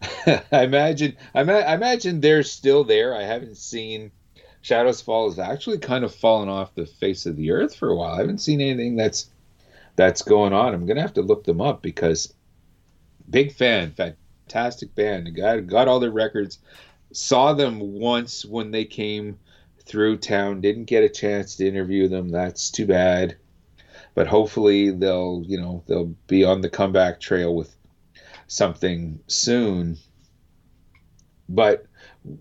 I 0.52 0.62
imagine 0.62 1.16
I, 1.34 1.42
ma- 1.42 1.54
I 1.54 1.74
imagine 1.74 2.20
they're 2.20 2.44
still 2.44 2.84
there. 2.84 3.16
I 3.16 3.24
haven't 3.24 3.56
seen 3.56 4.12
Shadows 4.60 5.00
Fall 5.00 5.28
has 5.28 5.40
actually 5.40 5.78
kind 5.78 6.04
of 6.04 6.14
fallen 6.14 6.48
off 6.48 6.72
the 6.76 6.86
face 6.86 7.26
of 7.26 7.34
the 7.34 7.50
earth 7.50 7.74
for 7.74 7.88
a 7.88 7.96
while. 7.96 8.14
I 8.14 8.20
haven't 8.20 8.38
seen 8.38 8.60
anything 8.60 8.94
that's 8.94 9.28
that's 9.96 10.22
going 10.22 10.52
on. 10.52 10.72
I'm 10.72 10.86
gonna 10.86 11.00
have 11.02 11.14
to 11.14 11.22
look 11.22 11.42
them 11.42 11.60
up 11.60 11.82
because 11.82 12.32
big 13.28 13.52
fan, 13.52 13.90
fantastic 13.90 14.94
band. 14.94 15.34
Got 15.34 15.66
got 15.66 15.88
all 15.88 15.98
their 15.98 16.12
records. 16.12 16.60
Saw 17.12 17.52
them 17.54 17.80
once 17.80 18.44
when 18.44 18.70
they 18.70 18.84
came 18.84 19.38
through 19.84 20.18
town. 20.18 20.60
Didn't 20.60 20.84
get 20.84 21.04
a 21.04 21.08
chance 21.08 21.56
to 21.56 21.66
interview 21.66 22.08
them. 22.08 22.28
That's 22.28 22.70
too 22.70 22.86
bad. 22.86 23.36
But 24.14 24.26
hopefully 24.26 24.90
they'll 24.90 25.42
you 25.46 25.60
know 25.60 25.82
they'll 25.86 26.14
be 26.26 26.44
on 26.44 26.60
the 26.60 26.70
comeback 26.70 27.20
trail 27.20 27.54
with 27.54 27.74
something 28.46 29.20
soon. 29.26 29.98
But 31.48 31.86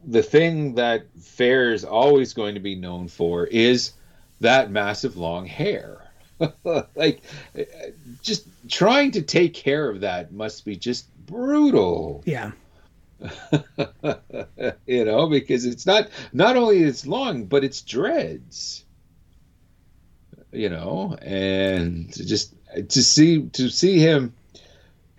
the 0.06 0.24
thing 0.24 0.76
that 0.76 1.06
Fair 1.22 1.72
is 1.74 1.84
always 1.84 2.34
going 2.34 2.56
to 2.56 2.62
be 2.62 2.76
known 2.76 3.08
for 3.08 3.46
is 3.46 3.94
that 4.40 4.72
massive 4.72 5.18
long 5.18 5.46
hair. 5.46 6.02
like, 6.96 7.22
just 8.22 8.48
trying 8.68 9.12
to 9.12 9.22
take 9.22 9.54
care 9.54 9.90
of 9.90 10.02
that 10.02 10.34
must 10.34 10.66
be 10.66 10.76
just 10.76 11.06
brutal, 11.26 12.24
Yeah. 12.26 12.52
you 14.86 15.06
know, 15.06 15.28
because 15.28 15.66
it's 15.66 15.86
not 15.86 16.10
not 16.34 16.58
only 16.58 16.84
it's 16.84 17.06
long, 17.06 17.46
but 17.46 17.64
it's 17.64 17.82
dreads, 17.82 18.86
you 20.52 20.70
know, 20.70 21.18
and 21.22 22.14
just 22.14 22.54
to 22.90 23.04
see 23.04 23.48
to 23.50 23.70
see 23.70 24.00
him 24.00 24.34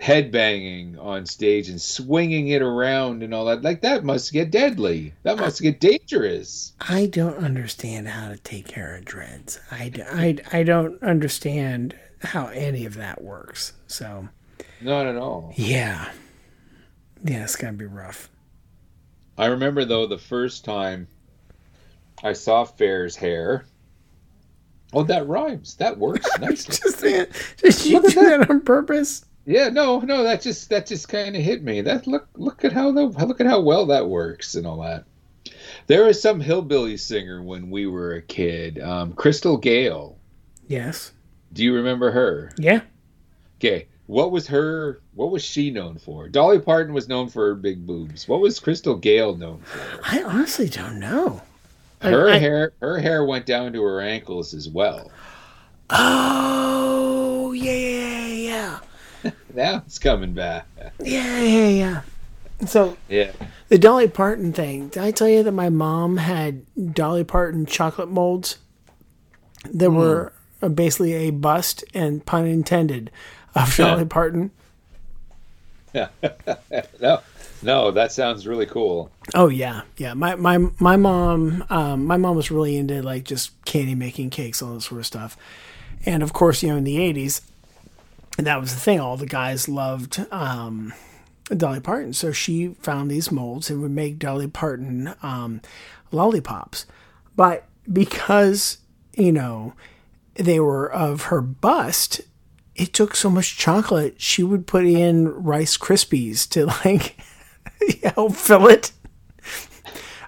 headbanging 0.01 1.02
on 1.02 1.24
stage 1.24 1.68
and 1.70 1.81
swinging 1.81 2.48
it 2.48 2.60
around 2.60 3.23
and 3.23 3.32
all 3.32 3.47
that 3.47 3.62
like 3.62 3.81
that 3.81 4.05
must 4.05 4.31
get 4.31 4.51
deadly 4.51 5.14
that 5.23 5.39
must 5.39 5.62
get 5.62 5.81
dangerous 5.81 6.74
I 6.82 7.06
don't 7.06 7.39
understand 7.39 8.06
how 8.06 8.28
to 8.28 8.36
take 8.36 8.68
care 8.68 8.94
of 8.97 9.06
dreads. 9.06 9.59
I, 9.70 9.90
I, 10.12 10.59
I 10.59 10.62
don't 10.64 11.02
understand 11.02 11.97
how 12.20 12.48
any 12.48 12.85
of 12.85 12.94
that 12.97 13.23
works. 13.23 13.73
So, 13.86 14.28
not 14.82 15.06
at 15.06 15.16
all 15.16 15.55
yeah. 15.56 16.10
Yeah, 17.27 17.43
it's 17.43 17.57
to 17.57 17.73
be 17.73 17.86
rough. 17.86 18.31
I 19.36 19.47
remember 19.47 19.85
though 19.85 20.07
the 20.07 20.19
first 20.19 20.65
time 20.65 21.09
I 22.23 22.32
saw 22.32 22.65
Fair's 22.65 23.16
hair. 23.16 23.66
Oh, 24.93 25.03
that 25.03 25.27
rhymes. 25.27 25.74
That 25.77 25.98
works 25.98 26.28
nicely. 26.40 26.77
Just 26.77 27.01
saying, 27.01 27.27
did 27.59 27.85
you 27.85 28.01
do 28.01 28.09
that 28.28 28.48
on 28.48 28.61
purpose? 28.61 29.24
yeah, 29.44 29.69
no, 29.69 30.01
no, 30.01 30.23
that 30.23 30.40
just 30.43 30.70
that 30.70 30.86
just 30.86 31.09
kind 31.09 31.36
of 31.36 31.43
hit 31.43 31.62
me. 31.62 31.81
That 31.81 32.07
look 32.07 32.28
look 32.35 32.65
at 32.65 32.73
how 32.73 32.93
the 32.93 33.05
look 33.05 33.40
at 33.40 33.47
how 33.47 33.61
well 33.61 33.86
that 33.86 34.09
works 34.09 34.55
and 34.55 34.66
all 34.66 34.81
that. 34.82 35.05
There 35.86 36.05
was 36.05 36.20
some 36.20 36.40
hillbilly 36.40 36.97
singer 36.97 37.43
when 37.43 37.70
we 37.70 37.86
were 37.86 38.15
a 38.15 38.23
kid, 38.23 38.81
um, 38.81 39.12
Crystal 39.12 39.57
Gayle. 39.57 40.19
Yes. 40.69 41.12
Do 41.53 41.62
you 41.65 41.74
remember 41.74 42.11
her? 42.11 42.51
Yeah. 42.59 42.81
Okay, 43.59 43.89
what 44.07 44.31
was 44.31 44.47
her? 44.49 45.01
What 45.15 45.31
was 45.31 45.43
she 45.45 45.70
known 45.70 45.99
for? 45.99 46.28
Dolly 46.28 46.59
Parton 46.61 46.95
was 46.95 47.09
known 47.09 47.28
for 47.28 47.47
her 47.49 47.55
big 47.55 47.87
boobs. 47.87 48.27
What 48.28 48.41
was 48.41 48.59
Crystal 48.61 48.95
Gayle 48.97 49.37
known 49.37 49.59
for? 49.61 50.01
I 50.05 50.23
honestly 50.23 50.69
don't 50.69 50.99
know. 51.01 51.43
Her 52.03 52.28
I- 52.31 52.39
hair, 52.39 52.73
her 52.81 52.99
hair 52.99 53.24
went 53.24 53.47
down 53.47 53.73
to 53.73 53.83
her 53.83 54.01
ankles 54.01 54.55
as 54.55 54.69
well. 54.69 55.11
Oh 55.91 57.53
yeah, 57.53 57.73
yeah, 57.73 58.81
yeah, 59.23 59.31
Now 59.55 59.83
it's 59.87 59.99
coming 59.99 60.33
back. 60.33 60.66
yeah, 61.01 61.41
yeah, 61.43 61.69
yeah. 61.69 62.03
So 62.66 62.97
Yeah. 63.09 63.33
the 63.69 63.78
Dolly 63.78 64.09
Parton 64.09 64.53
thing. 64.53 64.89
Did 64.89 65.03
I 65.03 65.11
tell 65.11 65.28
you 65.28 65.43
that 65.43 65.53
my 65.53 65.69
mom 65.69 66.16
had 66.16 66.62
Dolly 66.95 67.23
Parton 67.24 67.66
chocolate 67.66 68.09
molds 68.11 68.59
that 69.73 69.91
were 69.91 70.33
uh, 70.62 70.69
basically 70.69 71.12
a 71.15 71.31
bust 71.31 71.85
and 71.95 72.24
pun 72.27 72.47
intended 72.47 73.11
of 73.57 73.77
Dolly 73.77 74.05
Parton? 74.05 74.51
Yeah. 75.93 76.09
no, 77.01 77.20
no, 77.62 77.91
that 77.91 78.12
sounds 78.12 78.47
really 78.47 78.66
cool. 78.66 79.11
Oh 79.35 79.49
yeah, 79.49 79.83
yeah. 79.97 80.15
My 80.15 80.35
my 80.35 80.59
my 80.78 80.97
mom, 80.97 81.65
um, 81.70 82.05
my 82.05 82.16
mom 82.16 82.37
was 82.37 82.51
really 82.51 82.77
into 82.77 83.03
like 83.03 83.24
just 83.24 83.53
candy 83.65 83.95
making 83.95 84.31
cakes, 84.31 84.61
all 84.61 84.74
that 84.74 84.83
sort 84.83 85.01
of 85.01 85.07
stuff. 85.07 85.37
And 86.05 86.23
of 86.23 86.33
course, 86.33 86.62
you 86.62 86.69
know, 86.69 86.77
in 86.77 86.85
the 86.85 86.99
'80s, 86.99 87.41
and 88.37 88.47
that 88.47 88.61
was 88.61 88.74
the 88.74 88.81
thing. 88.81 89.01
All 89.01 89.16
the 89.16 89.27
guys 89.27 89.69
loved 89.69 90.24
um, 90.31 90.93
Dolly 91.45 91.81
Parton, 91.81 92.12
so 92.12 92.31
she 92.31 92.69
found 92.81 93.11
these 93.11 93.33
molds 93.33 93.70
and 93.70 93.81
would 93.81 93.91
make 93.91 94.19
Dolly 94.19 94.49
Parton 94.49 95.15
um, 95.23 95.62
lollipops. 96.12 96.87
But 97.35 97.65
because 97.91 98.78
you 99.15 99.33
know 99.33 99.73
they 100.35 100.61
were 100.61 100.93
of 100.93 101.23
her 101.23 101.41
bust, 101.41 102.20
it 102.77 102.93
took 102.93 103.16
so 103.16 103.31
much 103.31 103.57
chocolate. 103.57 104.20
She 104.20 104.43
would 104.43 104.66
put 104.66 104.85
in 104.85 105.28
Rice 105.28 105.77
Krispies 105.77 106.48
to 106.51 106.66
like 106.85 107.16
help 108.03 108.35
fill 108.36 108.66
it. 108.66 108.93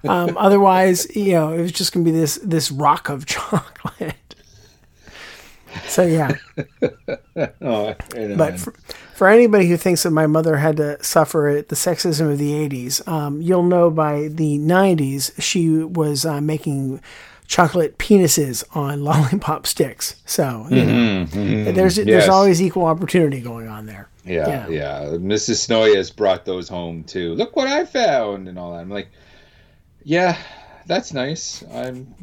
Um, 0.04 0.36
otherwise, 0.36 1.14
you 1.14 1.32
know, 1.32 1.52
it 1.52 1.60
was 1.60 1.72
just 1.72 1.92
gonna 1.92 2.04
be 2.04 2.10
this 2.10 2.38
this 2.42 2.70
rock 2.70 3.08
of 3.08 3.26
chocolate. 3.26 4.14
So 5.86 6.02
yeah, 6.02 6.36
Oh, 7.60 7.94
but 8.36 8.58
for, 8.58 8.72
for 9.14 9.28
anybody 9.28 9.68
who 9.68 9.76
thinks 9.76 10.02
that 10.02 10.10
my 10.10 10.26
mother 10.26 10.56
had 10.56 10.76
to 10.78 11.02
suffer 11.02 11.48
it, 11.48 11.68
the 11.68 11.76
sexism 11.76 12.32
of 12.32 12.38
the 12.38 12.52
'80s, 12.52 13.06
um, 13.06 13.40
you'll 13.42 13.62
know 13.62 13.90
by 13.90 14.28
the 14.28 14.58
'90s 14.58 15.32
she 15.40 15.68
was 15.68 16.24
uh, 16.24 16.40
making 16.40 17.00
chocolate 17.48 17.98
penises 17.98 18.62
on 18.76 19.02
lollipop 19.08 19.66
sticks. 19.66 20.14
So 20.26 20.66
you 20.70 20.84
know, 20.84 20.92
mm-hmm, 20.92 21.38
mm-hmm. 21.38 21.74
there's 21.74 21.96
there's 21.96 22.06
Yes. 22.06 22.28
always 22.28 22.62
equal 22.62 22.84
opportunity 22.84 23.40
going 23.40 23.66
on 23.66 23.86
there. 23.86 24.08
yeah, 24.24 24.46
yeah. 24.48 24.68
yeah, 24.68 25.00
Mrs. 25.16 25.56
Snowy 25.56 25.96
has 25.96 26.10
brought 26.10 26.44
those 26.44 26.68
home 26.68 27.02
too. 27.04 27.34
Look 27.34 27.56
what 27.56 27.66
I 27.66 27.84
found 27.84 28.46
and 28.48 28.58
all 28.58 28.72
that. 28.72 28.78
I'm 28.80 28.90
like, 28.90 29.08
yeah, 30.04 30.36
that's 30.86 31.12
nice. 31.12 31.64
I'm, 31.72 32.14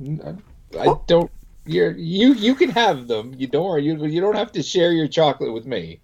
I 0.80 0.86
Oh. 0.88 1.04
don't. 1.08 1.30
You're 1.68 1.92
you 1.98 2.34
you 2.36 2.54
can 2.54 2.70
have 2.70 3.08
them. 3.08 3.34
You 3.36 3.48
don't 3.48 3.66
worry. 3.66 3.84
You 3.84 4.06
you 4.06 4.22
don't 4.22 4.36
have 4.36 4.52
to 4.52 4.62
share 4.62 4.92
your 4.92 5.08
chocolate 5.08 5.52
with 5.52 5.66
me. 5.66 6.00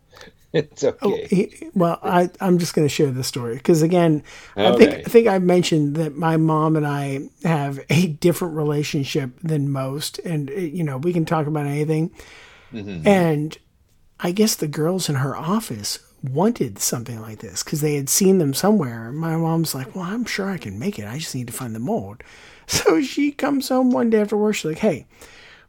It's 0.53 0.83
okay. 0.83 1.27
He- 1.29 1.69
well, 1.73 1.97
I, 2.03 2.29
I'm 2.41 2.57
just 2.57 2.73
going 2.73 2.85
to 2.85 2.93
share 2.93 3.09
the 3.11 3.23
story 3.23 3.55
because 3.55 3.81
again, 3.81 4.21
I 4.57 4.75
think. 4.77 4.91
I 5.07 5.09
think 5.09 5.27
I've 5.27 5.43
mentioned 5.43 5.95
that 5.95 6.15
my 6.17 6.35
mom 6.37 6.75
and 6.75 6.85
I 6.85 7.29
have 7.43 7.79
a 7.89 8.07
different 8.07 8.55
relationship 8.55 9.31
than 9.41 9.69
most, 9.71 10.19
and 10.19 10.49
uh, 10.51 10.55
you 10.55 10.83
know 10.83 10.97
we 10.97 11.13
can 11.13 11.25
talk 11.25 11.47
about 11.47 11.65
anything. 11.67 12.11
And 13.07 13.57
I 14.19 14.31
guess 14.31 14.55
the 14.55 14.67
girls 14.67 15.09
in 15.09 15.15
her 15.15 15.35
office 15.35 15.99
wanted 16.23 16.79
something 16.79 17.19
like 17.21 17.39
this 17.39 17.63
because 17.63 17.81
they 17.81 17.95
had 17.95 18.09
seen 18.09 18.37
them 18.37 18.53
somewhere. 18.53 19.11
My 19.11 19.35
mom's 19.37 19.73
like, 19.73 19.95
"Well, 19.95 20.05
I'm 20.05 20.25
sure 20.25 20.49
I 20.49 20.57
can 20.57 20.77
make 20.77 20.99
it. 20.99 21.05
I 21.07 21.17
just 21.17 21.33
need 21.35 21.47
to 21.47 21.53
find 21.53 21.73
the 21.75 21.79
mold." 21.79 22.23
So 22.67 23.01
she 23.01 23.31
comes 23.33 23.67
home 23.69 23.91
one 23.91 24.09
day 24.09 24.21
after 24.21 24.37
work. 24.37 24.55
She's 24.55 24.65
like, 24.65 24.77
"Hey, 24.79 25.05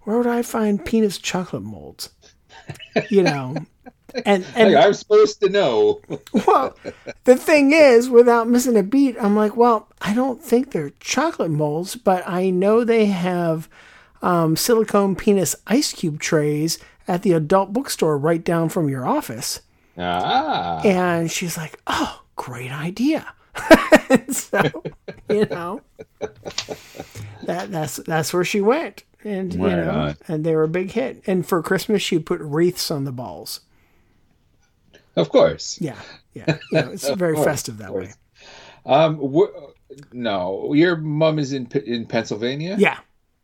where 0.03 0.19
would 0.19 0.27
I 0.27 0.43
find 0.43 0.85
penis 0.85 1.19
chocolate 1.19 1.63
molds?" 1.65 2.11
You 3.11 3.23
know. 3.23 3.57
And, 4.25 4.45
and 4.55 4.73
Like, 4.73 4.87
I'm 4.87 4.95
supposed 4.95 5.41
to 5.41 5.49
know. 5.49 6.01
well, 6.47 6.77
the 7.25 7.37
thing 7.37 7.73
is, 7.73 8.11
without 8.11 8.49
missing 8.49 8.77
a 8.77 8.83
beat, 8.83 9.17
I'm 9.21 9.37
like, 9.37 9.57
well, 9.57 9.89
I 10.01 10.15
don't 10.15 10.43
think 10.43 10.71
they're 10.71 10.93
chocolate 11.01 11.51
molds, 11.51 11.97
but 11.97 12.23
I 12.27 12.51
know 12.51 12.85
they 12.85 13.07
have 13.07 13.69
um, 14.23 14.57
silicone 14.57 15.17
penis 15.17 15.57
ice 15.67 15.93
cube 15.93 16.21
trays 16.21 16.79
at 17.09 17.23
the 17.23 17.33
adult 17.33 17.73
bookstore 17.73 18.17
right 18.19 18.43
down 18.45 18.69
from 18.69 18.89
your 18.89 19.07
office. 19.07 19.61
Ah, 19.99 20.81
And 20.85 21.31
she's 21.31 21.57
like, 21.57 21.79
oh, 21.87 22.23
great 22.37 22.73
idea. 22.73 23.35
so, 24.31 24.63
you 25.29 25.45
know, 25.47 25.83
that 27.43 27.71
that's 27.71 27.97
that's 27.99 28.33
where 28.33 28.45
she 28.45 28.61
went. 28.61 29.05
And 29.25 29.53
you 29.53 29.61
know, 29.61 30.15
and 30.27 30.45
they 30.45 30.55
were 30.57 30.65
a 30.65 30.69
big 30.69 30.93
hit. 30.93 31.23
And 31.27 31.47
for 31.47 31.63
Christmas, 31.63 32.03
she 32.03 32.19
put 32.19 32.41
wreaths 32.41 32.91
on 32.91 33.05
the 33.05 33.13
balls. 33.13 33.61
Of 35.17 35.29
course. 35.29 35.79
Yeah, 35.81 35.99
yeah, 36.35 36.59
you 36.71 36.79
know, 36.81 36.91
it's 36.91 37.09
very 37.17 37.37
festive 37.37 37.79
that 37.79 37.93
way. 37.93 38.13
Um, 38.85 39.19
wh- 39.19 39.73
no, 40.13 40.73
your 40.75 40.97
mom 40.97 41.39
is 41.39 41.53
in 41.53 41.67
P- 41.67 41.87
in 41.87 42.07
Pennsylvania. 42.07 42.77
Yeah, 42.79 42.99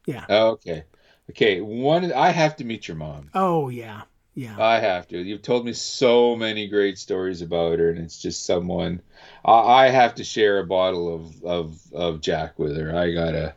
yeah. 0.06 0.24
Okay. 0.28 0.84
Okay. 1.30 1.60
One, 1.60 2.12
I 2.12 2.30
have 2.30 2.56
to 2.56 2.64
meet 2.64 2.88
your 2.88 2.96
mom. 2.96 3.30
Oh 3.34 3.68
yeah, 3.68 4.02
yeah. 4.34 4.56
I 4.58 4.80
have 4.80 5.06
to. 5.08 5.18
You've 5.18 5.42
told 5.42 5.64
me 5.66 5.72
so 5.72 6.34
many 6.36 6.68
great 6.68 6.98
stories 6.98 7.42
about 7.42 7.78
her, 7.78 7.90
and 7.90 7.98
it's 7.98 8.20
just 8.20 8.46
someone. 8.46 9.02
I, 9.44 9.86
I 9.86 9.88
have 9.88 10.14
to 10.16 10.24
share 10.24 10.58
a 10.58 10.66
bottle 10.66 11.14
of, 11.14 11.44
of 11.44 11.92
of 11.92 12.20
Jack 12.20 12.58
with 12.58 12.76
her. 12.76 12.96
I 12.96 13.12
gotta. 13.12 13.54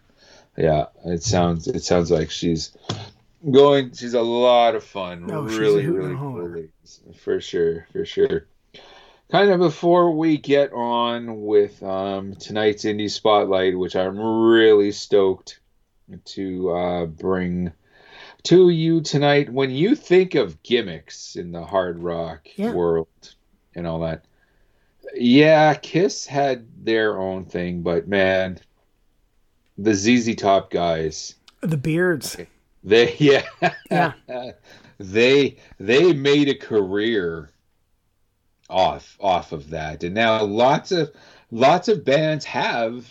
Yeah, 0.58 0.88
it 1.06 1.24
sounds 1.24 1.68
it 1.68 1.84
sounds 1.84 2.12
like 2.12 2.30
she's 2.30 2.76
going. 3.50 3.94
She's 3.94 4.14
a 4.14 4.22
lot 4.22 4.76
of 4.76 4.84
fun. 4.84 5.26
No, 5.26 5.42
really, 5.42 5.86
really 5.88 6.16
cool. 6.16 6.66
For 7.24 7.40
sure, 7.42 7.88
for 7.92 8.06
sure. 8.06 8.48
Kind 9.32 9.50
of 9.50 9.60
before 9.60 10.12
we 10.12 10.38
get 10.38 10.74
on 10.74 11.44
with 11.46 11.82
um, 11.82 12.36
tonight's 12.36 12.84
indie 12.84 13.10
spotlight, 13.10 13.78
which 13.78 13.96
I'm 13.96 14.20
really 14.20 14.92
stoked 14.92 15.60
to 16.26 16.70
uh, 16.72 17.06
bring 17.06 17.72
to 18.44 18.70
you 18.70 19.00
tonight. 19.02 19.50
When 19.52 19.70
you 19.72 19.96
think 19.96 20.36
of 20.36 20.62
gimmicks 20.64 21.38
in 21.38 21.54
the 21.54 21.64
hard 21.64 22.00
rock 22.00 22.48
Yeah. 22.58 22.74
world 22.74 23.08
and 23.74 23.88
all 23.88 24.00
that, 24.02 24.26
yeah, 25.16 25.74
Kiss 25.76 26.26
had 26.26 26.66
their 26.84 27.18
own 27.18 27.46
thing, 27.46 27.84
but 27.84 28.10
man, 28.10 28.60
the 29.78 29.94
ZZ 29.94 30.36
Top 30.36 30.72
guys, 30.72 31.36
The 31.62 31.78
beards. 31.78 32.36
They 32.84 33.16
yeah, 33.20 33.48
Yeah. 33.90 34.14
they 35.00 35.58
they 35.80 36.14
made 36.14 36.50
a 36.50 36.56
career 36.56 37.50
off 38.72 39.18
off 39.20 39.52
of 39.52 39.70
that, 39.70 40.04
and 40.04 40.16
now 40.16 40.44
lots 40.44 40.92
of 40.92 41.12
lots 41.52 41.88
of 41.88 42.04
bands 42.04 42.44
have 42.46 43.08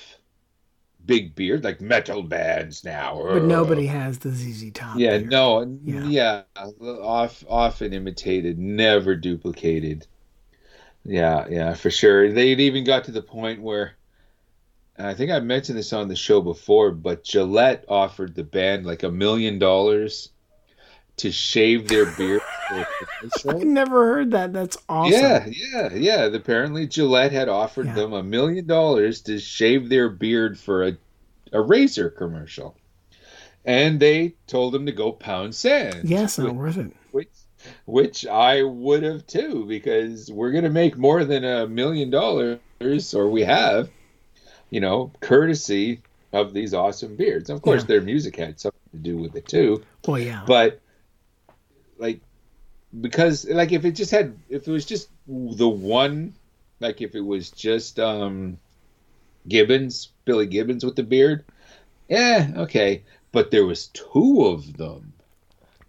big 1.05 1.35
beard, 1.35 1.65
like 1.65 1.81
metal 1.81 2.23
bands 2.23 2.85
now, 2.85 3.21
But 3.31 3.45
nobody 3.45 3.87
has 3.87 4.19
the 4.19 4.31
ZZ 4.31 4.71
Top. 4.73 5.07
yeah, 5.07 5.09
beard. 5.09 5.31
no, 5.31 5.79
Yeah. 5.85 6.11
yeah, 6.11 6.43
off, 6.81 7.45
often 7.49 7.93
imitated, 7.93 8.59
never 8.59 9.15
duplicated. 9.17 10.07
Yeah, 11.05 11.47
yeah, 11.51 11.75
for 11.75 11.91
sure. 11.91 12.33
They 12.33 12.53
even 12.55 12.85
got 12.85 13.05
to 13.05 13.13
the 13.13 13.23
point 13.23 13.63
where, 13.63 13.97
I 15.07 15.15
think 15.15 15.31
I 15.31 15.41
mentioned 15.41 15.79
this 15.79 15.93
on 15.93 16.09
the 16.09 16.17
show 16.17 16.41
before, 16.41 16.91
but 16.91 17.25
Gillette 17.25 17.85
offered 17.89 18.35
the 18.35 18.45
band 18.45 18.87
like 18.87 19.03
a 19.03 19.11
million 19.11 19.59
dollars 19.59 20.31
to 21.19 21.31
shave 21.31 21.87
their 21.89 22.07
beard. 22.07 22.41
I 22.71 23.53
never 23.59 24.07
heard 24.07 24.31
that. 24.31 24.53
That's 24.53 24.79
awesome. 24.89 25.13
Yeah, 25.21 25.47
yeah, 25.49 25.95
yeah. 25.95 26.25
Apparently, 26.27 26.87
Gillette 26.87 27.33
had 27.33 27.49
offered 27.49 27.87
Yeah. 27.87 27.95
them 27.95 28.13
a 28.15 28.23
million 28.23 28.67
dollars 28.67 29.21
to 29.23 29.39
shave 29.39 29.89
their 29.89 30.09
beard 30.09 30.59
for 30.59 30.87
a, 30.89 30.97
a 31.53 31.61
razor 31.61 32.09
commercial. 32.11 32.77
And 33.67 34.01
they 34.01 34.35
told 34.47 34.73
them 34.73 34.87
to 34.87 34.93
go 34.93 35.13
pound 35.13 35.55
sand. 35.55 36.09
Yes, 36.09 36.39
not 36.39 36.55
worth 36.55 36.79
it. 36.79 36.93
which, 37.13 37.29
which 37.85 38.27
I 38.27 38.63
would 38.63 39.03
have 39.03 39.27
too, 39.27 39.67
because 39.67 40.33
we're 40.33 40.53
going 40.53 40.65
to 40.65 40.71
make 40.71 40.97
more 40.97 41.25
than 41.25 41.45
a 41.45 41.67
million 41.67 42.09
dollars, 42.09 42.59
or 43.15 43.29
we 43.29 43.43
have, 43.43 43.91
you 44.71 44.81
know, 44.81 45.11
courtesy 45.21 46.01
of 46.33 46.53
these 46.55 46.73
awesome 46.75 47.17
beards. 47.17 47.51
Of 47.51 47.61
course, 47.63 47.83
Yeah. 47.83 47.87
their 47.89 48.01
music 48.03 48.37
had 48.37 48.59
something 48.61 48.81
to 48.93 48.99
do 48.99 49.17
with 49.17 49.35
it 49.37 49.47
too, 49.49 49.85
Well, 50.07 50.19
yeah. 50.19 50.43
but 50.47 50.81
like 51.99 52.21
because 53.01 53.47
like 53.49 53.73
if 53.73 53.85
it 53.85 53.93
just 53.93 54.11
had 54.11 54.37
if 54.49 54.67
it 54.67 54.71
was 54.73 54.85
just 54.87 55.09
the 55.29 55.69
one 55.69 56.35
like 56.81 57.01
if 57.03 57.15
it 57.15 57.21
was 57.21 57.51
just 57.51 58.01
um 58.01 58.59
Gibbons, 59.49 60.09
Billy 60.25 60.47
Gibbons 60.47 60.85
with 60.85 60.97
the 60.97 61.03
beard, 61.03 61.45
yeah, 62.09 62.51
okay. 62.57 63.03
But 63.33 63.51
there 63.51 63.65
was 63.65 63.87
two 63.89 64.45
of 64.47 64.77
them 64.77 65.13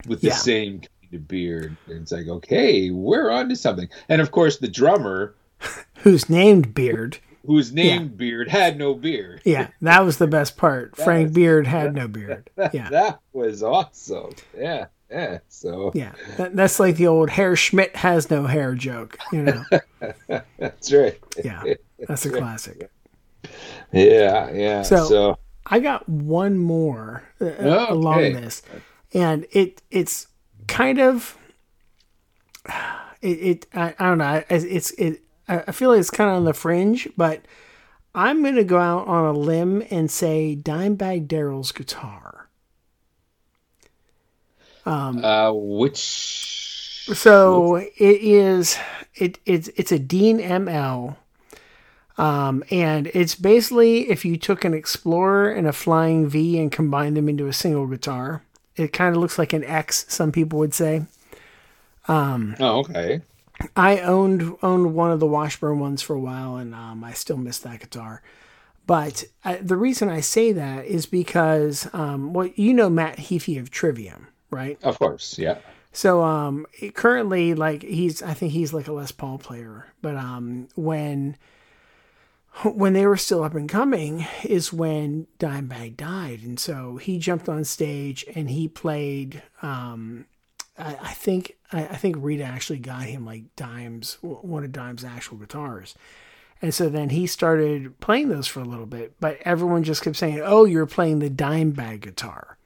with 0.07 0.21
the 0.21 0.27
Yeah. 0.27 0.35
same 0.35 0.79
kind 0.79 1.13
of 1.13 1.27
beard. 1.27 1.75
And 1.87 2.01
it's 2.01 2.11
like, 2.11 2.27
okay, 2.27 2.91
we're 2.91 3.29
on 3.29 3.49
to 3.49 3.55
something. 3.55 3.89
And 4.09 4.21
of 4.21 4.31
course 4.31 4.57
the 4.57 4.67
drummer, 4.67 5.33
Who's 5.97 6.29
named 6.29 6.73
Beard? 6.73 7.17
Whose 7.45 7.71
name 7.73 8.07
Beard 8.09 8.47
had 8.49 8.77
no 8.77 8.93
beard. 8.93 9.41
Yeah, 9.45 9.67
that 9.81 10.05
was 10.05 10.17
the 10.17 10.27
best 10.27 10.57
part. 10.57 10.95
Frank 10.95 11.27
was- 11.27 11.35
Beard 11.35 11.67
had 11.67 11.93
no 11.95 12.07
beard. 12.07 12.49
Yeah. 12.73 12.89
That 12.89 13.19
was 13.33 13.63
awesome. 13.63 14.31
Yeah, 14.57 14.85
yeah. 15.09 15.39
So 15.49 15.91
Yeah, 15.95 16.11
that, 16.37 16.55
that's 16.55 16.79
like 16.79 16.97
the 16.97 17.07
old 17.07 17.29
Herr 17.31 17.55
Schmidt 17.55 17.95
has 17.97 18.29
no 18.29 18.45
hair 18.45 18.75
joke. 18.75 19.17
You 19.31 19.43
know, 19.43 19.63
that's 20.57 20.91
right. 20.93 21.19
yeah, 21.43 21.63
that's 22.07 22.25
a 22.25 22.29
classic. 22.29 22.89
Yeah, 23.91 24.51
yeah. 24.51 24.81
So- 24.83 25.05
So, 25.05 25.37
I 25.65 25.79
got 25.79 26.07
one 26.09 26.57
more 26.57 27.23
uh, 27.39 27.45
Okay. 27.45 27.91
along 27.93 28.33
this, 28.33 28.61
and 29.13 29.45
it 29.51 29.81
it's 29.91 30.27
kind 30.67 30.99
of 30.99 31.37
it. 33.21 33.27
it 33.27 33.67
I, 33.73 33.95
I 33.99 34.05
don't 34.09 34.17
know. 34.17 34.35
It- 34.49 34.63
It's 34.63 34.91
it. 34.91 35.21
I 35.51 35.71
feel 35.71 35.89
like 35.89 35.99
it's 35.99 36.09
kind 36.09 36.29
of 36.29 36.37
on 36.37 36.45
the 36.45 36.53
fringe, 36.53 37.07
but 37.17 37.41
I'm 38.13 38.43
gonna 38.43 38.63
go 38.63 38.79
out 38.79 39.07
on 39.07 39.25
a 39.25 39.37
limb 39.37 39.83
and 39.89 40.09
say 40.09 40.55
Dimebag 40.55 41.27
Darrell's 41.27 41.71
guitar. 41.71 42.47
uh, 45.23 45.51
which 45.53 47.05
So 47.13 47.75
it 47.75 47.91
is 47.99 48.77
it 49.15 49.39
it's 49.45 49.67
it's 49.69 49.91
a 49.91 49.99
Dean 49.99 50.39
ML. 50.39 51.17
Um, 52.17 52.63
and 52.69 53.07
it's 53.13 53.35
basically 53.35 54.09
if 54.09 54.25
you 54.25 54.37
took 54.37 54.63
an 54.63 54.73
Explorer 54.73 55.51
and 55.51 55.65
a 55.65 55.71
Flying 55.73 56.27
V 56.27 56.59
and 56.59 56.71
combined 56.71 57.17
them 57.17 57.29
into 57.29 57.47
a 57.47 57.53
single 57.53 57.87
guitar. 57.87 58.43
It 58.75 58.93
kind 58.93 59.15
of 59.15 59.21
looks 59.21 59.37
like 59.37 59.53
an 59.53 59.63
X, 59.63 60.05
some 60.07 60.31
people 60.31 60.59
would 60.59 60.73
say. 60.73 61.05
oh, 62.59 62.79
okay. 62.79 63.21
I 63.75 63.99
owned 63.99 64.55
owned 64.61 64.93
one 64.93 65.11
of 65.11 65.19
the 65.19 65.27
Washburn 65.27 65.79
ones 65.79 66.01
for 66.01 66.15
a 66.15 66.19
while, 66.19 66.57
and 66.57 66.73
um, 66.73 67.03
I 67.03 67.13
still 67.13 67.37
miss 67.37 67.59
that 67.59 67.79
guitar. 67.79 68.21
But 68.87 69.23
uh, 69.45 69.57
the 69.61 69.77
reason 69.77 70.09
I 70.09 70.19
say 70.21 70.51
that 70.51 70.85
is 70.85 71.05
because, 71.05 71.87
um, 71.93 72.33
well, 72.33 72.49
you 72.55 72.73
know 72.73 72.89
Matt 72.89 73.17
Heafy 73.17 73.59
of 73.59 73.69
Trivium, 73.69 74.27
right? 74.49 74.77
Of 74.83 74.99
course, 74.99 75.37
yeah. 75.37 75.59
So 75.93 76.23
um 76.23 76.65
currently 76.93 77.53
like 77.53 77.83
he's 77.83 78.23
I 78.23 78.33
think 78.33 78.53
he's 78.53 78.73
like 78.73 78.87
a 78.87 78.93
Les 78.93 79.11
Paul 79.11 79.37
player, 79.37 79.87
but 80.01 80.15
um 80.15 80.69
when 80.75 81.35
when 82.63 82.93
they 82.93 83.05
were 83.05 83.17
still 83.17 83.43
up 83.43 83.55
and 83.55 83.69
coming 83.69 84.25
is 84.43 84.73
when 84.73 85.27
Dimebag 85.39 85.97
died, 85.97 86.41
and 86.43 86.59
so 86.59 86.97
he 86.97 87.17
jumped 87.17 87.47
on 87.49 87.63
stage 87.63 88.25
and 88.35 88.49
he 88.49 88.67
played. 88.67 89.41
Um, 89.61 90.25
I, 90.77 90.97
I 91.01 91.13
think 91.13 91.57
I, 91.71 91.81
I 91.83 91.95
think 91.95 92.15
Rita 92.19 92.43
actually 92.43 92.79
got 92.79 93.03
him 93.03 93.25
like 93.25 93.55
Dime's 93.55 94.17
one 94.21 94.63
of 94.63 94.71
Dime's 94.71 95.03
actual 95.03 95.37
guitars, 95.37 95.95
and 96.61 96.73
so 96.73 96.89
then 96.89 97.09
he 97.09 97.27
started 97.27 97.99
playing 97.99 98.29
those 98.29 98.47
for 98.47 98.59
a 98.61 98.65
little 98.65 98.85
bit. 98.85 99.13
But 99.19 99.37
everyone 99.43 99.83
just 99.83 100.03
kept 100.03 100.15
saying, 100.17 100.41
"Oh, 100.43 100.65
you're 100.65 100.85
playing 100.85 101.19
the 101.19 101.29
Dimebag 101.29 102.01
guitar." 102.01 102.57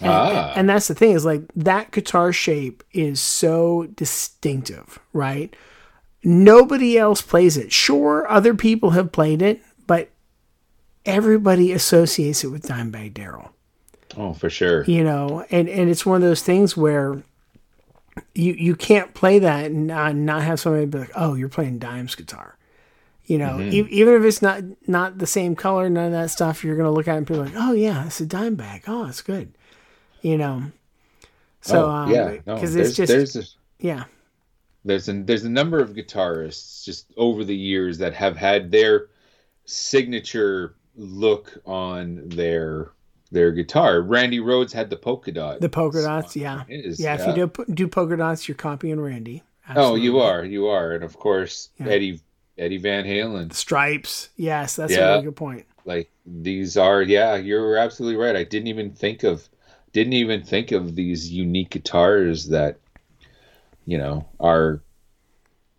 And, 0.00 0.10
Ah. 0.12 0.52
and 0.54 0.68
that's 0.68 0.88
the 0.88 0.94
thing 0.94 1.12
is 1.12 1.24
like 1.24 1.42
that 1.56 1.90
guitar 1.90 2.30
shape 2.32 2.82
is 2.92 3.18
so 3.20 3.86
distinctive, 3.96 4.98
right? 5.14 5.54
Nobody 6.22 6.98
else 6.98 7.22
plays 7.22 7.56
it. 7.56 7.72
Sure, 7.72 8.28
other 8.28 8.52
people 8.54 8.90
have 8.90 9.10
played 9.12 9.40
it, 9.40 9.62
but 9.86 10.10
everybody 11.06 11.72
associates 11.72 12.42
it 12.44 12.48
with 12.48 12.66
Dimebag 12.66 13.14
Darrell. 13.14 13.52
Oh, 14.16 14.32
for 14.32 14.48
sure. 14.50 14.84
You 14.84 15.04
know, 15.04 15.44
and 15.50 15.68
and 15.68 15.90
it's 15.90 16.06
one 16.06 16.16
of 16.22 16.28
those 16.28 16.42
things 16.42 16.76
where 16.76 17.22
you 18.34 18.54
you 18.54 18.74
can't 18.74 19.12
play 19.14 19.38
that 19.38 19.66
and 19.66 19.86
not, 19.88 20.14
not 20.16 20.42
have 20.42 20.60
somebody 20.60 20.86
be 20.86 20.98
like, 20.98 21.12
"Oh, 21.14 21.34
you're 21.34 21.48
playing 21.48 21.78
Dime's 21.78 22.14
guitar." 22.14 22.56
You 23.26 23.38
know, 23.38 23.60
e- 23.60 23.86
even 23.90 24.14
if 24.14 24.24
it's 24.24 24.40
not 24.40 24.62
not 24.86 25.18
the 25.18 25.26
same 25.26 25.56
color, 25.56 25.90
none 25.90 26.06
of 26.06 26.12
that 26.12 26.30
stuff, 26.30 26.64
you're 26.64 26.76
gonna 26.76 26.92
look 26.92 27.08
at 27.08 27.14
it 27.14 27.18
and 27.18 27.26
be 27.26 27.34
like, 27.34 27.52
"Oh 27.56 27.72
yeah, 27.72 28.06
it's 28.06 28.20
a 28.20 28.26
Dimebag. 28.26 28.84
Oh, 28.86 29.06
it's 29.06 29.22
good." 29.22 29.52
You 30.22 30.38
know. 30.38 30.62
So 31.60 31.86
oh, 31.86 31.90
um, 31.90 32.12
yeah, 32.12 32.36
no, 32.46 32.54
because 32.54 32.74
there's, 32.74 32.88
it's 32.88 32.96
just 32.96 33.12
there's 33.12 33.36
a, 33.36 33.42
yeah, 33.84 34.04
there's 34.84 35.08
a 35.08 35.12
there's 35.12 35.44
a 35.44 35.50
number 35.50 35.80
of 35.80 35.90
guitarists 35.90 36.84
just 36.84 37.12
over 37.16 37.44
the 37.44 37.56
years 37.56 37.98
that 37.98 38.14
have 38.14 38.36
had 38.36 38.70
their 38.70 39.08
signature 39.64 40.76
look 40.94 41.52
on 41.66 42.28
their 42.28 42.92
their 43.36 43.52
guitar. 43.52 44.00
Randy 44.00 44.40
Rhoads 44.40 44.72
had 44.72 44.88
the 44.90 44.96
polka 44.96 45.30
dot. 45.30 45.60
the 45.60 45.68
polka 45.68 46.02
dots. 46.02 46.34
Yeah, 46.34 46.64
His, 46.64 46.98
yeah. 46.98 47.14
If 47.20 47.26
you 47.36 47.46
do 47.46 47.64
do 47.72 47.86
polka 47.86 48.16
dots, 48.16 48.48
you're 48.48 48.56
copying 48.56 48.98
Randy. 48.98 49.42
Oh, 49.76 49.94
you 49.94 50.20
are, 50.20 50.44
you 50.44 50.66
are, 50.68 50.92
and 50.92 51.04
of 51.04 51.18
course 51.18 51.68
Yeah. 51.78 51.88
Eddie 51.88 52.20
Eddie 52.56 52.78
Van 52.78 53.04
Halen. 53.04 53.52
stripes. 53.52 54.30
Yes, 54.36 54.76
that's 54.76 54.92
a 54.92 54.96
Yeah. 54.96 55.10
really 55.12 55.24
good 55.24 55.36
point. 55.36 55.66
Like 55.84 56.10
these 56.24 56.76
are, 56.78 57.02
yeah, 57.02 57.36
you're 57.36 57.76
absolutely 57.76 58.16
right. 58.16 58.34
I 58.34 58.44
didn't 58.44 58.68
even 58.68 58.90
think 58.92 59.22
of 59.22 59.48
didn't 59.92 60.14
even 60.14 60.42
think 60.42 60.72
of 60.72 60.94
these 60.94 61.30
unique 61.30 61.70
guitars 61.70 62.48
that 62.48 62.78
you 63.86 63.98
know 63.98 64.26
are 64.40 64.80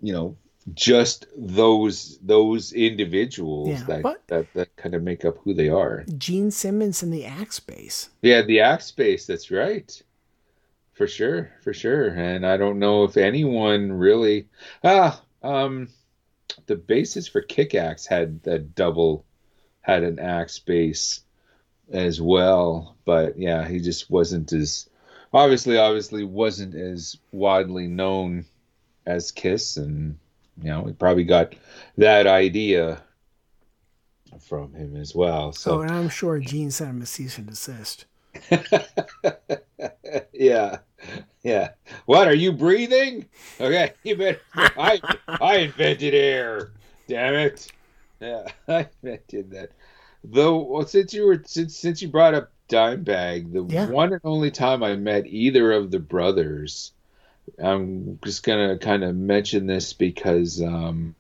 you 0.01 0.13
know 0.13 0.35
just 0.73 1.25
those 1.35 2.17
those 2.21 2.73
individuals 2.73 3.69
Yeah, 3.69 3.83
that, 4.01 4.17
that 4.27 4.53
that 4.53 4.75
kind 4.75 4.95
of 4.95 5.03
make 5.03 5.23
up 5.25 5.37
who 5.43 5.53
they 5.53 5.69
are. 5.69 6.03
Gene 6.17 6.51
Simmons 6.51 7.01
and 7.03 7.13
the 7.13 7.25
Axe 7.25 7.59
Bass. 7.59 8.09
Yeah, 8.21 8.41
the 8.41 8.61
axe 8.61 8.91
bass, 8.91 9.25
that's 9.25 9.49
right. 9.51 10.01
For 10.93 11.07
sure, 11.07 11.51
for 11.63 11.73
sure. 11.73 12.09
And 12.09 12.45
I 12.45 12.57
don't 12.57 12.79
know 12.79 13.03
if 13.03 13.17
anyone 13.17 13.91
really 13.91 14.47
ah 14.83 15.21
um 15.43 15.89
the 16.65 16.75
basis 16.75 17.27
for 17.27 17.41
Kick 17.41 17.75
Axe 17.75 18.05
had 18.05 18.43
that 18.43 18.75
double 18.75 19.25
had 19.81 20.03
an 20.03 20.19
axe 20.19 20.59
bass 20.59 21.21
as 21.91 22.19
well. 22.19 22.97
But 23.05 23.37
yeah, 23.37 23.67
he 23.67 23.79
just 23.79 24.09
wasn't 24.09 24.51
as 24.51 24.89
obviously 25.33 25.77
obviously 25.77 26.23
wasn't 26.23 26.75
as 26.75 27.17
widely 27.31 27.87
known 27.87 28.45
as 29.05 29.31
Kiss 29.31 29.77
and 29.77 30.17
you 30.61 30.69
know, 30.69 30.85
he 30.85 30.93
probably 30.93 31.23
got 31.23 31.53
that 31.97 32.27
idea 32.27 33.01
from 34.41 34.73
him 34.73 34.95
as 34.95 35.15
well. 35.15 35.51
So 35.53 35.79
Oh, 35.79 35.81
and 35.81 35.91
I'm 35.91 36.09
sure 36.09 36.39
Gene 36.39 36.71
sent 36.71 36.89
him 36.91 37.01
a 37.01 37.05
cease 37.05 37.37
and 37.37 37.47
desist. 37.47 38.05
yeah, 40.33 40.77
yeah. 41.43 41.69
What 42.05 42.27
are 42.27 42.33
you 42.35 42.51
breathing? 42.51 43.25
Okay, 43.59 43.93
you 44.03 44.15
better. 44.17 44.39
I 44.55 45.01
I 45.27 45.55
invented 45.57 46.13
air. 46.13 46.71
Damn 47.07 47.35
it. 47.35 47.71
Yeah, 48.19 48.47
I 48.67 48.87
invented 49.03 49.51
that. 49.51 49.71
Though, 50.23 50.57
well, 50.57 50.85
since 50.85 51.13
you 51.13 51.25
were 51.25 51.41
since 51.45 51.77
since 51.77 52.01
you 52.01 52.09
brought 52.09 52.33
up 52.33 52.51
Dimebag, 52.69 53.53
the 53.53 53.63
Yeah. 53.73 53.87
one 53.87 54.11
and 54.11 54.21
only 54.23 54.51
time 54.51 54.83
I 54.83 54.95
met 54.95 55.25
either 55.27 55.71
of 55.71 55.89
the 55.91 55.99
brothers, 55.99 56.91
I'm 57.63 58.19
just 58.23 58.43
gonna 58.43 58.77
kind 58.77 59.03
of 59.03 59.15
mention 59.15 59.67
this 59.67 59.93
because 59.93 60.61
um, 60.61 61.15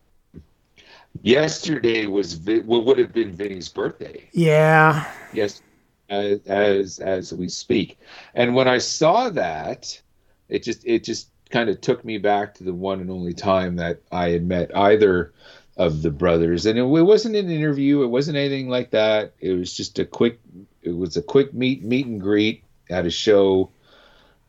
yesterday 1.21 2.05
was 2.07 2.33
Vi- 2.33 2.61
what 2.61 2.85
would 2.85 2.97
have 2.99 3.13
been 3.13 3.31
Vinny's 3.31 3.69
birthday. 3.69 4.29
Yeah, 4.33 5.09
yes 5.33 5.61
as 6.09 6.39
as 6.47 6.99
as 6.99 7.33
we 7.33 7.49
speak. 7.49 7.99
And 8.33 8.55
when 8.55 8.67
i 8.67 8.77
saw 8.77 9.29
that 9.29 10.01
it 10.49 10.63
just 10.63 10.85
it 10.85 11.03
just 11.03 11.29
kind 11.49 11.69
of 11.69 11.81
took 11.81 12.03
me 12.03 12.17
back 12.17 12.53
to 12.55 12.63
the 12.63 12.73
one 12.73 12.99
and 12.99 13.09
only 13.09 13.33
time 13.33 13.75
that 13.77 14.01
i 14.11 14.29
had 14.29 14.45
met 14.45 14.75
either 14.75 15.33
of 15.77 16.01
the 16.01 16.09
brothers. 16.09 16.65
And 16.65 16.77
it, 16.77 16.81
it 16.81 17.03
wasn't 17.03 17.35
an 17.35 17.51
interview. 17.51 18.01
It 18.01 18.07
wasn't 18.07 18.37
anything 18.37 18.67
like 18.67 18.89
that. 18.91 19.33
It 19.39 19.53
was 19.53 19.75
just 19.75 19.99
a 19.99 20.05
quick 20.05 20.39
it 20.81 20.95
was 20.95 21.17
a 21.17 21.21
quick 21.21 21.53
meet 21.53 21.83
meet 21.83 22.05
and 22.05 22.21
greet 22.21 22.63
at 22.89 23.05
a 23.05 23.11
show 23.11 23.69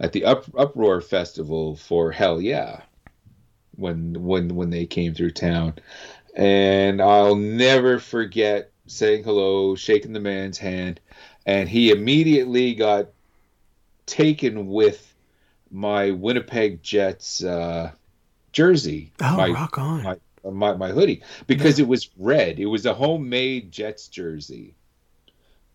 at 0.00 0.12
the 0.12 0.24
Up, 0.24 0.44
uproar 0.56 1.00
festival 1.00 1.76
for 1.76 2.12
Hellyeah 2.12 2.84
when 3.76 4.22
when 4.24 4.54
when 4.54 4.70
they 4.70 4.86
came 4.86 5.14
through 5.14 5.30
town 5.30 5.72
and 6.34 7.00
i'll 7.00 7.36
never 7.36 8.00
forget 8.00 8.72
saying 8.88 9.22
hello 9.22 9.76
shaking 9.76 10.12
the 10.12 10.18
man's 10.18 10.58
hand 10.58 10.98
and 11.46 11.68
he 11.68 11.92
immediately 11.92 12.74
got 12.74 13.06
taken 14.08 14.66
with 14.66 15.14
my 15.70 16.10
Winnipeg 16.10 16.82
Jets 16.82 17.44
uh, 17.44 17.92
jersey. 18.52 19.12
Oh, 19.20 19.36
my, 19.36 19.48
rock 19.48 19.78
on. 19.78 20.02
my 20.02 20.16
my, 20.50 20.74
my 20.74 20.88
hoodie 20.90 21.22
because 21.46 21.78
it 21.78 21.86
was 21.86 22.10
red. 22.16 22.58
It 22.58 22.66
was 22.66 22.86
a 22.86 22.94
homemade 22.94 23.70
Jets 23.70 24.08
jersey. 24.08 24.74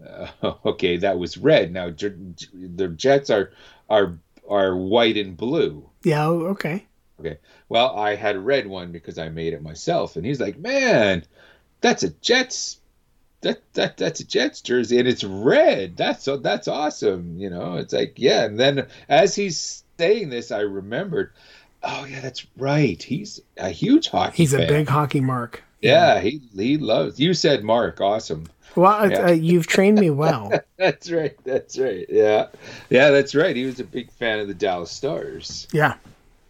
Uh, 0.05 0.27
okay, 0.65 0.97
that 0.97 1.19
was 1.19 1.37
red. 1.37 1.71
Now 1.71 1.89
the 1.89 2.93
Jets 2.95 3.29
are 3.29 3.51
are 3.89 4.17
are 4.47 4.75
white 4.75 5.17
and 5.17 5.37
blue. 5.37 5.89
Yeah. 6.03 6.25
Oh, 6.25 6.41
okay. 6.47 6.85
Okay. 7.19 7.37
Well, 7.69 7.95
I 7.95 8.15
had 8.15 8.35
a 8.35 8.39
red 8.39 8.67
one 8.67 8.91
because 8.91 9.17
I 9.17 9.29
made 9.29 9.53
it 9.53 9.61
myself, 9.61 10.15
and 10.15 10.25
he's 10.25 10.39
like, 10.39 10.57
"Man, 10.57 11.23
that's 11.81 12.03
a 12.03 12.09
Jets." 12.09 12.79
That, 13.41 13.61
that 13.73 13.97
that's 13.97 14.21
a 14.21 14.25
Jets 14.25 14.61
jersey 14.61 14.99
and 14.99 15.07
it's 15.07 15.25
red. 15.25 15.97
That's 15.97 16.23
so 16.23 16.37
that's 16.37 16.69
awesome. 16.69 17.37
You 17.37 17.49
know, 17.49 17.75
it's 17.75 17.91
like 17.91 18.13
yeah. 18.15 18.45
And 18.45 18.57
then 18.57 18.87
as 19.09 19.35
he's 19.35 19.83
saying 19.97 20.29
this, 20.29 20.49
I 20.49 20.59
remembered 20.61 21.33
Oh 21.83 22.05
yeah, 22.05 22.21
that's 22.21 22.47
right. 22.57 23.01
He's 23.01 23.41
a 23.57 23.69
huge 23.69 24.07
hockey. 24.07 24.37
He's 24.37 24.53
fan. 24.53 24.63
a 24.63 24.67
big 24.67 24.87
hockey 24.87 25.19
mark. 25.19 25.63
Yeah, 25.81 26.21
he 26.21 26.41
he 26.55 26.77
loves. 26.77 27.19
You 27.19 27.33
said 27.33 27.63
Mark, 27.63 27.99
awesome. 27.99 28.45
Well, 28.75 29.11
yeah. 29.11 29.27
uh, 29.27 29.31
you've 29.31 29.67
trained 29.67 29.99
me 29.99 30.09
well. 30.09 30.51
that's 30.77 31.11
right. 31.11 31.35
That's 31.43 31.77
right. 31.77 32.05
Yeah, 32.09 32.47
yeah, 32.89 33.11
that's 33.11 33.35
right. 33.35 33.55
He 33.55 33.65
was 33.65 33.79
a 33.79 33.83
big 33.83 34.11
fan 34.11 34.39
of 34.39 34.47
the 34.47 34.53
Dallas 34.53 34.91
Stars. 34.91 35.67
Yeah, 35.71 35.95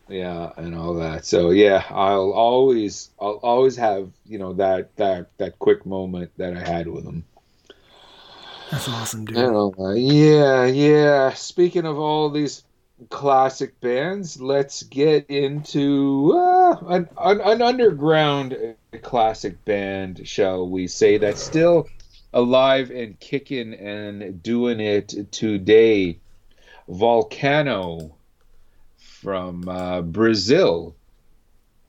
yeah, 0.08 0.52
and 0.58 0.76
all 0.76 0.94
that. 0.95 1.26
So 1.26 1.50
yeah, 1.50 1.84
I'll 1.90 2.32
always, 2.32 3.10
I'll 3.20 3.40
always 3.44 3.76
have 3.78 4.10
you 4.26 4.38
know 4.38 4.54
that 4.54 4.95
that 4.98 5.38
that 5.38 5.60
quick 5.60 5.86
moment 5.86 6.32
that 6.38 6.56
I 6.56 6.60
had 6.60 6.88
with 6.88 7.04
him. 7.04 7.26
That's 8.72 8.88
awesome, 8.88 9.26
dude. 9.26 9.74
yeah, 9.98 10.66
yeah. 10.66 11.34
Speaking 11.34 11.86
of 11.86 12.00
all 12.00 12.30
these 12.30 12.64
classic 13.10 13.80
bands, 13.82 14.41
let's 14.41 14.84
get 14.84 15.30
into 15.30 16.34
uh, 16.36 16.78
an, 16.88 17.10
an, 17.18 17.41
an, 17.41 17.62
underground 17.62 18.76
classic 19.02 19.64
band, 19.66 20.28
shall 20.28 20.68
we 20.68 20.88
say, 20.88 21.18
that's 21.18 21.41
still 21.41 21.88
alive 22.34 22.89
and 22.89 23.19
kicking 23.19 23.73
and 23.73 24.41
doing 24.41 24.80
it 24.80 25.31
today. 25.31 26.19
Volcano 26.88 28.15
from 28.97 29.69
uh, 29.69 30.01
Brazil, 30.01 30.95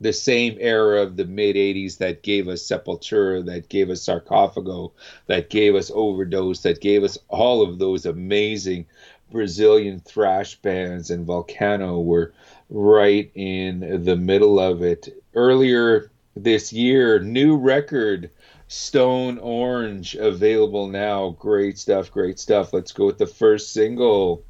the 0.00 0.12
same 0.12 0.56
era 0.60 1.02
of 1.02 1.16
the 1.16 1.24
mid 1.24 1.56
80s 1.56 1.98
that 1.98 2.22
gave 2.22 2.46
us 2.48 2.62
Sepultura, 2.62 3.44
that 3.46 3.68
gave 3.68 3.90
us 3.90 4.06
Sarcophago, 4.06 4.92
that 5.26 5.50
gave 5.50 5.74
us 5.74 5.90
Overdose, 5.92 6.62
that 6.62 6.80
gave 6.80 7.02
us 7.02 7.18
all 7.28 7.62
of 7.62 7.78
those 7.78 8.06
amazing 8.06 8.86
Brazilian 9.32 9.98
thrash 9.98 10.54
bands, 10.56 11.10
and 11.10 11.26
Volcano 11.26 12.00
were 12.00 12.32
right 12.70 13.30
in 13.34 14.04
the 14.04 14.16
middle 14.16 14.60
of 14.60 14.82
it. 14.82 15.08
Earlier 15.34 16.10
this 16.36 16.72
year, 16.72 17.18
new 17.18 17.56
record, 17.56 18.30
Stone 18.68 19.38
Orange, 19.38 20.14
available 20.14 20.88
now. 20.88 21.30
Great 21.30 21.78
stuff, 21.78 22.10
great 22.10 22.38
stuff. 22.38 22.72
Let's 22.72 22.92
go 22.92 23.06
with 23.06 23.18
the 23.18 23.26
first 23.26 23.72
single, 23.72 24.44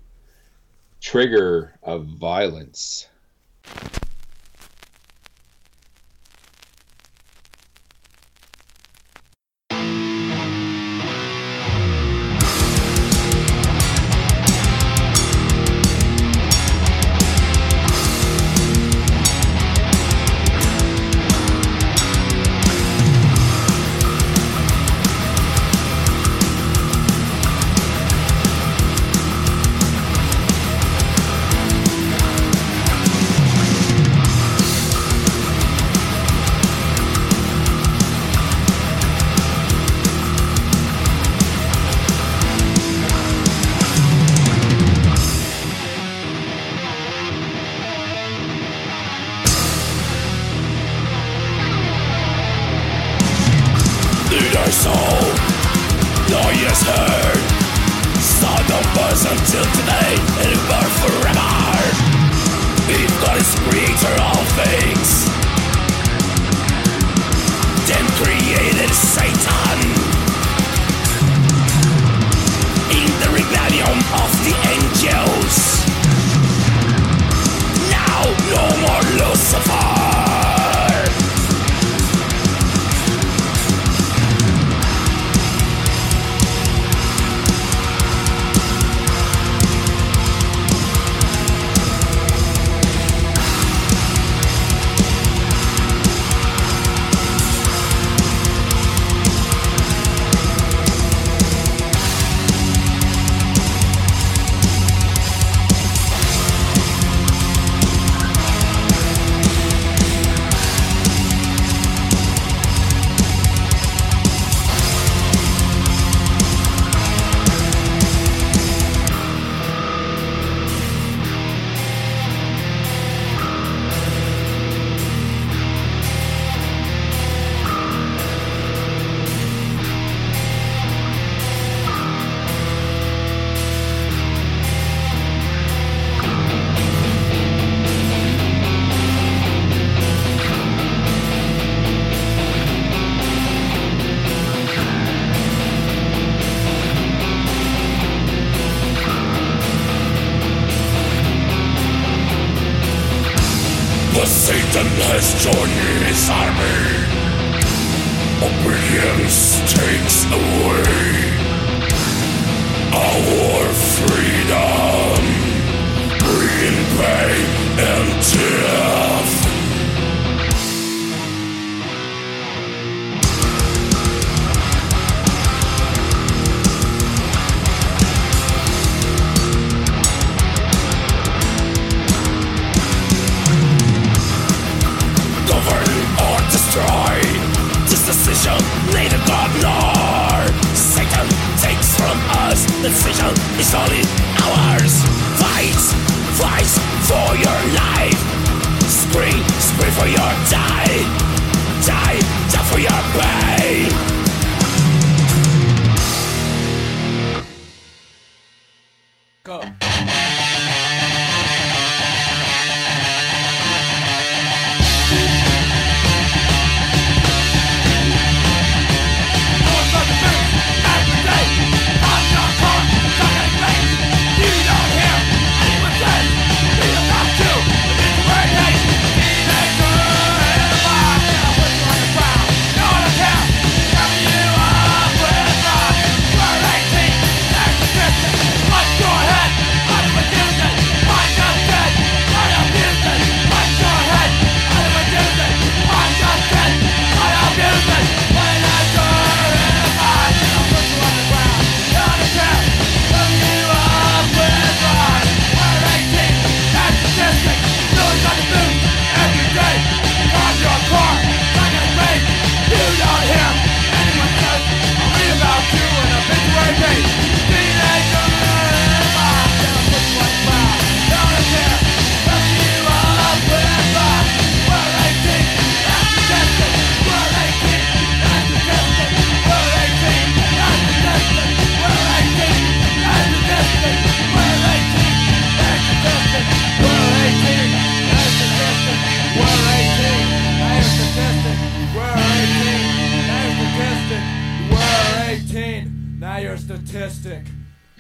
Trigger 1.01 1.79
of 1.83 2.07
Violence. 2.07 3.09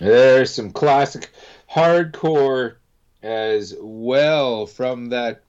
There's 0.05 0.52
some 0.55 0.70
classic 0.70 1.31
hardcore 1.70 2.74
as 3.22 3.74
well 3.81 4.66
from 4.66 5.06
that 5.06 5.44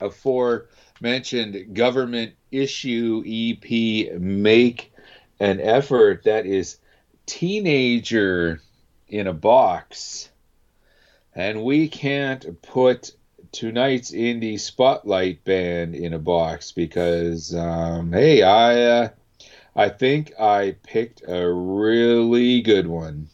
aforementioned 0.00 1.74
Government 1.74 2.34
Issue 2.50 3.24
EP, 3.26 4.20
Make 4.20 4.92
an 5.38 5.60
Effort. 5.62 6.24
That 6.24 6.44
is 6.44 6.76
Teenager 7.24 8.60
in 9.08 9.26
a 9.26 9.32
Box. 9.32 10.28
And 11.34 11.64
we 11.64 11.88
can't 11.88 12.60
put 12.60 13.12
tonight's 13.50 14.10
indie 14.10 14.60
spotlight 14.60 15.42
band 15.44 15.94
in 15.94 16.12
a 16.12 16.18
box 16.18 16.72
because, 16.72 17.54
um, 17.54 18.12
hey, 18.12 18.42
I. 18.42 18.82
Uh, 18.82 19.08
I 19.76 19.88
think 19.88 20.38
I 20.38 20.76
picked 20.82 21.22
a 21.26 21.50
really 21.50 22.60
good 22.60 22.88
one. 22.88 23.28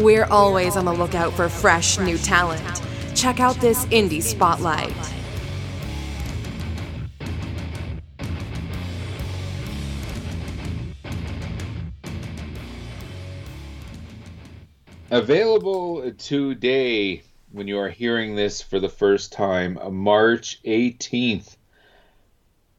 We're 0.00 0.26
always 0.26 0.76
on 0.76 0.84
the 0.84 0.92
lookout 0.92 1.32
for 1.32 1.48
fresh 1.48 1.98
new 1.98 2.16
talent. 2.18 2.62
Check 3.16 3.40
out 3.40 3.56
this 3.56 3.84
indie 3.86 4.22
spotlight. 4.22 4.94
Available 15.10 16.12
today 16.12 17.24
when 17.50 17.66
you 17.66 17.80
are 17.80 17.88
hearing 17.88 18.36
this 18.36 18.62
for 18.62 18.78
the 18.78 18.88
first 18.88 19.32
time, 19.32 19.80
March 19.90 20.62
18th. 20.62 21.57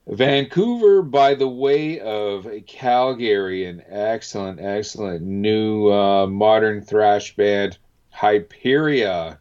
Vancouver, 0.10 1.04
by 1.04 1.36
the 1.36 1.48
way 1.48 2.00
of 2.00 2.48
Calgary, 2.66 3.66
an 3.66 3.84
excellent, 3.88 4.60
excellent 4.60 5.22
new 5.22 5.92
uh, 5.92 6.26
modern 6.26 6.82
thrash 6.82 7.36
band, 7.36 7.78
Hyperia. 8.12 9.38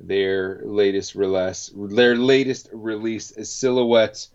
Their 0.00 0.62
latest 0.64 1.14
release, 1.14 1.70
their 1.74 2.16
latest 2.16 2.70
release, 2.72 3.34
Silhouettes 3.42 4.30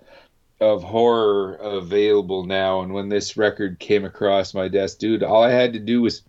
of 0.60 0.84
Horror, 0.84 1.56
available 1.56 2.46
now. 2.46 2.82
And 2.82 2.94
when 2.94 3.10
this 3.10 3.36
record 3.36 3.80
came 3.80 4.06
across 4.06 4.54
my 4.54 4.68
desk, 4.68 5.00
dude, 5.00 5.24
all 5.24 5.44
I 5.44 5.52
had 5.52 5.74
to 5.74 5.80
do 5.80 6.04
was 6.04 6.22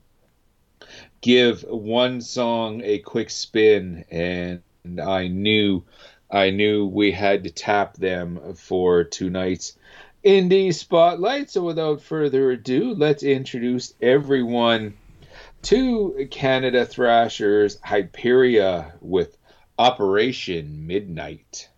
give 1.20 1.62
one 1.62 2.22
song 2.22 2.80
a 2.82 2.98
quick 3.00 3.28
spin, 3.28 4.04
and 4.10 4.62
I 5.00 5.28
knew 5.28 5.84
I 6.32 6.48
knew 6.48 6.86
we 6.86 7.12
had 7.12 7.44
to 7.44 7.50
tap 7.50 7.94
them 7.98 8.54
for 8.54 9.04
tonight's 9.04 9.76
indie 10.24 10.72
spotlight. 10.72 11.50
So 11.50 11.62
without 11.62 12.00
further 12.00 12.50
ado, 12.52 12.94
let's 12.94 13.22
introduce 13.22 13.92
everyone 14.00 14.94
to 15.64 16.26
Canada 16.30 16.86
Thrashers 16.86 17.78
Hyperia 17.80 18.92
with 19.02 19.36
Operation 19.78 20.86
Midnight. 20.86 21.68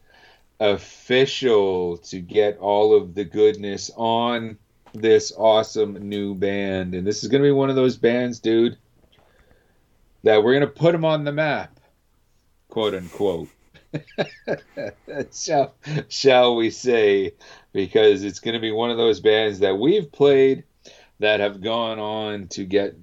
official 0.58 1.98
to 1.98 2.18
get 2.18 2.58
all 2.58 2.96
of 2.96 3.14
the 3.14 3.24
goodness 3.24 3.92
on 3.96 4.58
this 4.92 5.32
awesome 5.36 6.08
new 6.08 6.34
band. 6.34 6.96
And 6.96 7.06
this 7.06 7.22
is 7.22 7.30
going 7.30 7.40
to 7.40 7.46
be 7.46 7.52
one 7.52 7.70
of 7.70 7.76
those 7.76 7.96
bands, 7.96 8.40
dude, 8.40 8.76
that 10.24 10.42
we're 10.42 10.58
going 10.58 10.62
to 10.62 10.66
put 10.66 10.90
them 10.90 11.04
on 11.04 11.22
the 11.22 11.30
map, 11.30 11.78
quote 12.68 12.94
unquote. 12.94 13.48
shall, 15.32 15.72
shall 16.08 16.56
we 16.56 16.70
say, 16.70 17.34
because 17.74 18.22
it's 18.22 18.38
going 18.38 18.54
to 18.54 18.60
be 18.60 18.70
one 18.70 18.90
of 18.90 18.96
those 18.96 19.20
bands 19.20 19.58
that 19.58 19.76
we've 19.78 20.10
played 20.10 20.62
that 21.18 21.40
have 21.40 21.60
gone 21.60 21.98
on 21.98 22.46
to 22.46 22.64
get 22.64 22.96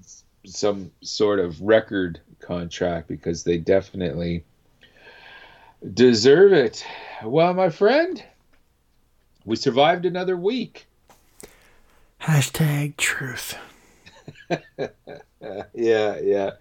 some 0.45 0.91
sort 1.02 1.39
of 1.39 1.61
record 1.61 2.19
contract 2.39 3.07
because 3.07 3.43
they 3.43 3.57
definitely 3.57 4.43
deserve 5.93 6.53
it. 6.53 6.84
Well, 7.23 7.53
my 7.53 7.69
friend, 7.69 8.23
we 9.45 9.57
survived 9.57 10.06
another 10.06 10.38
week. 10.38 10.88
Hashtag 12.22 12.95
truth. 12.95 13.57
yeah, 15.73 16.18
yeah 16.19 16.52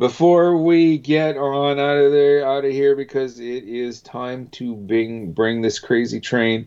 before 0.00 0.56
we 0.56 0.96
get 0.96 1.36
on 1.36 1.78
out 1.78 1.98
of 1.98 2.10
there 2.10 2.46
out 2.46 2.64
of 2.64 2.72
here 2.72 2.96
because 2.96 3.38
it 3.38 3.64
is 3.64 4.00
time 4.00 4.46
to 4.48 4.74
bring 4.74 5.30
bring 5.32 5.60
this 5.60 5.78
crazy 5.78 6.18
train 6.18 6.66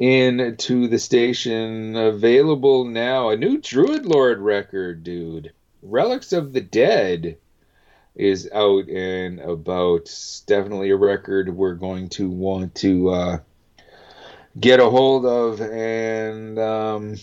into 0.00 0.88
the 0.88 0.98
station 0.98 1.94
available 1.94 2.86
now. 2.86 3.28
A 3.28 3.36
new 3.36 3.58
Druid 3.58 4.06
Lord 4.06 4.38
record 4.38 5.04
dude. 5.04 5.52
Relics 5.82 6.32
of 6.32 6.54
the 6.54 6.62
dead 6.62 7.36
is 8.14 8.48
out 8.50 8.88
and 8.88 9.40
about. 9.40 10.02
It's 10.02 10.40
definitely 10.40 10.90
a 10.90 10.96
record 10.96 11.54
we're 11.54 11.74
going 11.74 12.08
to 12.10 12.30
want 12.30 12.74
to 12.76 13.10
uh, 13.10 13.38
get 14.58 14.80
a 14.80 14.88
hold 14.88 15.26
of. 15.26 15.60
And 15.60 16.58
um, 16.58 17.16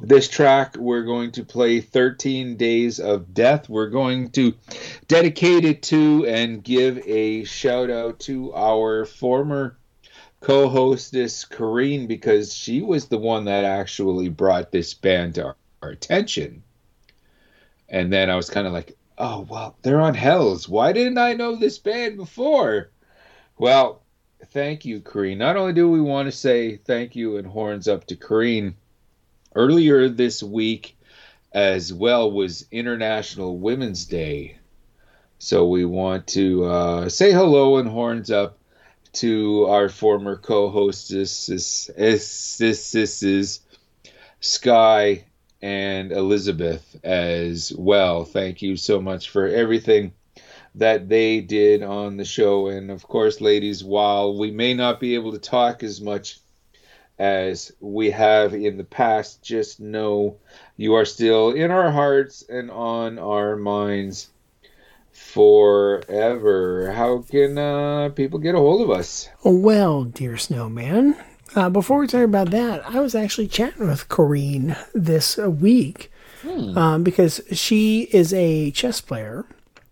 this 0.00 0.28
track 0.28 0.76
we're 0.76 1.02
going 1.02 1.32
to 1.32 1.44
play 1.44 1.80
13 1.80 2.56
days 2.56 3.00
of 3.00 3.34
death. 3.34 3.68
We're 3.68 3.90
going 3.90 4.30
to 4.30 4.54
dedicate 5.08 5.64
it 5.64 5.82
to 5.84 6.24
and 6.26 6.62
give 6.62 6.98
a 7.04 7.42
shout 7.42 7.90
out 7.90 8.20
to 8.20 8.54
our 8.54 9.06
former 9.06 9.76
co-hostess 10.42 11.44
Corrine 11.44 12.08
because 12.08 12.52
she 12.52 12.82
was 12.82 13.06
the 13.06 13.18
one 13.18 13.44
that 13.44 13.64
actually 13.64 14.28
brought 14.28 14.72
this 14.72 14.92
band 14.92 15.36
to 15.36 15.44
our, 15.44 15.56
our 15.82 15.90
attention. 15.90 16.64
And 17.88 18.12
then 18.12 18.28
i 18.28 18.36
was 18.36 18.50
kind 18.50 18.66
of 18.66 18.72
like 18.72 18.96
oh 19.18 19.46
well 19.48 19.76
they're 19.82 20.00
on 20.00 20.14
hells. 20.14 20.68
Why 20.68 20.92
didn't 20.92 21.18
i 21.18 21.34
know 21.34 21.56
this 21.56 21.78
band 21.78 22.16
before? 22.16 22.90
Well 23.56 24.02
thank 24.46 24.84
you 24.84 25.00
Corrine 25.00 25.38
not 25.38 25.56
only 25.56 25.72
do 25.72 25.88
we 25.88 26.00
want 26.00 26.26
to 26.26 26.32
say 26.32 26.76
thank 26.76 27.14
you 27.14 27.36
and 27.36 27.46
horns 27.46 27.86
up 27.86 28.06
to 28.06 28.16
Corrine 28.16 28.74
earlier 29.54 30.08
this 30.08 30.42
week 30.42 30.96
as 31.52 31.92
well 31.92 32.30
was 32.30 32.66
International 32.70 33.58
Women's 33.58 34.06
Day. 34.06 34.56
So 35.38 35.68
we 35.68 35.84
want 35.84 36.26
to 36.28 36.64
uh, 36.64 37.08
say 37.08 37.30
hello 37.32 37.76
and 37.76 37.88
horns 37.88 38.30
up 38.30 38.58
to 39.14 39.66
our 39.66 39.88
former 39.88 40.36
co-hostesses, 40.36 41.90
Sky 44.40 45.24
and 45.60 46.12
Elizabeth 46.12 46.96
as 47.04 47.72
well. 47.76 48.24
Thank 48.24 48.62
you 48.62 48.76
so 48.76 49.00
much 49.00 49.30
for 49.30 49.46
everything 49.46 50.12
that 50.74 51.08
they 51.08 51.40
did 51.40 51.82
on 51.82 52.16
the 52.16 52.24
show. 52.24 52.68
And 52.68 52.90
of 52.90 53.06
course, 53.06 53.40
ladies, 53.40 53.84
while 53.84 54.36
we 54.36 54.50
may 54.50 54.74
not 54.74 54.98
be 54.98 55.14
able 55.14 55.32
to 55.32 55.38
talk 55.38 55.82
as 55.82 56.00
much 56.00 56.38
as 57.18 57.72
we 57.80 58.10
have 58.10 58.54
in 58.54 58.76
the 58.76 58.84
past. 58.84 59.42
Just 59.42 59.78
know 59.80 60.38
you 60.76 60.94
are 60.94 61.04
still 61.04 61.52
in 61.52 61.70
our 61.70 61.90
hearts 61.90 62.42
and 62.48 62.70
on 62.70 63.18
our 63.18 63.56
minds 63.56 64.28
forever. 65.32 66.92
How 66.92 67.22
can 67.22 67.56
uh, 67.56 68.10
people 68.10 68.38
get 68.38 68.54
a 68.54 68.58
hold 68.58 68.82
of 68.82 68.90
us? 68.90 69.28
Well, 69.44 70.04
dear 70.04 70.36
Snowman, 70.36 71.16
uh, 71.54 71.70
before 71.70 71.98
we 71.98 72.06
talk 72.06 72.24
about 72.24 72.50
that, 72.50 72.86
I 72.86 73.00
was 73.00 73.14
actually 73.14 73.48
chatting 73.48 73.86
with 73.86 74.08
Corrine 74.08 74.76
this 74.94 75.36
week 75.36 76.10
hmm. 76.42 76.76
um, 76.76 77.02
because 77.02 77.40
she 77.52 78.02
is 78.12 78.34
a 78.34 78.70
chess 78.72 79.00
player 79.00 79.46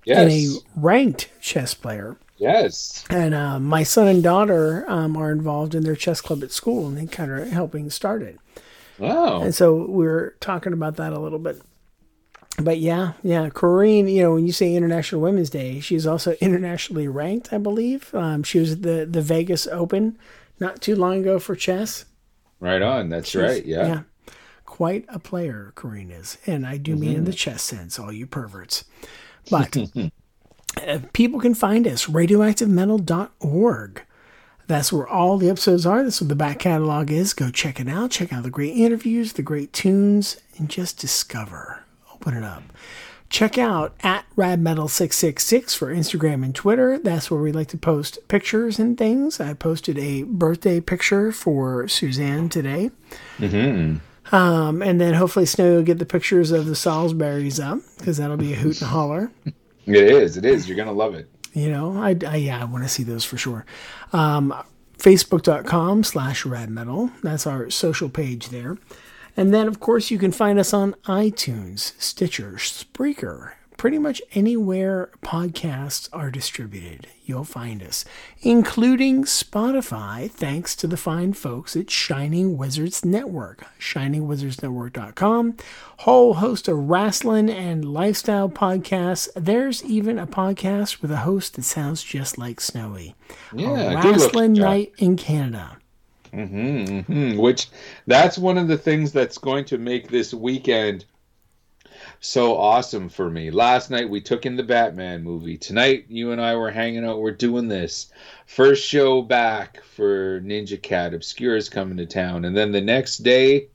yes. 0.04 0.18
and 0.18 0.30
a 0.30 0.80
ranked 0.80 1.30
chess 1.40 1.74
player. 1.74 2.16
Yes. 2.36 3.04
And 3.10 3.34
uh, 3.34 3.60
my 3.60 3.82
son 3.82 4.08
and 4.08 4.22
daughter 4.22 4.84
um, 4.88 5.16
are 5.16 5.30
involved 5.30 5.74
in 5.74 5.84
their 5.84 5.96
chess 5.96 6.20
club 6.20 6.42
at 6.42 6.50
school, 6.52 6.86
and 6.88 6.96
they 6.96 7.06
kind 7.06 7.30
of 7.30 7.48
helping 7.50 7.90
start 7.90 8.22
it. 8.22 8.38
Wow. 8.98 9.42
And 9.42 9.54
so 9.54 9.74
we 9.86 10.06
are 10.06 10.34
talking 10.40 10.72
about 10.72 10.96
that 10.96 11.12
a 11.12 11.18
little 11.18 11.38
bit. 11.38 11.60
But 12.58 12.78
yeah, 12.78 13.12
yeah, 13.22 13.48
Corrine, 13.48 14.12
you 14.12 14.22
know, 14.22 14.34
when 14.34 14.46
you 14.46 14.52
say 14.52 14.74
International 14.74 15.20
Women's 15.20 15.50
Day, 15.50 15.80
she's 15.80 16.06
also 16.06 16.32
internationally 16.40 17.08
ranked, 17.08 17.52
I 17.52 17.58
believe. 17.58 18.14
Um, 18.14 18.42
she 18.42 18.58
was 18.58 18.72
at 18.72 18.82
the, 18.82 19.06
the 19.10 19.22
Vegas 19.22 19.66
Open 19.66 20.18
not 20.58 20.82
too 20.82 20.94
long 20.94 21.20
ago 21.20 21.38
for 21.38 21.56
chess. 21.56 22.04
Right 22.58 22.82
on. 22.82 23.08
That's 23.08 23.30
she's, 23.30 23.40
right. 23.40 23.64
Yeah. 23.64 23.86
Yeah. 23.86 24.02
Quite 24.66 25.06
a 25.08 25.18
player, 25.18 25.72
Corrine 25.74 26.12
is. 26.18 26.36
And 26.46 26.66
I 26.66 26.76
do 26.76 26.92
mm-hmm. 26.92 27.00
mean 27.00 27.16
in 27.16 27.24
the 27.24 27.32
chess 27.32 27.62
sense, 27.62 27.98
all 27.98 28.12
you 28.12 28.26
perverts. 28.26 28.84
But 29.50 29.76
Uh, 30.86 31.00
people 31.12 31.40
can 31.40 31.54
find 31.54 31.84
us 31.86 32.06
radioactivemetal.org. 32.06 34.02
That's 34.68 34.92
where 34.92 35.08
all 35.08 35.36
the 35.36 35.50
episodes 35.50 35.84
are. 35.84 36.04
That's 36.04 36.20
what 36.20 36.28
the 36.28 36.36
back 36.36 36.60
catalog 36.60 37.10
is. 37.10 37.34
Go 37.34 37.50
check 37.50 37.80
it 37.80 37.88
out. 37.88 38.12
Check 38.12 38.32
out 38.32 38.44
the 38.44 38.50
great 38.50 38.76
interviews, 38.76 39.32
the 39.32 39.42
great 39.42 39.72
tunes, 39.72 40.36
and 40.56 40.68
just 40.68 40.96
discover. 40.96 41.82
Open 42.20 42.36
it 42.36 42.44
up. 42.44 42.62
Check 43.28 43.58
out 43.58 43.94
at 44.00 44.24
radmetal666 44.36 45.76
for 45.76 45.94
Instagram 45.94 46.44
and 46.44 46.54
Twitter. 46.54 46.98
That's 46.98 47.30
where 47.30 47.40
we 47.40 47.52
like 47.52 47.68
to 47.68 47.78
post 47.78 48.18
pictures 48.26 48.80
and 48.80 48.98
things. 48.98 49.38
I 49.38 49.54
posted 49.54 49.98
a 49.98 50.24
birthday 50.24 50.80
picture 50.80 51.30
for 51.30 51.86
Suzanne 51.86 52.48
today. 52.48 52.90
Mm-hmm. 53.38 54.34
Um, 54.34 54.82
and 54.82 55.00
then 55.00 55.14
hopefully 55.14 55.46
Snow 55.46 55.76
will 55.76 55.82
get 55.82 55.98
the 55.98 56.06
pictures 56.06 56.50
of 56.50 56.66
the 56.66 56.74
Salisbury's 56.74 57.60
up 57.60 57.78
because 57.98 58.16
that'll 58.16 58.36
be 58.36 58.52
a 58.52 58.56
hoot 58.56 58.80
and 58.80 58.90
holler. 58.90 59.30
It 59.86 59.96
is. 59.96 60.36
It 60.36 60.44
is. 60.44 60.68
You're 60.68 60.76
gonna 60.76 60.92
love 60.92 61.14
it. 61.14 61.28
You 61.52 61.70
know, 61.70 61.96
I, 61.96 62.16
I 62.26 62.36
yeah, 62.36 62.60
I 62.60 62.64
want 62.64 62.84
to 62.84 62.88
see 62.88 63.02
those 63.02 63.24
for 63.24 63.36
sure. 63.36 63.64
Um, 64.12 64.54
Facebook.com 64.98 66.04
slash 66.04 66.44
radmetal. 66.44 67.10
That's 67.22 67.46
our 67.46 67.70
social 67.70 68.08
page 68.08 68.50
there. 68.50 68.76
And 69.36 69.54
then, 69.54 69.68
of 69.68 69.80
course, 69.80 70.10
you 70.10 70.18
can 70.18 70.32
find 70.32 70.58
us 70.58 70.72
on 70.72 70.94
iTunes, 71.06 71.92
Stitcher, 72.00 72.52
Spreaker, 72.52 73.52
pretty 73.80 73.98
much 73.98 74.20
anywhere 74.34 75.08
podcasts 75.22 76.06
are 76.12 76.30
distributed, 76.30 77.06
you'll 77.24 77.44
find 77.44 77.82
us, 77.82 78.04
including 78.42 79.24
Spotify, 79.24 80.30
thanks 80.30 80.76
to 80.76 80.86
the 80.86 80.98
fine 80.98 81.32
folks 81.32 81.74
at 81.74 81.90
Shining 81.90 82.58
Wizards 82.58 83.06
Network, 83.06 83.64
shiningwizardsnetwork.com. 83.78 85.56
Whole 86.00 86.34
host 86.34 86.68
of 86.68 86.90
wrestling 86.90 87.48
and 87.48 87.82
lifestyle 87.86 88.50
podcasts. 88.50 89.30
There's 89.34 89.82
even 89.84 90.18
a 90.18 90.26
podcast 90.26 91.00
with 91.00 91.10
a 91.10 91.24
host 91.24 91.54
that 91.54 91.62
sounds 91.62 92.02
just 92.02 92.36
like 92.36 92.60
Snowy. 92.60 93.14
Yeah, 93.54 93.92
a 93.92 94.10
wrestling 94.12 94.52
night 94.52 94.92
in 94.98 95.16
Canada. 95.16 95.78
Mm-hmm, 96.32 97.12
mm-hmm. 97.12 97.38
Which 97.38 97.68
that's 98.06 98.38
one 98.38 98.58
of 98.58 98.68
the 98.68 98.78
things 98.78 99.12
that's 99.12 99.38
going 99.38 99.64
to 99.66 99.78
make 99.78 100.08
this 100.08 100.32
weekend 100.32 101.04
so 102.20 102.56
awesome 102.56 103.08
for 103.08 103.30
me. 103.30 103.50
Last 103.50 103.90
night 103.90 104.08
we 104.08 104.20
took 104.20 104.46
in 104.46 104.56
the 104.56 104.62
Batman 104.62 105.22
movie. 105.22 105.56
Tonight 105.56 106.06
you 106.08 106.32
and 106.32 106.40
I 106.40 106.54
were 106.54 106.70
hanging 106.70 107.04
out. 107.04 107.20
We're 107.20 107.30
doing 107.32 107.68
this 107.68 108.12
first 108.46 108.86
show 108.86 109.22
back 109.22 109.82
for 109.82 110.40
Ninja 110.40 110.80
Cat. 110.80 111.14
Obscure 111.14 111.56
is 111.56 111.68
coming 111.68 111.96
to 111.96 112.06
town, 112.06 112.44
and 112.44 112.56
then 112.56 112.72
the 112.72 112.80
next 112.80 113.18
day 113.18 113.68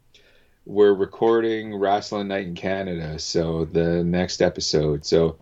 we're 0.65 0.94
recording 0.94 1.76
Wrestling 1.76 2.27
Night 2.27 2.48
in 2.48 2.56
Canada. 2.56 3.19
So 3.19 3.65
the 3.65 4.03
next 4.03 4.41
episode. 4.41 5.06
So 5.06 5.38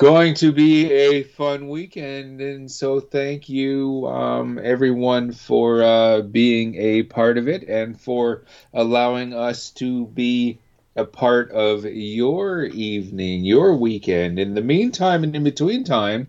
going 0.00 0.32
to 0.32 0.50
be 0.50 0.90
a 0.90 1.22
fun 1.22 1.68
weekend 1.68 2.40
and 2.40 2.70
so 2.70 3.00
thank 3.00 3.50
you 3.50 4.08
um, 4.08 4.58
everyone 4.62 5.30
for 5.30 5.82
uh, 5.82 6.22
being 6.22 6.74
a 6.76 7.02
part 7.02 7.36
of 7.36 7.48
it 7.48 7.68
and 7.68 8.00
for 8.00 8.42
allowing 8.72 9.34
us 9.34 9.68
to 9.68 10.06
be 10.06 10.58
a 10.96 11.04
part 11.04 11.50
of 11.50 11.84
your 11.84 12.64
evening, 12.64 13.44
your 13.44 13.76
weekend. 13.76 14.38
In 14.38 14.54
the 14.54 14.62
meantime 14.62 15.22
and 15.22 15.36
in 15.36 15.44
between 15.44 15.84
time, 15.84 16.28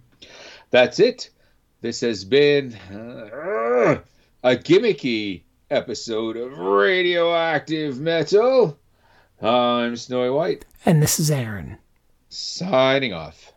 that's 0.69 0.99
it. 0.99 1.29
This 1.79 2.01
has 2.01 2.25
been 2.25 2.75
uh, 2.91 4.01
a 4.43 4.55
gimmicky 4.57 5.43
episode 5.69 6.35
of 6.35 6.57
Radioactive 6.57 8.01
Metal. 8.01 8.77
I'm 9.41 9.95
Snowy 9.95 10.29
White. 10.29 10.65
And 10.85 11.01
this 11.01 11.21
is 11.21 11.31
Aaron. 11.31 11.77
Signing 12.27 13.13
off. 13.13 13.50